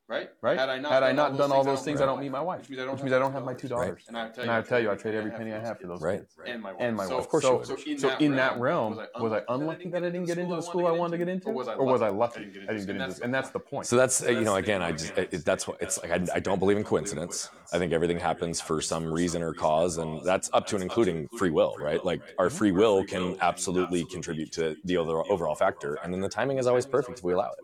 right? 0.09 0.29
Right. 0.41 0.57
Had 0.57 0.69
I 0.69 0.79
not, 0.79 0.91
Had 0.91 1.03
I 1.03 1.11
not 1.11 1.37
done, 1.37 1.51
all 1.51 1.63
those 1.63 1.83
things, 1.83 2.01
I 2.01 2.05
don't 2.05 2.19
meet 2.19 2.31
my 2.31 2.41
wife. 2.41 2.61
Which 2.61 2.69
means 2.71 2.81
I 2.81 2.85
don't, 2.85 2.95
which 2.95 3.03
means 3.03 3.13
I 3.13 3.19
don't 3.19 3.31
have 3.31 3.45
my 3.45 3.53
two 3.53 3.67
daughters. 3.67 4.03
And 4.07 4.17
I 4.17 4.29
tell 4.29 4.43
you, 4.43 4.51
I, 4.51 4.61
tell 4.61 4.81
you, 4.81 4.91
I 4.91 4.95
trade 4.95 5.15
every 5.15 5.31
penny 5.31 5.53
I 5.53 5.59
have 5.59 5.79
for 5.79 5.87
those. 5.87 6.01
Right. 6.01 6.23
And 6.45 6.61
my 6.61 6.73
wife. 6.73 6.81
And 6.81 6.97
my 6.97 7.05
wife. 7.05 7.19
Of 7.19 7.29
course 7.29 7.43
so, 7.43 7.61
so, 7.63 7.77
so 7.97 8.17
in 8.17 8.35
that 8.35 8.59
realm, 8.59 8.99
was 9.19 9.31
I 9.31 9.43
unlucky 9.47 9.89
that 9.89 10.03
I 10.03 10.09
didn't 10.09 10.25
get 10.25 10.39
into 10.39 10.55
the 10.55 10.61
school 10.61 10.87
I 10.87 10.91
wanted 10.91 11.11
to 11.11 11.17
get 11.19 11.29
into, 11.29 11.49
or 11.49 11.85
was 11.85 12.01
I 12.01 12.09
lucky 12.09 12.41
I 12.41 12.73
didn't 12.73 12.87
get 12.87 12.95
into? 12.95 13.23
And 13.23 13.33
that's 13.33 13.51
the 13.51 13.59
point. 13.59 13.85
So 13.85 13.95
that's 13.95 14.21
you 14.21 14.41
know 14.41 14.55
again, 14.55 14.81
I 14.81 14.91
just 14.91 15.13
that's 15.45 15.67
what 15.67 15.77
it's 15.79 16.01
like. 16.01 16.11
I 16.11 16.39
don't 16.39 16.59
believe 16.59 16.77
in 16.77 16.83
coincidence. 16.83 17.49
I 17.71 17.77
think 17.77 17.93
everything 17.93 18.19
happens 18.19 18.59
for 18.59 18.81
some 18.81 19.13
reason 19.13 19.43
or 19.43 19.53
cause, 19.53 19.99
and 19.99 20.25
that's 20.25 20.49
up 20.53 20.65
to 20.67 20.75
and 20.75 20.83
including 20.83 21.27
free 21.37 21.51
will, 21.51 21.75
right? 21.79 22.03
Like 22.03 22.21
our 22.39 22.49
free 22.49 22.71
will 22.71 23.03
can 23.03 23.37
absolutely 23.41 24.05
contribute 24.05 24.51
to 24.53 24.75
the 24.85 24.97
overall 24.97 25.55
factor, 25.55 25.99
and 26.03 26.11
then 26.11 26.19
the 26.21 26.29
timing 26.29 26.57
is 26.57 26.65
always 26.65 26.87
perfect 26.87 27.19
if 27.19 27.23
we 27.23 27.33
allow 27.33 27.51
it. 27.51 27.59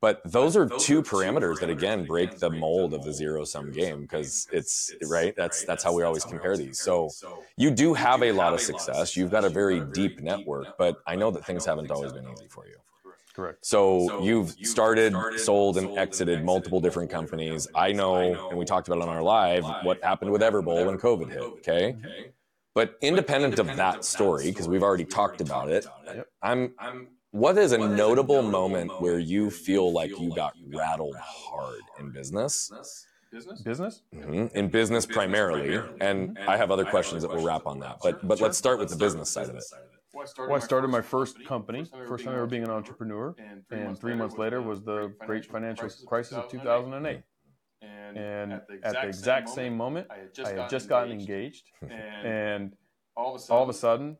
But 0.00 0.22
those 0.24 0.56
are 0.56 0.66
two 0.66 1.02
parameters 1.02 1.60
that 1.60 1.68
again 1.68 2.06
break 2.06 2.38
the 2.38 2.50
mold 2.50 2.94
of 2.94 3.04
the 3.04 3.12
zero 3.12 3.44
sum 3.44 3.70
game 3.70 4.00
because 4.00 4.48
it's 4.50 4.94
right. 5.06 5.34
That's 5.36 5.64
that's 5.64 5.84
how 5.84 5.92
we 5.92 6.02
always 6.02 6.24
compare 6.24 6.56
these. 6.56 6.80
So 6.80 7.10
you 7.56 7.70
do 7.70 7.92
have 7.92 8.22
a 8.22 8.32
lot 8.32 8.54
of 8.54 8.60
success. 8.60 9.16
You've 9.16 9.30
got 9.30 9.44
a 9.44 9.50
very 9.50 9.80
deep 9.80 10.20
network, 10.20 10.78
but 10.78 10.96
I 11.06 11.16
know 11.16 11.30
that 11.30 11.44
things 11.44 11.66
haven't 11.66 11.90
always 11.90 12.12
been 12.12 12.26
easy 12.30 12.48
for 12.48 12.66
you. 12.66 12.76
Correct. 13.34 13.64
So 13.64 14.20
you've 14.20 14.50
started, 14.62 15.14
sold, 15.36 15.76
and 15.76 15.96
exited 15.96 16.44
multiple 16.44 16.80
different 16.80 17.08
companies. 17.08 17.68
I 17.72 17.92
know, 17.92 18.48
and 18.48 18.58
we 18.58 18.64
talked 18.64 18.88
about 18.88 18.98
it 18.98 19.02
on 19.02 19.10
our 19.10 19.22
live, 19.22 19.64
what 19.84 20.02
happened 20.02 20.32
with 20.32 20.42
Everbowl 20.42 20.86
when 20.86 20.98
COVID 20.98 21.30
hit. 21.30 21.40
Okay. 21.40 21.94
But 22.74 22.96
independent 23.00 23.58
of 23.60 23.76
that 23.76 24.04
story, 24.04 24.46
because 24.46 24.66
we've 24.66 24.82
already 24.82 25.04
talked 25.04 25.40
about 25.40 25.68
it, 25.68 25.86
I'm 26.42 26.74
what 27.32 27.58
is 27.58 27.72
a 27.72 27.78
notable 27.78 28.42
moment 28.42 29.00
where 29.00 29.18
you 29.18 29.50
feel 29.50 29.92
like 29.92 30.10
you 30.18 30.34
got 30.34 30.54
rattled 30.74 31.16
hard 31.16 31.82
in 31.98 32.10
business? 32.10 32.70
Business? 33.30 33.60
Business? 33.60 34.02
Mm-hmm. 34.14 34.56
In 34.56 34.68
business 34.68 35.04
primarily, 35.04 35.82
and 36.00 36.38
I 36.46 36.56
have 36.56 36.70
other 36.70 36.84
questions 36.84 37.22
that 37.22 37.30
will 37.30 37.44
wrap 37.44 37.66
on 37.66 37.78
that. 37.80 37.98
But 38.02 38.26
but 38.26 38.40
let's 38.40 38.56
start 38.56 38.78
with 38.78 38.88
the 38.88 38.96
business 38.96 39.28
side 39.28 39.50
of 39.50 39.56
it. 39.56 39.64
Well, 40.14 40.54
I 40.54 40.58
started 40.58 40.88
my 40.88 41.02
first 41.02 41.36
company, 41.46 41.84
first 42.06 42.24
time 42.24 42.34
ever 42.34 42.46
being 42.46 42.64
an 42.64 42.70
entrepreneur, 42.70 43.34
and 43.70 43.98
three 43.98 44.14
months 44.14 44.38
later 44.38 44.62
was 44.62 44.82
the 44.82 45.12
great 45.26 45.44
financial 45.44 45.88
crisis 46.06 46.32
of 46.32 46.48
2008. 46.48 47.22
And 47.80 48.16
and 48.16 48.52
at 48.54 48.66
the 48.66 49.06
exact 49.06 49.50
same 49.50 49.76
moment, 49.76 50.06
I 50.10 50.18
had 50.48 50.70
just 50.70 50.88
gotten 50.88 51.12
engaged, 51.12 51.64
and 51.90 52.74
all 53.16 53.36
of 53.36 53.68
a 53.68 53.74
sudden, 53.74 54.16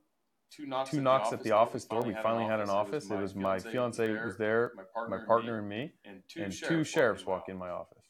two 0.51 0.67
knocks, 0.67 0.91
two 0.91 1.01
knocks 1.01 1.33
at, 1.33 1.43
the 1.43 1.53
office 1.53 1.85
door. 1.85 2.03
We 2.03 2.15
finally 2.15 2.45
had 2.45 2.61
an 2.61 2.71
office. 2.71 3.11
It 3.11 3.19
was 3.19 3.35
my 3.35 3.59
fiance 3.59 4.09
was 4.25 4.37
there, 4.37 4.73
my 4.77 4.83
partner, 4.93 5.19
my 5.19 5.25
partner 5.25 5.59
and 5.59 5.69
me, 5.69 5.93
and 6.05 6.23
two, 6.29 6.43
and 6.43 6.53
two 6.53 6.85
sheriffs 6.85 7.27
walk 7.27 7.49
in 7.49 7.57
my 7.57 7.71
office. 7.71 8.05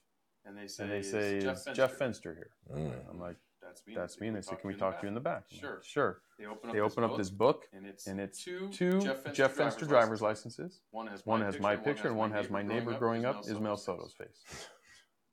And 0.45 0.57
they 0.57 0.67
say, 0.67 0.83
and 0.85 0.93
they 0.93 1.03
say 1.03 1.41
Jeff, 1.41 1.65
Fenster. 1.65 1.75
Jeff 1.75 1.99
Fenster 1.99 2.35
here. 2.35 2.51
Mm. 2.75 2.93
I'm 3.11 3.21
like, 3.21 3.37
that's 3.61 3.87
me. 3.87 3.95
That's 3.95 4.21
me. 4.21 4.29
And 4.29 4.37
they 4.37 4.41
say, 4.41 4.57
can 4.57 4.69
we 4.69 4.75
talk 4.75 4.99
to 5.01 5.03
you 5.05 5.09
in 5.09 5.15
the 5.15 5.21
back? 5.21 5.45
Sure. 5.51 5.81
Sure. 5.85 6.23
They 6.39 6.47
open 6.47 6.71
up, 6.71 6.75
they 6.75 6.81
open 6.81 7.05
up 7.05 7.17
this 7.19 7.29
book, 7.29 7.65
and 7.75 7.85
it's, 7.85 8.07
and 8.07 8.19
it's 8.19 8.43
two, 8.43 8.71
two 8.73 9.01
Jeff 9.01 9.25
Fenster, 9.25 9.35
Jeff 9.35 9.57
Fenster 9.57 9.87
driver's 9.87 10.23
licenses. 10.23 10.81
One 10.91 11.07
has 11.09 11.27
my, 11.27 11.31
one 11.31 11.43
has 11.43 11.61
my 11.61 11.77
picture, 11.77 12.09
and 12.09 12.17
one 12.17 12.31
has 12.31 12.49
my 12.49 12.63
neighbor 12.63 12.95
growing 12.95 13.27
up, 13.27 13.43
Ismael 13.47 13.77
Soto's 13.77 14.15
face. 14.15 14.67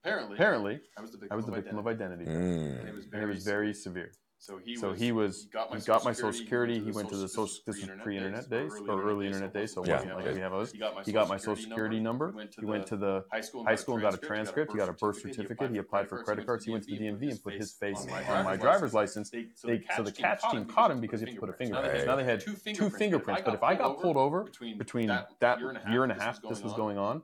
Apparently, 0.04 0.36
apparently, 0.36 0.80
I 0.98 1.02
was 1.02 1.12
the 1.12 1.18
victim, 1.18 1.38
was 1.38 1.46
the 1.46 1.52
victim 1.52 1.78
of 1.78 1.88
identity, 1.88 2.26
mm. 2.26 2.80
and 2.80 2.90
it 2.90 3.26
was 3.26 3.44
very 3.44 3.74
severe. 3.74 4.12
So 4.38 4.60
he 4.64 4.76
so 4.76 4.92
was, 4.92 5.00
he 5.00 5.12
was 5.12 5.44
he 5.44 5.50
got 5.50 5.72
my, 5.72 5.80
he 5.80 5.86
got 5.86 6.06
my 6.06 6.12
social 6.12 6.34
security. 6.34 6.80
He 6.80 6.92
went 6.92 7.10
to 7.10 7.18
the 7.18 7.28
social. 7.28 7.58
This 7.66 7.82
was 7.82 7.90
pre-internet 8.04 8.50
days 8.50 8.72
or 8.88 9.02
early 9.02 9.26
internet 9.26 9.54
days, 9.54 9.74
so 9.74 9.84
it 9.84 9.90
wasn't 9.90 10.16
like 10.16 10.34
we 10.34 10.40
have 10.40 10.52
those. 10.52 10.72
He 11.04 11.12
got 11.12 11.28
my 11.28 11.38
social 11.38 11.64
security 11.64 12.00
number. 12.00 12.34
He 12.60 12.66
went 12.66 12.86
to 12.88 12.98
the 12.98 13.24
high 13.32 13.42
school 13.42 13.96
and 13.96 14.02
got 14.02 14.14
a 14.14 14.18
transcript. 14.18 14.72
He 14.72 14.78
got 14.78 14.90
a 14.90 14.94
birth 14.94 15.20
certificate. 15.22 15.72
He 15.72 15.78
applied 15.78 16.10
for 16.10 16.22
credit 16.24 16.46
cards. 16.46 16.66
He 16.66 16.72
went 16.72 16.84
to 16.88 16.92
the 16.92 17.04
DMV 17.04 17.32
and 17.32 17.44
put 17.44 17.54
his 17.54 17.74
face 17.74 18.06
on 18.28 18.46
my 18.46 18.56
driver's 18.58 18.94
license. 18.94 19.32
So 19.56 20.04
the 20.04 20.12
catch 20.12 20.42
team 20.52 20.66
caught 20.66 20.92
him 20.92 21.00
because 21.00 21.22
he 21.22 21.26
had 21.26 21.36
to 21.36 21.40
put 21.40 21.50
a 21.50 21.54
fingerprint. 21.54 22.06
Now 22.06 22.16
they 22.16 22.24
had 22.24 22.42
two 22.42 22.90
fingerprints. 22.90 23.42
But 23.44 23.56
if 23.56 23.64
I 23.64 23.76
got 23.76 24.00
pulled 24.02 24.18
over 24.18 24.46
between 24.78 25.08
that 25.08 25.60
year 25.90 26.04
and 26.04 26.12
a 26.12 26.16
half 26.16 26.42
this 26.48 26.62
was 26.62 26.74
going 26.74 26.98
on, 26.98 27.24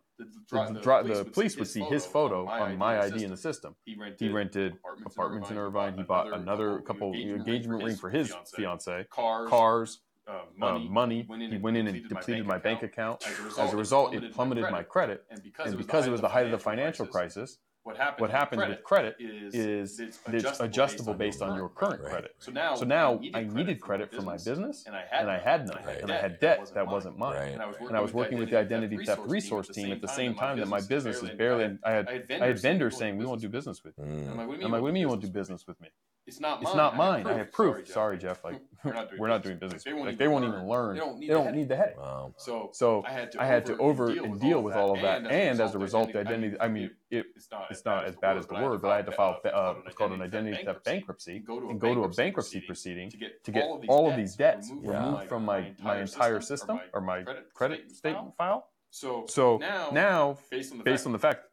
the, 0.49 0.73
the, 0.73 1.23
the, 1.23 1.25
police 1.25 1.57
would 1.57 1.67
see 1.67 1.81
his 1.81 2.05
photo 2.05 2.47
on 2.47 2.77
my 2.77 2.99
ID 2.99 3.23
in 3.23 3.31
the 3.31 3.37
system. 3.37 3.75
He 3.85 3.95
rented, 3.95 4.19
he 4.19 4.29
rented 4.29 4.77
apartments 5.05 5.49
in 5.49 5.57
Irvine. 5.57 5.95
He 5.95 6.03
bought 6.03 6.31
another 6.33 6.79
couple 6.79 7.13
engagement 7.13 7.83
ring 7.83 7.95
for 7.95 8.09
his 8.09 8.33
fiance, 8.55 9.05
cars, 9.09 10.01
uh, 10.27 10.41
money. 10.55 10.85
Uh, 10.87 10.91
money. 10.91 11.25
Went 11.27 11.51
he 11.51 11.57
went 11.57 11.77
in 11.77 11.87
and 11.87 12.07
depleted 12.07 12.45
my 12.45 12.57
bank 12.57 12.83
account. 12.83 13.25
As 13.57 13.73
a 13.73 13.77
result, 13.77 14.13
it 14.13 14.33
plummeted 14.33 14.69
my 14.71 14.83
credit. 14.83 15.25
And 15.29 15.41
because 15.77 16.07
it 16.07 16.11
was 16.11 16.21
the 16.21 16.29
height 16.29 16.45
of 16.45 16.51
the 16.51 16.59
financial 16.59 17.05
crisis, 17.05 17.57
what 17.83 17.97
happens, 17.97 18.21
what 18.21 18.29
happens 18.29 18.59
with 18.59 18.83
credit, 18.83 19.15
with 19.19 19.29
credit 19.29 19.53
is, 19.53 19.55
is 19.55 19.99
it's 19.99 20.19
adjustable, 20.27 20.65
adjustable 20.65 21.13
based, 21.15 21.41
on, 21.41 21.55
your 21.55 21.69
current 21.69 22.01
right. 22.01 22.11
credit. 22.11 22.35
So 22.37 22.51
now, 22.51 22.75
so 22.75 22.85
now 22.85 23.19
I 23.33 23.43
needed 23.43 23.81
credit 23.81 24.13
for 24.13 24.21
my 24.21 24.35
business, 24.35 24.83
and 24.85 24.95
I 24.95 25.03
had, 25.09 25.21
and 25.21 25.31
I 25.31 25.39
had 25.39 25.67
none, 25.67 25.83
right. 25.85 26.01
and 26.01 26.11
I 26.11 26.17
had 26.17 26.39
debt 26.39 26.71
that 26.75 26.85
wasn't 26.85 27.17
mine. 27.17 27.35
Right. 27.35 27.53
And, 27.53 27.61
I 27.61 27.71
and 27.87 27.97
I 27.97 28.01
was 28.01 28.13
working 28.13 28.37
with 28.37 28.51
the 28.51 28.59
identity 28.59 29.03
theft 29.03 29.21
resource 29.25 29.67
team 29.67 29.91
at 29.91 30.01
the 30.01 30.07
same 30.07 30.35
time 30.35 30.59
that 30.59 30.67
my 30.67 30.81
business 30.81 31.23
is 31.23 31.31
barely. 31.31 31.77
I 31.83 31.91
had 31.91 32.07
I 32.29 32.47
had 32.47 32.59
vendors 32.59 32.97
saying 32.97 33.17
we 33.17 33.25
won't 33.25 33.41
do 33.41 33.49
business 33.49 33.83
with 33.83 33.97
you. 33.97 34.03
Mm. 34.03 34.31
I'm 34.31 34.37
like, 34.37 34.47
what 34.47 34.81
do 34.81 34.87
you 34.87 34.93
mean 34.93 35.01
you 35.01 35.07
won't 35.07 35.21
do 35.21 35.29
business 35.29 35.65
with 35.65 35.79
me? 35.81 35.89
It's 36.27 36.39
not 36.39 36.61
mine. 36.61 36.67
It's 36.67 36.75
not 36.75 36.95
mine. 36.95 37.27
I 37.27 37.33
have 37.33 37.51
proof. 37.51 37.87
Sorry, 37.87 38.17
Jeff. 38.17 38.43
Like 38.43 38.61
we're 38.83 38.93
not 38.93 39.09
doing, 39.09 39.19
we're 39.21 39.27
not 39.27 39.43
doing 39.43 39.57
business. 39.57 39.83
They 39.83 39.93
won't, 39.93 40.05
like, 40.05 40.17
they 40.17 40.27
won't 40.27 40.45
even 40.45 40.67
learn. 40.67 40.95
They 40.95 40.99
don't 40.99 41.19
need, 41.19 41.29
they 41.29 41.33
don't 41.33 41.55
need 41.55 41.69
the 41.69 41.75
headache. 41.75 41.97
Wow. 41.97 42.33
So, 42.37 42.69
so 42.73 43.03
I 43.05 43.11
had 43.11 43.31
to, 43.31 43.41
I 43.41 43.45
had 43.45 43.65
to 43.67 43.77
over 43.77 44.09
and 44.09 44.39
deal 44.39 44.61
with 44.61 44.75
all 44.75 44.93
of 44.93 45.01
that, 45.01 45.25
and 45.25 45.59
as 45.59 45.75
a 45.75 45.79
result, 45.79 46.13
the 46.13 46.19
identity. 46.19 46.55
I 46.59 46.67
mean, 46.67 46.91
it, 47.09 47.25
it's 47.35 47.49
not 47.85 48.05
as 48.05 48.15
bad 48.15 48.37
as 48.37 48.47
the 48.47 48.53
word, 48.53 48.81
but 48.81 48.91
I 48.91 48.97
had 48.97 49.05
to 49.07 49.11
file 49.11 49.39
uh, 49.51 49.73
what's 49.83 49.95
called 49.95 50.11
an 50.11 50.21
identity 50.21 50.63
theft 50.63 50.83
bankruptcy 50.83 51.43
and 51.47 51.79
go 51.79 51.93
to 51.93 52.03
a 52.03 52.09
bankruptcy 52.09 52.61
proceeding 52.61 53.11
to 53.11 53.51
get 53.51 53.63
all 53.87 54.09
of 54.09 54.15
these 54.15 54.35
debts 54.35 54.71
removed 54.71 55.27
from 55.27 55.45
my 55.45 55.73
my 55.81 56.01
entire 56.01 56.41
system 56.41 56.79
or 56.93 57.01
my 57.01 57.23
credit 57.53 57.91
statement 57.95 58.35
file. 58.37 58.67
So, 58.93 59.25
so 59.29 59.57
now, 59.57 60.37
based 60.49 61.05
on 61.05 61.13
the 61.13 61.19
fact 61.19 61.45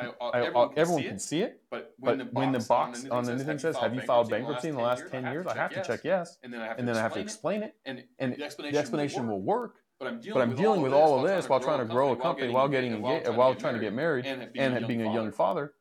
I, 0.00 0.06
uh, 0.06 0.12
I, 0.20 0.40
uh, 0.40 0.44
everyone, 0.44 0.68
can, 0.68 0.78
everyone 0.78 1.02
see 1.02 1.08
can, 1.08 1.18
see 1.18 1.40
it, 1.42 1.60
but 1.70 1.94
when, 1.98 2.18
but 2.18 2.24
the, 2.24 2.30
when 2.32 2.52
the 2.52 2.60
box 2.60 3.06
on 3.10 3.24
the 3.24 3.32
anything, 3.32 3.58
says, 3.58 3.76
"Have 3.76 3.94
you 3.94 4.00
filed 4.00 4.30
bankruptcy 4.30 4.68
in 4.68 4.74
the 4.74 4.82
last 4.82 5.04
ten 5.10 5.24
years?" 5.24 5.46
I 5.46 5.56
have 5.56 5.72
to 5.72 5.82
check 5.82 6.00
yes, 6.04 6.38
and 6.42 6.52
then 6.52 6.60
I 6.60 6.66
have 6.66 6.76
to, 6.78 6.84
then 6.84 6.96
I 6.96 7.00
have 7.00 7.14
to 7.14 7.20
explain 7.20 7.62
it, 7.62 7.74
and, 7.84 8.02
and 8.18 8.34
the 8.34 8.44
explanation, 8.44 8.74
the 8.74 8.78
explanation 8.78 9.28
will 9.28 9.42
work. 9.42 9.76
But 9.98 10.08
I'm 10.08 10.20
dealing, 10.20 10.34
but 10.34 10.40
I'm 10.40 10.56
dealing 10.56 10.80
with 10.80 10.94
all 10.94 11.18
of 11.18 11.28
this 11.28 11.48
while 11.48 11.60
trying 11.60 11.80
to 11.80 11.84
grow 11.84 12.12
a 12.12 12.16
company, 12.16 12.52
while 12.52 12.68
getting 12.68 12.94
engaged, 12.94 13.28
while 13.28 13.54
trying 13.54 13.74
to 13.74 13.80
get 13.80 13.92
married, 13.92 14.24
and 14.26 14.86
being 14.86 15.02
a 15.02 15.12
young 15.12 15.30
father 15.32 15.74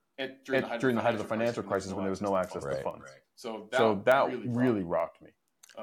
during 0.46 0.96
the 0.96 1.02
height 1.02 1.14
of 1.14 1.20
the 1.20 1.28
financial 1.28 1.64
crisis 1.64 1.94
when 1.94 2.04
there 2.04 2.10
was 2.10 2.22
no 2.22 2.36
access 2.36 2.64
to 2.64 2.76
funds. 2.82 3.06
So 3.36 4.02
that 4.06 4.30
really 4.46 4.84
rocked 4.84 5.22
me. 5.22 5.30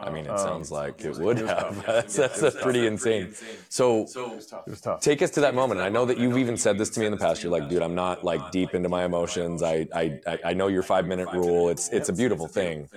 I 0.01 0.11
mean, 0.11 0.27
it 0.27 0.31
um, 0.31 0.39
sounds 0.39 0.71
like 0.71 1.01
it, 1.01 1.17
it 1.17 1.19
would 1.19 1.39
have. 1.39 1.85
that's 1.87 2.17
that's 2.17 2.43
a 2.43 2.51
pretty 2.51 2.87
insane. 2.87 3.35
So, 3.69 4.03
it 4.03 4.71
was 4.71 4.81
tough. 4.81 5.01
take 5.01 5.23
us 5.23 5.31
to 5.33 5.41
that 5.41 5.55
moment. 5.55 5.81
And 5.81 5.87
I 5.87 5.89
know 5.89 6.05
that 6.05 6.19
you've 6.19 6.39
even 6.39 6.57
said 6.57 6.79
this 6.79 6.91
to 6.91 7.01
me 7.01 7.07
in 7.07 7.13
the 7.13 7.19
past. 7.19 7.43
You're 7.43 7.53
like, 7.53 7.69
dude, 7.69 7.83
I'm 7.83 7.95
not 7.95 8.25
like 8.25 8.51
deep 8.51 8.75
into 8.75 8.89
my 8.89 9.05
emotions. 9.05 9.63
I 9.63 9.87
I 9.95 10.21
I 10.45 10.55
know 10.55 10.69
your 10.69 10.83
five 10.83 11.07
minute 11.07 11.29
rule. 11.33 11.69
It's 11.69 11.89
it's 11.89 12.09
a 12.09 12.13
beautiful 12.13 12.47
thing. 12.47 12.89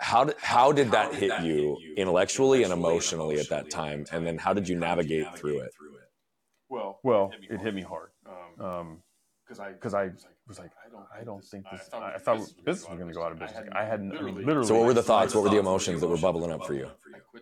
How 0.00 0.24
did 0.24 0.36
how 0.38 0.72
did 0.72 0.90
that 0.92 1.14
hit 1.14 1.40
you 1.42 1.78
intellectually 1.96 2.62
and 2.64 2.72
emotionally 2.72 3.38
at 3.38 3.48
that 3.50 3.70
time? 3.70 4.06
And 4.12 4.26
then 4.26 4.38
how 4.38 4.52
did 4.52 4.68
you 4.68 4.76
navigate 4.76 5.36
through 5.36 5.60
it? 5.60 5.72
Well, 6.68 7.00
well, 7.02 7.32
it 7.48 7.60
hit 7.60 7.74
me 7.74 7.82
hard. 7.82 8.10
Um, 8.58 9.02
because 9.50 9.60
I 9.60 9.72
because 9.72 9.94
I 9.94 10.10
was 10.50 10.58
like, 10.58 10.72
I 10.84 10.90
don't, 10.90 11.06
I 11.20 11.24
don't 11.24 11.44
think 11.44 11.64
this. 11.70 11.88
I, 11.92 12.14
I 12.14 12.18
thought 12.18 12.38
business 12.64 12.88
was 12.88 12.98
going 12.98 13.08
to 13.08 13.14
go 13.14 13.22
out 13.22 13.32
of 13.32 13.38
business. 13.38 13.68
I 13.72 13.84
had 13.84 14.04
literally, 14.04 14.44
literally. 14.44 14.66
So 14.66 14.74
what 14.74 14.86
were 14.86 14.94
the 14.94 15.02
thoughts? 15.02 15.34
What 15.34 15.44
were 15.44 15.50
the 15.50 15.58
emotions 15.58 16.00
that 16.00 16.08
were 16.08 16.18
bubbling 16.18 16.50
up 16.50 16.66
for 16.66 16.74
you? 16.74 16.88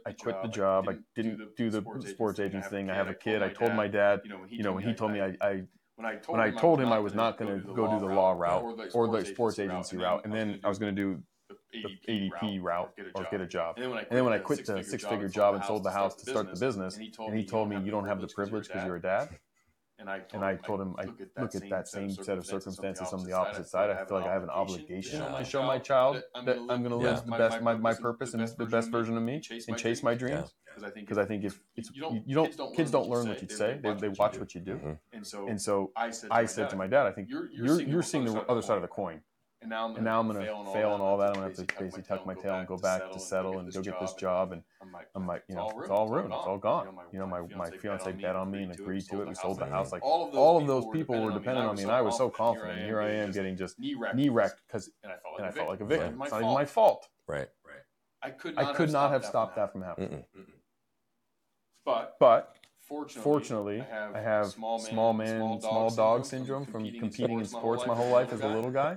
I 0.06 0.12
quit 0.12 0.36
the 0.42 0.48
job. 0.48 0.88
I 0.88 0.96
didn't 1.16 1.56
do 1.56 1.70
the 1.70 1.82
sports 2.06 2.38
agent 2.38 2.66
thing. 2.66 2.90
I 2.90 2.94
have 2.94 3.08
a 3.08 3.14
kid. 3.14 3.42
I 3.42 3.48
told 3.48 3.74
my 3.74 3.88
dad. 3.88 4.20
You 4.48 4.62
know, 4.62 4.72
when 4.72 4.84
he 4.84 4.92
told 4.94 5.12
me 5.12 5.20
I, 5.20 5.34
I 5.40 5.62
when 5.96 6.40
I 6.40 6.50
told 6.50 6.80
him 6.80 6.92
I 6.92 7.00
was 7.00 7.14
not 7.14 7.38
going 7.38 7.60
to 7.60 7.74
go 7.74 7.90
do 7.90 7.98
the 8.06 8.12
law 8.14 8.32
route 8.32 8.90
or 8.94 9.08
the 9.08 9.24
sports 9.24 9.58
agency 9.58 9.96
route, 9.96 10.22
and 10.24 10.32
then 10.32 10.60
I 10.62 10.68
was 10.68 10.78
going 10.78 10.94
to 10.94 11.02
do 11.02 11.22
the 11.72 11.98
ADP 12.08 12.62
route 12.62 12.92
or 13.14 13.26
get 13.30 13.40
a 13.40 13.46
job. 13.46 13.78
And 13.78 14.06
then 14.10 14.24
when 14.24 14.32
I 14.34 14.38
quit 14.38 14.66
the 14.66 14.82
six 14.82 15.04
figure 15.04 15.28
job 15.28 15.54
and 15.54 15.64
sold 15.64 15.82
the 15.82 15.90
house 15.90 16.14
to 16.16 16.30
start 16.30 16.52
the 16.52 16.60
business, 16.60 16.96
and 16.96 17.34
he 17.34 17.44
told 17.44 17.70
me 17.70 17.80
you 17.80 17.90
don't 17.90 18.06
have 18.06 18.20
the 18.20 18.28
privilege 18.28 18.68
because 18.68 18.84
you're 18.84 18.96
a 18.96 19.02
dad. 19.02 19.30
And 20.00 20.08
I 20.08 20.20
told, 20.20 20.34
and 20.34 20.44
I 20.44 20.54
told 20.54 20.80
him, 20.80 20.94
I 20.96 21.04
look 21.06 21.20
at 21.20 21.34
that, 21.34 21.42
look 21.42 21.54
at 21.56 21.70
that 21.70 21.88
same 21.88 22.10
set 22.10 22.38
of 22.38 22.46
circumstances 22.46 23.12
on 23.12 23.24
the 23.24 23.32
opposite 23.32 23.66
side. 23.68 23.90
I 23.90 24.04
feel 24.04 24.18
like 24.18 24.28
I 24.28 24.32
have 24.32 24.44
an 24.44 24.50
obligation 24.50 25.20
to 25.20 25.44
show 25.44 25.62
my 25.64 25.78
child 25.78 26.22
that 26.44 26.56
I'm 26.68 26.82
going 26.82 26.90
to 26.90 26.96
live 26.96 27.24
the 27.24 27.32
best, 27.32 27.60
my, 27.62 27.74
my 27.74 27.94
purpose 27.94 28.32
and 28.34 28.46
the 28.46 28.66
best 28.66 28.90
version 28.90 29.16
of 29.16 29.22
me 29.24 29.42
and 29.68 29.76
chase 29.76 30.02
my 30.04 30.14
dreams. 30.14 30.54
Because 30.94 31.18
I 31.18 31.24
think 31.24 31.42
if 31.44 31.60
it's, 31.74 31.90
you 31.92 32.34
don't, 32.34 32.76
kids 32.76 32.92
don't 32.92 33.08
learn 33.08 33.28
what 33.28 33.42
you 33.42 33.48
say, 33.48 33.80
they, 33.82 33.92
they 33.94 34.08
watch 34.10 34.38
what 34.38 34.54
you 34.54 34.60
do. 34.60 34.96
And 35.48 35.60
so 35.60 35.90
I 36.30 36.44
said 36.46 36.70
to 36.70 36.76
my 36.76 36.86
dad, 36.86 37.06
I 37.06 37.10
think 37.10 37.28
you're, 37.28 37.50
you're 37.80 38.02
seeing 38.02 38.24
the 38.24 38.40
other 38.48 38.62
side 38.62 38.76
of 38.76 38.82
the 38.82 38.88
coin. 38.88 39.20
And 39.60 39.70
now 39.70 39.86
I'm 39.86 39.92
gonna, 39.92 40.04
now 40.04 40.20
I'm 40.20 40.26
gonna 40.28 40.44
fail, 40.44 40.72
fail 40.72 40.94
and 40.94 41.02
all 41.02 41.18
that. 41.18 41.28
I'm 41.28 41.34
gonna 41.34 41.48
have 41.48 41.56
to 41.56 41.64
basically 41.78 42.04
tuck 42.04 42.24
my 42.24 42.34
tail 42.34 42.54
and 42.54 42.68
go 42.68 42.76
back 42.76 43.10
to 43.10 43.18
settle 43.18 43.58
and 43.58 43.72
go 43.72 43.82
get 43.82 43.98
this 43.98 44.14
job. 44.14 44.52
And 44.52 44.62
I'm 45.16 45.26
like, 45.26 45.42
you 45.48 45.56
know, 45.56 45.72
it's 45.80 45.90
all 45.90 46.08
ruined. 46.08 46.32
It's 46.32 46.46
all 46.46 46.58
gone. 46.58 46.96
You 47.12 47.18
know, 47.18 47.26
my 47.26 47.40
my 47.56 47.68
fiance 47.70 48.10
bet 48.12 48.36
on 48.36 48.52
me 48.52 48.62
and 48.62 48.72
agreed 48.72 49.02
to 49.08 49.22
it. 49.22 49.28
We 49.28 49.34
sold 49.34 49.58
the 49.58 49.66
house. 49.66 49.90
Like 49.90 50.04
all 50.04 50.58
of 50.58 50.66
those 50.66 50.86
people 50.92 51.20
were 51.20 51.32
dependent 51.32 51.66
on 51.66 51.76
me, 51.76 51.82
and 51.82 51.90
I 51.90 52.02
was 52.02 52.16
so 52.16 52.30
confident. 52.30 52.78
And 52.78 52.86
here 52.86 53.00
I 53.00 53.10
am 53.10 53.32
getting 53.32 53.56
just 53.56 53.78
knee 53.80 53.94
wrecked 54.28 54.62
because 54.66 54.90
and 55.02 55.12
I 55.44 55.50
felt 55.50 55.68
like 55.68 55.80
a 55.80 55.84
victim. 55.84 56.20
It's 56.22 56.30
not 56.30 56.42
even 56.42 56.54
my 56.54 56.64
fault. 56.64 57.08
Right. 57.26 57.48
Right. 57.64 57.82
I 58.22 58.30
could 58.30 58.54
not, 58.54 58.64
I 58.64 58.72
could 58.74 58.90
not 58.90 59.10
have 59.10 59.24
stopped 59.24 59.56
that 59.56 59.72
from 59.72 59.82
happening. 59.82 60.24
But 61.84 62.16
but 62.20 62.54
Fortunately, 62.80 63.22
Fortunately, 63.22 63.84
I 64.14 64.18
have, 64.18 64.46
small 64.46 64.78
man, 64.78 64.90
small, 64.90 65.12
man, 65.12 65.60
small 65.60 65.90
dog 65.90 66.24
syndrome 66.24 66.64
from 66.64 66.90
competing 66.92 67.38
in 67.38 67.44
sports 67.44 67.86
my 67.86 67.94
whole 67.94 68.10
life 68.10 68.32
as 68.32 68.40
a 68.40 68.48
little 68.48 68.70
guy 68.70 68.96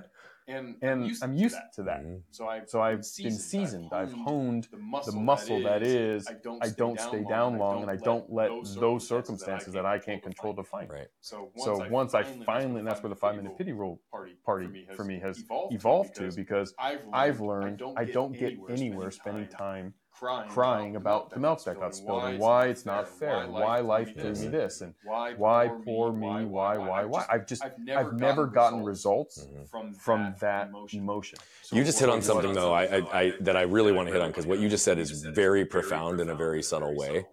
and, 0.52 0.76
and 0.82 1.02
I'm 1.02 1.08
used, 1.08 1.24
I'm 1.24 1.34
used 1.34 1.56
to 1.74 1.82
that. 1.84 2.02
Mm-hmm. 2.02 2.16
So 2.30 2.48
I've, 2.48 2.68
so 2.68 2.80
I've 2.80 2.96
been 2.96 3.02
seasoned. 3.02 3.40
seasoned. 3.40 3.92
I've 3.92 4.12
honed, 4.12 4.68
the 4.70 4.78
muscle, 4.78 5.12
the 5.12 5.18
muscle 5.18 5.62
that, 5.62 5.82
is, 5.82 6.24
that 6.24 6.32
is. 6.32 6.38
I 6.38 6.42
don't, 6.42 6.64
I 6.64 6.68
don't 6.68 7.00
stay, 7.00 7.24
down 7.28 7.58
long, 7.58 7.82
and 7.82 7.90
I 7.90 7.96
don't 7.96 8.30
let 8.32 8.50
those 8.76 9.06
circumstances 9.06 9.72
that 9.74 9.86
I 9.86 9.98
can't 9.98 10.22
control 10.22 10.52
define. 10.52 10.88
Right. 10.88 11.08
So 11.20 11.50
once, 11.54 11.64
so 11.64 11.88
once 11.90 12.14
I, 12.14 12.22
finally, 12.22 12.44
finally, 12.44 12.78
and 12.80 12.88
that's 12.88 13.02
where 13.02 13.10
the 13.10 13.16
five 13.16 13.36
minute 13.36 13.56
pity 13.56 13.72
rule 13.72 14.00
party, 14.10 14.34
party 14.44 14.86
for 14.94 15.04
me 15.04 15.18
has 15.20 15.42
evolved 15.70 16.14
to 16.16 16.30
because 16.32 16.74
I've 16.78 17.40
learned 17.40 17.82
I 17.96 18.04
don't 18.04 18.32
get 18.32 18.58
anywhere 18.68 19.10
spending 19.10 19.48
time 19.48 19.94
crying, 20.22 20.48
crying 20.48 20.96
about, 20.96 21.30
the 21.30 21.40
milk 21.40 21.64
that 21.64 21.80
got 21.80 21.94
spilled 21.94 22.24
and 22.24 22.38
why 22.38 22.66
it's 22.66 22.86
not 22.86 23.08
fair, 23.08 23.46
why 23.48 23.80
life 23.80 24.14
threw 24.14 24.32
me 24.34 24.48
this, 24.48 24.80
and 24.80 24.94
why, 25.04 25.34
why 25.34 25.68
poor 25.84 26.12
me, 26.12 26.44
why, 26.44 26.78
why, 26.78 27.04
why. 27.04 27.26
I've 27.28 27.46
just, 27.46 27.64
I've 27.64 28.12
never 28.12 28.46
gotten 28.46 28.84
results 28.84 29.44
mm-hmm. 29.44 29.92
from 29.94 30.34
that 30.40 30.70
emotion. 30.92 31.38
So 31.62 31.76
You 31.76 31.84
just 31.84 31.98
hit 31.98 32.08
on 32.08 32.22
something 32.22 32.52
though, 32.52 32.72
I, 32.72 32.84
I, 32.84 33.20
I 33.20 33.32
that 33.40 33.56
I 33.56 33.62
really 33.62 33.92
want 33.92 34.08
to 34.08 34.12
hit 34.12 34.22
on 34.22 34.30
because 34.30 34.46
what 34.46 34.60
you 34.60 34.68
just 34.68 34.84
said 34.84 34.98
is 34.98 35.22
very 35.22 35.64
profound 35.64 36.20
in 36.20 36.30
a 36.30 36.34
very 36.34 36.62
subtle 36.62 36.94
way, 36.96 37.26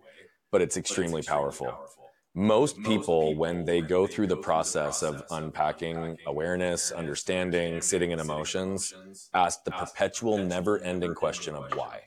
but 0.52 0.62
it's 0.62 0.78
extremely 0.78 1.22
powerful. 1.22 1.72
Most 2.36 2.82
people, 2.84 3.36
when 3.36 3.66
they 3.66 3.82
go 3.82 4.08
through 4.08 4.28
the 4.28 4.38
process 4.38 5.02
of 5.04 5.24
unpacking 5.32 6.18
awareness, 6.26 6.92
understanding, 6.92 7.82
sitting 7.82 8.12
in 8.12 8.20
emotions, 8.20 8.94
ask 9.34 9.64
the 9.64 9.72
perpetual, 9.72 10.38
never 10.38 10.80
ending 10.80 11.16
question 11.16 11.56
of 11.56 11.74
why. 11.76 12.02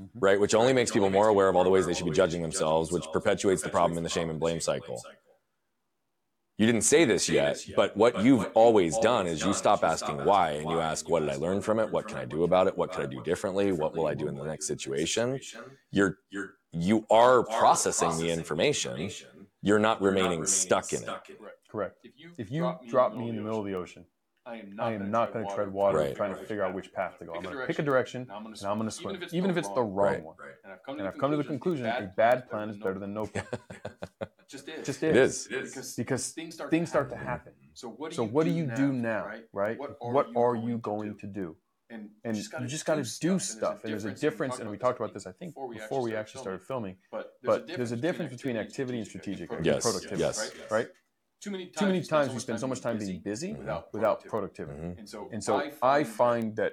Mm-hmm. 0.00 0.18
right? 0.18 0.40
Which 0.40 0.54
only 0.54 0.72
makes 0.72 0.90
people 0.90 1.10
more 1.10 1.28
aware 1.28 1.48
of 1.48 1.56
all 1.56 1.64
the 1.64 1.70
ways 1.70 1.84
they 1.84 1.94
should 1.94 2.06
be 2.06 2.12
judging 2.12 2.40
themselves, 2.42 2.90
which 2.90 3.04
perpetuates 3.12 3.62
the 3.62 3.68
problem 3.68 3.98
in 3.98 4.04
the 4.04 4.08
shame 4.08 4.30
and 4.30 4.40
blame 4.40 4.60
cycle. 4.60 5.02
You 6.56 6.66
didn't 6.66 6.82
say 6.82 7.06
this 7.06 7.28
yet, 7.28 7.58
but 7.74 7.96
what 7.96 8.22
you've 8.22 8.46
always 8.54 8.98
done 8.98 9.26
is 9.26 9.42
you 9.42 9.54
stop 9.54 9.82
asking 9.82 10.24
why 10.24 10.52
and 10.52 10.70
you 10.70 10.78
ask, 10.78 11.08
what 11.08 11.20
did 11.20 11.30
I 11.30 11.36
learn 11.36 11.62
from 11.62 11.78
it? 11.80 11.90
What 11.90 12.06
can 12.06 12.18
I 12.18 12.26
do 12.26 12.44
about 12.44 12.66
it? 12.66 12.76
What 12.76 12.92
can 12.92 13.02
I 13.02 13.06
do 13.06 13.22
differently? 13.22 13.72
What 13.72 13.96
will 13.96 14.06
I 14.06 14.14
do 14.14 14.28
in 14.28 14.36
the 14.36 14.44
next 14.44 14.66
situation? 14.66 15.40
You're, 15.90 16.18
you 16.72 17.06
are 17.10 17.44
processing 17.44 18.16
the 18.18 18.30
information. 18.30 19.10
You're 19.62 19.78
not 19.78 20.02
remaining 20.02 20.44
stuck 20.46 20.92
in 20.92 21.02
it. 21.02 21.08
Correct. 21.70 22.06
If 22.36 22.50
you 22.50 22.74
drop 22.88 23.14
me 23.14 23.28
in 23.28 23.36
the 23.36 23.42
middle 23.42 23.60
of 23.60 23.66
the 23.66 23.74
ocean, 23.74 24.04
I 24.46 24.56
am 24.56 24.74
not, 24.74 24.92
am 24.92 25.10
not 25.10 25.32
going 25.32 25.46
to 25.46 25.54
tread 25.54 25.72
water 25.72 25.98
right. 25.98 26.16
trying 26.16 26.34
to 26.34 26.42
figure 26.44 26.64
out 26.64 26.74
which 26.74 26.92
path 26.92 27.18
to 27.18 27.26
go. 27.26 27.34
I'm 27.34 27.42
going 27.42 27.56
to 27.56 27.66
pick 27.66 27.78
a 27.78 27.82
direction 27.82 28.22
and 28.22 28.32
I'm 28.32 28.42
going 28.78 28.88
to 28.88 28.90
swim, 28.90 29.14
even 29.14 29.22
if 29.22 29.22
it's, 29.22 29.34
even 29.34 29.50
if 29.50 29.56
it's 29.56 29.68
the 29.68 29.82
wrong 29.82 30.14
right. 30.14 30.22
one. 30.22 30.36
And 30.64 30.72
I've 30.72 30.82
come 30.82 30.96
to, 30.96 31.00
and 31.00 31.08
I've 31.08 31.18
come 31.18 31.30
to 31.30 31.36
the 31.36 31.44
conclusion 31.44 31.86
a 31.86 32.12
bad 32.16 32.48
plan 32.48 32.70
is 32.70 32.78
better 32.78 32.98
than 32.98 33.12
no 33.12 33.26
plan. 33.26 33.46
Just 34.48 34.68
is. 34.68 34.86
Just 34.86 35.02
is. 35.02 35.10
It 35.10 35.16
is. 35.16 35.46
Because, 35.46 35.94
because 35.94 36.28
things, 36.32 36.54
start, 36.54 36.70
things 36.70 36.88
start 36.88 37.10
to 37.10 37.16
happen. 37.16 37.52
So 37.74 37.88
what 37.88 38.10
do 38.10 38.22
you, 38.22 38.28
what 38.28 38.44
do, 38.44 38.50
you 38.50 38.66
do 38.74 38.92
now, 38.92 39.30
right? 39.52 39.78
What 39.78 39.96
are, 40.00 40.12
what 40.12 40.26
are 40.36 40.56
you 40.56 40.78
going 40.78 41.16
to 41.18 41.26
do? 41.26 41.56
And, 41.88 42.08
and 42.24 42.36
you 42.36 42.66
just 42.66 42.86
got 42.86 42.96
to 42.96 43.18
do 43.20 43.38
stuff. 43.38 43.84
And 43.84 43.92
there's 43.92 44.04
a 44.04 44.12
difference, 44.12 44.58
and 44.58 44.70
we 44.70 44.76
talked 44.76 44.98
about 44.98 45.14
this, 45.14 45.26
I 45.26 45.32
think, 45.32 45.54
before 45.72 46.02
we 46.02 46.16
actually 46.16 46.40
started 46.40 46.62
filming. 46.62 46.96
But 47.12 47.68
there's 47.68 47.92
a 47.92 47.96
difference 47.96 48.32
between 48.32 48.56
activity 48.56 48.98
and 48.98 49.06
strategic 49.06 49.50
productivity. 49.50 50.16
Yes. 50.16 50.52
Right? 50.70 50.88
Too 51.40 51.50
many 51.50 51.66
times, 51.66 51.78
too 51.78 51.86
many 51.86 52.02
times 52.02 52.32
we 52.32 52.38
spend 52.38 52.60
so 52.60 52.66
much 52.66 52.80
time 52.80 52.98
being 52.98 53.20
busy 53.20 53.52
without, 53.54 53.92
without 53.92 54.24
productivity. 54.24 54.78
Mm-hmm. 54.78 54.98
And 54.98 55.08
so, 55.08 55.28
and 55.32 55.42
so 55.42 55.56
I, 55.56 55.70
find 55.70 55.80
I 55.82 56.04
find 56.04 56.56
that, 56.56 56.72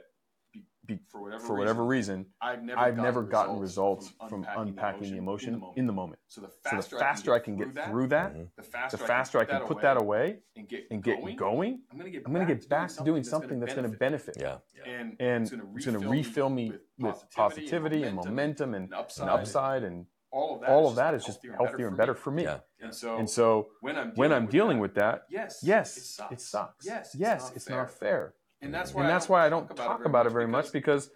be, 0.86 1.00
for 1.10 1.22
whatever, 1.22 1.44
for 1.44 1.58
whatever 1.58 1.84
reason, 1.86 2.20
reason, 2.20 2.32
I've 2.42 2.64
never, 2.64 2.80
I've 2.80 2.98
never 2.98 3.22
gotten 3.22 3.60
results 3.60 4.14
from 4.30 4.40
unpacking, 4.40 4.68
unpacking 4.70 5.12
the 5.12 5.18
emotion, 5.18 5.56
in, 5.56 5.60
the 5.60 5.72
in 5.76 5.88
the 5.88 5.94
moment. 5.94 6.20
So 6.28 6.40
the 6.40 6.48
faster, 6.48 6.82
so 6.82 6.96
the 6.96 7.00
faster 7.02 7.34
I, 7.34 7.40
can 7.40 7.58
get 7.58 7.74
through 7.90 8.08
that, 8.08 8.34
mm-hmm. 8.34 8.44
the 8.56 8.64
faster, 8.64 8.98
the 8.98 9.04
faster 9.04 9.40
I 9.40 9.46
can 9.46 9.62
put 9.62 9.82
that 9.82 9.98
away 9.98 10.38
and 10.56 10.68
get, 10.68 10.88
and 10.90 11.04
get 11.04 11.20
going, 11.36 11.82
I'm 11.92 11.98
going 11.98 12.12
to 12.14 12.56
get 12.56 12.70
back 12.70 12.90
to 12.96 13.04
doing 13.04 13.24
something 13.24 13.60
that's 13.60 13.74
going 13.74 13.92
to 13.92 13.98
benefit. 13.98 14.38
Yeah. 14.40 14.58
And, 14.86 15.18
and 15.20 15.44
it's 15.76 15.86
going 15.86 16.00
to 16.00 16.08
refill 16.08 16.50
me 16.50 16.74
with 16.98 17.22
positivity 17.36 18.04
and 18.04 18.16
momentum 18.16 18.74
and 18.74 18.94
upside 18.94 19.84
and 19.84 20.06
all 20.32 20.56
of 20.56 20.62
that, 20.62 20.70
all 20.70 20.88
of 20.88 20.96
that 20.96 21.14
is 21.14 21.26
just 21.26 21.44
healthier, 21.44 21.68
healthier 21.68 21.88
and 21.88 21.98
better 21.98 22.14
for 22.14 22.32
me. 22.32 22.48
And 22.80 22.94
so, 22.94 23.18
and 23.18 23.30
so 23.30 23.70
when 23.82 23.96
I'm 23.96 24.10
dealing, 24.10 24.16
when 24.16 24.34
I'm 24.34 24.44
with, 24.44 24.52
dealing 24.52 24.78
that, 24.78 24.82
with, 24.82 24.96
that, 24.96 25.22
yes, 25.30 25.60
yes, 25.64 25.98
it 25.98 26.04
sucks. 26.04 26.34
It 26.34 26.42
sucks. 26.42 26.86
Yes, 26.86 27.16
yes, 27.18 27.36
it's, 27.36 27.44
not, 27.44 27.56
it's 27.56 27.70
not 27.70 27.92
fair. 27.92 28.34
And 28.62 28.74
that's 28.74 28.94
why, 28.94 29.02
and 29.02 29.10
that's 29.10 29.30
I, 29.30 29.34
why 29.34 29.46
I 29.46 29.50
don't 29.50 29.76
talk 29.76 30.06
about 30.06 30.26
it 30.26 30.32
very 30.32 30.48
much 30.48 30.72
because 30.72 31.10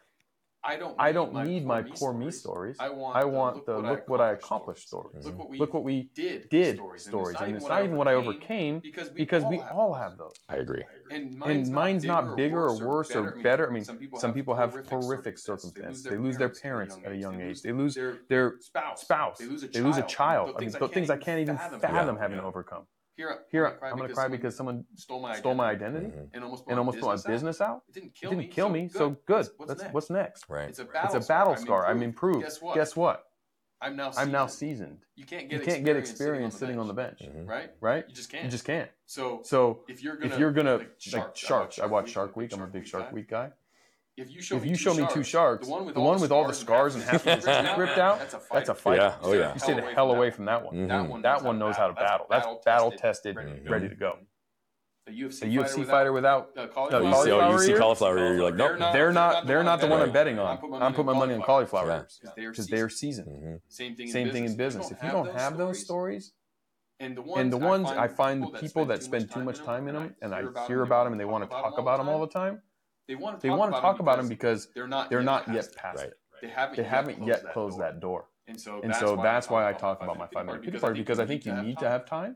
I 0.64 0.78
don't. 0.78 0.96
I 1.00 1.12
don't 1.12 1.34
need 1.46 1.66
my 1.66 1.82
poor 1.82 2.14
me 2.14 2.30
stories. 2.30 2.78
I 2.80 2.90
want. 2.90 3.16
I 3.16 3.26
want 3.26 3.66
the 3.66 3.80
look 3.80 4.08
what 4.08 4.22
I 4.22 4.34
accomplished 4.34 4.88
stories. 4.88 5.26
Look 5.26 5.38
what 5.38 5.50
we, 5.50 5.58
look 5.58 5.74
what 5.74 5.84
we 5.84 6.10
did. 6.14 6.50
Did 6.50 6.80
stories, 6.98 7.38
and 7.42 7.56
it's 7.56 7.68
not 7.68 7.84
even 7.84 7.96
what 7.96 8.08
I 8.08 8.14
overcame 8.14 8.82
because 9.16 9.44
we 9.46 9.60
all 9.60 9.94
have 9.94 10.18
those. 10.18 10.34
I 10.50 10.58
agree. 10.58 10.84
And 11.10 11.72
mine's 11.72 12.04
not 12.04 12.38
bigger 12.38 12.68
or 12.68 12.86
worse 12.86 13.16
or 13.16 13.38
better. 13.42 13.68
I 13.68 13.74
mean, 13.74 13.86
some 14.18 14.34
people 14.34 14.56
have 14.56 14.76
horrific 14.88 15.38
circumstances. 15.40 16.04
They 16.04 16.18
lose 16.18 16.38
their 16.38 16.50
parents 16.50 16.98
at 17.04 17.12
a 17.12 17.18
young 17.18 17.42
age. 17.42 17.62
They 17.62 17.72
lose 17.72 17.98
their 18.30 18.56
spouse. 18.96 19.40
They 19.40 19.82
lose 19.82 19.98
a 19.98 20.04
child. 20.04 20.56
I 20.58 20.62
mean, 20.62 20.72
things 20.72 21.10
I 21.10 21.18
can't 21.18 21.40
even 21.40 21.58
fathom 21.58 22.18
having 22.18 22.38
to 22.38 22.44
overcome. 22.44 22.86
Here, 23.22 23.38
here 23.52 23.80
I'm 23.84 23.98
going 23.98 24.08
to 24.08 24.16
cry 24.16 24.28
because 24.28 24.56
someone 24.56 24.84
stole 24.96 25.22
my 25.22 25.36
stole 25.36 25.54
my 25.54 25.70
identity 25.70 26.08
mm-hmm. 26.08 26.34
and 26.34 26.44
almost 26.44 26.66
put, 26.66 26.72
and 26.72 26.80
almost 26.80 27.00
put 27.00 27.06
my 27.06 27.32
business 27.32 27.62
out. 27.62 27.70
out. 27.70 27.84
It 27.88 27.94
didn't 27.94 28.16
kill, 28.16 28.32
it 28.32 28.36
didn't 28.36 28.52
kill 28.52 28.70
me, 28.70 28.90
so 28.90 29.16
good. 29.28 29.46
So 29.46 29.52
good. 29.52 29.68
What's, 29.68 29.82
next? 29.82 29.94
what's 29.94 30.10
next? 30.10 30.46
Right. 30.50 30.70
It's 30.70 30.80
a 30.80 30.86
battle, 30.86 31.16
it's 31.16 31.26
a 31.26 31.28
battle 31.28 31.56
scar. 31.56 31.86
I'm 31.86 32.02
improved. 32.02 32.42
Guess 32.42 32.62
what? 32.64 32.76
Guess 32.76 32.96
what? 32.96 33.26
I'm 33.80 33.96
now 33.96 34.10
seasoned. 34.10 34.26
I'm 34.26 34.32
now 34.32 34.48
seasoned. 34.48 34.98
You 35.16 35.26
can't 35.26 35.50
get, 35.50 35.60
you 35.60 35.66
can't 35.66 35.86
get 35.86 35.98
experience 35.98 36.58
sitting 36.58 36.80
on 36.80 36.88
the 36.88 36.94
bench, 36.94 37.20
bench 37.20 37.32
mm-hmm. 37.32 37.48
right? 37.48 37.72
Right? 37.80 38.06
You 38.08 38.16
just 38.16 38.32
can't. 38.32 38.46
You 38.46 38.50
just 38.50 38.66
can't. 38.66 38.90
So, 39.06 39.42
so 39.44 39.82
if 39.88 40.04
you're 40.04 40.16
gonna, 40.18 40.34
if 40.34 40.40
you're 40.40 40.52
gonna 40.52 40.78
like, 40.78 41.14
like 41.14 41.36
sharks, 41.36 41.78
I 41.78 41.86
watch 41.86 42.10
Shark 42.10 42.36
Week. 42.36 42.52
I'm 42.54 42.62
a 42.62 42.68
big 42.68 42.88
Shark 42.88 43.12
Week 43.12 43.30
guy. 43.30 43.52
If 44.22 44.32
you 44.32 44.42
show, 44.42 44.56
if 44.58 44.66
you 44.66 44.72
me, 44.72 44.78
show 44.78 44.94
two 44.94 45.02
me 45.02 45.08
two 45.14 45.24
sharks, 45.24 45.66
the 45.68 45.72
one 45.72 45.86
with, 45.86 45.96
the 45.96 46.02
all, 46.02 46.08
one 46.08 46.18
the 46.18 46.22
with 46.22 46.32
all 46.32 46.48
the 46.48 46.54
scars 46.54 46.96
and 46.96 47.04
half 47.04 47.24
the 47.24 47.76
ripped 47.78 47.98
out, 47.98 48.20
that's 48.20 48.34
a 48.34 48.40
fight. 48.40 48.54
That's 48.54 48.70
a 48.70 48.76
fight. 48.76 48.98
Yeah. 48.98 49.16
Oh 49.22 49.34
yeah. 49.34 49.54
You 49.54 49.60
stay 49.60 49.74
the 49.74 49.82
hell 49.82 50.12
away 50.12 50.30
from 50.32 50.46
that 50.46 50.64
one. 50.64 50.76
Mm-hmm. 50.76 50.88
That 50.88 51.08
one, 51.10 51.22
that 51.24 51.44
one 51.44 51.60
knows 51.60 51.76
how 51.76 51.88
to 51.88 51.94
battle. 51.94 52.28
That's 52.30 52.48
battle 52.66 52.92
tested, 52.92 53.38
ready 53.68 53.90
to 53.90 53.96
go. 53.96 54.18
a 55.08 55.12
UFC, 55.12 55.42
a 55.44 55.46
UFC 55.46 55.70
fighter, 55.78 55.86
fighter 55.86 56.14
without 56.14 56.50
uh, 56.56 56.62
Oh, 56.62 56.68
cauliflower, 56.68 57.04
you 57.04 57.14
see, 57.24 57.32
oh, 57.32 57.36
you 57.36 57.40
cauliflower 57.42 57.60
see 57.60 57.72
ears? 57.72 57.80
cauliflower 57.80 58.18
ear, 58.20 58.34
you're 58.36 58.44
like, 58.44 58.56
nope. 58.56 58.94
they're 58.94 59.12
not 59.12 59.48
they're 59.48 59.64
not 59.64 59.82
the 59.82 59.88
one 59.88 60.02
I'm 60.02 60.12
betting 60.12 60.38
on. 60.40 60.60
I'm 60.82 60.94
putting 60.94 61.06
my 61.08 61.14
money 61.18 61.34
on 61.34 61.42
cauliflower 61.42 61.88
Yeah. 62.24 62.30
ears 62.38 62.52
because 62.52 62.68
they're 62.68 62.90
seasoned. 62.90 63.28
Mhm. 63.28 63.60
Same 63.70 63.96
thing. 63.96 64.08
Same 64.12 64.30
thing 64.32 64.46
in 64.46 64.56
business. 64.56 64.92
If 64.92 65.02
you 65.04 65.10
don't 65.10 65.34
have 65.36 65.58
those 65.58 65.80
stories, 65.84 66.34
and 67.00 67.18
the 67.18 67.24
and 67.36 67.52
the 67.52 67.58
ones 67.58 67.90
I 67.90 68.08
find 68.08 68.44
the 68.44 68.48
people 68.60 68.86
that 68.86 69.02
spend 69.02 69.32
too 69.32 69.44
much 69.44 69.58
time 69.64 69.88
in 69.88 69.96
them, 69.96 70.16
and 70.22 70.36
I 70.36 70.44
hear 70.68 70.84
about 70.84 71.06
them, 71.06 71.14
and 71.14 71.20
they 71.20 71.26
want 71.26 71.44
to 71.44 71.50
talk 71.50 71.80
about 71.80 71.98
them 71.98 72.08
all 72.08 72.22
the 72.22 72.28
time, 72.32 72.62
they 73.08 73.16
want 73.16 73.40
they 73.42 73.50
want 73.50 73.74
to 73.74 73.82
talk 73.82 74.00
about 74.00 74.18
them 74.18 74.28
because 74.28 74.70
they're 74.76 74.88
not 74.88 75.10
they're 75.10 75.24
not 75.24 75.46
past 75.46 75.56
yet 75.56 75.66
it. 75.66 75.76
past 75.76 75.98
Right. 76.00 76.08
it. 76.08 76.18
They 76.42 76.48
haven't 76.50 76.78
They 76.78 76.84
haven't 76.84 77.24
yet 77.24 77.52
closed 77.54 77.80
that 77.80 78.00
door. 78.00 78.26
And 78.48 78.60
so 78.60 78.82
And 78.82 78.96
so 78.96 79.16
that's 79.16 79.50
why 79.50 79.70
I 79.70 79.74
talk 79.74 80.02
about 80.02 80.18
my 80.18 80.28
five 80.28 80.46
minute 80.46 80.64
pity 80.64 80.80
party 80.80 81.00
because 81.00 81.20
I 81.20 81.26
think 81.26 81.46
you 81.46 81.54
need 81.54 81.78
to 81.80 81.90
have 81.90 82.06
time. 82.06 82.36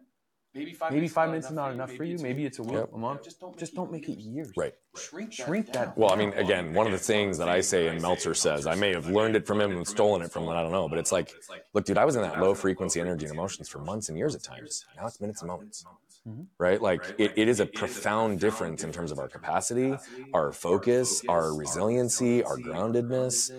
Maybe 0.54 0.72
five 0.74 0.92
Maybe 0.92 1.02
minutes 1.02 1.14
five 1.14 1.30
minutes 1.30 1.48
is 1.48 1.52
not 1.52 1.74
enough 1.74 1.92
for 1.92 2.06
you. 2.06 2.18
Maybe 2.20 2.46
it's 2.46 2.60
a 2.60 2.64
week, 2.64 2.76
Yep. 2.76 2.92
a 2.94 2.98
month. 2.98 3.24
Just 3.24 3.42
don't 3.42 3.58
Just 3.60 3.76
don't 3.76 3.92
make 3.92 4.08
it 4.08 4.18
years. 4.20 4.54
Right. 4.56 4.74
shrink 4.96 5.34
Shrink 5.34 5.74
that 5.74 5.98
Well, 5.98 6.12
I 6.14 6.16
mean, 6.16 6.32
again, 6.34 6.74
one 6.74 6.86
of 6.86 6.94
the 6.94 6.98
things 6.98 7.38
that 7.40 7.50
I 7.50 7.60
say 7.60 7.88
and 7.90 8.02
Meltzer 8.02 8.34
says, 8.34 8.66
I 8.66 8.76
may 8.76 8.94
have 8.94 9.08
learned 9.08 9.36
it 9.36 9.46
from 9.46 9.60
him 9.60 9.72
and 9.76 9.86
stolen 9.86 10.22
it 10.22 10.32
from 10.32 10.44
him, 10.44 10.50
I 10.52 10.62
don't 10.62 10.72
know, 10.72 10.88
but 10.88 10.98
it's 10.98 11.12
like, 11.12 11.34
look, 11.74 11.84
dude, 11.84 11.98
I 11.98 12.06
was 12.06 12.16
in 12.16 12.22
that 12.22 12.40
low 12.40 12.54
frequency 12.56 13.02
energy 13.02 13.26
and 13.26 13.34
emotions 13.34 13.68
for 13.68 13.80
months 13.80 14.08
and 14.08 14.18
years 14.18 14.34
at 14.34 14.44
times. 14.44 14.86
Now 14.96 15.08
it's 15.08 15.20
minutes 15.20 15.42
and 15.42 15.50
moments. 15.50 15.86
Mhm. 16.28 16.48
Right? 16.60 16.82
Like, 16.82 17.14
it, 17.18 17.34
it 17.36 17.48
is 17.48 17.60
a 17.60 17.66
profound 17.66 18.40
difference 18.40 18.84
in 18.84 18.92
terms 18.92 19.12
of 19.12 19.20
our 19.20 19.30
capacity, 19.30 20.02
our 20.34 20.52
focus, 20.52 21.22
our 21.28 21.54
resiliency, 21.54 22.44
our 22.44 22.60
groundedness. 22.60 23.52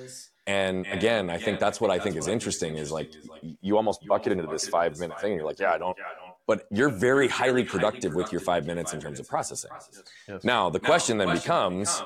And 0.46 0.86
again, 0.90 1.30
I 1.30 1.38
think 1.38 1.58
that's 1.60 1.80
what 1.80 1.90
I 1.90 1.98
think 1.98 2.16
is 2.16 2.28
interesting 2.28 2.76
is 2.76 2.90
like, 2.92 3.10
you 3.60 3.76
almost 3.76 4.06
bucket 4.06 4.32
into 4.32 4.46
this 4.46 4.66
five 4.66 4.98
minute 4.98 5.18
thing 5.18 5.32
and 5.32 5.38
you're 5.38 5.46
like, 5.46 5.60
yeah, 5.60 5.72
I 5.72 5.78
don't, 5.78 5.96
but 6.46 6.64
you're 6.70 6.90
very 6.90 7.28
highly 7.28 7.64
productive 7.64 8.14
with 8.14 8.32
your 8.32 8.40
five 8.40 8.66
minutes 8.66 8.92
in 8.92 9.00
terms 9.00 9.20
of 9.20 9.28
processing. 9.28 9.72
Yes. 10.28 10.44
Now, 10.44 10.70
the 10.70 10.80
question 10.80 11.18
then 11.18 11.32
becomes, 11.32 12.04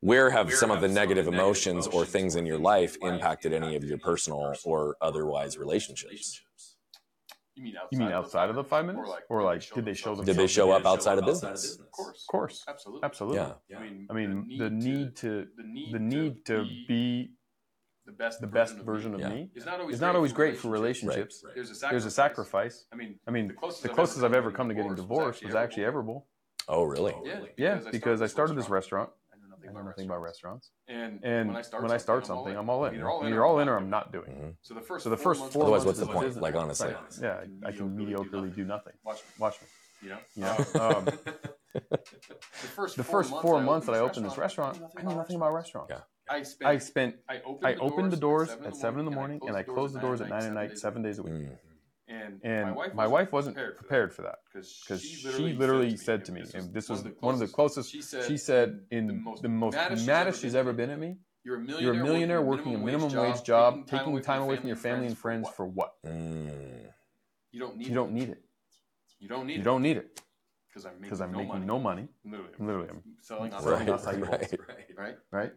where 0.00 0.30
have 0.30 0.54
some 0.54 0.70
of 0.70 0.80
the 0.80 0.88
negative 0.88 1.26
emotions 1.28 1.86
or 1.88 2.06
things 2.06 2.36
in 2.36 2.46
your 2.46 2.58
life 2.58 2.96
impacted 3.02 3.52
any 3.52 3.74
of 3.76 3.84
your 3.84 3.98
personal 3.98 4.60
or 4.64 4.96
otherwise 5.00 5.58
relationships? 5.58 6.43
You 7.56 7.62
mean 7.62 7.76
outside, 7.76 7.88
You 7.92 7.98
mean 8.00 8.12
outside 8.12 8.50
of 8.50 8.56
the 8.56 8.64
five 8.64 8.84
minutes, 8.84 9.08
or 9.28 9.42
like 9.42 9.72
did 9.72 9.84
they 9.84 9.94
show 9.94 10.14
them? 10.14 10.24
Did 10.24 10.36
they 10.36 10.46
show 10.48 10.72
up 10.72 10.84
outside 10.86 11.18
of 11.18 11.26
business? 11.26 11.78
Of 11.78 11.90
course. 11.92 12.22
Of 12.22 12.26
course, 12.26 12.64
Absolutely. 12.66 13.04
absolutely. 13.04 13.38
Yeah. 13.68 13.78
I 13.78 13.82
mean, 13.82 14.06
I 14.10 14.12
mean, 14.12 14.58
the 14.58 14.70
need 14.70 15.16
to 15.16 15.46
the 15.56 15.62
need, 15.62 15.94
the 15.94 15.98
need 16.00 16.44
to 16.46 16.64
be 16.88 17.30
the 18.06 18.12
best 18.12 18.40
the 18.40 18.46
best 18.48 18.76
version 18.78 19.14
of 19.14 19.20
Yeah. 19.20 19.28
me 19.28 19.50
is 19.54 19.64
not 19.64 19.80
always 19.80 19.94
is 19.94 20.00
not 20.00 20.16
always 20.16 20.32
great 20.32 20.58
for 20.58 20.68
relationships. 20.68 21.44
There's 21.54 21.70
a 21.70 21.74
sacrifice. 21.74 21.90
There's 21.92 22.04
a 22.06 22.10
sacrifice. 22.10 22.86
I 22.92 22.96
mean, 22.96 23.18
I 23.26 23.30
mean, 23.30 23.48
the 23.48 23.54
closest, 23.54 23.82
the 23.82 23.88
closest 23.88 24.24
I've 24.24 24.34
ever 24.34 24.50
come 24.50 24.68
to 24.68 24.74
getting 24.74 24.94
divorced 24.96 25.44
was 25.44 25.54
actually 25.54 25.84
Everbowl. 25.84 26.24
Oh, 26.66 26.82
really? 26.82 27.14
Yeah, 27.24 27.40
Yeah, 27.56 27.80
because 27.92 28.20
I 28.22 28.26
started 28.26 28.56
this 28.56 28.68
restaurant. 28.68 29.10
Restaurant. 29.66 29.76
I 29.76 29.80
know 29.80 29.80
I 29.80 29.82
nothing 29.82 29.84
about 29.84 29.84
nothing 29.86 30.06
about 30.06 30.22
restaurants. 30.22 30.70
restaurants. 30.88 31.22
And, 31.24 31.24
And 31.24 31.48
when 31.48 31.56
I 31.90 31.96
start, 31.98 32.26
something, 32.26 32.56
I'm 32.56 32.68
all 32.70 32.84
in. 32.86 32.94
Either 32.94 33.08
all 33.10 33.20
in, 33.22 33.28
Either 33.28 33.44
all 33.44 33.58
in 33.60 33.68
or 33.68 33.76
I'm 33.76 33.90
not 33.90 34.12
doing. 34.12 34.30
Mhm. 34.30 34.56
So 34.62 34.74
the 34.74 34.80
first 34.80 35.04
So 35.04 35.10
the 35.10 35.16
first 35.16 35.40
four 35.52 35.62
Otherwise, 35.62 35.84
months 35.84 35.86
what's 35.86 35.98
the 36.00 36.04
of 36.06 36.10
point? 36.12 36.26
business- 36.26 36.42
Like, 36.42 36.54
honestly. 36.54 36.88
Right. 36.88 37.18
Yeah, 37.20 37.44
I, 37.64 37.68
I 37.68 37.72
can 37.72 37.96
mediocrely 37.96 38.54
do 38.54 38.64
nothing. 38.64 38.92
Watch 39.04 39.18
me. 39.18 39.28
Watch 39.38 39.60
me. 39.60 39.68
You 40.02 40.08
know. 40.10 40.18
You 40.34 40.42
know? 40.42 40.80
Um, 40.80 41.08
Um, 41.74 41.82
the 41.90 42.68
first 42.76 42.96
the 43.02 43.02
first 43.02 43.30
four 43.42 43.60
months 43.60 43.86
that 43.86 43.96
I 43.96 43.98
opened 43.98 44.24
this 44.24 44.38
restaurant, 44.38 44.80
I 44.96 45.02
knew 45.02 45.16
nothing 45.16 45.34
about 45.36 45.52
restaurants. 45.52 45.90
Yeah. 45.90 46.02
I 46.28 46.42
spent. 46.44 46.68
I 46.70 46.78
spent. 46.78 47.16
I 47.28 47.40
opened, 47.44 47.66
I 47.66 47.74
opened 47.80 48.12
the 48.12 48.16
doors 48.16 48.48
at 48.50 48.76
seven 48.76 49.00
in 49.00 49.04
the 49.06 49.10
morning, 49.10 49.40
and 49.46 49.56
I 49.56 49.64
closed 49.64 49.92
the 49.94 49.98
doors 50.00 50.20
at 50.20 50.28
nine 50.28 50.44
at 50.44 50.52
night, 50.52 50.78
seven 50.78 51.02
days 51.02 51.18
a 51.18 51.22
week. 51.24 51.48
And, 52.22 52.40
And 52.44 52.76
my 52.94 53.06
wife 53.06 53.32
wasn't 53.32 53.56
prepared 53.56 54.12
for 54.12 54.22
that 54.22 54.36
because 54.46 55.02
she 55.02 55.52
literally 55.54 55.96
said 55.96 56.24
to 56.26 56.32
me, 56.32 56.44
and 56.54 56.72
this 56.72 56.88
was 56.88 57.04
one 57.20 57.34
of 57.34 57.40
the 57.40 57.48
closest. 57.48 57.90
She 57.90 58.36
said, 58.36 58.80
"In 58.90 59.24
the 59.42 59.48
most 59.48 59.72
maddest 60.06 60.40
she's 60.40 60.54
ever 60.54 60.72
been 60.72 60.90
at 60.90 60.98
me, 60.98 61.16
You're 61.42 61.60
a 61.60 61.80
you're 61.80 61.92
a 61.92 61.96
millionaire 61.96 62.42
working 62.42 62.74
a 62.74 62.78
minimum 62.78 63.12
wage 63.14 63.42
job, 63.42 63.86
taking 63.86 64.20
time 64.22 64.42
away 64.42 64.56
from 64.56 64.68
your 64.68 64.76
family 64.76 65.06
and 65.06 65.18
friends 65.18 65.48
for 65.50 65.66
what? 65.66 65.94
Mm. 66.06 66.92
You 67.52 67.60
don't 67.60 67.76
need. 67.76 67.88
You 67.88 67.94
don't 67.94 68.12
need 68.12 68.28
it. 68.30 68.44
You 69.20 69.28
don't 69.28 69.46
need. 69.46 69.54
It. 69.54 69.58
You 69.58 69.62
don't 69.64 69.82
need 69.82 69.96
it 69.96 70.20
because 70.68 70.84
I'm 70.84 71.00
making, 71.00 71.20
I'm 71.22 71.30
no 71.32 71.38
making 71.38 71.52
money. 71.52 71.66
no 71.66 71.78
money. 71.78 72.08
Literally, 72.24 72.52
Literally, 72.58 72.88
I'm 72.90 73.02
selling 73.20 73.52
Right. 73.52 73.62
selling 73.62 73.78
Right, 73.78 73.88
outside 73.90 74.20
right. 74.20 74.40
balls, 74.40 74.54
right? 74.98 75.18
right. 75.30 75.52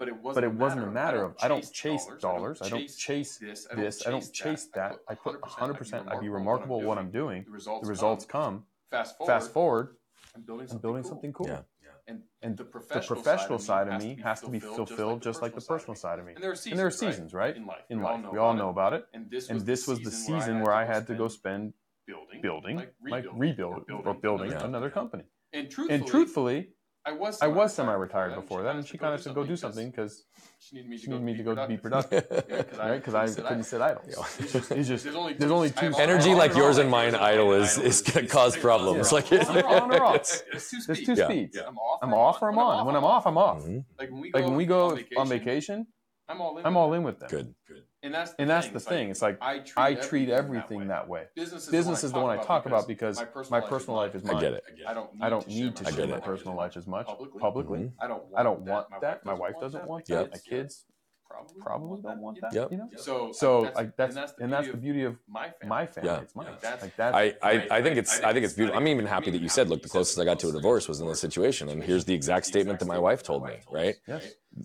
But 0.00 0.08
it 0.08 0.14
wasn't. 0.16 0.34
But 0.34 0.44
it 0.44 0.54
wasn't 0.54 0.84
a 0.84 0.90
matter 0.90 1.22
of 1.22 1.36
I 1.42 1.46
don't 1.48 1.70
chase 1.72 2.06
dollars. 2.20 2.62
I 2.62 2.70
don't 2.70 2.80
chase 2.80 2.96
chase 2.96 3.36
this. 3.36 3.68
this. 3.76 4.06
I 4.06 4.10
don't 4.10 4.32
chase 4.32 4.66
that. 4.74 4.96
I 5.06 5.14
put 5.14 5.38
100%. 5.42 6.10
I'd 6.10 6.20
be 6.20 6.30
remarkable 6.30 6.80
at 6.80 6.86
what 6.86 6.96
I'm 6.96 7.10
doing. 7.10 7.44
The 7.44 7.50
results. 7.50 7.84
The 7.86 7.90
results 7.90 8.24
come. 8.24 8.54
come. 8.54 8.64
Fast 8.90 9.18
forward. 9.18 9.30
Fast 9.32 9.52
forward, 9.52 9.96
I'm 10.34 10.40
building 10.42 10.62
I'm 10.64 10.68
something 10.68 10.80
building 10.82 11.02
cool. 11.02 11.10
something 11.10 11.32
cool. 11.34 11.48
Yeah. 11.48 11.60
And 12.08 12.22
And 12.40 12.56
the 12.56 12.64
the 12.64 12.70
professional, 12.70 13.20
professional 13.22 13.58
side 13.58 13.88
of 13.88 14.02
me 14.02 14.18
has 14.24 14.40
to 14.40 14.48
be 14.48 14.58
fulfilled 14.58 15.20
just 15.22 15.42
like 15.42 15.54
the 15.54 15.60
personal 15.60 15.94
side 15.94 16.18
of 16.18 16.24
me. 16.24 16.32
And 16.34 16.42
there 16.42 16.50
are 16.50 16.54
seasons, 16.56 16.72
And 16.72 16.78
there 16.80 16.86
are 16.86 16.90
seasons, 16.90 17.34
right? 17.34 17.54
In 17.54 17.66
life, 17.66 17.82
In 17.90 17.98
we 17.98 18.04
all 18.06 18.14
life, 18.14 18.22
know 18.24 18.30
we 18.32 18.38
all 18.38 18.50
about 18.52 18.58
know 18.62 18.68
it. 18.68 18.72
about 18.72 18.92
it. 18.94 19.06
And 19.12 19.30
this 19.30 19.42
was, 19.44 19.50
And 19.50 19.66
this 19.66 19.86
was 19.86 20.00
the 20.00 20.10
season 20.10 20.60
where 20.62 20.72
I 20.72 20.86
had 20.86 21.06
to 21.08 21.14
go 21.14 21.28
spend 21.28 21.74
building, 22.06 22.40
building, 22.40 22.76
like 22.78 22.94
like 23.02 23.26
rebuild 23.34 23.84
or 24.04 24.14
building 24.14 24.50
Yeah. 24.52 24.64
another 24.64 24.88
company. 24.90 25.24
And 25.52 25.70
truthfully, 25.70 25.94
And 25.98 26.06
truthfully, 26.06 26.68
I 27.06 27.12
was 27.12 27.40
I 27.40 27.46
was 27.46 27.72
semi-retired 27.74 28.34
before 28.34 28.62
then, 28.62 28.76
and 28.76 28.86
she 28.86 28.98
kind 28.98 29.14
of 29.14 29.22
said, 29.22 29.34
"Go 29.34 29.42
do 29.42 29.56
something," 29.56 29.90
because 29.90 30.24
she 30.58 30.76
needed 30.76 30.90
me 30.90 30.96
to 30.96 31.02
she 31.02 31.08
go, 31.08 31.12
needed 31.18 31.24
me 31.24 31.36
to 31.38 31.42
go 31.42 31.66
be 31.66 31.76
productive. 31.78 32.28
productive, 32.28 32.74
Yeah, 32.78 32.88
right? 32.88 32.96
Because 32.98 33.14
I 33.14 33.26
couldn't 33.26 33.64
sit 33.64 33.80
idle. 33.80 34.02
Yeah. 34.06 34.16
It's 34.38 34.52
just, 34.52 34.70
It's 34.72 34.88
just 34.88 35.04
there's 35.04 35.16
only 35.16 35.32
there's 35.32 35.50
only 35.50 35.70
two- 35.70 35.94
Energy 35.96 36.34
like 36.34 36.54
yours 36.54 36.76
and 36.76 36.90
mine 36.90 37.14
idle 37.14 37.54
is 37.54 37.78
is 37.78 38.02
gonna 38.02 38.26
cause 38.26 38.54
problems. 38.56 39.10
Yeah. 39.12 39.18
Like 39.18 39.64
On 39.64 39.92
or 39.94 40.02
off. 40.04 40.42
There's 40.50 40.68
two 40.68 40.80
speeds. 40.82 41.06
two 41.06 41.14
Yeah. 41.14 41.24
speeds. 41.24 41.56
I'm 41.56 41.78
off. 41.78 41.98
I'm 42.02 42.12
off 42.12 42.42
or 42.42 42.50
I'm 42.50 42.58
on. 42.58 42.86
When 42.86 42.94
I'm 42.96 43.04
off, 43.04 43.26
I'm 43.26 43.38
off. 43.38 43.62
Mhm. 43.64 43.84
Like 43.98 44.10
when 44.10 44.20
we 44.20 44.30
go, 44.30 44.38
Like 44.38 44.46
when 44.46 44.56
we 44.56 44.66
go 44.66 44.86
on 44.90 44.92
on 44.92 45.28
vacation, 45.28 45.28
vacation, 45.28 45.86
I'm 46.28 46.40
all 46.42 46.58
in. 46.58 46.66
I'm 46.66 46.74
with 46.74 46.80
all 46.82 46.92
it. 46.92 46.96
in 46.98 47.02
with 47.04 47.18
them. 47.20 47.28
Good. 47.30 47.54
And 48.02 48.14
that's 48.14 48.30
the 48.32 48.40
And 48.40 48.50
that's 48.50 48.66
thing. 48.66 48.72
the 48.72 48.76
It's 48.78 48.86
thing. 48.86 49.10
It's 49.10 49.22
like 49.22 49.38
I 49.42 49.58
treat, 49.58 49.78
I 49.78 49.94
treat 49.94 50.28
everything 50.30 50.88
that 50.88 51.06
way. 51.06 51.24
Business 51.34 51.64
is, 51.64 51.70
Business 51.70 52.02
is 52.04 52.12
the 52.12 52.20
one 52.20 52.36
I 52.38 52.42
talk 52.42 52.64
about 52.64 52.88
because 52.88 53.22
my 53.50 53.60
personal 53.60 53.96
life 53.96 54.14
is 54.14 54.24
mine. 54.24 54.30
I 54.30 54.34
mine. 54.34 54.42
get 54.42 54.52
it. 54.54 54.64
I 54.86 54.94
don't. 54.94 55.14
Need 55.14 55.22
I 55.22 55.28
don't 55.28 55.42
to 55.42 55.48
need 55.50 55.76
to 55.76 55.84
share 55.84 55.92
get 56.06 56.08
my 56.08 56.20
personal 56.20 56.56
life 56.56 56.76
as 56.76 56.86
much 56.86 57.06
publicly. 57.06 57.40
publicly. 57.40 57.78
Mhm. 57.80 57.92
I 58.00 58.06
don't. 58.08 58.24
Want 58.24 58.34
I 58.38 58.42
don't 58.42 58.60
want 58.66 58.86
that. 59.02 59.24
My 59.26 59.34
wife 59.34 59.54
doesn't 59.60 59.86
want 59.86 60.06
that. 60.06 60.14
Yep. 60.14 60.30
My 60.32 60.38
kids 60.38 60.84
probably 61.30 61.54
probably 61.60 62.02
don't 62.02 62.18
want 62.20 62.40
that. 62.40 62.52
Yep. 62.52 62.72
You 62.72 62.78
know. 62.78 62.88
So, 62.96 63.32
So 63.32 63.62
that's, 63.62 63.76
like 63.76 63.96
that's 63.96 64.16
and 64.40 64.52
that's 64.52 64.68
the 64.68 64.76
beauty 64.76 65.04
of 65.04 65.12
of 65.12 65.18
my 65.28 65.48
family. 65.50 65.68
my 65.68 65.86
family. 65.86 66.10
Yeah. 66.10 66.20
It's 66.20 66.34
mine. 66.36 66.46
That's- 66.60 66.82
Like 66.82 66.96
that. 66.96 67.14
I, 67.14 67.34
I, 67.42 67.66
I 67.70 67.82
think 67.82 67.96
it's 67.96 68.20
I 68.20 68.32
think 68.32 68.44
it's 68.44 68.54
beautiful. 68.54 68.78
I'm 68.78 68.86
even 68.88 69.06
happy 69.06 69.30
that 69.30 69.40
you 69.40 69.48
said, 69.48 69.68
look, 69.70 69.82
the 69.82 69.88
closest 69.88 70.18
I 70.18 70.24
got 70.24 70.38
to 70.40 70.48
a 70.48 70.52
divorce 70.52 70.88
was 70.88 71.00
in 71.00 71.06
this 71.08 71.20
situation, 71.20 71.68
and 71.68 71.82
here's 71.82 72.04
the 72.04 72.14
exact 72.14 72.46
statement 72.46 72.78
that 72.80 72.86
my 72.86 72.98
wife 72.98 73.22
told 73.22 73.44
me. 73.46 73.56
Right? 73.70 73.96
yes. 74.06 74.24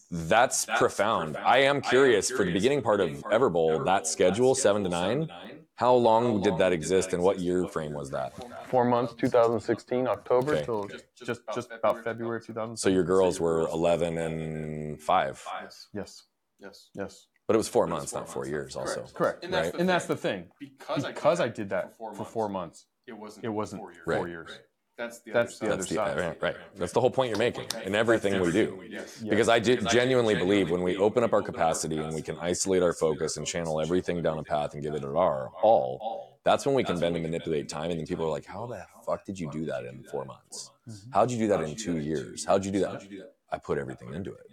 That's 0.09 0.65
profound. 0.77 1.37
I 1.37 1.59
am 1.59 1.79
curious 1.81 2.31
for 2.31 2.43
the 2.43 2.51
beginning 2.51 2.81
part 2.81 2.99
of 3.01 3.09
Everbowl, 3.37 3.85
that 3.85 4.07
schedule 4.07 4.55
seven 4.55 4.83
to 4.83 4.89
nine. 4.89 5.29
How 5.75 5.93
long 5.93 6.41
did 6.41 6.57
that 6.57 6.71
exist, 6.71 7.11
and 7.13 7.21
what 7.21 7.37
year 7.39 7.67
frame 7.67 7.93
was 7.93 8.09
that? 8.11 8.31
Four 8.69 8.85
months, 8.85 9.13
2016, 9.13 10.07
October 10.07 10.53
Okay. 10.55 10.65
till 10.65 10.87
just 11.23 11.41
just 11.53 11.69
about 11.71 12.01
February 12.03 12.41
2000. 12.41 12.77
So 12.77 12.89
your 12.89 13.03
girls 13.03 13.39
were 13.41 13.61
11 13.67 14.17
and 14.17 15.01
five, 15.01 15.43
Yes. 15.61 15.87
yes, 15.93 16.23
Yes. 16.65 16.89
yes, 16.93 17.27
but 17.47 17.53
it 17.55 17.57
was 17.57 17.67
four 17.69 17.87
months, 17.87 18.13
not 18.13 18.27
four 18.27 18.47
years. 18.47 18.75
Also, 18.75 18.95
Correct. 19.01 19.13
correct. 19.13 19.43
And 19.43 19.53
that's 19.53 19.65
Right. 19.67 19.73
the 19.73 19.79
And 19.79 19.89
that's 19.89 20.05
thing. 20.05 20.15
the 20.15 20.21
thing. 20.21 20.51
Because, 20.59 21.05
Because 21.05 21.39
I 21.39 21.45
I 21.45 21.49
did 21.49 21.69
that 21.69 21.95
for 21.97 22.11
for 22.11 22.17
four 22.17 22.25
four 22.25 22.49
months, 22.49 22.85
It 23.07 23.13
wasn't. 23.13 23.45
it 23.45 23.49
wasn't 23.49 23.81
four 23.81 23.91
years. 23.93 24.07
Right. 24.07 24.17
four 24.17 24.27
years. 24.27 24.51
That's 24.97 25.19
the 25.19 25.31
That's 25.33 25.59
the 25.59 25.65
other 25.65 25.73
other 25.73 25.81
that's 25.81 25.89
the 25.89 25.95
side. 25.95 26.17
side. 26.17 26.25
right, 26.25 26.41
right. 26.41 26.55
That's 26.77 26.93
the 26.93 27.01
whole 27.01 27.11
point 27.11 27.29
you're 27.29 27.37
making 27.37 27.67
in 27.83 27.95
everything 27.95 28.39
we 28.41 28.51
do. 28.53 28.81
Yes. 28.89 29.21
Yeah. 29.21 29.29
Because 29.29 29.49
I 29.49 29.59
ge- 29.59 29.83
genuinely 29.91 30.35
believe 30.35 30.71
when 30.71 30.83
we 30.83 30.95
open 30.95 31.21
up 31.21 31.33
our 31.33 31.41
capacity 31.41 31.97
and 31.97 32.15
we 32.15 32.21
can 32.21 32.37
isolate 32.39 32.81
our 32.81 32.93
focus 32.93 33.35
and 33.35 33.45
channel 33.45 33.81
everything 33.81 34.21
down 34.21 34.37
a 34.39 34.43
path 34.43 34.73
and 34.73 34.81
give 34.81 34.93
it 34.95 35.03
our 35.03 35.49
all, 35.61 36.39
that's 36.45 36.65
when 36.65 36.75
we 36.75 36.83
can 36.85 36.97
bend 36.97 37.15
and 37.17 37.23
manipulate 37.23 37.67
time. 37.67 37.91
And 37.91 37.99
then 37.99 38.07
people 38.07 38.25
are 38.25 38.29
like, 38.31 38.45
"How 38.45 38.65
the 38.67 38.85
fuck 39.05 39.25
did 39.25 39.37
you 39.37 39.49
do 39.51 39.65
that 39.65 39.83
in 39.85 40.01
four 40.05 40.23
months? 40.23 40.71
How'd 41.13 41.29
you 41.29 41.39
do 41.39 41.47
that 41.49 41.61
in 41.61 41.75
two 41.75 41.97
years? 41.99 42.45
How'd 42.45 42.63
you 42.63 42.71
do 42.71 42.79
that?" 42.79 43.03
I 43.51 43.57
put 43.57 43.77
everything 43.77 44.13
into 44.13 44.31
it. 44.33 44.47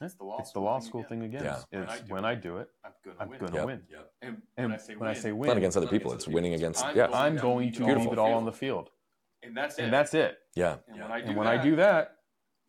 It's 0.00 0.14
the 0.14 0.24
law, 0.24 0.38
It's 0.40 0.52
the 0.52 0.60
law 0.60 0.78
school 0.80 1.04
thing 1.04 1.22
again. 1.22 1.44
Yeah. 1.44 1.60
It's 1.70 2.08
when 2.08 2.24
I 2.24 2.34
do 2.34 2.58
it, 2.58 2.68
I'm 2.84 2.92
gonna 3.04 3.16
I'm 3.20 3.28
win. 3.28 3.38
gonna 3.40 3.54
Yep. 3.56 3.66
win. 3.66 3.82
And, 4.22 4.42
And 4.56 4.66
when 4.98 5.08
I 5.08 5.14
say 5.14 5.30
win, 5.32 5.38
win, 5.40 5.48
It's 5.48 5.48
not 5.48 5.56
against 5.58 5.76
other 5.76 5.86
people. 5.86 6.12
It's 6.12 6.26
winning 6.26 6.54
against. 6.54 6.84
Yeah, 6.94 7.06
I'm 7.12 7.36
going 7.36 7.72
to 7.72 7.78
Beautiful. 7.84 8.02
leave 8.04 8.12
it 8.12 8.18
all 8.18 8.34
on 8.34 8.44
the 8.44 8.52
field, 8.52 8.90
and 9.42 9.56
that's 9.56 9.78
it. 9.78 9.84
and 9.84 9.92
that's 9.92 10.14
it. 10.14 10.38
yeah. 10.56 10.76
And 10.88 11.00
when 11.00 11.10
I 11.12 11.20
do 11.20 11.26
when 11.34 11.46
that, 11.46 11.60
I 11.60 11.62
do 11.62 11.76
that, 11.76 12.16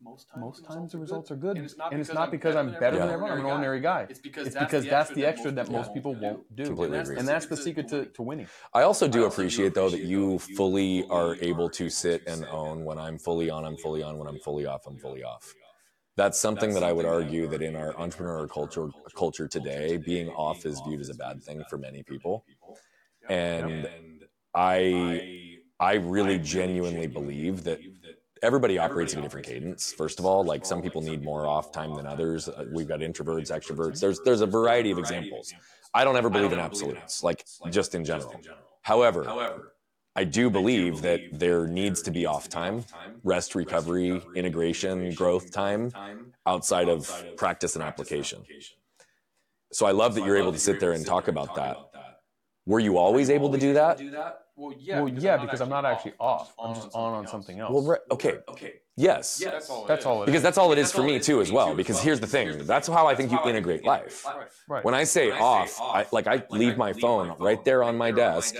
most 0.00 0.28
times, 0.28 0.40
most 0.40 0.64
times 0.64 0.92
the 0.92 0.98
results 0.98 1.30
are 1.30 1.36
good, 1.36 1.56
And 1.56 1.64
it's 1.64 1.76
not 1.76 1.90
and 1.90 2.00
it's 2.00 2.08
because 2.10 2.14
not 2.14 2.24
I'm 2.26 2.30
because 2.30 2.54
better 2.54 2.60
I'm 2.60 2.70
than 2.70 2.80
better 2.80 2.98
than 2.98 3.08
everyone. 3.10 3.32
I'm 3.32 3.38
an 3.40 3.46
ordinary 3.46 3.80
guy. 3.80 4.06
It's 4.08 4.20
because, 4.20 4.46
It's 4.46 4.54
that's, 4.54 4.66
because 4.66 4.84
the 4.84 4.90
that's 4.90 5.08
extra 5.10 5.22
the 5.22 5.26
extra 5.26 5.50
that 5.52 5.70
most 5.70 5.94
people 5.94 6.14
won't 6.14 6.54
do, 6.54 6.64
Completely 6.66 6.98
And 6.98 7.06
agree. 7.08 7.18
and 7.18 7.26
that's 7.26 7.46
the 7.46 7.56
secret 7.56 7.88
to, 7.88 8.04
to 8.06 8.22
winning. 8.22 8.46
I 8.74 8.82
also 8.82 9.08
do 9.08 9.24
appreciate 9.24 9.74
though 9.74 9.88
that 9.90 10.02
you 10.02 10.38
fully 10.38 11.06
are 11.08 11.34
able 11.40 11.70
to 11.70 11.88
sit 11.88 12.22
and 12.28 12.44
own 12.46 12.84
when 12.84 12.98
I'm 12.98 13.18
fully 13.18 13.48
on, 13.50 13.64
I'm 13.64 13.76
fully 13.78 14.02
on. 14.02 14.18
When 14.18 14.28
I'm 14.28 14.38
fully 14.38 14.66
off, 14.66 14.86
I'm 14.86 14.98
fully 14.98 15.24
off. 15.24 15.54
That's 16.16 16.38
something 16.38 16.72
that 16.74 16.82
I 16.82 16.92
would 16.92 17.04
argue 17.04 17.46
that 17.48 17.60
in 17.60 17.76
our 17.76 17.92
entrepreneurial 17.92 18.48
culture 18.48 18.88
culture 19.14 19.46
today, 19.46 19.98
being 19.98 20.30
off 20.30 20.64
is 20.64 20.80
viewed 20.86 21.00
as 21.00 21.10
a 21.10 21.14
bad 21.14 21.42
thing 21.42 21.62
for 21.68 21.76
many 21.76 22.02
people. 22.02 22.44
And 23.28 23.86
I 24.54 25.58
I 25.78 25.94
really 25.94 26.38
genuinely 26.38 27.06
believe 27.06 27.64
that 27.64 27.80
everybody 28.42 28.78
operates 28.78 29.12
at 29.12 29.18
a 29.18 29.22
different 29.22 29.46
cadence. 29.46 29.92
First 29.92 30.18
of 30.18 30.24
all, 30.24 30.42
like 30.42 30.64
some 30.64 30.80
people 30.80 31.02
need 31.02 31.22
more 31.22 31.46
off 31.46 31.70
time 31.72 31.94
than 31.94 32.06
others. 32.06 32.48
Uh, 32.48 32.64
we've 32.72 32.88
got 32.88 33.00
introverts, 33.00 33.50
extroverts. 33.50 34.00
There's 34.00 34.20
there's 34.20 34.40
a 34.40 34.46
variety 34.46 34.90
of 34.90 34.98
examples. 34.98 35.52
I 35.92 36.04
don't 36.04 36.16
ever 36.16 36.30
believe 36.30 36.52
in 36.52 36.58
absolutes, 36.58 37.22
like 37.22 37.44
just 37.70 37.94
in 37.94 38.04
general. 38.04 38.40
However, 38.82 39.24
I 40.16 40.24
do 40.24 40.50
believe 40.50 41.02
that 41.02 41.26
there 41.30 41.66
needs 41.66 42.02
to 42.02 42.10
be 42.10 42.26
off 42.26 42.48
time, 42.48 42.84
rest, 43.22 43.54
recovery, 43.54 44.28
integration, 44.34 45.14
growth 45.14 45.50
time 45.52 45.92
outside 46.46 46.88
of 46.88 47.24
practice 47.36 47.74
and 47.76 47.84
application. 47.84 48.46
So 49.72 49.86
I 49.86 49.92
love 49.92 50.14
that 50.14 50.22
you're 50.22 50.36
able 50.36 50.52
to 50.52 50.58
sit 50.58 50.80
there 50.80 50.92
and 50.92 51.06
talk 51.06 51.28
about 51.28 51.54
that. 51.54 51.78
Were 52.66 52.80
you 52.80 52.98
always 52.98 53.30
able 53.30 53.50
to 53.52 53.58
do 53.58 53.74
that? 53.74 54.02
Well, 54.56 54.74
yeah, 54.78 54.96
well, 54.96 55.04
because, 55.04 55.22
yeah, 55.22 55.34
I'm, 55.34 55.40
because 55.42 55.60
I'm 55.60 55.68
not 55.68 55.84
actually 55.84 56.14
off. 56.18 56.54
I'm 56.58 56.74
just 56.74 56.88
on 56.94 57.12
on 57.12 57.26
something 57.26 57.60
else. 57.60 57.72
Well, 57.72 57.82
re- 57.82 57.98
okay. 58.10 58.38
Okay. 58.48 58.74
Yes. 58.96 59.38
Yeah, 59.42 59.50
that's 59.50 59.68
all. 59.68 59.84
It 59.84 59.88
that's 59.88 60.00
is. 60.00 60.06
all. 60.06 60.22
It 60.22 60.26
because 60.26 60.38
is. 60.38 60.42
that's 60.42 60.56
all 60.56 60.72
it 60.72 60.78
is 60.78 60.90
for 60.90 61.02
me 61.02 61.18
too, 61.20 61.42
as 61.42 61.52
well. 61.52 61.74
Because 61.74 62.00
here's 62.00 62.20
the 62.20 62.26
thing. 62.26 62.64
That's 62.64 62.88
how 62.88 63.06
I 63.06 63.14
think 63.14 63.30
you 63.30 63.38
integrate 63.44 63.84
life. 63.84 64.24
Right. 64.66 64.82
When 64.82 64.94
I 64.94 65.04
say 65.04 65.30
off, 65.30 65.78
I, 65.78 66.06
like 66.10 66.26
I 66.26 66.42
leave 66.48 66.78
my 66.78 66.94
phone 66.94 67.36
right 67.38 67.62
there 67.66 67.84
on 67.84 67.98
my 67.98 68.10
desk 68.10 68.54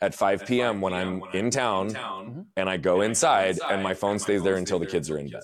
at 0.00 0.14
5 0.14 0.46
p.m. 0.46 0.80
when 0.80 0.94
I'm 0.94 1.22
in 1.34 1.50
town, 1.50 1.90
mm-hmm. 1.90 2.42
and 2.56 2.70
I 2.70 2.76
go 2.76 3.00
inside, 3.00 3.58
and 3.68 3.82
my 3.82 3.94
phone 3.94 4.20
stays 4.20 4.44
there 4.44 4.56
until 4.56 4.78
the 4.78 4.86
kids 4.86 5.10
are 5.10 5.18
in 5.18 5.30
bed. 5.30 5.42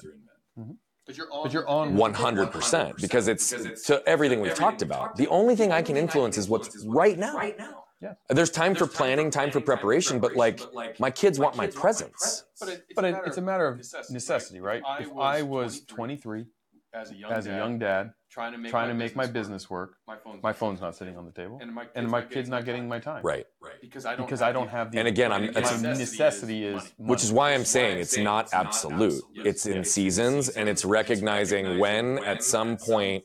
Mm-hmm. 0.57 0.73
But 1.05 1.17
you're 1.17 1.33
on. 1.33 1.43
But 1.43 1.53
you're 1.53 1.69
on 1.69 1.97
100% 1.97 3.01
because 3.01 3.27
it's 3.27 3.51
to 3.87 4.03
everything 4.07 4.41
we've 4.41 4.55
talked 4.55 4.83
about. 4.83 5.17
The 5.17 5.27
only 5.27 5.57
thing 5.57 5.73
I 5.73 5.83
can 5.83 5.97
influence 5.97 6.39
is 6.39 6.49
what's 6.49 6.85
right 6.87 7.19
now. 7.19 7.35
right 7.35 7.59
now. 7.59 7.86
Yeah. 8.01 8.15
There's 8.29 8.51
time 8.51 8.75
for 8.75 8.87
planning, 8.87 9.31
time 9.31 9.51
for 9.51 9.61
preparation, 9.61 10.19
but 10.21 10.37
like 10.37 10.61
my 11.01 11.11
kids 11.11 11.39
want 11.39 11.57
my 11.57 11.67
presence. 11.67 12.45
But, 12.61 12.69
it, 12.69 12.85
it's, 12.89 12.95
But 12.95 13.05
a 13.05 13.09
it, 13.09 13.13
matter 13.13 13.25
it's 13.27 13.39
a 13.39 13.43
matter 13.43 13.69
of 13.69 13.79
necessity, 14.11 14.61
right? 14.61 14.83
If 15.01 15.17
I 15.17 15.43
was 15.43 15.81
23 15.85 16.47
as 16.95 17.11
a 17.11 17.15
young, 17.15 17.33
as 17.33 17.47
a 17.47 17.51
dad, 17.51 17.57
young 17.57 17.79
dad 17.79 18.13
trying 18.31 18.53
to 18.53 18.59
make 18.59 18.71
trying 18.71 18.89
my 18.89 18.93
to 18.93 18.99
make 18.99 19.17
my 19.17 19.25
business 19.25 19.35
business 19.65 19.71
work, 19.71 19.91
work, 19.91 19.97
my 20.07 20.17
phone's 20.17 20.43
my 20.43 20.53
phone's 20.53 20.81
not 20.81 20.97
sitting 20.97 21.17
on 21.17 21.27
the 21.27 21.33
table, 21.33 21.59
and 21.61 21.73
my 21.75 21.85
kid's 21.85 21.93
and 21.97 22.11
my 22.11 22.23
kid's 22.23 22.49
not 22.49 22.65
getting 22.65 22.89
my 22.89 22.99
time, 22.99 23.23
Right. 23.25 23.45
because 23.81 24.07
I 24.07 24.17
don't 24.17 24.27
Because 24.27 24.41
I 24.43 24.53
don't 24.53 24.69
have 24.69 24.93
the. 24.93 24.99
And 24.99 25.09
again, 25.09 25.31
I'm- 25.33 25.43
my 25.47 25.49
it's- 25.49 25.83
necessity 25.83 26.65
is, 26.65 26.93
Which 26.99 27.23
is 27.23 27.33
why 27.33 27.53
I'm 27.53 27.65
saying 27.65 27.99
it's 27.99 28.17
not 28.17 28.53
absolute. 28.53 29.23
It's 29.35 29.67
in 29.67 29.85
seasons 29.85 30.49
and 30.49 30.69
it's 30.69 30.85
recognizing 30.85 31.79
when 31.79 32.19
at 32.25 32.43
some 32.43 32.77
point 32.77 33.25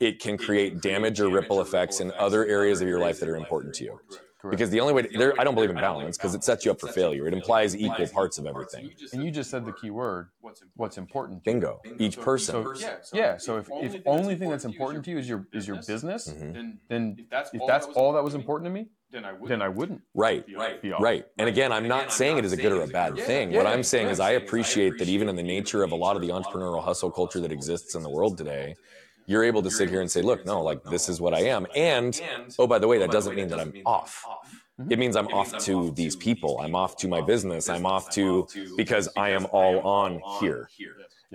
it 0.00 0.18
can 0.18 0.38
create 0.38 0.80
damage 0.80 1.20
or 1.20 1.28
ripple 1.28 1.60
effects 1.60 2.00
in 2.00 2.10
other 2.18 2.46
areas 2.46 2.80
of 2.80 2.88
your 2.88 2.98
life 2.98 3.20
that 3.20 3.28
are 3.28 3.36
important 3.36 3.74
to 3.74 3.84
you. 3.84 4.00
Correct. 4.40 4.56
Because 4.56 4.70
the 4.70 4.80
only 4.80 4.94
way 4.94 5.02
to, 5.02 5.18
there, 5.18 5.38
I 5.38 5.44
don't 5.44 5.54
believe 5.54 5.68
in 5.68 5.76
balance 5.76 6.16
because 6.16 6.34
it 6.34 6.42
sets 6.42 6.64
you 6.64 6.70
up 6.70 6.80
for 6.80 6.88
failure. 6.88 7.28
It 7.28 7.34
implies 7.34 7.76
equal 7.76 8.08
parts 8.08 8.38
of 8.38 8.46
everything. 8.46 8.90
and 9.12 9.22
you 9.22 9.30
just 9.30 9.50
said 9.50 9.66
the 9.66 9.72
key 9.72 9.90
word. 9.90 10.28
What's 10.76 10.96
important? 10.96 11.44
Bingo. 11.44 11.82
Each 11.98 12.18
person. 12.18 12.64
So 12.64 12.96
yeah. 13.12 13.36
So 13.36 13.58
if, 13.58 13.68
if 13.70 14.00
only 14.06 14.36
thing 14.36 14.48
that's 14.48 14.64
important 14.64 15.04
to 15.04 15.10
you 15.10 15.18
is 15.18 15.28
your 15.28 15.46
is 15.52 15.68
your 15.68 15.76
business, 15.86 16.26
Mhm. 16.28 16.78
then 16.88 17.16
if 17.52 17.62
that's 17.66 17.86
all 17.94 18.14
that 18.14 18.24
was 18.24 18.34
important 18.34 18.64
to 18.68 18.70
me, 18.70 18.88
then 19.10 19.26
I 19.26 19.32
would. 19.34 19.50
then 19.50 19.60
I 19.60 19.68
wouldn't 19.68 20.00
Right. 20.14 20.42
Right. 20.56 20.80
Right. 20.98 21.26
And 21.36 21.46
again, 21.46 21.70
I'm 21.70 21.86
not 21.88 22.10
saying 22.10 22.38
it 22.38 22.46
is 22.46 22.52
a 22.54 22.56
good 22.56 22.72
or 22.72 22.80
a 22.82 22.86
bad 22.86 23.18
thing. 23.18 23.52
What 23.52 23.66
I'm 23.66 23.82
saying 23.82 24.08
is 24.08 24.20
I 24.20 24.30
appreciate 24.30 24.96
that 25.00 25.08
even 25.08 25.28
in 25.28 25.36
the 25.36 25.42
nature 25.42 25.82
of 25.82 25.92
a 25.92 25.96
lot 25.96 26.16
of 26.16 26.22
the 26.22 26.28
entrepreneurial 26.28 26.82
hustle 26.82 27.10
culture 27.10 27.40
that 27.40 27.52
exists 27.52 27.94
in 27.94 28.02
the 28.02 28.10
world 28.10 28.38
today, 28.38 28.74
you're 29.30 29.44
able 29.44 29.62
to 29.62 29.70
sit 29.70 29.88
here 29.88 30.00
and 30.00 30.10
say, 30.10 30.22
look, 30.22 30.44
no, 30.44 30.60
like 30.60 30.82
this 30.82 31.08
is 31.08 31.20
what 31.20 31.32
I 31.32 31.42
am. 31.42 31.64
And 31.76 32.20
oh, 32.58 32.66
by 32.66 32.80
the 32.80 32.88
way, 32.88 32.96
oh, 32.96 33.00
that 33.00 33.12
doesn't 33.12 33.36
mean 33.36 33.46
that 33.48 33.60
I'm 33.60 33.72
off. 33.86 34.26
It 34.88 34.98
means 34.98 35.14
I'm 35.14 35.28
off 35.28 35.56
to 35.58 35.92
these 35.92 36.16
people. 36.16 36.58
I'm 36.60 36.74
off 36.74 36.96
to 36.96 37.06
my 37.06 37.20
business. 37.20 37.68
I'm 37.68 37.86
off 37.86 38.10
to 38.10 38.48
because 38.76 39.08
I 39.16 39.30
am 39.30 39.46
all 39.52 39.78
on 39.80 40.20
here. 40.40 40.68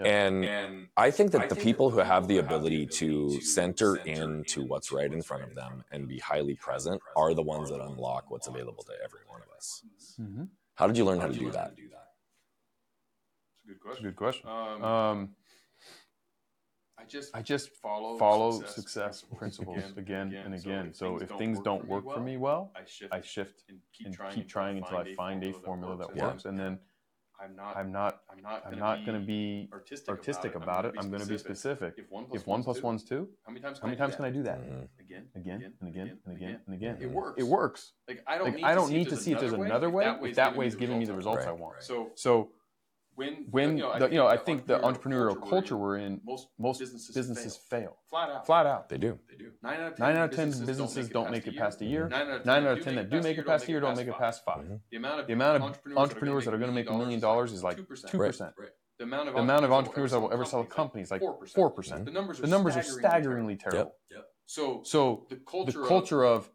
And 0.03 0.49
I 0.97 1.09
think 1.09 1.31
that 1.31 1.47
the 1.47 1.55
people 1.55 1.89
who 1.89 1.99
have 1.99 2.27
the 2.27 2.39
ability 2.39 2.85
to 2.88 3.39
center 3.39 3.95
into 3.97 4.65
what's 4.65 4.91
right 4.91 5.11
in 5.13 5.22
front 5.22 5.43
of 5.43 5.55
them 5.55 5.84
and 5.93 6.05
be 6.05 6.19
highly 6.19 6.55
present 6.55 7.01
are 7.15 7.34
the 7.34 7.43
ones 7.43 7.69
that 7.69 7.80
unlock 7.80 8.30
what's 8.30 8.47
available 8.47 8.84
to 8.84 8.93
every 9.05 9.22
one 9.27 9.41
of 9.41 9.47
us. 9.55 9.84
How 10.73 10.85
did 10.88 10.97
you 10.97 11.05
learn 11.05 11.22
how 11.22 11.27
to 11.27 11.34
do 11.34 11.49
that? 11.51 11.72
It's 11.77 13.63
a 13.63 13.67
good 13.67 13.77
That's 13.85 13.99
a 13.99 14.03
question. 14.03 14.03
good 14.03 14.15
question. 14.17 15.26
I 17.06 17.07
just 17.07 17.36
I 17.36 17.41
just 17.44 17.69
follow 17.69 18.18
follow 18.18 18.52
success, 18.64 18.76
success 18.76 19.26
principles 19.38 19.77
again, 19.98 20.30
again. 20.30 20.41
and 20.45 20.53
again. 20.56 20.94
So 20.94 21.18
if 21.18 21.30
things 21.38 21.60
don't 21.60 21.88
work 21.88 22.11
for 22.11 22.19
me 22.19 22.38
well, 22.38 22.72
I 22.76 22.84
shift, 22.86 23.14
I 23.14 23.22
shift 23.22 23.64
and 23.69 23.80
keep 23.94 24.07
and 24.07 24.15
trying, 24.15 24.32
keep 24.34 24.48
trying 24.49 24.77
until 24.80 24.98
I 24.98 25.14
find 25.14 25.44
a 25.44 25.53
formula 25.53 25.98
that 25.98 26.15
Yeah. 26.15 26.23
works, 26.23 26.45
and 26.45 26.60
then 26.60 26.80
I'm 27.40 27.56
not. 27.56 27.77
I'm 27.77 27.91
not 27.91 28.23
I'm 28.32 28.41
not. 28.41 28.64
I'm 28.65 28.80
not 28.80 29.06
going 29.06 29.19
to 29.19 29.26
be 29.26 29.69
artistic, 29.72 30.10
artistic 30.10 30.56
about 30.56 30.86
it. 30.86 30.95
I'm 30.98 31.10
going 31.11 31.22
to 31.22 31.27
be 31.27 31.38
specific. 31.38 31.94
If 31.98 32.10
one 32.10 32.26
plus, 32.26 32.41
If 32.41 32.48
one 32.48 32.64
plus 32.64 32.82
one's 32.82 33.03
two, 33.03 33.30
how 33.45 33.52
many 33.52 33.61
times? 33.61 33.80
how 33.80 33.88
many 33.88 33.98
times 33.98 34.15
can 34.15 34.26
I 34.26 34.32
do 34.32 34.41
that? 34.44 34.61
Mhm. 34.61 34.88
Again, 34.99 35.27
Again 35.36 35.73
and 35.82 35.90
again 35.90 36.19
and 36.26 36.36
again 36.36 36.61
and 36.65 36.76
again. 36.76 36.98
It 36.99 37.11
works. 37.11 37.40
It 37.40 37.44
works. 37.44 37.94
Like 38.07 38.23
I 38.26 38.38
don't. 38.40 38.45
Like 38.48 38.56
need 38.56 38.64
I 38.64 38.69
to 38.69 38.76
don't 38.76 38.88
see 38.88 38.94
need 38.95 39.10
to 39.10 39.18
see 39.18 39.32
if 39.34 39.40
there's 39.40 39.53
another 39.53 39.90
way. 39.91 40.07
If 40.23 40.36
that 40.38 40.56
way 40.56 40.65
is 40.65 40.76
giving 40.76 40.98
me 40.98 41.06
the 41.06 41.14
results 41.14 41.45
I 41.45 41.52
Right. 41.52 41.60
want. 41.60 41.84
So 41.84 42.11
So 42.15 42.52
when 43.15 43.47
when 43.49 43.77
you 43.77 43.83
know, 43.83 43.91
I 43.91 43.99
the, 43.99 44.05
think 44.05 44.13
you 44.13 44.19
know, 44.19 44.27
I 44.27 44.35
the 44.37 44.43
think 44.43 44.67
the 44.67 44.79
entrepreneurial 44.79 45.35
entrepreneurial 45.37 45.49
culture 45.49 45.77
we're 45.77 45.97
in, 45.97 46.21
most 46.25 46.49
most 46.59 46.79
businesses, 46.79 47.15
businesses 47.15 47.55
fail. 47.55 47.79
fail 47.81 47.97
flat 48.09 48.29
out. 48.29 48.45
flat 48.45 48.65
out. 48.65 48.89
They 48.89 48.97
do. 48.97 49.17
They 49.29 49.37
do. 49.37 49.51
Nine 49.63 49.79
out 49.79 49.91
of 49.93 49.97
ten, 49.97 50.07
Nine 50.07 50.17
out 50.17 50.29
of 50.29 50.35
ten 50.35 50.65
businesses 50.65 51.09
don't 51.09 51.31
make 51.31 51.47
it 51.47 51.55
past 51.57 51.81
a 51.81 51.85
year. 51.85 52.07
Nine 52.09 52.27
out 52.29 52.39
of 52.41 52.45
Nine 52.45 52.65
out 52.65 52.77
of 52.77 52.83
ten 52.83 52.95
that 52.95 53.09
do 53.09 53.21
make 53.21 53.37
it 53.37 53.45
past 53.45 53.67
a 53.67 53.71
year 53.71 53.79
don't 53.79 53.95
make 53.97 54.07
it 54.07 54.17
past 54.17 54.43
five. 54.43 54.65
Mhm. 54.65 54.79
The 54.91 54.97
amount 54.97 55.19
of 55.21 55.27
The 55.27 55.33
amount 55.33 55.63
of 55.63 55.97
entrepreneurs 55.97 56.45
that 56.45 56.53
are 56.53 56.57
going 56.57 56.69
to 56.69 56.75
make 56.75 56.89
a 56.89 56.93
million 56.97 57.19
dollars 57.19 57.51
is 57.53 57.63
like 57.63 57.77
two 57.77 57.83
two 57.83 57.87
percent. 57.87 58.13
percent. 58.13 58.53
The 58.97 59.03
amount 59.03 59.29
of 59.29 59.35
The 59.35 59.41
amount 59.41 59.65
of 59.65 59.71
entrepreneurs 59.71 60.11
that 60.11 60.19
will 60.19 60.31
ever 60.31 60.45
sell 60.45 60.61
a 60.61 60.65
company 60.65 61.01
is 61.03 61.11
like 61.11 61.21
four 61.53 61.69
percent. 61.69 62.05
The 62.05 62.11
numbers 62.11 62.39
are 62.39 62.43
The 62.43 62.47
numbers 62.47 62.75
are 62.77 62.83
staggeringly 62.83 63.55
staggeringly 63.55 63.55
terrible. 63.57 63.95
So 64.45 64.81
So 64.83 65.25
the 65.29 65.35
the 65.35 65.41
culture, 65.41 65.81
culture 65.83 66.23
of 66.23 66.49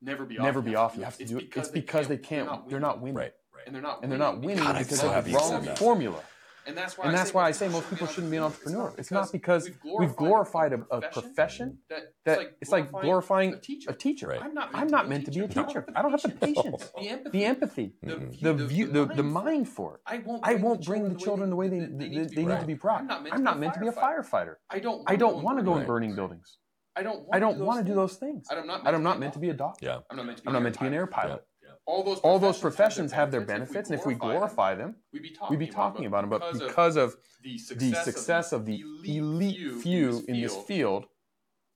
never 0.00 0.24
be 0.24 0.36
never 0.38 0.60
off. 0.60 0.64
be 0.64 0.74
off, 0.76 0.96
you 0.96 1.02
have 1.02 1.16
to 1.18 1.24
do 1.24 1.38
it. 1.38 1.50
It's 1.56 1.68
because 1.68 2.06
they 2.08 2.18
can't. 2.18 2.68
They're 2.68 2.80
not 2.80 3.00
winning, 3.00 3.16
Right. 3.16 3.32
And 3.66 3.74
they're 3.74 3.82
not 3.82 4.02
and 4.02 4.10
they're 4.10 4.18
not 4.18 4.40
winning 4.40 4.64
God, 4.64 4.78
because 4.78 5.00
so 5.00 5.10
of 5.10 5.24
the 5.24 5.32
wrong 5.32 5.64
that. 5.64 5.78
formula. 5.78 6.20
And 6.64 6.76
that's 6.76 6.96
why 6.96 7.06
And 7.06 7.16
I 7.16 7.18
that's 7.18 7.30
say 7.30 7.34
why 7.34 7.42
I 7.42 7.48
most 7.48 7.58
say 7.58 7.66
people 7.66 7.80
most 7.80 7.90
people 7.90 8.06
shouldn't 8.06 8.14
shouldn't 8.14 8.30
be 8.30 8.36
an 8.36 8.42
entrepreneur. 8.44 8.94
It's 8.96 9.10
not 9.10 9.32
because 9.32 9.68
because 9.68 9.98
we've 9.98 10.14
glorified 10.14 10.72
a, 10.72 10.80
a 10.92 11.00
profession 11.10 11.78
that, 11.90 12.12
that 12.24 12.56
it's 12.60 12.70
like 12.70 12.92
glorifying 12.92 13.54
a 13.54 13.58
teacher. 13.58 13.90
a 13.90 13.94
teacher. 13.94 14.28
Right. 14.28 14.40
I'm 14.40 14.54
not. 14.54 14.70
I'm 14.72 14.86
not 14.86 15.08
meant 15.08 15.24
to 15.24 15.32
be 15.32 15.40
a 15.40 15.48
teacher. 15.48 15.84
I 15.96 16.02
don't 16.02 16.12
have 16.12 16.22
the 16.22 16.28
patience, 16.46 16.88
The 16.96 17.08
empathy. 17.08 17.30
the 17.38 17.44
empathy, 17.44 17.94
Mhm. 18.04 18.40
the 18.40 18.54
view, 18.54 18.86
the, 18.86 19.06
the 19.06 19.24
mind 19.24 19.68
for 19.68 19.96
it. 19.96 20.00
I 20.06 20.18
won't. 20.18 20.46
I 20.46 20.54
won't 20.54 20.84
bring 20.84 21.08
the 21.12 21.16
children 21.18 21.50
the 21.50 21.56
way 21.56 21.66
they, 21.66 21.80
they, 21.80 22.08
they 22.26 22.44
need 22.44 22.60
to 22.60 22.66
be 22.66 22.74
brought. 22.74 23.00
I'm 23.10 23.42
not 23.42 23.58
meant 23.58 23.74
to 23.74 23.80
be 23.80 23.88
a 23.88 23.92
firefighter. 23.92 24.54
I 24.70 24.78
don't. 24.78 25.02
I 25.10 25.16
don't 25.16 25.42
want 25.42 25.58
to 25.58 25.64
go 25.64 25.78
in 25.78 25.84
burning 25.86 26.14
buildings. 26.14 26.58
I 26.94 27.02
don't. 27.02 27.26
I 27.32 27.40
don't 27.40 27.58
want 27.58 27.84
to 27.84 27.84
do 27.90 27.96
those 27.96 28.14
things. 28.16 28.46
I'm 28.50 28.66
not. 28.68 28.86
I'm 28.86 29.02
not 29.02 29.18
meant 29.18 29.32
to 29.32 29.40
be 29.40 29.48
a 29.50 29.54
doctor. 29.54 29.84
Yeah. 29.84 29.98
I'm 30.10 30.16
not 30.16 30.26
meant 30.26 30.36
to 30.38 30.42
be. 30.44 30.46
I'm 30.46 30.52
not 30.52 30.62
meant 30.62 30.74
to 30.76 30.80
be 30.80 30.86
an 30.86 30.94
air 30.94 31.08
pilot. 31.08 31.44
All 31.84 32.04
those. 32.04 32.18
All 32.20 32.38
those 32.38 32.58
professions 32.58 33.12
have 33.12 33.30
their 33.30 33.40
benefits, 33.40 33.90
and 33.90 33.98
if 33.98 34.06
we 34.06 34.14
glorify 34.14 34.74
them, 34.74 34.96
we'd 35.12 35.22
be 35.22 35.30
talking, 35.30 35.58
we'd 35.58 35.66
be 35.66 35.72
talking 35.72 36.06
about 36.06 36.22
them. 36.22 36.30
But 36.30 36.52
because 36.52 36.60
of 36.60 36.68
because 36.68 36.96
of 36.96 37.16
the 37.42 37.58
the 37.74 37.94
success 37.94 38.52
of 38.52 38.66
the 38.66 38.82
elite 39.04 39.80
few 39.82 40.24
in 40.28 40.40
this 40.40 40.56
field, 40.56 41.06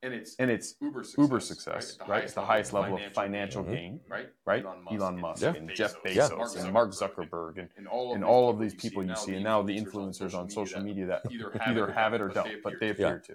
and 0.02 0.14
it's 0.14 0.36
and 0.38 0.50
it's 0.50 0.76
uber 0.80 1.02
success, 1.02 1.18
uber 1.18 1.40
success, 1.40 1.98
right? 2.00 2.08
right? 2.08 2.24
It's 2.24 2.34
the 2.34 2.44
highest 2.44 2.72
level 2.72 2.96
of 2.96 3.12
financial 3.12 3.64
gain, 3.64 4.00
right? 4.08 4.28
right? 4.44 4.64
Elon 4.64 4.84
Elon 4.92 5.20
Musk 5.20 5.42
Musk, 5.42 5.56
and 5.56 5.56
and 5.56 5.70
Bezos, 5.70 5.76
Jeff 5.76 5.94
Yeah. 6.04 6.28
Bezos 6.28 6.62
and 6.62 6.72
Mark 6.72 6.90
Zuckerberg 6.92 7.58
and, 7.58 7.68
and 7.76 7.88
all 7.88 8.10
of 8.10 8.14
and 8.14 8.22
these 8.22 8.28
all 8.28 8.52
people 8.52 8.62
these 8.62 8.74
people 8.74 9.04
you 9.04 9.16
see, 9.16 9.34
and 9.34 9.44
now 9.44 9.62
the 9.62 9.76
influencers 9.76 10.34
on 10.34 10.48
social 10.50 10.82
media 10.82 11.06
that 11.06 11.22
either 11.66 11.90
have 11.96 12.14
it 12.14 12.20
or 12.20 12.28
don't, 12.28 12.62
but 12.62 12.78
they 12.78 12.90
appear 12.90 13.18
to. 13.26 13.34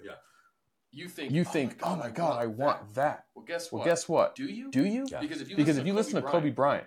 You 0.92 1.08
think 1.08 1.32
You 1.32 1.40
oh 1.40 1.44
think, 1.44 1.78
oh 1.82 1.96
my 1.96 2.10
God, 2.10 2.40
I 2.40 2.46
want 2.46 2.94
that. 2.94 3.24
Well, 3.34 3.44
guess 3.44 3.72
Well, 3.72 3.80
what? 3.80 3.86
guess 3.86 4.08
what? 4.08 4.34
Do 4.36 4.44
you? 4.44 4.70
Do 4.70 4.84
you? 4.84 5.06
Yeah. 5.10 5.20
Because 5.20 5.40
if 5.40 5.50
you 5.50 5.56
Because 5.56 5.78
if 5.78 5.86
you 5.86 5.94
listen 5.94 6.14
to 6.14 6.22
Kobe 6.22 6.50
Bryant 6.50 6.86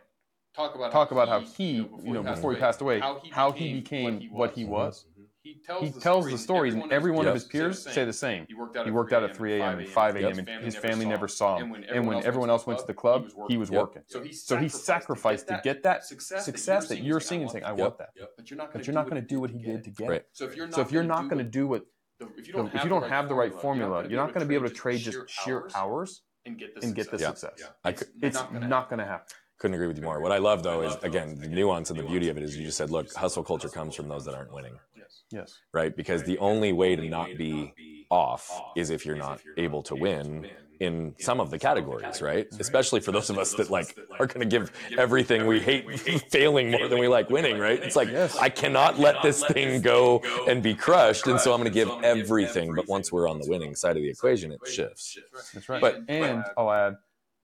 talk 0.56 0.76
about 0.76 0.92
talk 0.92 1.12
about 1.12 1.28
how 1.28 1.40
he, 1.42 1.48
he, 1.48 1.74
you 1.74 2.14
know, 2.14 2.24
before 2.24 2.54
he 2.54 2.60
passed 2.60 2.82
away, 2.82 3.00
how 3.32 3.52
he 3.52 3.74
became 3.74 4.30
what 4.32 4.54
he 4.54 4.64
was, 4.64 5.06
he 5.42 5.56
tells, 5.64 5.84
he 5.84 5.92
tells 5.92 6.28
the 6.28 6.40
stories, 6.40 6.74
and 6.74 6.92
every 6.92 7.12
one 7.12 7.28
of 7.28 7.34
his 7.34 7.44
peers 7.44 7.84
say 7.84 8.04
the 8.04 8.12
same. 8.14 8.46
He 8.48 8.56
worked 8.56 8.76
out, 8.78 8.86
He 8.86 8.92
worked 8.92 9.14
out 9.14 9.22
at 9.22 9.36
3 9.36 9.62
a.m. 9.62 9.78
and 9.78 9.88
5 9.88 10.16
a.m. 10.16 10.40
and 10.40 10.64
his 10.64 10.76
family 10.76 11.06
never 11.06 11.28
saw 11.28 11.58
him. 11.60 11.74
And 11.92 12.08
when 12.08 12.26
everyone 12.26 12.50
else 12.50 12.66
went 12.66 12.80
to 12.80 12.88
the 12.88 12.96
club, 12.96 13.28
he 13.48 13.58
was 13.58 13.70
working. 13.70 14.02
So 14.08 14.58
he 14.58 14.70
sacrificed 14.70 15.48
to 15.50 15.62
get 15.64 15.84
that 15.84 16.04
success 16.06 16.46
success 16.46 16.88
that 16.88 17.04
you're 17.04 17.20
seeing 17.20 17.44
and 17.44 17.52
saying, 17.52 17.64
I 17.64 17.74
want 17.74 17.98
that. 18.00 18.10
But 18.38 18.50
you're 18.50 18.58
not 18.58 18.74
But 18.74 18.88
you're 18.88 18.94
not 18.94 19.10
going 19.10 19.22
to 19.22 19.28
do 19.28 19.40
what 19.40 19.52
he 19.52 19.60
did 19.60 19.84
to 19.84 19.90
get 19.92 20.12
it. 20.12 20.28
So 20.34 20.46
if 20.46 20.56
you're 20.56 20.66
not 20.66 20.76
So 20.76 20.82
if 20.82 20.92
you're 20.92 21.04
not 21.04 21.30
going 21.30 21.44
to 21.44 21.50
do 21.50 21.68
what, 21.68 21.86
the, 22.20 22.28
if 22.38 22.48
you 22.48 22.54
the- 22.54 22.66
if 22.76 22.84
you 22.84 22.90
don't 22.90 23.08
have 23.10 23.28
the 23.30 23.36
right 23.36 23.54
formula, 23.54 24.08
you're 24.08 24.18
not 24.20 24.34
going 24.34 24.42
to 24.42 24.46
be 24.48 24.56
able 24.56 24.68
to 24.70 24.74
trade 24.74 25.00
just 25.00 25.18
sheer 25.30 25.70
hours 25.76 26.22
and 26.46 26.58
get 26.58 26.76
the 26.76 26.86
and 26.86 26.96
get 26.96 27.12
the 27.12 27.18
Yeah. 27.18 27.30
success. 27.34 27.62
I 27.84 27.90
It's, 27.90 28.04
It's 28.22 28.36
not 28.36 28.54
gonna 28.54 28.68
not 28.68 28.90
going 28.90 29.00
to 29.00 29.06
happen. 29.06 29.28
Couldn't 29.58 29.76
agree 29.76 29.88
with 29.88 29.98
you 29.98 30.04
more. 30.04 30.20
What 30.20 30.32
I 30.34 30.38
love 30.38 30.64
though 30.64 30.82
is 30.82 30.96
again 31.02 31.36
the 31.40 31.48
nuance 31.48 31.90
and 31.90 31.98
the 32.00 32.04
beauty 32.04 32.30
of 32.30 32.38
it 32.38 32.44
is 32.44 32.58
you 32.58 32.66
just 32.66 32.78
said, 32.78 32.90
look, 32.92 33.12
hustle 33.14 33.44
culture 33.44 33.70
comes 33.70 33.96
from 33.96 34.08
those 34.10 34.26
that 34.26 34.36
aren't 34.36 34.54
winning, 34.54 34.78
Yes. 34.98 35.24
Yes. 35.32 35.60
right? 35.74 35.96
Because 35.96 36.24
the 36.24 36.38
only 36.40 36.74
way 36.74 36.96
to 36.96 37.08
not 37.08 37.30
be 37.38 38.06
off 38.12 38.52
is 38.76 38.90
if 38.90 39.06
you're 39.06 39.16
not 39.16 39.42
able 39.58 39.82
to 39.84 39.96
win 39.96 40.50
in 40.86 41.16
some 41.20 41.40
of 41.40 41.50
the 41.50 41.60
categories, 41.60 42.22
right? 42.22 42.48
Especially 42.60 43.00
for 43.00 43.12
those 43.12 43.30
of 43.30 43.38
us 43.38 43.54
that 43.56 43.70
like 43.70 43.98
are 44.20 44.28
going 44.28 44.40
to 44.40 44.46
give 44.46 44.72
everything 44.98 45.46
we 45.46 45.60
hate 45.70 45.86
failing 46.32 46.72
more 46.72 46.88
than 46.88 47.00
we 47.00 47.08
like 47.08 47.30
winning, 47.30 47.58
right? 47.58 47.82
It's 47.82 47.96
like 47.96 48.10
I 48.40 48.50
cannot 48.50 49.00
let 49.00 49.22
this 49.22 49.44
thing 49.46 49.82
go 49.82 50.22
and 50.48 50.64
be 50.64 50.74
crushed, 50.74 51.28
and 51.28 51.40
so 51.40 51.54
I'm 51.54 51.60
going 51.60 51.72
to 51.72 51.74
give 51.74 51.90
everything. 52.04 52.74
But 52.74 52.88
once 52.88 53.12
we're 53.12 53.30
on 53.30 53.40
the 53.40 53.50
winning 53.50 53.76
side 53.76 53.98
of 53.98 54.04
the 54.04 54.10
equation, 54.10 54.52
it 54.52 54.62
shifts. 54.66 55.18
That's 55.54 55.68
right. 55.68 55.82
But 55.82 56.04
and 56.08 56.44
I'll 56.58 56.72
add, 56.72 56.96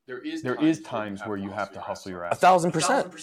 there 0.08 0.20
is 0.20 0.42
there 0.42 0.62
is 0.64 0.82
times 0.82 1.22
where 1.26 1.38
you 1.38 1.50
have 1.50 1.72
to 1.74 1.82
hustle 1.82 2.12
your 2.12 2.26
ass. 2.26 2.34
A 2.34 2.40
thousand 2.40 2.72
percent. 2.72 3.14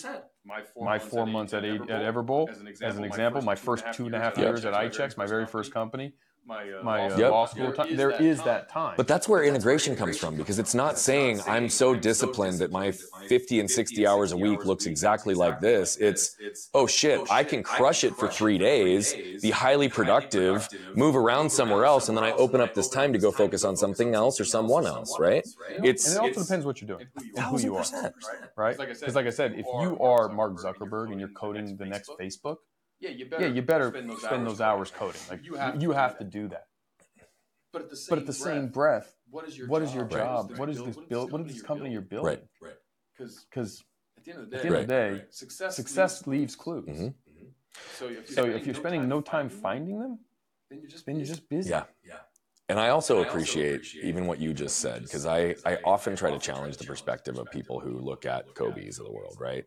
My 0.44 0.62
four, 0.62 0.84
my 0.84 0.98
four 0.98 1.26
months, 1.26 1.52
months 1.52 1.54
at, 1.54 1.90
at 1.90 2.14
Everbowl, 2.14 2.48
as 2.48 2.58
an 2.58 2.66
example, 2.66 2.88
as 2.88 2.96
an 2.96 3.04
example 3.04 3.42
my 3.42 3.54
first 3.54 3.84
two 3.92 4.06
and 4.06 4.14
a 4.14 4.18
half 4.18 4.38
years 4.38 4.64
at 4.64 4.72
iChecks, 4.72 5.18
my 5.18 5.26
very 5.26 5.44
first 5.44 5.74
company, 5.74 6.14
my, 6.48 6.62
uh, 6.72 6.82
my 6.82 7.06
uh, 7.06 7.16
yep. 7.18 7.30
law 7.30 7.46
school 7.46 7.72
time. 7.72 7.94
There 7.94 8.10
is 8.10 8.42
that 8.42 8.70
time. 8.70 8.94
But 8.96 9.06
that's 9.06 9.28
where 9.28 9.44
integration 9.44 9.94
comes 9.94 10.16
from 10.18 10.34
because 10.34 10.58
it's 10.58 10.74
not 10.74 10.98
saying 10.98 11.40
I'm 11.46 11.68
so 11.68 11.94
disciplined 11.94 12.58
that 12.60 12.72
my 12.72 12.90
50 12.90 13.60
and 13.60 13.70
60 13.70 14.06
hours 14.06 14.32
a 14.32 14.36
week 14.36 14.64
looks 14.64 14.86
exactly 14.86 15.34
like 15.34 15.60
this. 15.60 15.96
It's, 15.98 16.36
oh 16.72 16.86
shit, 16.86 17.20
I 17.30 17.44
can 17.44 17.62
crush 17.62 18.02
it 18.02 18.16
for 18.16 18.28
three 18.28 18.56
days, 18.56 19.14
be 19.42 19.50
highly 19.50 19.88
productive, 19.88 20.68
move 20.94 21.14
around 21.14 21.50
somewhere 21.50 21.84
else, 21.84 22.08
and 22.08 22.16
then 22.16 22.24
I 22.24 22.32
open 22.32 22.60
up 22.60 22.74
this 22.74 22.88
time 22.88 23.12
to 23.12 23.18
go 23.18 23.30
focus 23.30 23.64
on 23.64 23.76
something 23.76 24.14
else 24.14 24.40
or 24.40 24.44
someone 24.44 24.86
else, 24.86 25.18
right? 25.20 25.46
It's, 25.84 26.08
and 26.08 26.16
it 26.16 26.28
also 26.28 26.42
depends 26.42 26.64
what 26.64 26.80
you're 26.80 26.88
doing 26.88 27.06
and 27.36 27.44
who 27.44 27.60
you 27.60 27.76
are, 27.76 27.84
right? 28.56 28.76
Because 28.78 29.14
like 29.14 29.26
I 29.26 29.30
said, 29.30 29.52
if 29.52 29.66
you 29.66 29.98
are 30.00 30.30
Mark 30.30 30.54
Zuckerberg 30.54 31.10
and 31.10 31.20
you're 31.20 31.28
coding 31.30 31.76
the 31.76 31.84
next 31.84 32.10
Facebook, 32.18 32.56
yeah, 33.00 33.10
you 33.10 33.26
better, 33.26 33.46
yeah, 33.46 33.52
you 33.52 33.62
better 33.62 33.88
spend 33.90 34.10
those, 34.10 34.22
spend 34.22 34.46
those 34.46 34.60
hours, 34.60 34.90
coding. 34.90 35.20
Like 35.30 35.44
you 35.44 35.54
have, 35.54 35.80
you 35.82 35.92
have 35.92 36.18
to 36.18 36.24
do 36.24 36.48
that. 36.48 36.66
But 37.72 37.82
at 37.82 37.90
the 37.90 37.96
same, 37.96 38.08
but 38.10 38.18
at 38.18 38.26
the 38.26 38.32
same 38.32 38.68
breath, 38.68 39.14
what 39.30 39.46
is 39.46 39.56
your 39.56 39.66
what 39.66 39.80
job? 39.80 39.88
Is 39.88 39.94
your 39.94 40.06
job? 40.06 40.58
What 40.58 40.70
is 40.70 40.82
this 40.82 40.96
build? 41.08 41.32
What 41.32 41.42
is 41.42 41.52
this 41.52 41.62
company 41.62 41.92
you're 41.92 42.00
building? 42.00 42.26
Right, 42.26 42.42
right. 42.62 42.74
Because 43.18 43.84
at 44.16 44.24
the 44.24 44.30
end 44.32 44.40
of 44.40 44.50
the 44.50 44.56
day, 44.56 44.62
the, 44.62 44.74
of 44.74 44.80
the 44.80 44.86
day 44.86 45.24
success, 45.30 45.76
success 45.76 46.26
leaves 46.26 46.56
clues. 46.56 46.86
Mm-hmm. 46.88 47.04
Mm-hmm. 47.04 47.46
So 47.96 48.06
if 48.06 48.12
you're, 48.12 48.26
so 48.26 48.44
if 48.46 48.66
you're 48.66 48.74
spending 48.74 49.08
no 49.08 49.20
time 49.20 49.48
finding 49.48 50.00
them, 50.00 50.18
then 50.70 50.80
you're 50.80 50.90
just 50.90 51.06
then 51.06 51.16
you're 51.16 51.26
just 51.26 51.48
busy. 51.48 51.70
Yeah, 51.70 51.84
yeah. 52.04 52.14
And 52.70 52.78
I 52.78 52.90
also, 52.90 53.22
appreciate, 53.22 53.94
even 54.02 54.26
what 54.26 54.38
you 54.38 54.52
just 54.52 54.80
said 54.80 55.02
because 55.02 55.24
I, 55.24 55.54
I 55.64 55.78
often 55.84 56.14
try 56.16 56.30
to 56.30 56.38
challenge 56.38 56.76
the 56.76 56.84
perspective 56.84 57.38
of 57.38 57.50
people 57.50 57.80
who 57.80 57.98
look 57.98 58.26
at 58.26 58.54
Kobe's 58.54 58.98
of 58.98 59.06
the 59.06 59.12
world, 59.12 59.38
right? 59.40 59.64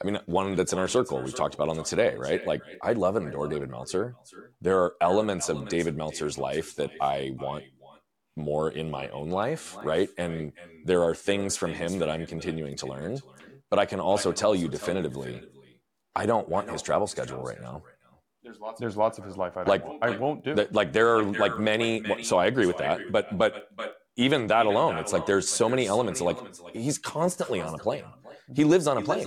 I 0.00 0.06
mean, 0.06 0.18
one 0.26 0.54
that's 0.54 0.72
in 0.72 0.78
our 0.78 0.86
circle 0.86 1.20
we 1.22 1.32
talked 1.32 1.54
about 1.54 1.68
on 1.68 1.76
the 1.76 1.82
today, 1.82 2.14
right? 2.16 2.46
Like, 2.46 2.62
I 2.82 2.92
love 2.92 3.16
and 3.16 3.26
adore 3.26 3.48
David 3.48 3.68
Meltzer. 3.68 4.14
There 4.60 4.78
are 4.78 4.94
elements 5.00 5.48
of 5.48 5.68
David 5.68 5.96
Meltzer's 5.96 6.38
life 6.38 6.76
that 6.76 6.92
I 7.00 7.32
want 7.40 7.64
more 8.36 8.70
in 8.70 8.88
my 8.90 9.08
own 9.08 9.30
life, 9.30 9.76
right? 9.82 10.08
And 10.16 10.52
there 10.84 11.02
are 11.02 11.14
things 11.14 11.56
from 11.56 11.74
him 11.74 11.98
that 11.98 12.08
I'm 12.08 12.26
continuing 12.26 12.76
to 12.76 12.86
learn. 12.86 13.18
But 13.70 13.80
I 13.80 13.86
can 13.86 13.98
also 13.98 14.30
tell 14.30 14.54
you 14.54 14.68
definitively, 14.68 15.42
I 16.14 16.26
don't 16.26 16.48
want 16.48 16.70
his 16.70 16.80
travel 16.80 17.08
schedule 17.08 17.42
right 17.42 17.60
now. 17.60 17.82
There's 18.44 18.60
lots, 18.60 18.80
There's 18.80 18.96
lots 18.96 19.18
of 19.18 19.24
his 19.24 19.36
life 19.36 19.56
I 19.56 19.64
like 19.64 19.84
I 20.00 20.10
won't 20.10 20.44
do. 20.44 20.54
Th- 20.54 20.70
like 20.70 20.92
there 20.92 21.08
are 21.16 21.22
like 21.22 21.58
many. 21.58 22.22
So 22.22 22.38
I 22.38 22.46
agree 22.46 22.66
with 22.66 22.78
that. 22.78 23.10
But 23.10 23.36
but 23.36 23.68
even 24.16 24.46
that 24.46 24.64
alone, 24.64 24.96
it's 24.96 25.12
like 25.12 25.26
there's 25.26 25.48
so 25.48 25.68
many 25.68 25.86
elements. 25.86 26.20
Like 26.20 26.38
he's 26.72 26.98
constantly 26.98 27.60
on 27.60 27.74
a 27.74 27.78
plane. 27.78 28.04
He 28.54 28.64
lives 28.64 28.86
on 28.86 28.96
a 28.96 29.02
plane 29.02 29.26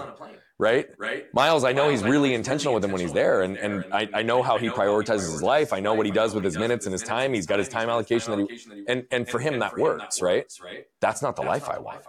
right? 0.62 0.88
Right. 0.98 1.34
Miles, 1.34 1.64
I 1.64 1.74
know 1.74 1.88
Miles, 1.88 2.02
he's 2.02 2.10
really 2.10 2.34
intentional 2.34 2.74
with 2.76 2.86
him 2.86 2.92
when 2.92 3.02
he's 3.02 3.12
there, 3.12 3.42
and 3.42 3.58
and 3.58 3.84
I, 3.92 4.08
I 4.14 4.22
know 4.22 4.44
how 4.44 4.58
he 4.58 4.70
prioritizes 4.70 5.32
his 5.32 5.44
life. 5.44 5.74
I 5.74 5.80
know 5.80 5.96
what 5.96 6.06
he 6.06 6.12
does 6.12 6.36
with 6.36 6.44
his 6.44 6.58
minutes 6.58 6.86
and 6.86 6.94
his 6.94 7.02
time. 7.02 7.34
He's 7.34 7.48
got 7.48 7.60
his 7.60 7.68
time 7.68 7.90
allocation 7.90 8.32
that 8.32 8.50
he, 8.50 8.84
and 8.88 9.06
and 9.12 9.28
for 9.28 9.40
him 9.40 9.60
that 9.60 9.78
works, 9.78 10.22
right? 10.22 10.46
That's 11.02 11.22
not 11.22 11.36
the 11.36 11.42
life 11.42 11.68
I 11.68 11.80
want. 11.80 12.04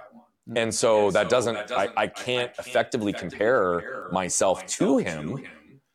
And 0.55 0.70
mm. 0.70 0.73
so 0.73 1.11
that 1.12 1.29
doesn't, 1.29 1.70
I, 1.70 1.89
I 1.97 2.07
can't 2.09 2.51
effectively 2.59 3.12
compare 3.12 4.09
myself 4.11 4.66
to 4.79 4.99
him. 4.99 5.45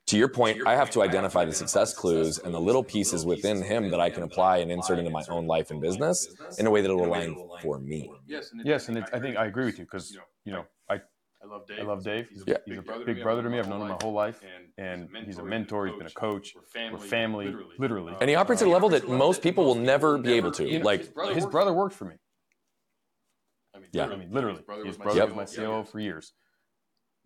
To 0.07 0.17
your 0.17 0.29
point, 0.29 0.65
I 0.65 0.73
have 0.73 0.89
to 0.91 1.01
identify 1.01 1.43
the 1.43 1.51
success 1.51 1.93
clues 1.93 2.39
and 2.39 2.53
the 2.53 2.61
little 2.61 2.83
pieces 2.83 3.25
within 3.25 3.61
him 3.61 3.91
that 3.91 3.99
I 3.99 4.09
can 4.09 4.23
apply 4.23 4.59
and 4.59 4.71
insert 4.71 4.99
into 4.99 5.11
my 5.11 5.23
own 5.29 5.47
life 5.47 5.69
and 5.69 5.81
business 5.81 6.33
in 6.57 6.65
a 6.65 6.71
way 6.71 6.81
that 6.81 6.89
will 6.95 7.05
align 7.05 7.35
for 7.61 7.77
me. 7.77 8.09
Yes, 8.25 8.87
and 8.87 9.05
I 9.13 9.19
think 9.19 9.35
I 9.35 9.47
agree 9.47 9.65
with 9.65 9.79
you 9.79 9.83
because 9.83 10.17
you 10.45 10.53
know 10.53 10.65
I 11.47 11.53
I 11.53 11.55
love 11.55 11.67
Dave. 11.67 11.79
I 11.79 11.83
love 11.83 12.03
Dave. 12.03 12.29
He's, 12.29 12.43
yeah. 12.45 12.57
he's 12.65 12.77
a 12.77 12.81
brother 12.81 13.05
big 13.05 13.21
brother 13.23 13.41
to 13.41 13.49
me. 13.49 13.59
I've 13.59 13.69
known 13.69 13.81
him 13.81 13.87
my 13.89 13.97
whole 14.01 14.13
life, 14.13 14.41
and, 14.77 15.07
and 15.13 15.25
he's 15.25 15.37
a 15.37 15.43
mentor. 15.43 15.87
He's 15.87 15.95
been 15.95 16.07
a 16.07 16.11
coach. 16.11 16.53
We're 16.55 16.61
family, 16.61 16.99
We're 16.99 17.07
family 17.07 17.45
literally. 17.45 17.75
literally. 17.77 18.13
And 18.19 18.29
he 18.29 18.35
operates 18.35 18.61
at 18.61 18.67
a 18.67 18.71
level 18.71 18.89
that 18.89 19.07
most 19.07 19.41
people 19.41 19.65
will 19.65 19.75
never 19.75 20.17
be 20.17 20.33
able 20.33 20.51
to. 20.53 20.79
Like 20.83 21.01
his 21.01 21.09
brother, 21.09 21.33
his 21.33 21.45
brother 21.45 21.73
worked 21.73 21.95
for 21.95 22.05
me. 22.05 22.15
I 23.73 23.79
mean, 23.79 23.89
yeah. 23.91 24.07
I 24.07 24.15
mean, 24.15 24.31
literally. 24.31 24.63
His 24.85 24.97
brother 24.97 25.25
was 25.25 25.35
my 25.35 25.45
COO 25.45 25.83
for 25.83 25.99
years 25.99 26.33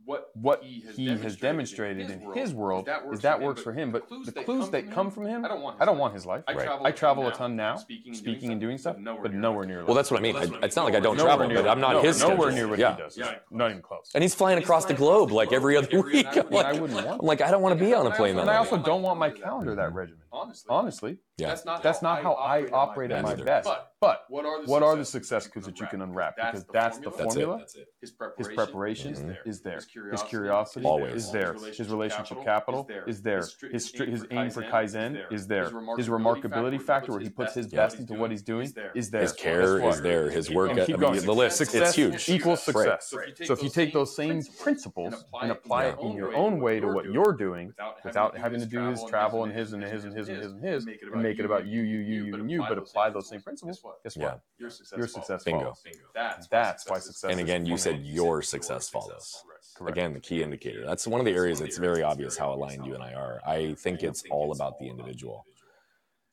what 0.05 0.29
what 0.33 0.63
he 0.63 0.81
has, 0.81 0.95
he 0.95 1.05
demonstrated, 1.05 1.23
has 1.23 1.35
demonstrated 1.37 2.09
in 2.09 2.19
his, 2.19 2.29
in 2.29 2.33
his 2.33 2.53
world, 2.53 2.85
that 2.85 3.03
is 3.11 3.19
that 3.21 3.39
works 3.39 3.61
for 3.61 3.71
him. 3.73 3.91
But 3.91 4.09
the 4.09 4.31
clues 4.31 4.69
that 4.69 4.91
come 4.91 5.11
from 5.11 5.25
him, 5.25 5.45
I 5.45 5.47
don't 5.47 5.61
want 5.61 5.75
his, 5.75 5.81
I 5.81 5.85
don't 5.85 5.97
want 5.97 6.13
his 6.13 6.25
life. 6.25 6.43
I 6.47 6.53
right. 6.53 6.65
travel, 6.65 6.85
I 6.85 6.91
travel 6.91 7.27
a 7.27 7.31
ton 7.31 7.55
now, 7.55 7.75
speaking, 7.75 8.13
speaking 8.13 8.51
and 8.51 8.59
doing 8.59 8.77
stuff, 8.77 8.97
but 8.99 9.33
nowhere 9.33 9.65
near. 9.65 9.85
Well, 9.85 9.95
that's 9.95 10.11
what 10.11 10.19
I 10.19 10.23
mean. 10.23 10.35
it's 10.63 10.75
not 10.75 10.85
like 10.85 10.95
I 10.95 10.99
don't 10.99 11.17
travel, 11.17 11.47
but 11.47 11.67
I'm 11.67 11.79
not 11.79 12.03
his. 12.03 12.21
Nowhere 12.21 12.51
near 12.51 12.67
what 12.67 12.79
he 12.79 12.83
does. 12.83 13.17
Not 13.49 13.71
even 13.71 13.81
close. 13.81 14.11
And 14.13 14.23
he's 14.23 14.35
flying 14.35 14.57
across 14.57 14.85
the 14.85 14.93
globe 14.93 15.31
like 15.31 15.51
every 15.51 15.77
other 15.77 16.01
week. 16.01 16.27
I'm 16.31 16.49
like, 16.49 17.41
I 17.41 17.51
don't 17.51 17.61
want 17.61 17.77
to 17.77 17.83
be 17.83 17.93
on 17.93 18.07
a 18.07 18.11
plane. 18.11 18.37
And 18.37 18.49
I 18.49 18.57
also 18.57 18.77
don't 18.77 19.01
want 19.01 19.19
my 19.19 19.29
calendar 19.29 19.75
that 19.75 19.93
regimented. 19.93 20.20
Honestly, 20.33 20.67
honestly, 20.69 21.17
yeah. 21.37 21.47
that's 21.49 21.65
not 21.65 21.83
that's 21.83 22.01
not 22.01 22.23
how 22.23 22.33
I 22.33 22.65
operate 22.71 23.11
at 23.11 23.23
my 23.23 23.35
best. 23.35 23.69
But 23.99 24.25
what 24.29 24.45
are 24.45 24.63
the 24.63 24.71
what 24.71 24.81
are 24.81 24.95
the 24.95 25.03
success 25.03 25.45
clues 25.45 25.65
that 25.65 25.79
you 25.79 25.85
can 25.87 26.01
unwrap? 26.01 26.37
Because 26.37 26.65
that's 26.71 26.99
the 26.99 27.11
formula. 27.11 27.57
That's 27.59 27.75
it. 27.75 27.87
His 27.99 28.11
preparation 28.47 29.13
is 29.13 29.19
mm-hmm. 29.19 29.69
there. 29.69 30.11
His 30.11 30.23
curiosity 30.23 30.87
is 30.87 31.31
there. 31.31 31.53
His 31.53 31.89
relationship 31.89 32.43
capital 32.43 32.89
is 33.05 33.21
there. 33.21 33.43
His 33.71 33.91
his 33.91 34.25
aim 34.31 34.49
for 34.51 34.63
kaizen 34.63 35.21
is 35.31 35.47
there. 35.47 35.65
His 35.97 36.07
remarkability 36.07 36.81
factor, 36.81 37.11
where 37.11 37.21
he 37.21 37.29
puts 37.29 37.53
his 37.53 37.67
best 37.67 37.99
into 37.99 38.13
what 38.13 38.31
he's 38.31 38.41
doing, 38.41 38.73
is 38.95 39.11
there. 39.11 39.21
His 39.21 39.33
care 39.33 39.85
is 39.87 40.01
there. 40.01 40.29
His 40.29 40.49
work. 40.49 40.71
I 40.71 40.85
mean, 40.85 41.25
the 41.25 41.35
list. 41.35 41.61
It's 41.61 41.95
huge. 41.95 42.29
Equals 42.29 42.63
success. 42.63 43.13
So 43.43 43.53
if 43.53 43.61
you 43.61 43.69
take 43.69 43.91
those 43.91 44.15
same 44.15 44.41
principles 44.59 45.25
and 45.41 45.51
apply 45.51 45.85
it 45.87 45.99
in 46.01 46.13
your 46.13 46.33
own 46.33 46.61
way 46.61 46.79
to 46.79 46.87
what 46.87 47.05
you're 47.05 47.33
doing, 47.33 47.73
without 48.05 48.37
having 48.37 48.61
to 48.61 48.65
do 48.65 48.89
his 48.89 49.03
travel 49.03 49.43
and 49.43 49.53
his 49.53 49.73
and 49.73 49.83
his 49.83 50.05
and 50.05 50.15
his 50.17 50.20
and 50.29 50.41
his 50.41 50.51
and 50.51 50.63
his, 50.63 50.85
and 50.85 51.21
make 51.21 51.39
it 51.39 51.45
about 51.45 51.65
you, 51.67 51.81
you, 51.81 51.99
you, 51.99 52.25
you, 52.25 52.35
and 52.35 52.49
you, 52.49 52.63
but 52.67 52.77
apply 52.77 53.09
those 53.09 53.29
same 53.29 53.41
principles. 53.41 53.81
Guess 54.03 54.17
what? 54.17 54.25
Yeah. 54.25 54.37
Your 54.59 54.69
success, 54.69 54.97
your 54.97 55.07
success 55.07 55.43
Bingo. 55.43 55.61
follows. 55.61 55.81
Bingo. 55.83 55.99
That's, 56.13 56.47
That's 56.47 56.89
why 56.89 56.99
success. 56.99 57.31
And 57.31 57.39
again, 57.39 57.65
you 57.65 57.77
said 57.77 58.01
your 58.03 58.41
success 58.41 58.89
follows. 58.89 59.43
Correct. 59.75 59.97
Again, 59.97 60.13
the 60.13 60.19
key 60.19 60.43
indicator. 60.43 60.85
That's 60.85 61.07
one 61.07 61.19
of 61.19 61.25
the 61.25 61.31
areas 61.31 61.59
that's 61.59 61.77
very 61.77 62.03
obvious 62.03 62.37
how 62.37 62.53
aligned 62.53 62.85
you 62.85 62.93
and 62.93 63.03
I 63.03 63.13
are. 63.13 63.41
I 63.45 63.73
think 63.75 64.03
it's 64.03 64.23
all 64.29 64.51
about 64.51 64.79
the 64.79 64.87
individual 64.87 65.45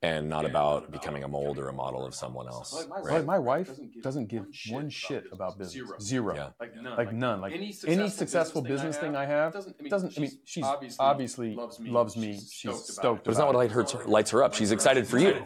and 0.03 0.29
not 0.29 0.45
about 0.45 0.93
becoming 0.93 1.25
a 1.25 1.29
mold 1.29 1.59
or 1.59 1.69
a 1.69 1.73
model 1.73 2.07
of 2.07 2.15
someone 2.15 2.47
else. 2.47 2.87
Right? 3.03 3.25
My 3.25 3.39
wife 3.39 3.71
doesn't 4.03 4.29
give 4.29 4.47
one 4.71 4.91
shit 4.91 5.25
about 5.33 5.59
business. 5.59 5.85
Zero. 6.01 6.35
Yeah. 6.37 6.51
Like 6.61 6.77
none. 6.77 6.97
Like 6.97 7.13
none. 7.13 7.41
Like 7.41 7.53
any 7.53 7.73
successful, 7.73 8.01
any 8.01 8.11
successful 8.11 8.63
business 8.63 8.97
thing 8.97 9.17
I 9.17 9.27
have 9.27 9.53
doesn't. 9.53 9.77
I 9.79 9.83
mean, 9.83 9.91
doesn't, 9.91 10.17
I 10.17 10.21
mean 10.21 10.31
she's 10.45 10.65
obviously, 10.99 11.59
loves 11.81 12.17
me. 12.17 12.41
She's 12.51 12.85
stoked. 12.85 13.25
But 13.25 13.31
it's 13.31 13.39
not 13.39 13.49
what 13.49 13.57
lights 13.57 13.93
her, 13.93 14.05
lights 14.05 14.31
her 14.31 14.45
up. 14.45 14.55
She's 14.55 14.73
excited 14.73 15.07
for 15.07 15.19
you. 15.19 15.45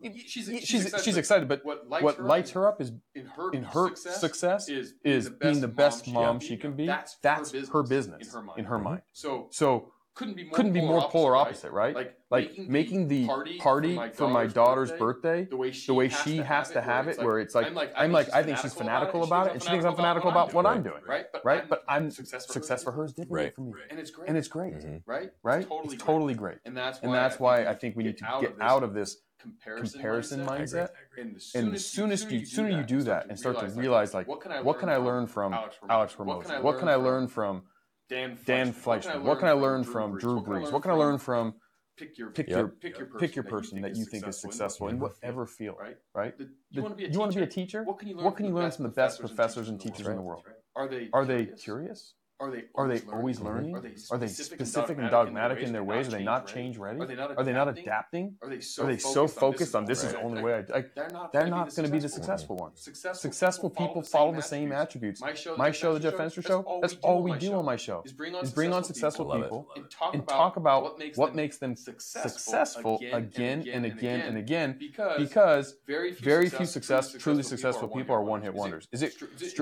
She's, 0.00 0.30
she's, 0.30 0.64
she's, 0.64 0.84
excited, 0.84 1.04
she's 1.04 1.16
excited, 1.16 1.48
but 1.48 1.64
what 1.64 1.88
lights, 1.88 2.04
what 2.04 2.16
her, 2.18 2.22
lights 2.22 2.50
her 2.52 2.68
up 2.68 2.80
is 2.80 2.92
in 3.16 3.26
her, 3.26 3.50
in 3.50 3.64
her 3.64 3.88
success, 3.88 4.20
success 4.20 4.68
is, 4.68 4.94
is 5.02 5.28
being 5.28 5.60
the 5.60 5.66
best 5.66 6.06
mom 6.06 6.38
she 6.38 6.56
can 6.56 6.76
be. 6.76 6.86
That's, 6.86 7.16
that's 7.20 7.50
her 7.70 7.82
business, 7.82 8.28
in 8.28 8.32
her 8.32 8.42
mind. 8.42 8.58
In 8.60 8.64
her 8.66 8.78
mind. 8.78 9.02
So, 9.12 9.48
so 9.50 9.90
couldn't 10.18 10.34
be 10.34 10.44
more, 10.44 10.52
couldn't 10.52 10.72
be 10.72 10.80
more 10.80 11.08
polar 11.08 11.36
opposite, 11.36 11.70
right? 11.70 11.94
right? 11.94 12.14
Like, 12.28 12.56
like 12.58 12.68
making, 12.68 13.06
the 13.06 13.26
party, 13.26 13.56
party 13.58 13.94
for, 13.94 14.00
my 14.00 14.10
for 14.10 14.28
my 14.28 14.46
daughter's 14.46 14.90
birthday, 14.90 15.42
birthday 15.42 15.50
the 15.50 15.56
way 15.56 15.70
she, 15.70 15.86
the 15.86 15.94
way 15.94 16.08
has, 16.08 16.20
she 16.22 16.38
to 16.38 16.44
has 16.44 16.70
to 16.72 16.80
have 16.80 17.06
it, 17.06 17.18
where 17.18 17.38
it's 17.38 17.54
like, 17.54 17.66
I'm 17.66 17.74
like, 17.74 17.92
I'm 17.96 18.10
like 18.10 18.34
I 18.34 18.42
think 18.42 18.58
she's 18.58 18.74
fanatical 18.74 19.22
about 19.22 19.46
it, 19.46 19.52
and 19.52 19.62
she 19.62 19.68
thinks 19.68 19.84
I'm 19.84 19.94
fanatical 19.94 20.30
about 20.30 20.52
what 20.52 20.66
I'm 20.66 20.82
doing, 20.82 21.02
right? 21.06 21.26
Right? 21.44 21.68
But 21.68 21.84
I'm 21.88 22.10
success 22.10 22.82
for 22.82 22.90
her 22.90 23.04
is 23.04 23.12
different 23.12 23.54
for 23.54 23.60
me, 23.60 23.72
and 23.90 24.00
it's 24.00 24.10
great, 24.10 24.28
and 24.28 24.36
it's 24.36 24.48
great, 24.48 24.74
mm-hmm. 24.74 24.96
right? 25.06 25.30
Right? 25.44 25.66
It's 25.84 26.02
totally 26.02 26.34
great, 26.34 26.58
and 26.64 26.76
that's 26.76 27.38
why 27.38 27.66
I 27.66 27.74
think 27.74 27.96
we 27.96 28.02
need 28.02 28.18
to 28.18 28.38
get 28.40 28.56
out 28.60 28.82
of 28.82 28.94
this 28.94 29.18
comparison, 29.40 30.00
comparison 30.00 30.44
mindset. 30.44 30.88
And 31.16 31.36
the 31.36 31.40
soonest, 31.40 31.92
soonest 31.92 32.30
you, 32.32 32.44
sooner 32.44 32.70
you 32.70 32.82
do 32.82 33.02
that 33.02 33.26
and 33.28 33.38
start 33.38 33.60
to 33.60 33.66
realize, 33.68 34.14
like, 34.14 34.26
what 34.26 34.40
can 34.80 34.88
I 34.88 34.96
learn 34.96 35.28
from 35.28 35.54
Alex 35.88 36.14
Hormozi? 36.16 36.60
What 36.60 36.80
can 36.80 36.88
I 36.88 36.96
learn 36.96 37.28
from 37.28 37.62
Dan. 38.08 38.38
Dan 38.44 38.72
Fleyshman. 38.72 39.22
What 39.22 39.38
can 39.38 39.48
I 39.48 39.52
learn 39.52 39.84
from 39.84 40.18
Drew 40.18 40.40
Brees? 40.42 40.72
What 40.72 40.82
can 40.82 40.90
I 40.90 40.94
learn 40.94 41.18
from 41.18 41.54
pick 41.98 42.16
your 42.16 42.30
pick 42.30 42.48
your 42.48 42.68
pick 42.68 42.96
your 42.96 43.06
person, 43.06 43.18
pick 43.20 43.36
your 43.36 43.42
person 43.44 43.82
that 43.82 43.96
you 43.96 44.04
think 44.04 44.26
is 44.26 44.40
successful 44.40 44.88
in 44.88 44.98
whatever 44.98 45.46
field, 45.46 45.76
right? 45.80 45.96
Right. 46.14 46.34
You 46.70 46.82
want 46.82 46.98
to 46.98 47.38
be 47.38 47.42
a 47.42 47.46
teacher? 47.46 47.84
What 47.84 47.98
can 47.98 48.08
you 48.08 48.16
learn? 48.16 48.24
What 48.24 48.36
can 48.36 48.46
you 48.46 48.52
learn 48.52 48.70
from 48.70 48.84
the 48.84 48.90
best 48.90 49.20
professors 49.20 49.68
and 49.68 49.80
teachers 49.80 50.06
in 50.06 50.16
the 50.16 50.22
world? 50.22 50.44
Are 50.76 50.88
they 50.88 51.08
are 51.12 51.24
they 51.24 51.46
curious? 51.46 52.14
Are 52.40 52.52
they 52.52 52.64
are 52.76 52.86
they 52.86 53.00
always 53.12 53.40
learning? 53.40 53.74
Are 53.74 53.80
they 53.80 54.28
specific, 54.28 54.60
specific 54.60 54.98
and 54.98 55.10
dogmatic 55.10 55.58
in 55.58 55.72
their 55.72 55.82
ways? 55.82 56.06
Are 56.06 56.12
they 56.12 56.22
not 56.22 56.46
change 56.46 56.78
ready? 56.78 57.00
Are 57.00 57.06
they 57.06 57.16
not, 57.16 57.36
are 57.36 57.42
they 57.42 57.52
not 57.52 57.66
adapting? 57.66 58.36
Are 58.42 58.48
they 58.48 58.60
so, 58.60 58.84
are 58.84 58.86
they 58.86 58.98
so 58.98 59.26
focused 59.26 59.74
on 59.74 59.84
this 59.84 60.04
is 60.04 60.12
the 60.12 60.20
only 60.20 60.40
way? 60.40 60.52
I, 60.54 60.72
like, 60.72 60.94
they're 60.94 61.10
not, 61.10 61.32
they're 61.32 61.48
not 61.48 61.74
going 61.74 61.86
to 61.86 61.92
be 61.92 61.98
the 61.98 62.08
successful 62.08 62.54
ones. 62.56 62.80
Successful, 62.80 63.18
successful 63.18 63.70
people 63.70 64.02
follow 64.02 64.32
the 64.32 64.42
same 64.42 64.70
attributes. 64.70 65.20
My 65.20 65.34
show, 65.34 65.56
my 65.56 65.72
show 65.72 65.94
the 65.94 65.98
Jeff 65.98 66.14
Fenster 66.14 66.46
Show, 66.46 66.78
that's 66.80 66.94
all 67.02 67.24
we 67.24 67.36
do 67.38 67.54
on 67.54 67.64
my 67.64 67.74
show. 67.74 68.04
Is 68.04 68.52
bring 68.52 68.72
on 68.72 68.84
successful 68.84 69.26
people 69.32 69.66
and 70.12 70.28
talk 70.28 70.56
about 70.56 71.02
what 71.16 71.34
makes 71.34 71.58
them 71.58 71.74
successful 71.74 73.00
again 73.12 73.66
and 73.68 73.84
again 73.84 74.20
and 74.20 74.38
again 74.38 74.78
because 75.18 75.74
very 75.88 76.48
few 76.50 76.66
success, 76.66 77.16
truly 77.18 77.42
successful 77.42 77.88
people 77.88 78.14
are 78.14 78.22
one 78.22 78.42
hit 78.42 78.54
wonders. 78.54 78.86
Is 78.92 79.02
it 79.02 79.14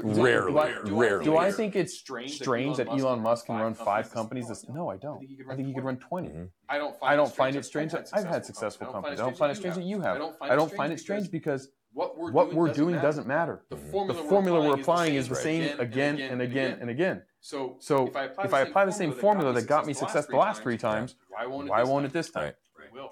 rarely? 0.03 0.75
Rarely. 0.85 1.25
Do 1.25 1.39
I 1.39 1.51
think 1.51 1.75
it's 1.75 1.95
strange? 1.95 2.66
Strange 2.75 2.89
that 2.89 2.89
Elon 2.89 3.21
Musk 3.21 3.47
can 3.47 3.57
run 3.57 3.75
five 3.75 4.11
companies. 4.11 4.49
This, 4.49 4.69
no, 4.69 4.89
I 4.89 4.97
don't. 4.97 5.25
I 5.51 5.55
think 5.55 5.69
he 5.69 5.75
could 5.75 5.85
run 5.85 5.97
20. 5.97 6.29
Mm-hmm. 6.29 6.45
I 6.69 6.79
don't 6.79 6.99
find, 6.99 7.13
I 7.13 7.17
don't 7.17 7.35
find 7.35 7.57
it 7.57 7.65
strange 7.65 7.93
that 7.93 8.09
I've 8.13 8.25
had 8.25 8.45
successful 8.45 8.87
companies. 8.89 9.21
I 9.21 9.25
don't 9.25 9.37
find 9.37 9.53
it 9.53 9.57
strange 9.57 9.77
that 9.77 9.85
you 9.85 10.01
have. 10.01 10.21
I 10.41 10.57
don't 10.57 10.73
find 10.73 10.93
it 10.93 11.01
strange 11.01 11.31
because 11.31 11.69
what 11.93 12.19
we're, 12.19 12.31
what 12.31 12.47
doing, 12.47 12.57
we're 12.57 12.67
doesn't 12.69 12.83
doing 12.85 13.01
doesn't 13.01 13.27
matter. 13.27 13.65
The 13.71 13.77
formula, 13.77 14.23
the 14.23 14.29
formula 14.29 14.61
we're 14.61 14.81
applying 14.81 15.15
is 15.15 15.29
the 15.29 15.35
same 15.35 15.79
again 15.81 16.21
and 16.21 16.43
again 16.43 16.79
and 16.81 16.91
again. 16.91 17.23
So, 17.41 17.77
so 17.81 18.09
if 18.09 18.53
I 18.53 18.61
apply 18.61 18.85
the 18.85 18.93
same 18.93 19.13
formula 19.13 19.53
that 19.53 19.67
got 19.67 19.87
me 19.87 19.93
success 19.93 20.27
the 20.27 20.37
last 20.37 20.63
three 20.63 20.77
times, 20.77 21.17
why 21.29 21.83
won't 21.83 22.07
it 22.07 22.13
this 22.13 22.31
time? 22.31 22.53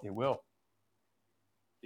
It 0.03 0.13
will. 0.15 0.33
It 0.33 0.54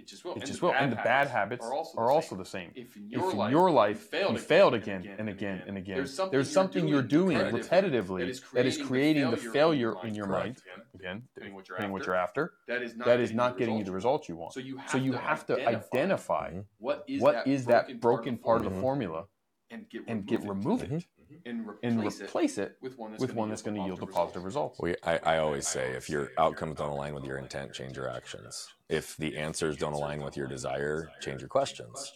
just 0.07 0.23
will. 0.23 0.33
It 0.33 0.37
and 0.39 0.45
just 0.45 0.61
will. 0.61 0.73
And 0.73 0.91
the 0.91 0.97
bad 0.97 1.27
habits 1.27 1.65
are 1.65 1.73
also, 1.73 1.97
are 1.97 2.11
also 2.11 2.35
the 2.35 2.45
same. 2.45 2.71
If 2.75 2.95
in 2.95 3.09
your, 3.09 3.27
if 3.27 3.33
in 3.33 3.37
life, 3.39 3.51
your 3.51 3.71
life 3.71 4.07
you 4.13 4.37
failed 4.37 4.73
again 4.73 5.07
and 5.17 5.29
again 5.29 5.63
and 5.67 5.77
again, 5.77 5.97
there's 5.97 6.13
something, 6.13 6.31
there's 6.31 6.51
something 6.51 6.87
you're 6.87 7.01
doing 7.01 7.37
repetitively 7.37 8.19
that 8.19 8.29
is 8.29 8.39
creating, 8.39 8.53
that 8.53 8.65
is 8.65 8.77
creating 8.77 9.31
the 9.31 9.37
failure 9.37 9.95
in 10.03 10.15
your 10.15 10.27
mind, 10.27 10.57
again, 10.95 11.23
depending 11.35 11.91
what 11.93 12.05
you're 12.05 12.15
after, 12.15 12.53
that 12.67 12.81
is 12.81 12.95
not, 12.95 13.05
that 13.05 13.19
is 13.19 13.31
not 13.31 13.57
getting 13.57 13.77
you 13.77 13.83
the 13.83 13.91
results 13.91 14.29
you 14.29 14.35
want. 14.35 14.53
So 14.53 14.59
you 14.59 14.77
have, 14.77 14.89
so 14.89 14.97
you 14.97 15.11
to, 15.13 15.17
have 15.17 15.45
to 15.47 15.67
identify 15.67 16.53
what 16.77 17.03
is, 17.07 17.21
what 17.21 17.47
is 17.47 17.65
that 17.65 17.99
broken 17.99 18.37
part 18.37 18.65
of 18.65 18.73
the 18.73 18.79
formula 18.79 19.25
and 19.69 20.25
get 20.25 20.41
remove 20.43 20.83
it 20.83 21.05
and 21.45 21.67
replace, 21.67 22.19
and 22.19 22.27
replace 22.27 22.57
it, 22.57 22.61
it, 22.61 22.77
with 22.81 22.97
one 22.97 23.11
that's, 23.11 23.21
with 23.21 23.33
one 23.33 23.49
that's 23.49 23.61
going 23.61 23.77
to 23.77 23.83
yield 23.83 23.99
the 23.99 24.07
positive 24.07 24.43
results. 24.43 24.79
We, 24.79 24.95
I, 25.03 25.17
I 25.17 25.37
always 25.39 25.67
say 25.67 25.91
if 25.91 26.09
your 26.09 26.31
outcomes 26.37 26.77
don't 26.77 26.89
align 26.89 27.13
with 27.13 27.25
your 27.25 27.37
intent, 27.37 27.73
change 27.73 27.95
your 27.95 28.09
actions. 28.09 28.67
If 28.89 29.15
the 29.17 29.37
answers 29.37 29.77
don't 29.77 29.93
align 29.93 30.23
with 30.23 30.35
your 30.35 30.47
desire, 30.47 31.09
change 31.21 31.41
your 31.41 31.49
questions. 31.49 32.11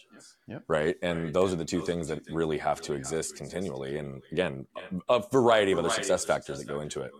Yep. 0.48 0.64
Right. 0.68 0.96
And 1.02 1.32
those 1.32 1.52
are 1.52 1.56
the 1.56 1.64
two 1.64 1.80
things 1.80 2.08
that 2.08 2.20
really 2.30 2.58
have 2.58 2.80
to 2.82 2.94
exist 2.94 3.36
continually. 3.36 3.98
And 3.98 4.22
again, 4.32 4.66
a 5.08 5.22
variety 5.32 5.72
of 5.72 5.78
other 5.78 5.90
success 5.90 6.24
factors 6.24 6.58
that 6.58 6.66
go 6.66 6.80
into 6.80 7.00
it. 7.00 7.12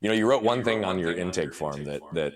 You 0.00 0.08
know, 0.08 0.14
you 0.14 0.26
wrote 0.26 0.42
one 0.42 0.64
thing 0.64 0.84
on 0.84 0.98
your 0.98 1.12
intake 1.12 1.54
form 1.54 1.84
that 1.84 2.00
that 2.12 2.34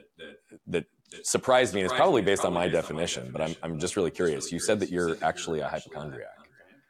that 0.68 0.84
surprised 1.22 1.74
me 1.74 1.80
and 1.80 1.90
it's 1.90 1.96
probably 1.96 2.22
based 2.22 2.44
on 2.44 2.52
my 2.52 2.68
definition, 2.68 3.30
but 3.32 3.40
I'm, 3.40 3.56
I'm 3.62 3.78
just 3.78 3.96
really 3.96 4.10
curious. 4.10 4.52
You 4.52 4.58
said 4.58 4.80
that 4.80 4.90
you're 4.90 5.16
actually 5.22 5.60
a 5.60 5.68
hypochondriac. 5.68 6.28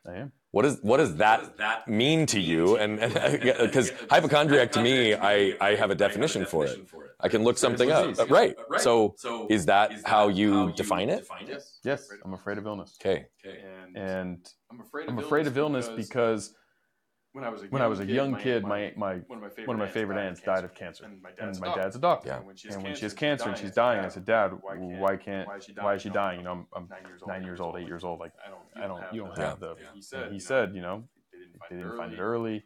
I 0.06 0.14
am. 0.14 0.32
What 0.50 0.64
is 0.64 0.78
what 0.80 0.96
does 0.96 1.16
that 1.16 1.86
mean 1.86 2.24
to 2.26 2.40
you? 2.40 2.76
And 2.76 2.98
because 2.98 3.92
hypochondriac 4.10 4.72
to 4.72 4.82
me, 4.82 5.14
I 5.14 5.54
I 5.60 5.74
have 5.74 5.90
a 5.90 5.94
definition 5.94 6.46
for 6.46 6.64
it. 6.64 6.88
I 7.20 7.28
can 7.28 7.42
look 7.44 7.58
something 7.58 7.90
up. 7.90 8.18
Uh, 8.18 8.26
right. 8.26 8.56
So 8.78 9.14
is 9.50 9.66
that 9.66 9.92
how 10.06 10.28
you 10.28 10.72
define 10.72 11.10
it? 11.10 11.26
Yes. 11.46 11.78
Yes. 11.84 12.08
I'm 12.24 12.32
afraid 12.32 12.56
of 12.58 12.66
illness. 12.66 12.96
Okay. 13.00 13.26
And 13.94 14.48
I'm 15.08 15.18
afraid 15.18 15.46
of 15.46 15.58
illness 15.58 15.88
because 15.88 16.54
when 17.32 17.44
I 17.44 17.48
was 17.48 17.60
a 17.60 17.64
young, 17.64 17.72
when 17.72 17.82
I 17.82 17.86
was 17.86 18.00
a 18.00 18.05
young 18.06 18.36
kid, 18.36 18.64
my, 18.64 18.92
my, 18.96 19.16
one 19.26 19.38
of 19.38 19.42
my 19.42 19.48
favorite, 19.48 19.68
one 19.68 19.76
of 19.76 19.80
my 19.80 19.88
favorite 19.88 20.18
aunts 20.18 20.40
died 20.40 20.64
of 20.64 20.74
cancer, 20.74 21.05
and 21.05 21.20
my 21.22 21.30
dad's, 21.30 21.59
and 21.59 21.66
my 21.66 21.74
dad's 21.74 21.96
a 21.96 21.98
doctor. 21.98 22.28
Yeah. 22.28 22.36
And 22.38 22.46
when 22.46 22.56
she 22.56 22.68
has, 22.68 22.74
and 22.76 22.84
when 22.84 22.94
she 22.94 23.02
has 23.02 23.14
cancer 23.14 23.48
and 23.48 23.59
she's 23.59 23.72
dying, 23.72 24.05
I 24.05 24.09
said, 24.09 24.24
Dad, 24.24 24.52
why 24.62 25.16
can't 25.16 25.48
why 25.48 25.94
is 25.94 26.02
she 26.02 26.10
dying? 26.10 26.40
You 26.40 26.44
know, 26.44 26.52
I'm, 26.52 26.66
I'm 26.74 26.88
nine 27.26 27.44
years 27.44 27.60
old, 27.60 27.76
eight 27.76 27.86
years 27.86 28.05
old. 28.05 28.20
Like 28.20 28.32
I 28.76 28.86
don't, 28.86 29.02
you 29.12 29.24
don't 29.24 29.38
have 29.38 29.60
the. 29.60 29.76
He 30.30 30.38
said, 30.38 30.74
you 30.74 30.82
know, 30.82 31.05
they 31.70 31.76
didn't 31.76 31.96
find 31.96 32.12
it 32.12 32.18
early. 32.18 32.64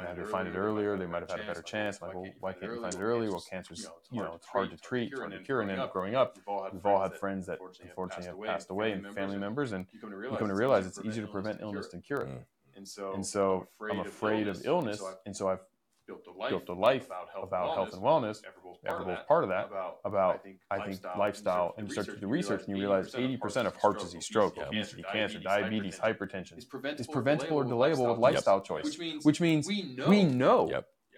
Now 0.00 0.14
they 0.14 0.24
find 0.24 0.46
it 0.46 0.56
earlier, 0.56 0.96
they 0.96 1.06
might 1.06 1.22
have 1.22 1.30
had 1.30 1.40
a 1.40 1.46
better 1.46 1.62
chance. 1.62 2.00
Like, 2.00 2.14
well, 2.14 2.26
why 2.40 2.52
can't 2.52 2.72
you 2.72 2.80
find 2.80 2.94
it 2.94 3.00
early? 3.00 3.28
Well, 3.28 3.44
cancer's, 3.50 3.86
you 4.10 4.22
know, 4.22 4.34
it's 4.36 4.46
hard 4.46 4.70
to 4.70 4.76
treat, 4.76 5.12
hard 5.16 5.32
to 5.32 5.38
cure. 5.40 5.60
And 5.60 5.70
then 5.70 5.86
growing 5.92 6.14
up, 6.14 6.38
we've 6.72 6.86
all 6.86 7.02
had 7.02 7.14
friends 7.14 7.46
that 7.46 7.58
unfortunately 7.82 8.26
have 8.26 8.54
passed 8.54 8.70
away 8.70 8.92
and 8.92 9.12
family 9.14 9.38
members, 9.38 9.72
and 9.72 9.86
you 9.92 10.00
come 10.00 10.48
to 10.48 10.54
realize 10.54 10.86
it's 10.86 11.00
easier 11.04 11.26
to 11.26 11.32
prevent 11.32 11.60
illness 11.60 11.88
than 11.88 12.00
cure 12.00 12.20
it. 12.20 12.46
And 12.78 12.86
so, 12.88 13.12
and 13.12 13.26
so 13.26 13.66
I'm 13.90 13.90
afraid, 13.90 13.90
I'm 13.90 14.06
afraid 14.06 14.48
of, 14.48 14.64
illness, 14.64 15.00
of 15.00 15.06
illness, 15.06 15.18
and 15.26 15.36
so 15.36 15.48
I've 15.48 15.58
built 16.06 16.24
a 16.28 16.32
life, 16.32 16.50
built 16.50 16.68
a 16.68 16.72
life 16.72 17.06
about, 17.06 17.28
health, 17.34 17.44
about 17.44 17.74
health 17.74 17.92
and 17.92 18.02
wellness. 18.02 18.40
Everbowl's 18.86 19.18
part, 19.26 19.42
of 19.42 19.50
that. 19.50 19.66
About, 19.66 19.96
about 20.04 20.34
I 20.36 20.38
think, 20.38 20.60
I 20.70 20.86
think 20.86 21.00
lifestyle, 21.18 21.74
and 21.76 21.88
you 21.88 21.92
start 21.92 22.06
to 22.06 22.16
do 22.16 22.28
research, 22.28 22.62
and 22.66 22.76
you 22.76 22.80
realize 22.80 23.12
80% 23.12 23.66
of 23.66 23.76
heart 23.76 23.98
disease, 23.98 24.24
stroke, 24.24 24.56
obesity, 24.56 25.04
cancer, 25.12 25.40
diabetes, 25.40 25.98
hypertension 25.98 26.56
is 26.56 26.64
preventable 27.06 27.56
or 27.56 27.64
delayable 27.64 28.10
with 28.10 28.18
lifestyle 28.18 28.60
choice, 28.60 28.96
which 29.22 29.40
means 29.40 29.66
we 29.66 30.22
know 30.24 30.70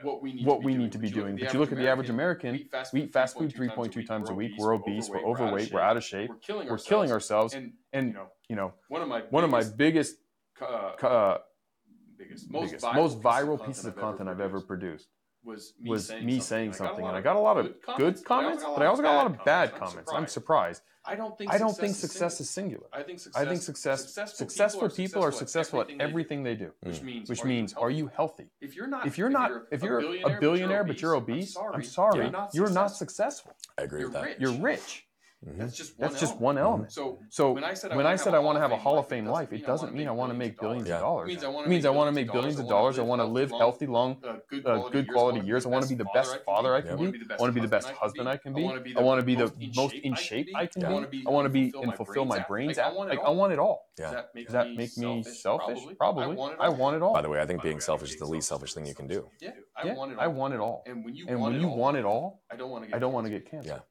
what 0.03 0.23
we 0.23 0.33
need, 0.33 0.47
what 0.47 0.63
to, 0.63 0.67
be 0.67 0.73
we 0.73 0.79
need 0.79 0.93
to 0.93 0.99
be 0.99 1.11
doing. 1.11 1.37
But 1.37 1.53
you 1.53 1.61
look 1.61 1.73
at 1.73 1.79
the 1.79 1.89
average 1.89 2.09
American, 2.09 2.67
we 2.95 3.03
eat 3.03 3.13
fast 3.13 3.37
food 3.37 3.55
3.2 3.55 4.07
times 4.07 4.31
a 4.31 4.35
week. 4.35 4.53
We're 4.59 4.75
obese. 4.75 5.11
We're 5.11 5.25
overweight. 5.27 5.73
We're 5.73 5.81
out 5.81 5.99
of 5.99 6.05
shape. 6.05 6.31
We're 6.49 6.79
killing 6.79 7.13
ourselves. 7.13 7.55
And 7.93 8.17
you 8.49 8.57
know, 8.57 8.73
one 8.89 9.45
of 9.45 9.51
my 9.51 9.63
biggest 9.77 10.17
uh, 10.61 11.39
biggest, 12.31 12.51
most, 12.51 12.67
biggest, 12.71 12.85
viral, 12.85 12.95
most 12.95 13.21
viral 13.21 13.67
pieces 13.67 13.85
of 13.85 13.97
content 13.97 14.29
I've 14.29 14.41
ever 14.41 14.61
produced 14.61 15.09
was 15.45 15.73
me, 15.81 15.91
was 15.91 16.07
saying, 16.07 16.25
me 16.25 16.33
something. 16.33 16.43
saying 16.43 16.73
something. 16.75 17.07
And 17.07 17.17
I 17.17 17.21
got 17.21 17.37
a 17.37 17.41
lot 17.41 17.57
of 17.57 17.73
good 17.97 18.23
comments, 18.25 18.63
but 18.63 18.83
I 18.83 18.87
also 18.87 19.03
got 19.03 19.15
a 19.15 19.17
lot 19.17 19.27
of 19.27 19.45
bad 19.45 19.75
comments. 19.75 20.11
I'm 20.15 20.27
surprised. 20.27 20.83
I 21.05 21.15
don't 21.15 21.37
think 21.37 21.51
I 21.51 21.57
don't 21.57 21.75
think 21.75 21.97
success 21.97 22.41
is 22.41 22.51
singular. 22.51 22.87
I 22.93 23.03
think 23.03 23.21
success, 23.21 23.43
I 23.43 23.49
think 23.49 23.63
success 23.63 24.03
successful, 24.03 24.37
successful 24.37 24.91
people 24.91 25.25
are 25.25 25.33
successful 25.33 25.81
at 25.81 25.89
everything 25.99 26.43
they 26.43 26.55
do. 26.55 26.73
Which 26.83 26.97
mm. 26.97 27.05
means 27.05 27.29
which 27.31 27.43
means 27.43 27.73
are 27.73 27.91
you 27.91 28.11
healthy? 28.15 28.49
If 28.61 28.77
you're 28.77 28.87
not 28.87 29.07
if 29.07 29.17
you're 29.17 29.31
not 29.31 29.51
if 29.71 29.83
you're 29.83 30.01
a 30.01 30.39
billionaire 30.39 30.85
but 30.85 31.01
you're 31.01 31.15
obese, 31.15 31.57
I'm 31.57 31.83
sorry, 31.83 32.31
you're 32.53 32.71
not 32.71 32.95
successful. 32.95 33.53
I 33.79 33.83
agree 33.83 34.05
with 34.05 34.13
that. 34.13 34.41
You're 34.41 34.53
rich. 34.53 35.07
Mm-hmm. 35.47 35.59
That's 35.59 35.75
just 35.75 35.99
one 35.99 36.09
That's 36.11 36.21
just 36.21 36.37
one 36.37 36.59
element. 36.59 36.93
So, 36.93 37.19
so 37.31 37.53
when 37.53 37.65
I 37.65 37.73
said 37.73 37.93
I, 37.93 37.97
when 37.97 38.07
I, 38.07 38.17
said 38.17 38.35
I 38.35 38.39
want 38.41 38.57
to 38.57 38.61
have 38.61 38.73
a 38.73 38.77
Hall 38.77 38.99
of 38.99 39.09
Fame 39.09 39.25
life, 39.25 39.51
it 39.55 39.65
doesn't 39.65 39.95
mean 39.95 40.07
I 40.07 40.11
want 40.11 40.31
to 40.31 40.37
make 40.37 40.61
billions 40.61 40.91
of 40.91 41.01
dollars. 41.01 41.31
It 41.33 41.69
means 41.69 41.87
I 41.87 41.91
want 41.91 42.09
to 42.09 42.13
make 42.13 42.31
billions 42.31 42.59
of 42.59 42.69
dollars. 42.69 42.99
I 42.99 43.03
want 43.03 43.21
to 43.21 43.25
live 43.25 43.51
healthy, 43.51 43.87
long, 43.87 44.23
uh, 44.23 44.89
good 44.91 45.09
quality 45.09 45.41
years. 45.47 45.65
I 45.65 45.71
want 45.71 45.83
to 45.85 45.89
be 45.89 45.95
the 45.95 46.09
best 46.13 46.37
father 46.45 46.75
I 46.75 46.83
can 46.83 46.99
be. 46.99 47.19
I 47.31 47.37
want 47.39 47.49
to 47.49 47.53
be 47.53 47.61
the 47.61 47.69
best 47.69 47.89
husband 47.89 48.29
I 48.29 48.37
can 48.37 48.53
be. 48.53 48.67
I 48.95 49.01
want 49.01 49.19
to 49.19 49.25
be 49.25 49.35
the 49.35 49.51
most 49.75 49.95
in 49.95 50.15
shape 50.15 50.49
I 50.55 50.67
can 50.67 50.83
be. 51.11 51.25
I 51.27 51.31
want 51.31 51.47
to 51.47 51.51
be 51.51 51.73
and 51.83 51.95
fulfill 51.95 52.27
my 52.27 52.41
brains. 52.41 52.77
Like 52.77 53.21
I 53.21 53.31
want 53.31 53.53
it 53.55 53.59
all. 53.59 53.87
Yeah. 53.99 54.23
Does 54.35 54.53
that 54.53 54.75
make 54.75 54.97
me 54.99 55.23
selfish? 55.23 55.81
Probably. 55.97 56.37
I 56.61 56.69
want 56.69 56.97
it 56.97 57.03
all. 57.03 57.15
By 57.15 57.23
the 57.23 57.31
way, 57.31 57.41
I 57.41 57.47
think 57.47 57.63
being 57.63 57.81
selfish 57.81 58.11
is 58.11 58.19
the 58.19 58.27
least 58.27 58.49
selfish 58.49 58.75
thing 58.75 58.85
you 58.85 58.95
can 58.95 59.07
do. 59.07 59.27
Yeah. 59.41 59.53
I 59.75 60.27
want 60.27 60.53
it 60.53 60.61
all. 60.61 60.85
And 60.87 61.41
when 61.41 61.55
you 61.59 61.69
want 61.69 61.97
it 61.97 62.05
all, 62.05 62.43
I 62.51 62.57
don't 62.57 62.71
want 63.15 63.25
to 63.25 63.31
get 63.31 63.51
cancer. 63.51 63.83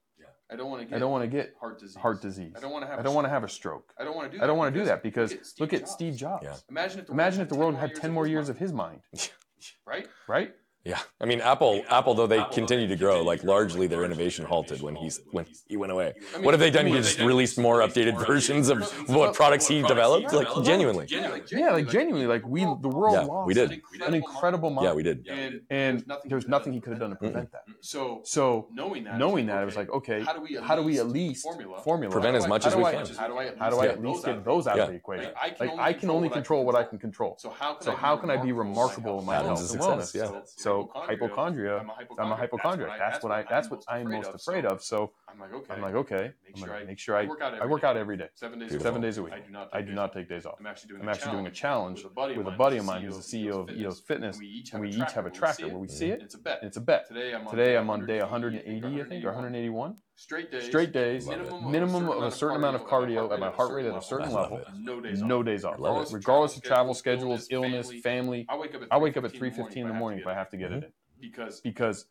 I 0.51 0.55
don't 0.55 0.69
want 0.69 0.81
to 0.81 0.87
get. 0.87 0.95
I 0.95 0.99
don't 0.99 1.11
want 1.11 1.23
to 1.23 1.27
get 1.27 1.55
heart 1.59 1.79
disease. 1.79 1.95
Heart 1.95 2.21
disease. 2.21 2.53
I 2.55 2.59
don't 2.59 2.71
want 2.71 2.83
to 2.83 2.87
have. 2.89 2.99
I 2.99 3.01
don't 3.03 3.13
want 3.13 3.25
to 3.25 3.29
have 3.29 3.43
a 3.43 3.49
stroke. 3.49 3.93
I 3.99 4.03
don't 4.03 4.15
want 4.15 4.27
to 4.27 4.31
do. 4.31 4.37
That 4.39 4.43
I 4.43 4.47
don't 4.47 4.57
want 4.57 4.73
to 4.73 4.79
do 4.79 4.85
that 4.85 5.03
because 5.03 5.35
look 5.59 5.73
at 5.73 5.87
Steve 5.87 6.15
Jobs. 6.15 6.43
Yeah. 6.43 6.55
Imagine 6.69 6.99
if 6.99 7.07
the 7.07 7.13
Imagine 7.13 7.41
if 7.41 7.49
the 7.49 7.55
world 7.55 7.75
had 7.75 7.95
ten 7.95 8.11
more 8.11 8.25
years 8.27 8.49
of 8.49 8.57
his 8.57 8.73
mind. 8.73 9.01
right. 9.85 10.07
Right. 10.27 10.55
Yeah, 10.85 10.99
I 11.19 11.25
mean, 11.25 11.41
Apple, 11.41 11.83
Apple, 11.89 12.13
though 12.13 12.25
they 12.25 12.41
continue 12.53 12.87
to 12.87 12.95
grow, 12.95 13.21
like 13.21 13.43
largely 13.43 13.85
their 13.85 14.05
innovation 14.05 14.45
halted 14.45 14.81
when 14.81 14.95
he's 14.95 15.19
when 15.31 15.45
he 15.67 15.75
went 15.75 15.91
away. 15.91 16.13
What 16.39 16.53
have 16.53 16.61
they 16.61 16.71
done? 16.71 16.85
He 16.85 16.93
just 16.93 17.19
released 17.19 17.57
more 17.59 17.79
updated 17.81 18.25
versions 18.25 18.69
of 18.69 18.79
what 19.09 19.33
products 19.33 19.67
he 19.67 19.81
developed, 19.81 20.31
like 20.31 20.47
genuinely. 20.63 21.05
Yeah, 21.09 21.71
like 21.71 21.89
genuinely, 21.89 22.27
like 22.27 22.47
we 22.47 22.61
the 22.61 22.87
world 22.87 23.13
yeah, 23.13 23.21
lost 23.23 23.47
we 23.47 23.53
did. 23.53 23.81
an 24.05 24.13
incredible 24.13 24.69
mind. 24.69 24.85
Yeah, 24.85 24.93
we 24.93 25.03
did. 25.03 25.27
And, 25.27 25.61
and 25.69 26.11
there's 26.25 26.47
nothing 26.47 26.71
he 26.71 26.79
could 26.79 26.93
have 26.93 26.99
done 26.99 27.09
to 27.09 27.17
prevent 27.17 27.51
that. 27.51 27.63
So, 27.81 28.21
so 28.23 28.69
knowing 28.71 29.03
that, 29.03 29.17
knowing 29.17 29.47
that, 29.47 29.61
it 29.61 29.65
was 29.65 29.75
like, 29.75 29.89
okay, 29.91 30.21
how 30.21 30.33
do 30.77 30.81
we 30.81 30.97
at 30.99 31.09
least 31.09 31.43
formula 31.83 32.09
prevent 32.09 32.37
as 32.37 32.47
much 32.47 32.65
as 32.65 32.75
we 32.75 32.83
can? 32.83 33.05
How 33.15 33.27
do 33.69 33.79
I 33.79 33.87
at 33.87 34.01
least 34.01 34.23
get 34.23 34.45
those 34.45 34.65
out 34.65 34.79
of 34.79 34.87
the 34.87 34.95
equation? 34.95 35.33
Like 35.59 35.77
I 35.77 35.91
can 35.91 36.09
only 36.09 36.29
control 36.29 36.63
what 36.65 36.75
I 36.75 36.85
can 36.85 36.99
control. 36.99 37.35
So 37.37 37.49
how 37.49 38.15
can 38.15 38.29
I 38.29 38.37
be 38.37 38.53
remarkable 38.53 39.19
in 39.19 39.25
my 39.25 39.35
health 39.35 39.73
and 39.73 39.81
wellness? 39.81 40.68
So 40.69 40.91
hypochondria. 40.93 41.79
I'm 41.79 41.89
a 41.89 41.93
hypochondriac. 41.93 42.25
I'm 42.25 42.31
a 42.31 42.35
hypochondriac. 42.35 42.99
That's 42.99 43.23
what 43.23 43.31
I. 43.31 43.45
That's 43.49 43.69
what 43.71 43.81
I'm 43.87 44.09
most 44.11 44.33
afraid 44.33 44.65
of. 44.65 44.83
So 44.83 45.11
I'm 45.31 45.39
like, 45.39 45.53
okay. 45.53 45.73
I'm 45.73 45.81
like, 45.81 45.95
okay. 45.95 46.31
Make 46.45 46.57
sure 46.57 46.73
I 46.73 46.83
make 46.83 46.99
sure 46.99 47.15
I 47.15 47.25
work 47.25 47.41
out 47.41 47.53
every, 47.53 47.65
I 47.65 47.65
work 47.65 47.83
out 47.83 47.97
every 47.97 48.17
day. 48.17 48.29
Seven 48.35 48.59
days. 48.59 48.81
Seven 48.81 49.01
days 49.01 49.17
a 49.17 49.23
week. 49.23 49.33
I 49.33 49.39
do 49.39 49.51
not. 49.51 49.69
I 49.73 49.81
do 49.81 49.93
not 49.93 50.13
take 50.13 50.29
days 50.29 50.45
off. 50.45 50.55
I'm 50.59 50.67
actually 50.67 50.89
doing. 50.89 51.01
I'm 51.01 51.09
actually 51.09 51.31
doing 51.31 51.47
a 51.47 51.51
challenge 51.51 52.03
with 52.03 52.47
a 52.47 52.51
buddy 52.51 52.77
of 52.77 52.85
mine 52.85 53.03
who's 53.03 53.17
the 53.17 53.37
CEO 53.37 53.69
of 53.69 53.75
EOS 53.75 53.99
Fitness, 53.99 54.37
and 54.73 54.81
we 54.81 54.89
each 54.89 55.13
have 55.13 55.25
a 55.25 55.29
tracker 55.29 55.67
where 55.67 55.77
we 55.77 55.87
see 55.87 56.07
it. 56.07 56.21
It's 56.21 56.35
a 56.35 56.39
bet. 56.39 56.59
It's 56.63 56.77
a 56.77 56.81
bet. 56.81 57.07
Today 57.07 57.75
I'm 57.77 57.89
on 57.89 58.05
day 58.05 58.19
180, 58.19 59.01
I 59.01 59.05
think, 59.05 59.23
or 59.23 59.27
181. 59.27 59.95
Straight 60.15 60.51
days. 60.51 60.65
Straight 60.65 60.91
days. 60.91 61.27
Minimum, 61.27 61.71
minimum 61.71 62.09
of 62.09 62.23
a 62.23 62.31
certain 62.31 62.57
amount 62.57 62.75
of 62.75 62.85
cardio 62.85 63.31
at 63.31 63.39
my 63.39 63.49
heart 63.49 63.71
rate 63.71 63.85
at 63.85 63.95
a 63.95 64.01
certain 64.01 64.33
level. 64.33 64.61
No 64.77 64.99
days. 64.99 65.21
No 65.21 65.43
days 65.43 65.63
off. 65.63 65.77
Regardless 65.79 66.57
of 66.57 66.63
travel 66.63 66.93
schedules, 66.93 67.47
illness, 67.49 67.91
family. 68.03 68.45
I 68.49 68.57
wake 68.97 69.15
up 69.15 69.23
at 69.23 69.31
3:15 69.31 69.77
in 69.77 69.87
the 69.87 69.93
morning 69.93 70.19
if 70.19 70.27
I 70.27 70.33
have 70.33 70.49
to 70.49 70.57
get 70.57 70.71
it 70.71 70.75
mm-hmm. 70.75 70.85
in. 70.85 70.91
Because 71.21 71.61
because 71.61 72.05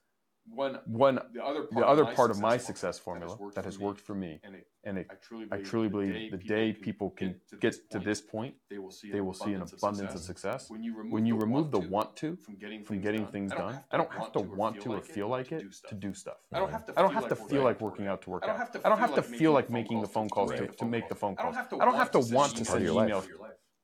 one, 0.54 0.78
one 0.86 1.20
the 1.32 1.44
other 1.44 1.62
part, 1.62 1.74
the 1.74 1.86
other 1.86 2.02
of, 2.02 2.14
part 2.14 2.30
of 2.30 2.40
my 2.40 2.56
success 2.56 2.98
formula 2.98 3.36
that 3.54 3.64
has 3.64 3.78
worked 3.78 4.00
for 4.00 4.14
me, 4.14 4.40
and, 4.44 4.54
it, 4.54 4.66
and 4.84 4.98
it, 4.98 5.06
I 5.10 5.14
truly 5.16 5.46
believe, 5.46 5.66
I 5.66 5.68
truly 5.68 5.88
believe 5.88 6.30
the 6.32 6.38
day 6.38 6.72
people 6.72 7.10
can 7.10 7.36
get 7.60 7.74
to 7.90 7.98
this 7.98 8.20
point, 8.20 8.54
they 8.70 8.78
will 8.78 8.90
see, 8.90 9.10
they 9.10 9.20
will 9.20 9.34
see 9.34 9.52
an 9.52 9.62
abundance 9.62 10.14
of 10.14 10.20
success. 10.20 10.70
When 10.70 10.82
you 10.82 10.96
remove, 10.96 11.12
when 11.12 11.26
you 11.26 11.34
the, 11.34 11.44
remove 11.46 11.70
the 11.70 11.80
want 11.80 12.16
to 12.16 12.36
from 12.36 12.56
getting, 12.56 12.84
from 12.84 13.00
getting 13.00 13.26
things 13.26 13.52
done, 13.52 13.80
I 13.90 13.96
don't 13.96 14.12
have 14.12 14.32
to 14.32 14.40
want 14.40 14.80
to 14.82 14.92
or 14.94 15.00
feel 15.00 15.28
like 15.28 15.52
it 15.52 15.64
to 15.88 15.94
do 15.94 16.14
stuff. 16.14 16.36
I 16.52 16.58
don't 16.58 16.70
have 16.70 16.86
to. 16.86 16.98
I 16.98 17.02
don't 17.02 17.14
have 17.14 17.28
to 17.28 17.36
feel 17.36 17.62
like 17.62 17.80
working 17.80 18.06
out 18.06 18.22
to 18.22 18.30
work 18.30 18.44
out. 18.44 18.76
I 18.84 18.88
don't 18.88 18.98
have 18.98 19.14
to 19.14 19.22
feel 19.22 19.52
like 19.52 19.70
making 19.70 20.00
the 20.00 20.08
phone 20.08 20.28
calls 20.28 20.52
to 20.52 20.84
make 20.84 21.08
the 21.08 21.14
phone 21.14 21.36
calls. 21.36 21.56
I 21.56 21.84
don't 21.84 21.96
have 21.96 22.10
to 22.12 22.20
want 22.34 22.56
to 22.56 22.64
send 22.64 22.84
emails. 22.86 23.26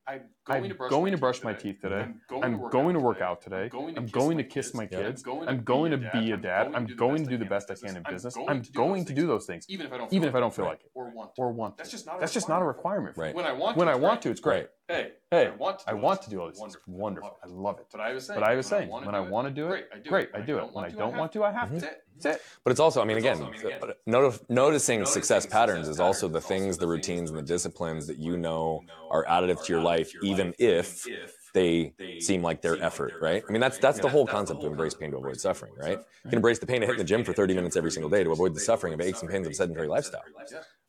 I'm 0.06 0.20
going, 0.44 0.68
to 0.68 0.74
brush, 0.74 0.90
going 0.90 1.12
to 1.12 1.18
brush 1.18 1.42
my 1.42 1.54
teeth 1.54 1.80
today. 1.80 2.02
I'm 2.02 2.20
going, 2.28 2.44
I'm 2.44 2.52
to, 2.52 2.58
work 2.58 2.72
going 2.72 2.94
to 2.94 3.00
work 3.00 3.20
out 3.22 3.40
today. 3.40 3.70
I'm 3.96 4.06
going 4.06 4.36
to 4.36 4.44
kiss 4.44 4.74
my 4.74 4.84
kids. 4.84 5.24
I'm 5.46 5.64
going 5.64 5.92
to 5.92 6.10
be 6.12 6.32
a 6.32 6.36
dad. 6.36 6.72
I'm 6.74 6.86
going 6.86 7.24
to 7.24 7.30
do 7.30 7.38
the 7.38 7.46
best 7.46 7.70
I 7.70 7.74
can 7.74 7.96
in 7.96 8.02
business. 8.08 8.36
I'm 8.48 8.62
going 8.74 9.06
to 9.06 9.14
do 9.14 9.26
those 9.26 9.46
things, 9.46 9.64
even 9.68 9.86
if 9.86 9.92
I 9.92 9.96
don't, 9.96 10.12
even 10.12 10.28
if 10.28 10.34
I 10.34 10.40
don't 10.40 10.54
feel 10.54 10.66
like 10.66 10.82
it 10.82 10.90
or 10.94 11.10
want 11.10 11.30
or 11.38 11.52
want. 11.52 11.78
That's 11.78 11.90
just 11.90 12.06
not. 12.06 12.20
That's 12.20 12.34
just 12.34 12.48
not 12.48 12.60
a 12.60 12.64
requirement. 12.64 13.16
Right. 13.16 13.34
When 13.34 13.46
I 13.46 13.52
want. 13.52 13.76
When 13.76 13.88
I 13.88 13.94
want 13.94 14.20
to, 14.22 14.30
it's 14.30 14.40
great. 14.40 14.66
Hey, 14.88 15.12
hey, 15.30 15.46
I 15.46 15.50
want 15.56 15.78
to. 15.78 15.90
I 15.90 15.94
want 15.94 16.20
to 16.22 16.30
do 16.30 16.40
all 16.42 16.48
these. 16.48 16.58
Wonderful. 16.58 16.92
Wonderful. 16.92 17.38
I 17.42 17.46
love 17.48 17.78
it. 17.78 17.86
But 17.90 18.02
I 18.02 18.12
was 18.12 18.26
saying. 18.26 18.38
But 18.38 18.46
I 18.46 18.54
was 18.54 18.66
saying, 18.66 18.90
when 18.90 19.14
I 19.14 19.20
want 19.20 19.48
to 19.48 19.54
do 19.54 19.70
it, 19.70 19.88
great, 20.06 20.28
I 20.34 20.40
do 20.40 20.58
it. 20.58 20.72
When 20.74 20.84
I 20.84 20.90
don't 20.90 21.16
want 21.16 21.32
to, 21.32 21.44
I 21.44 21.52
have 21.52 21.70
to. 21.78 21.90
That's 22.22 22.36
it. 22.36 22.42
But 22.64 22.70
it's 22.70 22.80
also, 22.80 23.00
I 23.02 23.04
mean, 23.04 23.18
again, 23.18 23.52
uh, 23.82 24.32
noticing 24.48 25.04
success 25.06 25.46
patterns 25.46 25.88
is 25.88 26.00
also 26.00 26.28
the 26.28 26.40
things, 26.40 26.78
the 26.78 26.86
routines, 26.86 27.30
and 27.30 27.38
the 27.38 27.42
disciplines 27.42 28.06
that 28.06 28.18
you 28.18 28.36
know 28.36 28.84
are 29.10 29.24
additive 29.26 29.62
to 29.64 29.72
your 29.72 29.80
life, 29.80 30.14
even 30.20 30.54
if 30.58 31.10
they 31.52 31.94
seem 32.18 32.42
like 32.42 32.62
their 32.62 32.82
effort, 32.82 33.16
right? 33.20 33.44
I 33.48 33.52
mean, 33.52 33.60
that's 33.60 33.78
that's 33.78 33.98
the 34.00 34.08
whole 34.08 34.26
concept 34.26 34.60
to 34.62 34.66
embrace 34.66 34.94
pain 34.94 35.10
to 35.10 35.18
avoid 35.18 35.40
suffering, 35.40 35.74
right? 35.76 35.98
You 36.24 36.30
can 36.30 36.38
embrace 36.38 36.58
the 36.58 36.66
pain 36.66 36.82
of 36.82 36.86
hitting 36.86 36.98
the 36.98 37.04
gym 37.04 37.24
for 37.24 37.32
30 37.32 37.54
minutes 37.54 37.76
every 37.76 37.90
single 37.90 38.10
day 38.10 38.24
to 38.24 38.30
avoid 38.30 38.54
the 38.54 38.60
suffering 38.60 38.94
of 38.94 39.00
aches 39.00 39.20
and 39.22 39.30
pains 39.30 39.46
of 39.46 39.52
a 39.52 39.54
sedentary 39.54 39.88
lifestyle 39.88 40.30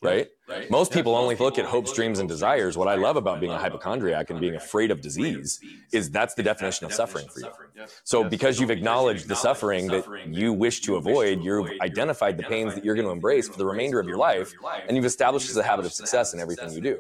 right? 0.02 0.28
Right? 0.48 0.70
Most 0.70 0.92
people 0.92 1.16
only 1.16 1.36
look 1.36 1.58
at 1.58 1.66
hopes, 1.66 1.94
dreams, 1.94 2.20
and 2.20 2.30
desires. 2.30 2.78
What 2.78 2.88
I 2.88 2.96
love 2.96 3.16
about 3.16 3.40
being 3.40 3.52
a 3.52 3.58
hypochondriac 3.58 4.30
and 4.30 4.40
being 4.40 4.56
afraid 4.56 4.92
of 4.92 5.02
disease 5.02 5.60
is 5.92 6.10
that's 6.10 6.34
the 6.34 6.44
definition 6.44 6.86
of 6.86 6.94
suffering 6.94 7.28
for 7.28 7.40
you. 7.40 7.50
So 8.04 8.24
because 8.24 8.60
you've 8.60 8.72
acknowledged 8.72 9.28
the 9.28 9.36
suffering 9.36 9.88
that 9.88 10.06
you 10.28 10.54
wish 10.54 10.82
to 10.82 10.96
avoid, 10.96 11.44
you've 11.44 11.70
identified 11.82 12.38
the 12.38 12.44
pains 12.44 12.76
that 12.76 12.84
you're 12.84 12.96
going 12.96 13.08
to 13.08 13.12
embrace 13.12 13.48
for 13.48 13.58
the 13.58 13.66
remainder 13.66 14.00
of 14.00 14.08
your 14.08 14.18
life, 14.18 14.54
and 14.88 14.96
you've 14.96 15.06
established 15.06 15.50
as 15.50 15.58
a 15.58 15.64
habit 15.64 15.86
of 15.86 15.94
success 15.94 16.34
in 16.34 16.40
everything 16.40 16.72
you 16.72 16.82
do. 16.82 17.00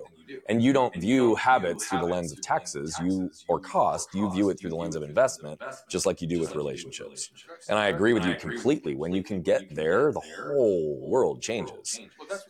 And 0.49 0.61
you 0.61 0.73
don't 0.73 0.95
view 0.95 1.35
habits 1.35 1.85
through 1.85 1.99
the 1.99 2.05
lens 2.05 2.31
of 2.31 2.41
taxes, 2.41 2.97
you 3.03 3.31
or 3.47 3.59
cost, 3.59 4.09
you 4.13 4.31
view 4.31 4.49
it 4.49 4.59
through 4.59 4.71
the 4.71 4.75
lens 4.75 4.95
of 4.95 5.03
investment, 5.03 5.61
just 5.87 6.05
like 6.05 6.21
you 6.21 6.27
do 6.27 6.39
with 6.39 6.55
relationships. 6.55 7.29
And 7.69 7.77
I 7.77 7.87
agree 7.87 8.13
with 8.13 8.25
you 8.25 8.35
completely. 8.35 8.95
When 8.95 9.13
you 9.13 9.23
can 9.23 9.41
get 9.41 9.73
there, 9.73 10.11
the 10.11 10.19
whole 10.19 11.07
world 11.07 11.41
changes. 11.41 11.99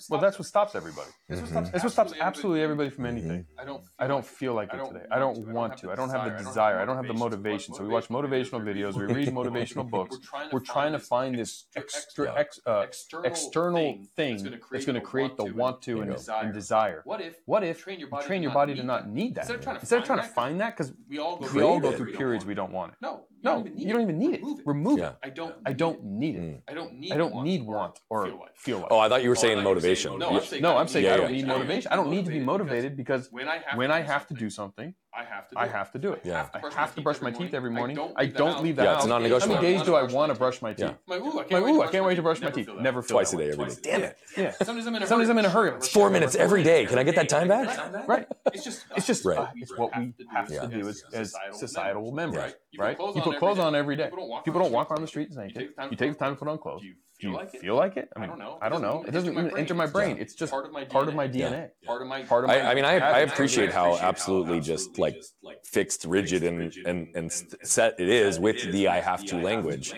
Well, 0.09 0.21
that's 0.21 0.39
what 0.39 0.47
stops 0.47 0.75
everybody. 0.85 1.09
That's 1.27 1.41
what 1.41 1.49
stops, 1.49 1.83
what 1.83 1.91
stops 1.91 2.13
absolutely 2.19 2.61
everybody 2.61 2.89
from 2.89 3.05
anything. 3.05 3.41
Mm-hmm. 3.41 3.59
I 3.59 3.65
don't. 3.65 3.83
I 3.99 4.07
don't 4.07 4.25
feel 4.25 4.53
like 4.53 4.73
it 4.73 4.85
today. 4.85 5.05
I 5.11 5.19
don't 5.19 5.37
want 5.47 5.77
to. 5.79 5.91
I 5.91 5.95
don't 5.95 6.09
have 6.09 6.25
the 6.25 6.43
desire. 6.43 6.79
I 6.79 6.85
don't 6.85 6.95
have 6.95 7.07
the 7.07 7.13
motivation. 7.13 7.73
So 7.73 7.83
we 7.83 7.89
watch 7.89 8.07
motivational 8.09 8.61
videos. 8.61 8.93
We 8.93 9.05
read 9.13 9.27
motivational 9.41 9.89
books. 9.89 10.17
We're 10.51 10.59
trying 10.59 10.91
to 10.91 10.99
find 10.99 11.37
this 11.37 11.65
extra 11.75 12.33
ex, 12.37 12.59
uh, 12.65 12.85
external 13.23 13.99
thing 14.15 14.43
that's 14.71 14.85
going 14.85 14.95
to 14.95 15.01
create 15.01 15.37
the 15.37 15.45
want 15.45 15.81
to 15.83 16.01
and, 16.01 16.15
and 16.41 16.53
desire. 16.53 17.01
What 17.05 17.21
if? 17.21 17.35
What 17.45 17.63
if 17.63 17.79
train 17.79 17.99
your 17.99 18.09
body, 18.09 18.25
train 18.25 18.43
your 18.43 18.53
body 18.53 18.75
to 18.75 18.83
not 18.83 19.09
need 19.09 19.35
that? 19.35 19.49
Instead 19.49 19.99
of 19.99 20.05
trying 20.05 20.19
to 20.19 20.27
find 20.27 20.59
that, 20.61 20.77
because 20.77 20.93
we 21.09 21.19
all 21.19 21.37
go 21.79 21.91
through 21.91 22.13
periods 22.13 22.45
we 22.45 22.53
don't 22.53 22.71
want 22.71 22.93
it. 22.93 22.97
No, 23.01 23.25
no, 23.45 23.65
you 23.75 23.93
don't 23.93 24.01
even 24.01 24.17
need 24.17 24.33
it. 24.33 24.41
Remove 24.41 24.59
it. 24.59 24.65
Remove 24.65 24.99
it. 24.99 25.15
I 25.23 25.29
don't. 25.29 25.55
I 25.65 25.73
don't 25.73 26.03
need 26.03 26.35
it. 26.35 26.41
Mm. 26.41 26.61
I 26.67 26.73
don't 26.73 26.99
need. 26.99 27.11
I 27.13 27.17
don't 27.17 27.43
need 27.43 27.63
want 27.63 27.99
or 28.09 28.27
feel 28.55 28.79
like. 28.79 28.87
Oh, 28.91 28.99
I 28.99 29.07
thought 29.07 29.23
you 29.23 29.29
were 29.29 29.37
oh, 29.37 29.39
saying 29.39 29.63
motivation. 29.63 30.17
No, 30.17 30.29
I'm 30.29 30.43
saying, 30.43 30.61
no, 30.61 30.77
I'm 30.77 30.87
saying 30.87 31.07
I 31.07 31.17
don't 31.17 31.31
need 31.31 31.47
motivation. 31.47 31.91
I 31.91 31.95
don't 31.95 32.09
need 32.09 32.25
to 32.25 32.31
be 32.31 32.39
motivated 32.39 32.97
because 32.97 33.29
when 33.31 33.47
I 33.91 34.01
have 34.01 34.27
to 34.27 34.33
do 34.33 34.49
something, 34.49 34.93
I 35.15 35.23
have 35.23 35.47
to. 35.49 35.55
Do 35.55 35.61
I 35.61 35.67
have 35.67 35.91
to 35.93 35.99
do 35.99 36.11
it. 36.11 36.21
Yeah. 36.23 36.49
I 36.53 36.59
have 36.73 36.93
to 36.95 37.01
brush 37.01 37.21
my 37.21 37.31
teeth 37.31 37.53
every 37.53 37.71
morning. 37.71 37.97
I 38.15 38.25
don't 38.25 38.61
leave 38.63 38.75
the 38.75 38.83
house. 38.83 38.89
Yeah, 38.89 38.97
it's 38.97 39.05
non-negotiable. 39.07 39.55
How 39.55 39.61
many 39.61 39.73
days 39.77 39.85
do 39.85 39.95
I 39.95 40.03
want 40.03 40.33
to 40.33 40.37
brush 40.37 40.61
my 40.61 40.73
teeth? 40.73 40.93
My 41.07 41.17
ooh, 41.17 41.39
I 41.81 41.87
can't 41.87 42.05
wait 42.05 42.15
to 42.15 42.21
brush 42.21 42.41
my 42.41 42.49
teeth. 42.51 42.69
Never 42.79 43.01
twice 43.01 43.33
a 43.33 43.37
day, 43.37 43.51
every 43.51 43.65
day. 43.67 43.75
Damn 43.81 44.03
it. 44.03 44.17
Yeah. 44.37 44.51
Sometimes 44.51 44.87
I'm 45.29 45.37
in 45.37 45.45
a 45.45 45.49
hurry. 45.49 45.71
It's 45.75 45.87
four 45.87 46.09
minutes 46.09 46.35
every 46.35 46.63
day. 46.63 46.85
Can 46.85 46.99
I 46.99 47.03
get 47.03 47.15
that 47.15 47.29
time 47.29 47.47
back? 47.47 48.07
Right. 48.07 48.27
It's 48.53 48.63
just. 48.63 48.85
It's 48.95 49.07
just. 49.07 49.25
Uh, 49.25 49.47
it's 49.55 49.75
what 49.77 49.91
we 49.97 50.13
have 50.33 50.47
to 50.47 50.67
do 50.67 50.87
as 51.13 51.33
societal 51.53 52.11
members. 52.11 52.53
Right. 52.77 52.97
You 52.99 53.21
put 53.21 53.37
clothes 53.37 53.59
on 53.59 53.75
every 53.75 53.95
day. 53.95 54.09
People 54.43 54.61
don't 54.61 54.71
walk 54.71 54.91
on 54.91 55.01
the 55.01 55.07
streets 55.07 55.35
naked. 55.35 55.69
You 55.89 55.97
take 55.97 56.11
the 56.11 56.17
time 56.17 56.33
to 56.33 56.39
put 56.39 56.47
on 56.47 56.57
clothes. 56.57 56.83
Do 57.19 57.27
you 57.27 57.33
like 57.33 57.53
it? 57.53 57.61
feel 57.61 57.75
like 57.75 57.95
it? 57.95 58.09
I 58.15 58.19
mean, 58.19 58.29
I 58.29 58.33
don't 58.33 58.39
know. 58.39 58.57
I 58.61 58.69
don't 58.69 58.81
know. 58.81 59.05
It 59.07 59.11
doesn't 59.11 59.31
even 59.31 59.57
enter 59.57 59.73
my 59.73 59.85
brain. 59.85 60.17
It's 60.19 60.33
just 60.33 60.51
part 60.51 60.65
of 60.65 60.73
my 60.73 60.83
DNA. 60.83 60.89
Part 60.89 61.07
of 61.07 61.15
my 61.15 61.27
DNA. 61.27 61.69
Part 61.85 62.01
of 62.01 62.07
my. 62.07 62.23
Part 62.23 62.43
of 62.43 62.47
my. 62.49 62.59
I, 62.59 62.71
I 62.71 62.75
mean, 62.75 62.83
I, 62.83 62.95
I 62.95 63.19
appreciate 63.19 63.71
how 63.71 63.97
absolutely 63.97 64.59
just 64.59 64.97
like 64.99 65.15
fixed, 65.63 66.03
rigid, 66.05 66.43
and 66.43 66.73
and 66.85 67.07
and 67.15 67.31
set 67.31 67.99
it 67.99 68.09
is 68.09 68.37
with 68.37 68.71
the 68.71 68.89
I 68.89 68.99
have 68.99 69.23
to 69.25 69.37
language. 69.37 69.93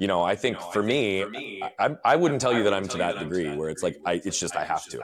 You 0.00 0.06
know, 0.06 0.22
I 0.22 0.34
think 0.36 0.60
for 0.72 0.82
me, 0.82 1.62
I, 1.78 1.96
I 2.04 2.16
wouldn't 2.16 2.40
tell 2.40 2.56
you 2.56 2.64
that 2.64 2.72
I'm 2.72 2.88
to 2.88 2.98
that 2.98 3.18
degree 3.18 3.54
where 3.54 3.68
it's 3.68 3.82
like 3.82 3.96
I, 4.06 4.20
it's 4.24 4.38
just 4.38 4.56
I 4.56 4.64
have 4.64 4.84
to. 4.86 5.02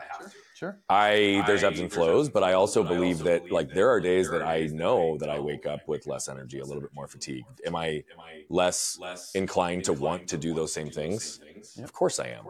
Sure. 0.59 0.81
I 0.89 1.45
there's 1.47 1.63
ebbs 1.63 1.79
and 1.79 1.93
flows, 1.93 2.29
but 2.29 2.43
I 2.43 2.55
also 2.55 2.83
believe 2.83 3.23
that 3.23 3.49
like 3.49 3.73
there 3.73 3.89
are 3.91 4.01
days 4.01 4.29
that 4.31 4.43
I 4.43 4.67
know 4.73 5.17
that 5.19 5.31
I 5.31 5.39
wake 5.39 5.67
up 5.67 5.87
with 5.87 6.05
less 6.09 6.29
energy, 6.29 6.59
a 6.59 6.65
little 6.65 6.83
bit 6.83 6.91
more 6.93 7.07
fatigued. 7.07 7.61
Am 7.65 7.77
I 7.77 8.03
less 8.49 8.99
inclined 9.37 9.85
to 9.85 9.93
want 9.93 10.27
to 10.27 10.37
do 10.37 10.55
those 10.55 10.73
same 10.73 10.91
things? 10.91 11.39
Of 11.81 11.93
course 11.93 12.19
I 12.19 12.27
am. 12.29 12.49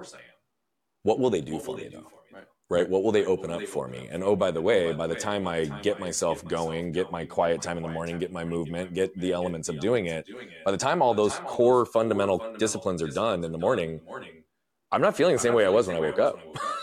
What 1.03 1.19
will 1.19 1.29
they 1.29 1.43
do 1.43 1.59
for 1.59 1.77
me 1.77 1.91
though? 1.93 2.11
Right? 2.71 2.89
What 2.89 3.03
will 3.03 3.13
they 3.13 3.27
open 3.27 3.51
up 3.51 3.67
for 3.69 3.89
me? 3.89 4.09
And 4.11 4.23
oh, 4.25 4.37
by 4.37 4.53
the 4.53 4.63
way, 4.63 4.93
by 4.93 5.07
the 5.07 5.15
time 5.15 5.47
I 5.47 5.67
get 5.67 5.99
myself 5.99 6.47
going, 6.47 6.93
get 6.93 7.11
my 7.11 7.27
quiet 7.27 7.61
time 7.61 7.77
in 7.77 7.83
the 7.83 7.89
morning, 7.89 8.19
get 8.19 8.33
my 8.33 8.45
movement, 8.45 8.95
get 8.95 9.19
the 9.19 9.33
elements 9.33 9.69
of 9.69 9.81
doing 9.81 10.07
it, 10.07 10.27
by 10.65 10.71
the 10.71 10.79
time 10.79 11.03
all 11.03 11.15
those 11.15 11.41
core 11.41 11.85
fundamental 11.85 12.47
disciplines 12.59 13.03
are 13.03 13.09
done 13.09 13.45
in 13.45 13.53
the 13.53 13.59
morning, 13.59 14.01
I'm 14.91 15.01
not 15.01 15.17
feeling 15.17 15.35
the 15.35 15.41
same 15.41 15.55
way 15.55 15.67
I 15.67 15.69
was 15.69 15.87
when 15.87 15.97
I 15.97 16.01
woke 16.01 16.19
up. 16.29 16.39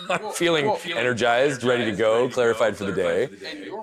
I'm 0.09 0.31
feeling 0.31 0.75
energized, 0.85 1.63
ready 1.63 1.85
to 1.85 1.91
go, 1.95 2.29
clarified 2.29 2.77
for 2.77 2.85
the 2.85 2.91
day. 2.91 3.29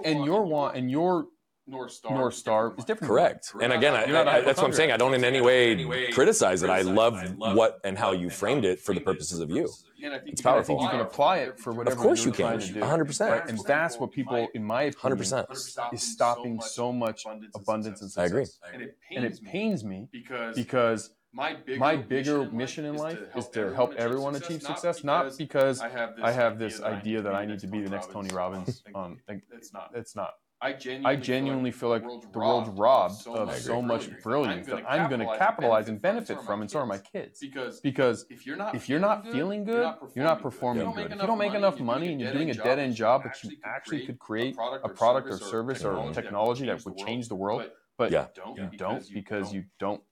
And 0.04 0.24
your 0.24 0.44
want 0.44 0.76
and 0.76 0.90
your 0.90 1.26
North 1.66 1.92
Star, 1.92 2.18
North 2.18 2.34
Star 2.34 2.74
is 2.76 2.84
different. 2.84 3.08
Correct. 3.08 3.52
And 3.60 3.72
again, 3.72 3.94
I, 3.94 4.02
I, 4.02 4.40
that's 4.40 4.58
what 4.58 4.66
I'm 4.66 4.72
saying. 4.72 4.90
I 4.90 4.96
don't 4.96 5.14
in 5.14 5.24
any 5.24 5.40
way 5.40 6.10
criticize 6.10 6.62
it. 6.62 6.70
I 6.70 6.82
love 6.82 7.18
what 7.38 7.78
and 7.84 7.96
how 7.96 8.12
you 8.12 8.30
framed 8.30 8.64
it 8.64 8.80
for 8.80 8.94
the 8.94 9.00
purposes 9.00 9.38
of 9.38 9.50
you. 9.50 9.68
It's 9.96 10.42
powerful. 10.42 10.82
you 10.82 10.88
can 10.88 11.00
apply 11.00 11.38
it 11.38 11.60
for 11.60 11.72
whatever. 11.72 11.94
Of 11.94 12.02
course 12.02 12.24
you 12.24 12.32
can. 12.32 12.58
100. 12.58 13.04
percent 13.04 13.48
And 13.48 13.58
that's 13.64 13.98
what 13.98 14.10
people, 14.10 14.48
in 14.54 14.64
my 14.64 14.84
opinion, 14.84 15.18
100% 15.18 15.92
is 15.92 16.02
stopping 16.02 16.60
so 16.60 16.92
much 16.92 17.24
abundance 17.54 18.00
and 18.02 18.10
success. 18.10 18.22
I 18.22 18.26
agree. 18.26 18.86
And 19.16 19.24
it 19.24 19.42
pains 19.44 19.84
me 19.84 20.08
because 20.56 21.10
my 21.32 21.54
bigger, 21.54 21.78
my 21.78 21.96
bigger 21.96 22.38
mission, 22.38 22.56
mission 22.56 22.84
in 22.84 22.96
life 22.96 23.18
is 23.36 23.48
to 23.50 23.74
help 23.74 23.94
everyone 23.94 24.34
achieve 24.36 24.62
success, 24.62 25.02
not 25.02 25.36
because 25.38 25.80
I 25.80 25.88
have 25.88 26.16
this, 26.16 26.24
I 26.24 26.30
have 26.32 26.58
this 26.58 26.80
idea 26.82 27.22
that 27.22 27.34
I 27.34 27.46
need 27.46 27.60
to 27.60 27.66
be 27.66 27.80
the 27.80 27.90
next 27.90 28.10
Tony 28.10 28.32
Robbins. 28.34 28.82
Um, 28.94 29.18
it's 29.28 29.72
not. 29.72 29.90
It's 29.94 30.14
not. 30.14 30.34
I 30.60 30.74
genuinely, 30.74 31.10
I 31.10 31.16
genuinely 31.16 31.70
feel 31.72 31.88
like, 31.88 32.02
feel 32.02 32.20
like 32.20 32.32
the 32.32 32.38
world's 32.38 32.68
robbed 32.70 33.26
of 33.26 33.56
so 33.56 33.82
much 33.82 34.08
brilliance 34.22 34.66
that 34.68 34.84
I'm 34.88 35.08
going 35.08 35.20
to 35.26 35.36
capitalize 35.36 35.88
and 35.88 36.00
benefit 36.00 36.40
from, 36.42 36.60
and 36.60 36.70
so 36.70 36.78
are 36.80 36.86
my 36.86 36.98
kids. 36.98 37.40
Because, 37.40 37.80
because 37.80 38.26
if 38.30 38.46
you're 38.46 38.56
not, 38.56 38.74
if 38.74 38.88
you're 38.88 39.00
not 39.00 39.26
feeling 39.32 39.64
good, 39.64 39.92
you're 40.14 40.24
not 40.24 40.40
performing 40.40 40.92
good. 40.92 41.06
If 41.10 41.20
you 41.20 41.26
don't 41.26 41.38
make 41.38 41.54
enough 41.54 41.80
money 41.80 42.12
and 42.12 42.20
you're 42.20 42.32
doing 42.32 42.50
a 42.50 42.54
dead 42.54 42.78
end 42.78 42.94
job, 42.94 43.22
but 43.24 43.42
you 43.42 43.56
actually 43.64 44.06
could 44.06 44.18
create 44.18 44.56
a 44.84 44.88
product 44.88 45.28
or 45.28 45.38
service 45.38 45.84
or 45.84 46.12
technology 46.12 46.66
that 46.66 46.84
would 46.84 46.96
change 46.98 47.28
the 47.28 47.34
world, 47.36 47.64
but 47.98 48.12
you 48.12 48.70
don't 48.76 49.12
because 49.12 49.52
you 49.52 49.64
don't 49.80 50.02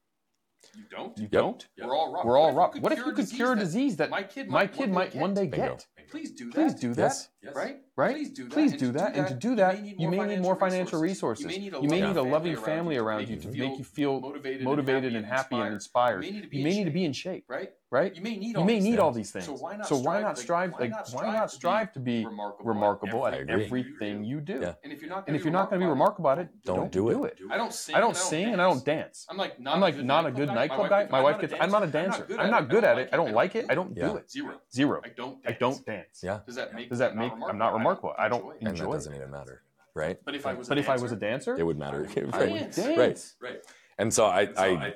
you 0.77 0.85
don't. 0.91 1.19
You 1.19 1.29
don't. 1.29 1.67
We're 1.79 1.97
all 1.97 2.13
robbed. 2.13 2.27
We're 2.27 2.39
all 2.39 2.53
robbed. 2.53 2.83
What 2.83 2.93
if 2.93 2.99
you 2.99 3.13
could 3.13 3.29
cure 3.29 3.53
a 3.53 3.57
disease 3.57 3.97
that 3.97 4.11
my 4.11 4.23
kid 4.23 4.49
might, 4.49 4.73
my 4.73 4.79
kid 4.79 4.91
might 4.91 5.15
one 5.15 5.35
day 5.35 5.47
get? 5.47 5.87
Please 6.11 6.33
do 6.33 6.47
that. 6.47 6.55
Please 6.55 6.75
do 6.75 6.95
that. 6.95 7.13
Yes. 7.43 7.55
Right? 7.55 7.77
Right? 7.97 8.17
Please 8.17 8.31
do 8.31 8.45
that. 8.45 8.53
Please 8.53 8.73
do 8.73 8.93
that. 8.93 9.17
And 9.17 9.29
to 9.29 9.35
do 9.35 9.55
that, 9.57 9.85
you 9.85 10.09
may 10.09 10.25
need 10.27 10.41
more 10.41 10.57
financial 10.57 11.01
resources. 11.01 11.45
You 11.45 11.89
may 11.89 12.01
need 12.01 12.17
a 12.17 12.23
loving 12.23 12.57
family 12.57 12.97
around 12.97 13.29
you 13.29 13.37
to 13.37 13.49
make 13.49 13.79
you 13.79 13.85
feel 13.85 14.21
motivated 14.63 15.15
and 15.15 15.25
happy 15.25 15.57
and 15.57 15.75
inspired. 15.75 16.25
You 16.25 16.65
may 16.65 16.71
need 16.71 16.85
to 16.85 16.91
be 16.91 17.05
in 17.05 17.13
shape. 17.13 17.45
Right? 17.49 17.71
right? 17.91 18.15
You 18.15 18.23
may 18.23 18.37
need 18.37 18.57
all, 18.57 18.63
you 18.63 18.67
may 18.67 18.75
these, 18.75 18.85
need 18.85 18.99
all 18.99 19.13
these 19.13 19.31
things. 19.31 19.45
So 19.45 19.55
why 19.55 19.77
not, 19.77 19.87
so 19.87 19.97
why 19.97 20.21
not 20.21 20.39
strive? 20.39 20.73
Like, 20.79 20.93
why 21.13 21.33
not 21.33 21.51
strive 21.51 21.93
to 21.93 22.01
be 22.01 22.25
remarkable, 22.25 22.69
remarkable 22.69 23.27
at 23.27 23.35
everything 23.49 24.25
you 24.25 24.41
do? 24.41 24.61
Yeah. 24.63 24.75
And 24.83 24.93
if 24.93 25.01
you're 25.01 25.11
not 25.11 25.27
going 25.27 25.81
to 25.81 25.87
be 25.87 25.89
remarkable 25.89 26.31
at 26.31 26.39
it, 26.39 26.49
don't, 26.65 26.77
don't 26.77 26.87
it. 26.87 26.93
do 26.93 27.25
it. 27.25 27.39
I 27.51 27.57
don't 27.57 27.73
sing. 27.73 27.95
I 27.95 28.01
don't 28.01 28.17
sing 28.17 28.53
and 28.53 28.63
I 28.63 28.69
don't 28.69 28.85
dance. 28.85 29.27
I'm 29.29 29.37
like 29.37 29.59
not 29.61 29.75
I'm 29.75 29.81
like 29.81 29.97
not 29.97 30.27
a 30.27 30.31
good 30.31 30.49
nightclub 30.49 30.89
guy. 30.89 31.09
My 31.11 31.21
wife 31.21 31.41
gets. 31.41 31.55
I'm 31.61 31.71
not 31.71 31.83
a 31.83 31.89
dancer. 31.89 32.27
I'm 32.39 32.51
not 32.51 32.69
good 32.69 32.85
at 32.85 32.99
it. 32.99 33.11
I 33.13 33.17
don't 33.17 33.33
like 33.33 33.55
it. 33.57 33.67
I 33.69 33.75
don't 33.75 33.95
do 33.95 34.17
it. 34.17 34.31
Zero. 34.31 34.61
Zero. 34.73 35.01
I 35.05 35.09
don't. 35.09 35.39
I 35.47 35.53
don't 35.53 35.85
dance. 35.85 36.00
Yeah. 36.23 36.41
Does 36.47 36.57
that 36.57 36.75
make? 36.75 36.89
Does 36.89 36.99
that 36.99 37.17
make? 37.17 37.33
I'm 37.49 37.59
not 37.59 37.73
remarkable. 37.73 38.15
I 38.19 38.29
don't 38.29 38.45
enjoy. 38.61 38.69
And 38.69 38.79
that 38.79 38.93
doesn't 38.93 39.15
even 39.15 39.31
matter, 39.31 39.63
right? 39.95 40.19
But 40.25 40.35
if 40.35 40.47
I 40.47 40.55
was. 40.55 40.69
But 40.69 40.79
if 40.79 40.89
I 40.89 40.97
was 40.97 41.13
a 41.13 41.17
dancer, 41.17 41.57
it 41.57 41.65
would 41.65 41.79
matter. 41.79 42.09
Right. 42.17 42.77
Right. 42.97 43.33
Right. 43.41 43.61
And 43.99 44.13
so 44.13 44.27
I 44.27 44.49
I 44.57 44.95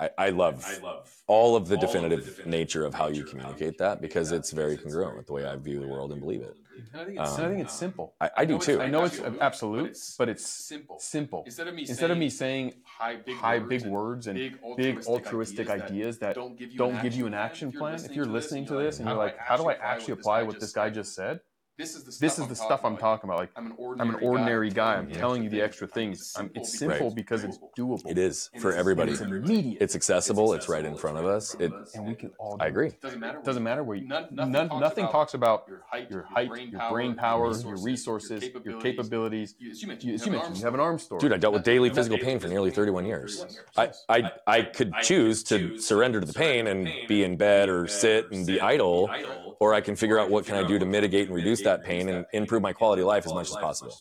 I, 0.00 0.10
I, 0.16 0.30
love 0.30 0.64
I 0.64 0.78
love 0.78 1.12
all 1.26 1.56
of 1.56 1.66
the 1.66 1.74
all 1.74 1.80
definitive, 1.80 2.20
of 2.20 2.24
the 2.24 2.30
definitive 2.30 2.46
nature 2.46 2.84
of 2.84 2.94
how 2.94 3.08
you 3.08 3.24
communicate 3.24 3.78
that 3.78 4.00
because 4.00 4.30
it's 4.30 4.52
very 4.52 4.76
congruent 4.76 5.16
with 5.16 5.26
the 5.26 5.32
way 5.32 5.44
I 5.44 5.56
view 5.56 5.80
the 5.80 5.88
world 5.88 6.12
and 6.12 6.20
believe 6.20 6.42
it. 6.42 6.54
I 6.94 7.04
think 7.04 7.18
it's, 7.18 7.38
um, 7.38 7.44
I 7.44 7.48
think 7.48 7.60
it's 7.62 7.74
simple. 7.74 8.14
I, 8.20 8.30
I 8.38 8.44
do 8.44 8.58
too. 8.58 8.80
I 8.80 8.88
know 8.88 9.04
it's 9.04 9.20
absolute, 9.40 9.96
but 10.18 10.28
it's 10.28 10.46
simple. 10.46 10.98
Simple. 10.98 11.42
Instead 11.44 11.68
of 11.68 11.74
me 11.74 11.82
instead 11.82 11.96
saying, 11.96 12.10
of 12.10 12.18
me 12.18 12.30
saying 12.30 12.74
high 12.84 13.16
big, 13.16 13.36
high 13.36 13.58
big 13.58 13.86
words 13.86 14.26
and 14.26 14.36
big 14.36 14.58
altruistic, 14.62 14.96
big 14.96 15.06
altruistic 15.06 15.70
ideas, 15.70 16.18
that 16.18 16.34
don't 16.34 16.58
give 16.58 16.72
you, 16.72 16.78
don't 16.78 17.02
give 17.02 17.14
you 17.14 17.26
an 17.26 17.34
action 17.34 17.72
plan. 17.72 17.94
If 18.04 18.14
you're 18.14 18.26
listening 18.26 18.66
to 18.66 18.76
this 18.76 18.98
and 18.98 19.08
you're 19.08 19.16
like, 19.16 19.38
how 19.38 19.56
do 19.56 19.68
I 19.68 19.74
actually 19.74 20.14
apply 20.14 20.42
what 20.42 20.60
this 20.60 20.72
guy 20.72 20.90
just 20.90 21.14
said? 21.14 21.40
This 21.78 21.94
is 21.94 22.02
the 22.02 22.10
stuff, 22.10 22.20
this 22.20 22.38
is 22.40 22.48
I'm, 22.48 22.54
stuff 22.56 22.68
talking 22.68 22.86
I'm 22.86 22.96
talking 22.96 23.30
about. 23.30 23.38
Like 23.38 23.50
I'm 23.54 23.66
an 23.66 23.74
ordinary, 23.76 24.08
I'm 24.08 24.14
an 24.16 24.28
ordinary 24.28 24.68
guy. 24.68 24.94
guy. 24.94 24.98
I'm 24.98 25.12
telling 25.12 25.44
you 25.44 25.48
the 25.48 25.62
extra 25.62 25.86
things. 25.86 26.34
I'm, 26.36 26.50
it's 26.52 26.76
simple 26.76 27.06
right. 27.06 27.14
because 27.14 27.44
it's 27.44 27.56
doable. 27.78 28.10
It 28.10 28.18
is 28.18 28.50
for 28.58 28.72
everybody. 28.72 29.12
It's 29.12 29.20
immediate. 29.20 29.80
It's 29.80 29.94
accessible. 29.94 30.54
It's 30.54 30.68
right 30.68 30.84
in 30.84 30.96
front 30.96 31.18
of 31.18 31.24
us. 31.24 31.54
It, 31.60 31.70
and 31.94 32.04
we 32.04 32.16
can 32.16 32.32
all. 32.36 32.56
I 32.58 32.66
agree. 32.66 32.88
It 32.88 33.00
Doesn't 33.00 33.20
matter. 33.20 33.40
Doesn't 33.44 33.62
matter 33.62 33.84
where 33.84 33.96
you. 33.96 34.08
None, 34.08 34.26
nothing, 34.32 34.52
none, 34.52 34.68
talks, 34.70 34.80
nothing 34.80 35.04
about 35.04 35.12
talks 35.12 35.34
about 35.34 35.64
your 35.68 35.84
height, 35.88 36.10
your, 36.10 36.24
height, 36.24 36.50
your 36.68 36.90
brain 36.90 37.14
power, 37.14 37.56
your 37.56 37.80
resources, 37.80 38.42
your 38.64 38.80
capabilities. 38.80 39.54
You 39.60 39.70
As 39.70 39.80
you 39.80 40.32
mentioned, 40.32 40.56
you 40.56 40.64
have 40.64 40.74
an 40.74 40.80
arm 40.80 40.98
store. 40.98 41.20
Dude, 41.20 41.32
I 41.32 41.36
dealt 41.36 41.54
with 41.54 41.62
daily 41.62 41.90
physical 41.90 42.18
pain 42.18 42.40
for 42.40 42.48
nearly 42.48 42.72
31 42.72 43.06
years. 43.06 43.46
I, 43.76 43.92
I, 44.08 44.32
I 44.48 44.62
could 44.62 44.92
choose 45.02 45.44
to 45.44 45.78
surrender 45.78 46.18
to 46.18 46.26
the 46.26 46.32
pain 46.32 46.66
and 46.66 46.88
be 47.06 47.22
in 47.22 47.36
bed 47.36 47.68
or 47.68 47.86
sit 47.86 48.32
and 48.32 48.44
be 48.44 48.60
idle 48.60 49.47
or 49.60 49.74
I 49.74 49.80
can 49.80 49.96
figure 49.96 50.18
out 50.18 50.30
what 50.30 50.46
can 50.46 50.54
I 50.54 50.66
do 50.66 50.78
to 50.78 50.86
mitigate 50.86 51.28
and 51.28 51.36
reduce 51.36 51.62
that 51.62 51.84
pain 51.84 52.08
and 52.08 52.24
improve 52.32 52.62
my 52.62 52.72
quality 52.72 53.02
of 53.02 53.08
life 53.08 53.26
as 53.26 53.34
much 53.34 53.48
as 53.48 53.56
possible. 53.56 53.94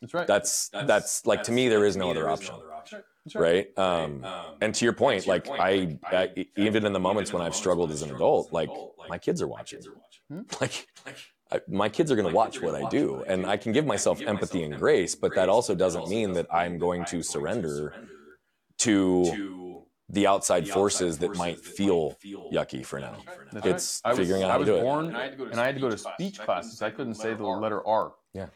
That's 0.00 0.14
right. 0.14 0.26
That's 0.26 0.68
that's 0.68 1.26
like 1.26 1.42
to 1.44 1.52
me 1.52 1.68
there 1.68 1.84
is 1.84 1.96
no 1.96 2.10
other 2.10 2.28
option. 2.28 2.54
Right. 3.34 3.76
Um, 3.78 4.24
and 4.60 4.74
to 4.74 4.84
your 4.84 4.94
point, 4.94 5.26
like 5.26 5.48
I, 5.48 5.98
I, 6.04 6.46
even 6.56 6.86
in 6.86 6.92
the 6.92 7.00
moments 7.00 7.32
when 7.32 7.42
I've 7.42 7.54
struggled 7.54 7.90
as 7.90 8.02
an 8.02 8.14
adult, 8.14 8.52
like 8.52 8.70
my 9.08 9.18
kids 9.18 9.42
are 9.42 9.48
watching. 9.48 9.80
Like, 10.60 10.86
I, 11.50 11.60
my 11.66 11.88
kids 11.88 12.12
are 12.12 12.14
going 12.14 12.28
to 12.28 12.32
watch 12.32 12.62
what 12.62 12.76
I 12.76 12.88
do, 12.88 13.24
and 13.26 13.44
I 13.44 13.56
can 13.56 13.72
give 13.72 13.84
myself 13.84 14.20
empathy 14.20 14.62
and 14.62 14.76
grace, 14.76 15.16
but 15.16 15.34
that 15.34 15.48
also 15.48 15.74
doesn't 15.74 16.08
mean 16.08 16.34
that 16.34 16.46
I'm 16.54 16.78
going 16.78 17.04
to 17.06 17.20
surrender 17.24 18.06
to 18.78 19.59
the 20.12 20.26
outside 20.26 20.68
forces 20.68 21.18
that 21.18 21.36
might 21.36 21.58
feel 21.60 22.16
yucky 22.52 22.84
for 22.84 22.98
now. 22.98 23.16
That's 23.52 23.66
it's 23.66 24.02
right. 24.04 24.16
figuring 24.16 24.42
was, 24.42 24.50
out 24.50 24.52
how 24.52 24.58
to 24.58 24.64
do 24.64 24.80
born, 24.80 25.14
it. 25.14 25.40
And 25.52 25.60
I 25.60 25.66
had 25.66 25.76
to 25.76 25.80
go 25.80 25.88
to 25.90 25.98
speech 25.98 26.38
classes. 26.40 26.82
I 26.82 26.90
couldn't 26.90 27.14
say 27.14 27.34
the 27.34 27.44
letter 27.44 27.86
R. 27.86 28.12
Yeah. 28.34 28.46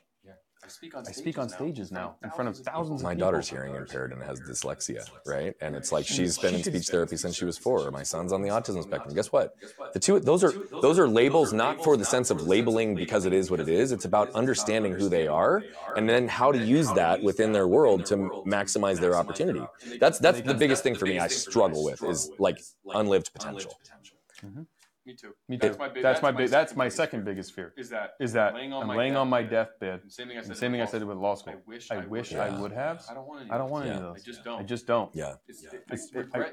I 0.65 0.69
speak 0.69 0.97
on 0.97 1.05
stages, 1.05 1.19
I 1.19 1.21
speak 1.21 1.39
on 1.39 1.49
stages 1.51 1.93
now, 1.93 2.17
in 2.25 2.31
front 2.31 2.49
of 2.49 2.57
thousands 2.57 3.03
My 3.03 3.13
of 3.13 3.19
daughter's 3.19 3.49
hearing 3.51 3.75
impaired 3.75 4.13
and 4.13 4.23
has 4.23 4.41
dyslexia, 4.41 5.07
right? 5.27 5.55
And 5.61 5.77
it's 5.77 5.93
like 5.93 6.07
she's 6.07 6.39
been 6.39 6.55
in 6.55 6.63
speech 6.63 6.87
therapy 6.87 7.19
since 7.19 7.37
she 7.37 7.45
was 7.45 7.59
four. 7.59 7.91
My 7.91 8.03
son's 8.03 8.33
on 8.33 8.41
the 8.41 8.49
autism 8.49 8.83
spectrum. 8.83 9.15
Guess 9.15 9.31
what? 9.31 9.55
The 9.93 10.01
two 10.01 10.21
those 10.21 10.43
are 10.43 10.53
those 10.81 10.99
are 10.99 11.07
labels 11.07 11.53
not 11.53 11.85
for 11.85 11.99
the 11.99 12.05
sense 12.05 12.31
of 12.31 12.47
labeling 12.47 12.95
because 12.95 13.27
it 13.27 13.35
is 13.35 13.51
what 13.51 13.61
it 13.61 13.69
is. 13.69 13.93
It's 13.93 14.07
about 14.07 14.31
understanding 14.33 14.95
who 14.95 15.11
they 15.11 15.27
are 15.27 15.63
and 15.97 16.09
then 16.09 16.29
how 16.29 16.51
to 16.51 16.59
use 16.59 16.91
that 16.93 17.23
within 17.23 17.53
their 17.53 17.69
world 17.69 18.07
to 18.07 18.17
maximize 18.47 18.99
their 19.01 19.17
opportunity. 19.17 19.67
That's 20.01 20.19
that's 20.19 20.41
the 20.41 20.55
biggest 20.55 20.83
thing 20.83 20.95
for 20.95 21.05
me 21.05 21.19
I 21.19 21.29
struggle 21.29 21.85
with 21.85 22.03
is 22.03 22.31
like 22.39 22.59
unlived 22.95 23.33
potential. 23.35 23.79
Mm-hmm. 24.43 24.63
Me 25.07 25.15
too. 25.15 25.35
Me 25.49 25.59
too. 25.59 25.69
That's 25.69 25.79
my, 25.79 25.89
big, 25.89 26.03
that's, 26.03 26.21
that's 26.21 26.23
my, 26.23 26.33
big, 26.33 26.49
that's 26.49 26.77
my 26.77 26.89
second 26.89 27.25
biggest 27.25 27.53
fear. 27.53 27.75
Is 27.77 27.91
that 27.91 28.15
is 28.21 28.33
that 28.33 28.55
laying 28.55 28.73
on 28.73 28.89
I'm 28.89 28.97
laying 28.97 29.17
on 29.17 29.29
my 29.29 29.43
deathbed. 29.43 30.01
Same 30.09 30.29
thing 30.29 30.39
I 30.39 30.43
said. 30.43 30.57
Same 30.57 30.73
thing 30.73 30.81
I 30.81 30.87
said 30.87 31.05
with 31.05 31.19
law 31.19 31.35
school. 31.35 31.55
I 31.55 31.57
wish 31.67 31.91
I, 31.91 31.99
wish 32.07 32.35
I 32.35 32.59
would 32.59 32.73
have. 32.73 33.05
I 33.11 33.15
don't 33.15 33.27
want 33.27 33.43
any. 33.43 33.51
I 33.51 33.59
don't 33.59 33.71
want 33.71 33.87
any 33.87 33.97
of 33.97 34.03
those. 34.03 34.17
I 34.17 34.25
just 34.25 34.45
don't. 34.45 34.61
I 34.61 34.63
just 34.63 34.87
don't. 34.87 35.15
Yeah. 35.15 35.35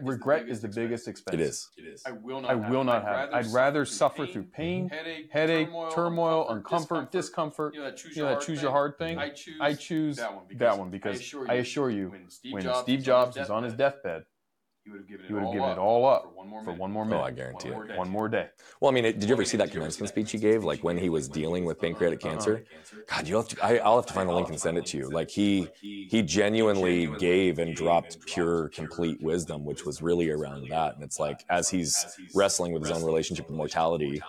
regret, 0.02 0.50
is 0.50 0.62
the 0.62 0.68
biggest 0.68 1.08
expense. 1.08 1.34
It 1.34 1.40
is. 1.40 1.70
It 1.78 1.82
is. 1.84 2.04
I 2.06 2.12
will 2.12 2.42
not. 2.42 2.52
I 2.52 2.56
will 2.56 2.84
not 2.84 3.04
have. 3.04 3.34
I'd 3.34 3.48
rather 3.48 3.86
suffer 3.86 4.28
through 4.28 4.44
pain, 4.44 4.90
headache, 5.32 5.72
turmoil, 5.94 6.48
uncomfort, 6.50 7.10
discomfort. 7.12 7.74
You 7.74 7.82
know 7.82 7.86
that 7.86 8.42
choose 8.42 8.62
your 8.62 8.72
hard 8.72 8.98
thing. 8.98 9.18
I 9.18 9.74
choose 9.74 10.18
that 10.18 10.78
one 10.78 10.90
because 10.90 11.34
I 11.48 11.56
assure 11.56 11.90
you, 11.90 12.14
when 12.50 12.70
Steve 12.74 13.04
Jobs 13.04 13.38
is 13.38 13.50
on 13.50 13.64
his 13.64 13.74
deathbed 13.74 14.26
he 14.84 14.90
would 14.90 15.02
have 15.02 15.08
given 15.08 15.26
it, 15.26 15.28
he 15.28 15.34
would 15.34 15.44
have 15.44 15.54
given 15.54 15.70
it 15.70 15.78
all 15.78 16.08
up 16.08 16.24
for 16.24 16.30
one 16.30 16.48
more 16.48 16.60
for 16.62 16.66
minute. 16.68 16.80
one 16.80 16.92
more 16.92 17.06
minute. 17.06 17.22
Oh, 17.22 17.24
I 17.24 17.32
guarantee 17.32 17.70
one 17.70 17.84
it. 17.84 17.88
More 17.90 17.98
one 17.98 18.10
more 18.10 18.30
day. 18.30 18.48
Well, 18.80 18.92
I 18.92 18.94
mean, 18.94 19.06
it, 19.06 19.20
did 19.20 19.30
you 19.30 19.36
ever 19.36 19.46
see 19.46 19.58
that 19.58 19.72
commencement 19.72 20.10
speech 20.10 20.32
he 20.32 20.40
gave, 20.40 20.64
like 20.64 20.84
when 20.84 20.98
he 20.98 21.10
was 21.10 21.28
dealing 21.28 21.66
with 21.66 21.80
pancreatic 21.80 22.20
cancer? 22.20 22.64
God, 23.08 23.28
you'll 23.28 23.42
have 23.42 23.50
to. 23.50 23.64
I, 23.64 23.74
will 23.74 23.98
have 23.98 24.08
to 24.08 24.14
find 24.14 24.28
the 24.28 24.34
link 24.34 24.50
and 24.50 24.60
send 24.60 24.78
it 24.78 24.86
to 24.88 24.98
you. 24.98 25.10
Like 25.10 25.30
he 25.30 25.68
he 25.82 26.24
genuinely 26.24 27.08
gave 27.20 27.60
and 27.60 27.76
dropped 27.76 28.26
pure, 28.26 28.70
complete 28.70 29.22
wisdom, 29.22 29.66
which 29.66 29.86
was 29.86 30.02
really 30.02 30.30
around 30.30 30.68
that. 30.70 30.96
And 30.96 31.04
it's 31.04 31.20
like 31.20 31.46
as 31.50 31.70
he's 31.70 32.18
wrestling 32.34 32.72
with 32.72 32.82
his 32.82 32.92
own 32.92 33.04
relationship 33.04 33.48
with 33.48 33.56
mortality. 33.56 34.22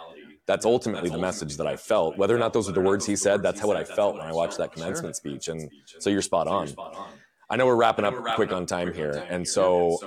That's 0.44 0.66
ultimately 0.66 1.08
the 1.08 1.18
message 1.18 1.56
that 1.58 1.68
I 1.68 1.76
felt. 1.76 2.18
Whether 2.18 2.34
or 2.34 2.38
not 2.38 2.52
those 2.52 2.68
are 2.68 2.72
the 2.72 2.80
words 2.80 3.06
he 3.06 3.14
said, 3.14 3.44
that's 3.44 3.60
how 3.60 3.68
what 3.68 3.76
I 3.76 3.84
felt 3.84 4.16
when 4.16 4.26
I 4.26 4.32
watched 4.32 4.58
that 4.58 4.72
commencement 4.72 5.14
speech. 5.14 5.46
And 5.46 5.70
so 6.00 6.10
you're 6.10 6.20
spot 6.20 6.48
on. 6.48 6.68
I 7.48 7.56
know 7.56 7.66
we're 7.66 7.76
wrapping 7.76 8.04
up 8.06 8.14
quick 8.34 8.50
on 8.50 8.64
time 8.64 8.94
here, 8.94 9.24
and 9.28 9.46
so 9.46 9.98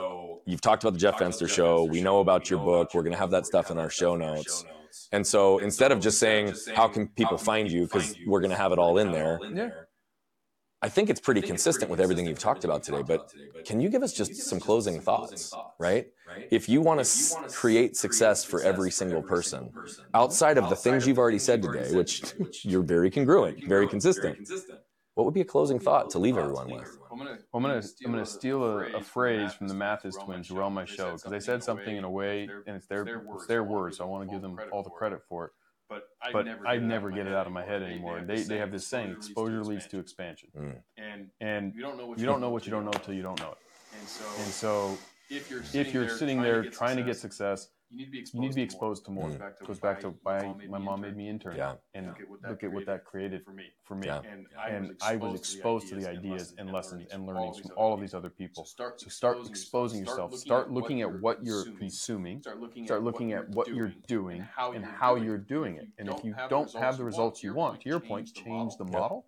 you've 0.45 0.61
talked 0.61 0.83
about 0.83 0.93
the 0.93 0.99
Jeff 0.99 1.17
Fenster 1.17 1.49
show. 1.49 1.83
We 1.83 2.01
know 2.01 2.19
about 2.19 2.49
your 2.49 2.59
book. 2.59 2.93
We're 2.93 3.03
going 3.03 3.13
to 3.13 3.19
have 3.19 3.31
that 3.31 3.45
stuff 3.45 3.71
in 3.71 3.77
our 3.77 3.89
show 3.89 4.15
notes. 4.15 4.65
And 5.11 5.25
so 5.25 5.59
instead 5.59 5.91
of 5.91 5.99
just 5.99 6.19
saying, 6.19 6.53
how 6.73 6.87
can 6.87 7.07
people 7.07 7.37
find 7.37 7.69
you? 7.69 7.83
Because 7.83 8.15
we're 8.25 8.39
going 8.39 8.51
to 8.51 8.57
have 8.57 8.71
it 8.71 8.79
all 8.79 8.97
in 8.97 9.11
there. 9.11 9.39
Yeah. 9.53 9.69
I 10.81 10.89
think 10.89 11.09
it's 11.09 11.19
pretty 11.19 11.41
consistent 11.41 11.89
with 11.89 11.99
everything 11.99 12.27
you've 12.27 12.37
talked 12.37 12.63
about 12.63 12.83
today, 12.83 13.01
but 13.01 13.33
can 13.65 13.79
you 13.81 13.89
give 13.89 14.03
us 14.03 14.13
just 14.13 14.35
some 14.35 14.59
closing 14.59 15.01
thoughts, 15.01 15.51
right? 15.79 16.07
If 16.51 16.69
you 16.69 16.79
want 16.81 17.03
to 17.03 17.35
create 17.49 17.97
success 17.97 18.43
for 18.43 18.61
every 18.61 18.91
single 18.91 19.23
person, 19.23 19.71
outside 20.13 20.59
of 20.59 20.69
the 20.69 20.75
things 20.75 21.07
you've 21.07 21.17
already 21.17 21.39
said 21.39 21.63
today, 21.63 21.91
which 21.91 22.35
you're 22.63 22.83
very 22.83 23.09
congruent, 23.09 23.65
very 23.65 23.87
consistent, 23.87 24.47
what 25.15 25.23
would 25.23 25.33
be 25.33 25.41
a 25.41 25.45
closing 25.45 25.79
thought 25.79 26.09
to 26.11 26.19
leave 26.19 26.37
everyone 26.37 26.69
with? 26.69 26.97
I'm 27.11 27.17
gonna, 27.17 27.39
I'm 27.53 27.61
gonna, 27.61 27.81
I'm 28.05 28.11
gonna 28.11 28.25
steal 28.25 28.63
a, 28.63 28.97
a 28.97 29.01
phrase 29.01 29.53
from 29.53 29.69
the 29.69 29.73
Mathis 29.73 30.15
twins 30.17 30.49
who 30.49 30.55
were 30.55 30.63
on 30.63 30.73
my 30.73 30.85
show 30.85 31.13
because 31.13 31.31
they 31.31 31.39
said 31.39 31.63
something 31.63 31.95
in 31.95 32.03
a 32.03 32.09
way, 32.09 32.49
and 32.67 32.75
it's 32.75 32.87
their, 32.87 33.03
it's 33.33 33.47
their 33.47 33.63
words. 33.63 33.97
So 33.97 34.03
I 34.03 34.07
want 34.07 34.27
to 34.27 34.33
give 34.33 34.41
them 34.41 34.59
all 34.71 34.83
the 34.83 34.89
credit 34.89 35.21
for 35.27 35.45
it. 35.45 35.51
But 35.87 36.09
I 36.21 36.31
but 36.31 36.45
never, 36.45 36.67
I 36.67 36.77
never 36.77 37.11
get 37.11 37.27
it 37.27 37.33
out 37.33 37.47
of 37.47 37.53
my 37.53 37.63
head 37.63 37.81
anymore. 37.83 38.21
They, 38.25 38.41
they 38.41 38.57
have 38.57 38.71
this 38.71 38.87
saying: 38.87 39.11
exposure 39.11 39.63
leads 39.63 39.87
to 39.87 39.99
expansion. 39.99 40.49
Mm. 40.57 40.75
And 40.97 41.27
and 41.39 41.73
you 41.75 41.81
don't 41.81 41.97
know 41.97 42.07
what 42.07 42.19
you 42.19 42.25
don't 42.25 42.41
know 42.41 42.49
what 42.49 42.65
you 42.65 42.71
don't 42.71 42.85
know 42.85 42.91
until 42.91 43.13
you 43.13 43.21
don't 43.21 43.39
know 43.39 43.51
it. 43.51 43.57
And 43.99 44.07
so, 44.07 44.25
and 44.43 44.51
so 44.51 44.97
if 45.29 45.49
you're 45.49 45.63
if 45.73 45.93
you're 45.93 46.09
sitting 46.09 46.41
there 46.41 46.65
trying 46.65 46.97
to 46.97 47.03
get 47.03 47.17
success 47.17 47.69
you 47.89 47.97
need 47.97 48.05
to 48.05 48.11
be 48.11 48.19
exposed, 48.19 48.35
you 48.35 48.41
need 48.41 48.49
to, 48.49 48.55
be 48.55 48.61
exposed 48.63 49.05
to 49.05 49.11
more. 49.11 49.29
To 49.29 49.37
more. 49.37 49.53
Mm. 49.61 49.67
Goes 49.67 49.79
back 49.79 49.99
to, 50.01 50.13
why, 50.23 50.53
my 50.67 50.77
mom 50.77 51.01
made 51.01 51.15
me 51.15 51.29
intern. 51.29 51.55
Yeah. 51.55 51.75
And 51.93 52.07
look 52.07 52.19
at 52.19 52.29
what 52.29 52.41
that, 52.41 52.49
look 52.49 52.63
at 52.63 52.71
what 52.71 52.85
that 52.85 53.05
created 53.05 53.43
for 53.43 53.51
me. 53.51 53.65
For 53.83 53.95
me. 53.95 54.07
Yeah. 54.07 54.21
And, 54.29 54.47
and 54.67 54.95
I 55.01 55.15
was 55.15 55.39
exposed 55.39 55.87
to 55.89 55.95
the 55.95 56.09
ideas 56.09 56.53
and 56.57 56.71
lessons 56.71 57.07
and 57.11 57.25
learnings 57.25 57.59
from 57.59 57.71
all 57.75 57.93
of 57.93 58.01
these 58.01 58.13
other 58.13 58.29
people. 58.29 58.65
So 58.65 59.09
start 59.09 59.37
exposing 59.47 59.99
yourself. 59.99 60.35
Start 60.35 60.71
looking 60.71 61.01
at 61.01 61.21
what 61.21 61.43
you're 61.43 61.65
consuming. 61.77 62.41
Start 62.41 62.59
looking 63.03 63.33
at 63.33 63.49
what 63.49 63.67
you're 63.67 63.93
doing 64.07 64.47
and 64.57 64.85
how 64.85 65.15
you're 65.15 65.37
doing 65.37 65.77
it. 65.77 65.87
And 65.97 66.09
if 66.09 66.23
you 66.23 66.35
don't 66.49 66.71
have 66.73 66.97
the 66.97 67.03
results 67.03 67.43
you 67.43 67.53
want, 67.53 67.81
to 67.81 67.89
your 67.89 67.99
point, 67.99 68.33
change 68.33 68.77
the 68.77 68.85
model. 68.85 69.27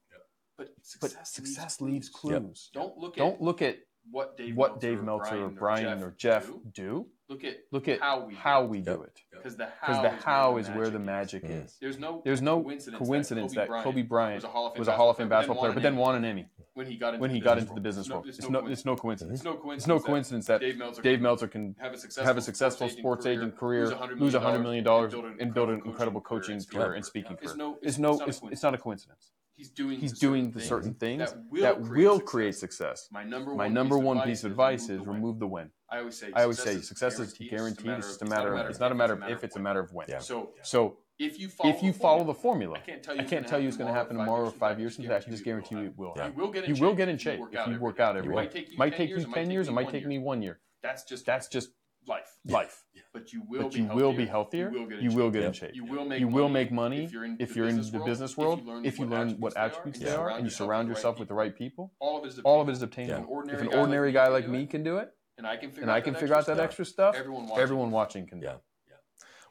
But 0.58 0.70
success 0.82 1.80
leaves 1.82 2.10
clues. 2.10 2.72
Don't 2.74 2.98
look 2.98 3.62
at 3.62 3.78
what 4.10 4.38
Dave, 4.38 4.56
what 4.56 4.72
Meltzer, 4.72 4.88
Dave 4.88 5.04
Meltzer 5.04 5.44
or 5.44 5.50
Brian 5.50 6.02
or 6.02 6.16
Jeff 6.18 6.50
do. 6.74 7.08
Do. 7.28 7.34
Look 7.34 7.44
at 7.44 7.58
look 7.72 7.88
at 7.88 8.00
how 8.00 8.26
we 8.26 8.36
how 8.36 8.64
do 8.64 8.70
we 8.70 8.82
do 8.82 9.02
it. 9.04 9.22
Because 9.32 9.58
the 9.58 9.70
how, 9.82 10.02
the 10.02 10.10
how 10.10 10.58
is 10.58 10.68
where 10.70 10.90
the 10.90 11.00
magic 11.00 11.44
is. 11.46 11.78
There's 11.82 12.00
no 12.00 12.22
there's 12.24 12.42
no 12.42 12.62
coincidence, 12.62 13.08
coincidence 13.08 13.54
that 13.56 13.70
Kobe 13.70 14.02
Bryant, 14.02 14.44
was 14.78 14.88
a 14.88 14.92
Hall 14.96 15.10
of 15.10 15.18
Fame, 15.18 15.30
basketball, 15.30 15.60
player, 15.60 15.74
but 15.74 15.84
then 15.84 15.96
won 15.96 16.16
an 16.16 16.26
Emmy. 16.26 16.48
when 16.74 16.86
he 16.86 16.96
got 16.96 17.14
into, 17.16 17.22
when 17.22 17.32
he 17.32 17.40
the, 17.40 17.44
got 17.44 17.56
business 17.56 17.70
into 17.70 17.76
the 17.76 17.82
business 17.82 18.10
world. 18.10 18.24
world. 18.26 18.36
It's 18.38 18.50
no, 18.50 18.68
it's 18.68 18.86
no 18.86 18.96
coincidence. 18.96 19.40
It's 19.40 19.46
no 19.46 19.54
coincidence. 19.56 19.82
It's 19.82 19.88
no 19.88 20.00
coincidence 20.00 20.46
that 20.48 20.62
Dave 20.62 20.78
Meltzer, 20.78 21.02
Dave 21.02 21.18
can 21.18 21.24
Meltzer 21.24 21.48
can 21.48 21.76
have 21.80 21.94
a 21.94 21.98
successful, 21.98 22.26
have 22.26 22.38
a 22.38 22.42
successful 22.42 22.90
sports 22.90 23.26
agent 23.26 23.58
career, 23.58 23.86
lose 24.16 24.34
a 24.34 24.40
hundred 24.40 24.62
million 24.62 24.84
dollars, 24.84 25.14
and 25.40 25.54
build 25.54 25.70
an 25.70 25.82
incredible 25.86 26.22
coaching 26.22 26.64
career 26.64 26.94
and 26.94 27.06
speaking 27.06 27.38
It's 27.42 27.54
career. 27.54 27.58
no, 27.58 27.78
It's 27.82 27.98
no, 27.98 28.20
it's, 28.22 28.42
it's 28.52 28.64
not 28.64 28.74
a 28.74 28.78
coincidence. 28.78 29.32
He's 29.58 29.70
doing, 29.72 30.00
He's 30.00 30.14
the 30.14 30.20
doing 30.20 30.52
certain 30.52 30.54
the 30.54 30.60
things 30.60 30.70
certain 30.70 30.94
things 30.94 31.32
that 31.32 31.40
will, 31.50 31.62
that 31.64 31.84
create, 31.84 32.06
will 32.08 32.16
success. 32.20 32.30
create 32.32 32.56
success. 32.56 33.08
My 33.12 33.24
number 33.24 33.56
My 33.56 33.66
one 33.66 33.74
number 33.74 33.96
piece 33.96 34.00
of 34.00 34.06
one 34.06 34.18
advice 34.18 34.28
piece 34.30 34.44
of 34.44 34.46
is 34.46 34.52
advice 34.52 34.82
remove 34.90 35.00
is 35.00 35.06
the 35.06 35.10
win. 35.12 35.16
remove 35.22 35.40
the 35.40 35.48
win. 35.48 35.72
I 35.90 35.98
always 36.00 36.18
say 36.18 36.32
I 36.36 36.44
always 36.44 36.60
say 36.60 36.80
success 36.82 37.20
is 37.20 37.34
guaranteed. 37.34 37.92
It's 37.92 38.08
just 38.08 38.22
a 38.22 38.26
matter 38.26 38.54
of 38.56 38.70
it's 38.70 38.80
not 38.80 38.92
a 38.92 38.96
matter 38.96 39.14
of 39.14 39.24
if, 39.28 39.44
it's 39.44 39.56
a 39.56 39.60
matter 39.60 39.80
of 39.80 39.92
when. 39.94 40.06
Yeah. 40.10 40.20
So 40.20 40.52
So 40.62 41.00
if 41.18 41.40
you 41.40 41.50
follow 41.50 41.74
if 41.74 41.82
you 41.82 41.92
follow 41.92 42.24
the 42.24 42.36
formula, 42.36 42.78
I 42.78 42.82
can't 42.82 43.02
tell 43.02 43.16
you, 43.16 43.22
I 43.22 43.24
can't 43.24 43.48
tell 43.48 43.60
you 43.60 43.68
it's 43.68 43.78
going 43.78 43.88
to 43.88 43.94
happen 43.94 44.18
tomorrow 44.18 44.46
or 44.46 44.52
five 44.52 44.80
years 44.80 44.96
from 44.96 45.06
today. 45.06 45.16
I 45.18 45.22
can 45.22 45.32
just 45.32 45.44
guarantee 45.44 45.76
you 45.76 45.86
it 45.86 45.98
will. 45.98 46.14
Yeah. 46.16 46.28
You 46.28 46.34
will 46.34 46.52
get 46.52 46.66
in 46.66 46.70
You 46.70 46.76
shape 46.76 46.84
will 46.84 46.94
get 46.96 47.10
in 47.10 47.16
if 47.16 47.22
shape 47.22 47.40
if 47.52 47.68
you 47.68 47.80
work 47.80 48.00
out 48.00 48.16
every 48.16 48.32
It 48.32 48.36
might 48.36 48.52
take 48.52 48.70
you 48.70 48.78
Might 48.78 48.94
10 48.94 48.98
take 48.98 49.10
years. 49.52 49.68
It 49.68 49.72
might 49.72 49.90
take 49.90 50.06
me 50.06 50.20
one 50.20 50.44
year. 50.44 50.60
That's 50.84 51.04
just 51.04 51.26
That's 51.26 51.48
just 51.48 51.72
life. 52.06 52.38
life. 52.46 52.84
But 53.18 53.34
you 53.34 53.42
will 53.42 53.64
But 53.64 53.74
be 53.74 53.80
you 53.80 53.86
healthier. 53.86 54.04
will 54.06 54.14
be 54.14 54.26
healthier. 54.26 54.72
You 54.72 54.80
will 54.80 54.88
get 54.88 55.00
in 55.00 55.04
You 55.04 55.12
will 55.18 55.28
shape. 55.28 55.34
get 55.34 55.44
in 55.44 55.54
shape. 55.54 55.72
You 55.76 55.84
will 55.86 56.06
make 56.06 56.20
You 56.20 56.28
will 56.28 56.50
make 56.50 56.72
money 56.72 56.96
money 56.98 57.06
if 57.40 57.56
you're 57.56 57.68
in, 57.68 57.82
the 57.92 58.02
business 58.06 58.38
world. 58.38 58.62
If 58.84 59.00
you 59.00 59.06
learn 59.06 59.32
what 59.40 59.58
attributes 59.58 60.00
they 60.00 60.10
are 60.10 60.30
and 60.30 60.46
you 60.46 60.50
surround 60.50 60.88
yourself 60.88 61.20
with 61.20 61.28
the 61.28 61.34
right 61.34 61.56
people, 61.56 61.94
All 62.00 62.18
of 62.18 62.26
it 62.26 62.28
is 62.30 62.40
all 62.40 62.62
of 62.62 62.70
it 62.70 62.74
is 62.74 62.82
obtainable. 62.82 63.44
If 63.52 63.62
an 63.62 63.68
ordinary 63.68 64.12
guy 64.12 64.28
like 64.28 64.48
me 64.48 64.66
can 64.66 64.84
do 64.84 64.98
it, 64.98 65.12
and 65.38 65.46
I 65.46 65.58
can 65.58 65.70
figure 65.70 65.84
and 65.84 65.92
out 65.92 65.98
I 65.98 66.02
can 66.02 66.14
that 66.14 66.20
figure 66.20 66.36
out 66.36 66.46
that 66.48 66.60
extra 66.60 66.86
stuff, 66.86 67.16
everyone 67.16 67.44
watching, 67.48 67.64
everyone 67.64 67.92
watching 67.92 68.28
can 68.28 68.40
do 68.40 68.46
Yeah. 68.48 68.54
it. 68.56 68.62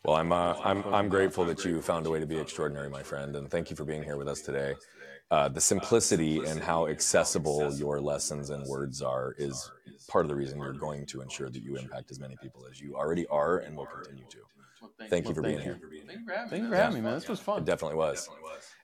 Well, 0.04 0.16
I'm 0.16 0.30
uh, 0.30 0.54
I'm 0.62 0.84
I'm 0.84 1.08
grateful 1.08 1.44
that 1.46 1.64
you 1.64 1.82
found 1.82 2.06
a 2.06 2.10
way 2.10 2.20
to 2.20 2.26
be 2.26 2.38
extraordinary, 2.38 2.88
my 2.88 3.02
friend, 3.02 3.34
and 3.34 3.50
thank 3.50 3.70
you 3.70 3.76
for 3.76 3.84
being 3.84 4.04
here 4.04 4.16
with 4.16 4.28
us 4.28 4.40
today. 4.40 4.76
Uh, 5.30 5.48
the 5.48 5.60
simplicity 5.60 6.44
and 6.44 6.60
how 6.60 6.86
accessible 6.86 7.72
your 7.74 8.00
lessons 8.00 8.50
and 8.50 8.64
words 8.66 9.02
are 9.02 9.34
is 9.38 9.70
part 10.08 10.24
of 10.24 10.28
the 10.28 10.36
reason 10.36 10.58
you're 10.58 10.72
going 10.72 11.04
to 11.04 11.20
ensure 11.20 11.50
that 11.50 11.62
you 11.62 11.76
impact 11.76 12.12
as 12.12 12.20
many 12.20 12.36
people 12.40 12.64
as 12.70 12.80
you 12.80 12.94
already 12.94 13.26
are 13.26 13.58
and 13.58 13.76
will 13.76 13.86
continue 13.86 14.24
to. 14.30 14.38
Well, 14.80 14.92
thank, 14.98 15.10
Thank 15.10 15.24
you 15.24 15.30
you 15.30 15.34
for 15.34 15.42
Thank 15.42 15.56
being 15.56 15.66
you. 15.66 15.74
here. 15.74 15.80
Thank 16.06 16.20
you 16.20 16.26
for 16.26 16.32
having 16.32 16.48
Thank 16.50 16.62
me. 16.62 16.68
you 16.68 16.72
for 16.72 16.76
having 16.76 16.94
me, 16.94 17.00
man. 17.00 17.14
This 17.14 17.28
was 17.28 17.40
fun. 17.40 17.58
It 17.62 17.64
definitely 17.64 17.96
was. 17.96 18.28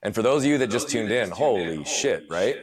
And 0.01 0.13
for 0.13 0.21
those 0.21 0.43
of 0.43 0.49
you 0.49 0.57
that 0.57 0.67
just 0.69 0.89
tuned 0.89 1.11
in, 1.11 1.29
holy 1.31 1.85
shit, 1.85 2.25
right? 2.29 2.57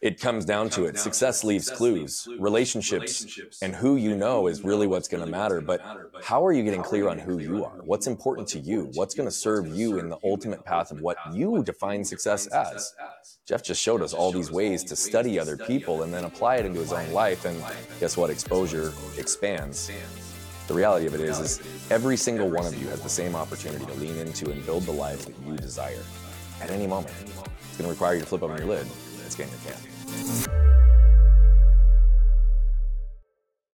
It 0.00 0.20
comes 0.20 0.44
down 0.44 0.70
to 0.70 0.84
it. 0.84 0.98
Success 0.98 1.44
leaves 1.44 1.70
clues. 1.70 2.26
Relationships 2.38 3.38
and 3.62 3.74
who 3.74 3.96
you 3.96 4.16
know 4.16 4.46
is 4.46 4.64
really 4.64 4.86
what's 4.86 5.08
going 5.08 5.24
to 5.24 5.30
matter. 5.30 5.60
But 5.60 5.80
how 6.22 6.44
are 6.44 6.52
you 6.52 6.62
getting 6.62 6.82
clear 6.82 7.08
on 7.08 7.18
who 7.18 7.38
you 7.38 7.64
are? 7.64 7.80
What's 7.84 8.06
important 8.06 8.48
to 8.48 8.58
you? 8.58 8.90
What's 8.94 9.14
going 9.14 9.28
to 9.28 9.34
serve 9.34 9.66
you 9.68 9.98
in 9.98 10.08
the 10.08 10.18
ultimate 10.24 10.64
path 10.64 10.90
of 10.90 11.00
what 11.00 11.16
you 11.32 11.62
define 11.62 12.04
success 12.04 12.46
as? 12.48 12.94
Jeff 13.46 13.62
just 13.62 13.82
showed 13.82 14.02
us 14.02 14.12
all 14.12 14.32
these 14.32 14.50
ways 14.50 14.84
to 14.84 14.96
study 14.96 15.38
other 15.38 15.56
people 15.56 16.02
and 16.02 16.14
then 16.14 16.24
apply 16.24 16.56
it 16.56 16.66
into 16.66 16.80
his 16.80 16.92
own 16.92 17.12
life. 17.12 17.44
And 17.44 17.62
guess 17.98 18.16
what? 18.16 18.30
Exposure 18.30 18.92
expands. 19.18 19.90
The 20.66 20.74
reality 20.74 21.06
of 21.06 21.14
it 21.14 21.20
is, 21.20 21.40
is 21.40 21.60
every 21.90 22.16
single 22.16 22.48
one 22.48 22.64
of 22.64 22.80
you 22.80 22.86
has 22.88 23.00
the 23.00 23.08
same 23.08 23.34
opportunity 23.34 23.84
to 23.84 23.94
lean 23.94 24.16
into 24.16 24.50
and 24.50 24.64
build 24.64 24.84
the 24.84 24.92
life 24.92 25.26
that 25.26 25.34
you 25.44 25.56
desire 25.56 26.02
at 26.60 26.70
any 26.70 26.86
moment. 26.86 27.14
It's 27.26 27.76
going 27.76 27.88
to 27.88 27.88
require 27.88 28.14
you 28.14 28.20
to 28.20 28.26
flip 28.26 28.44
open 28.44 28.56
your 28.56 28.66
lid 28.66 28.86
and 29.30 29.32
scan 29.32 29.48
your 29.48 29.74
can. 29.74 29.89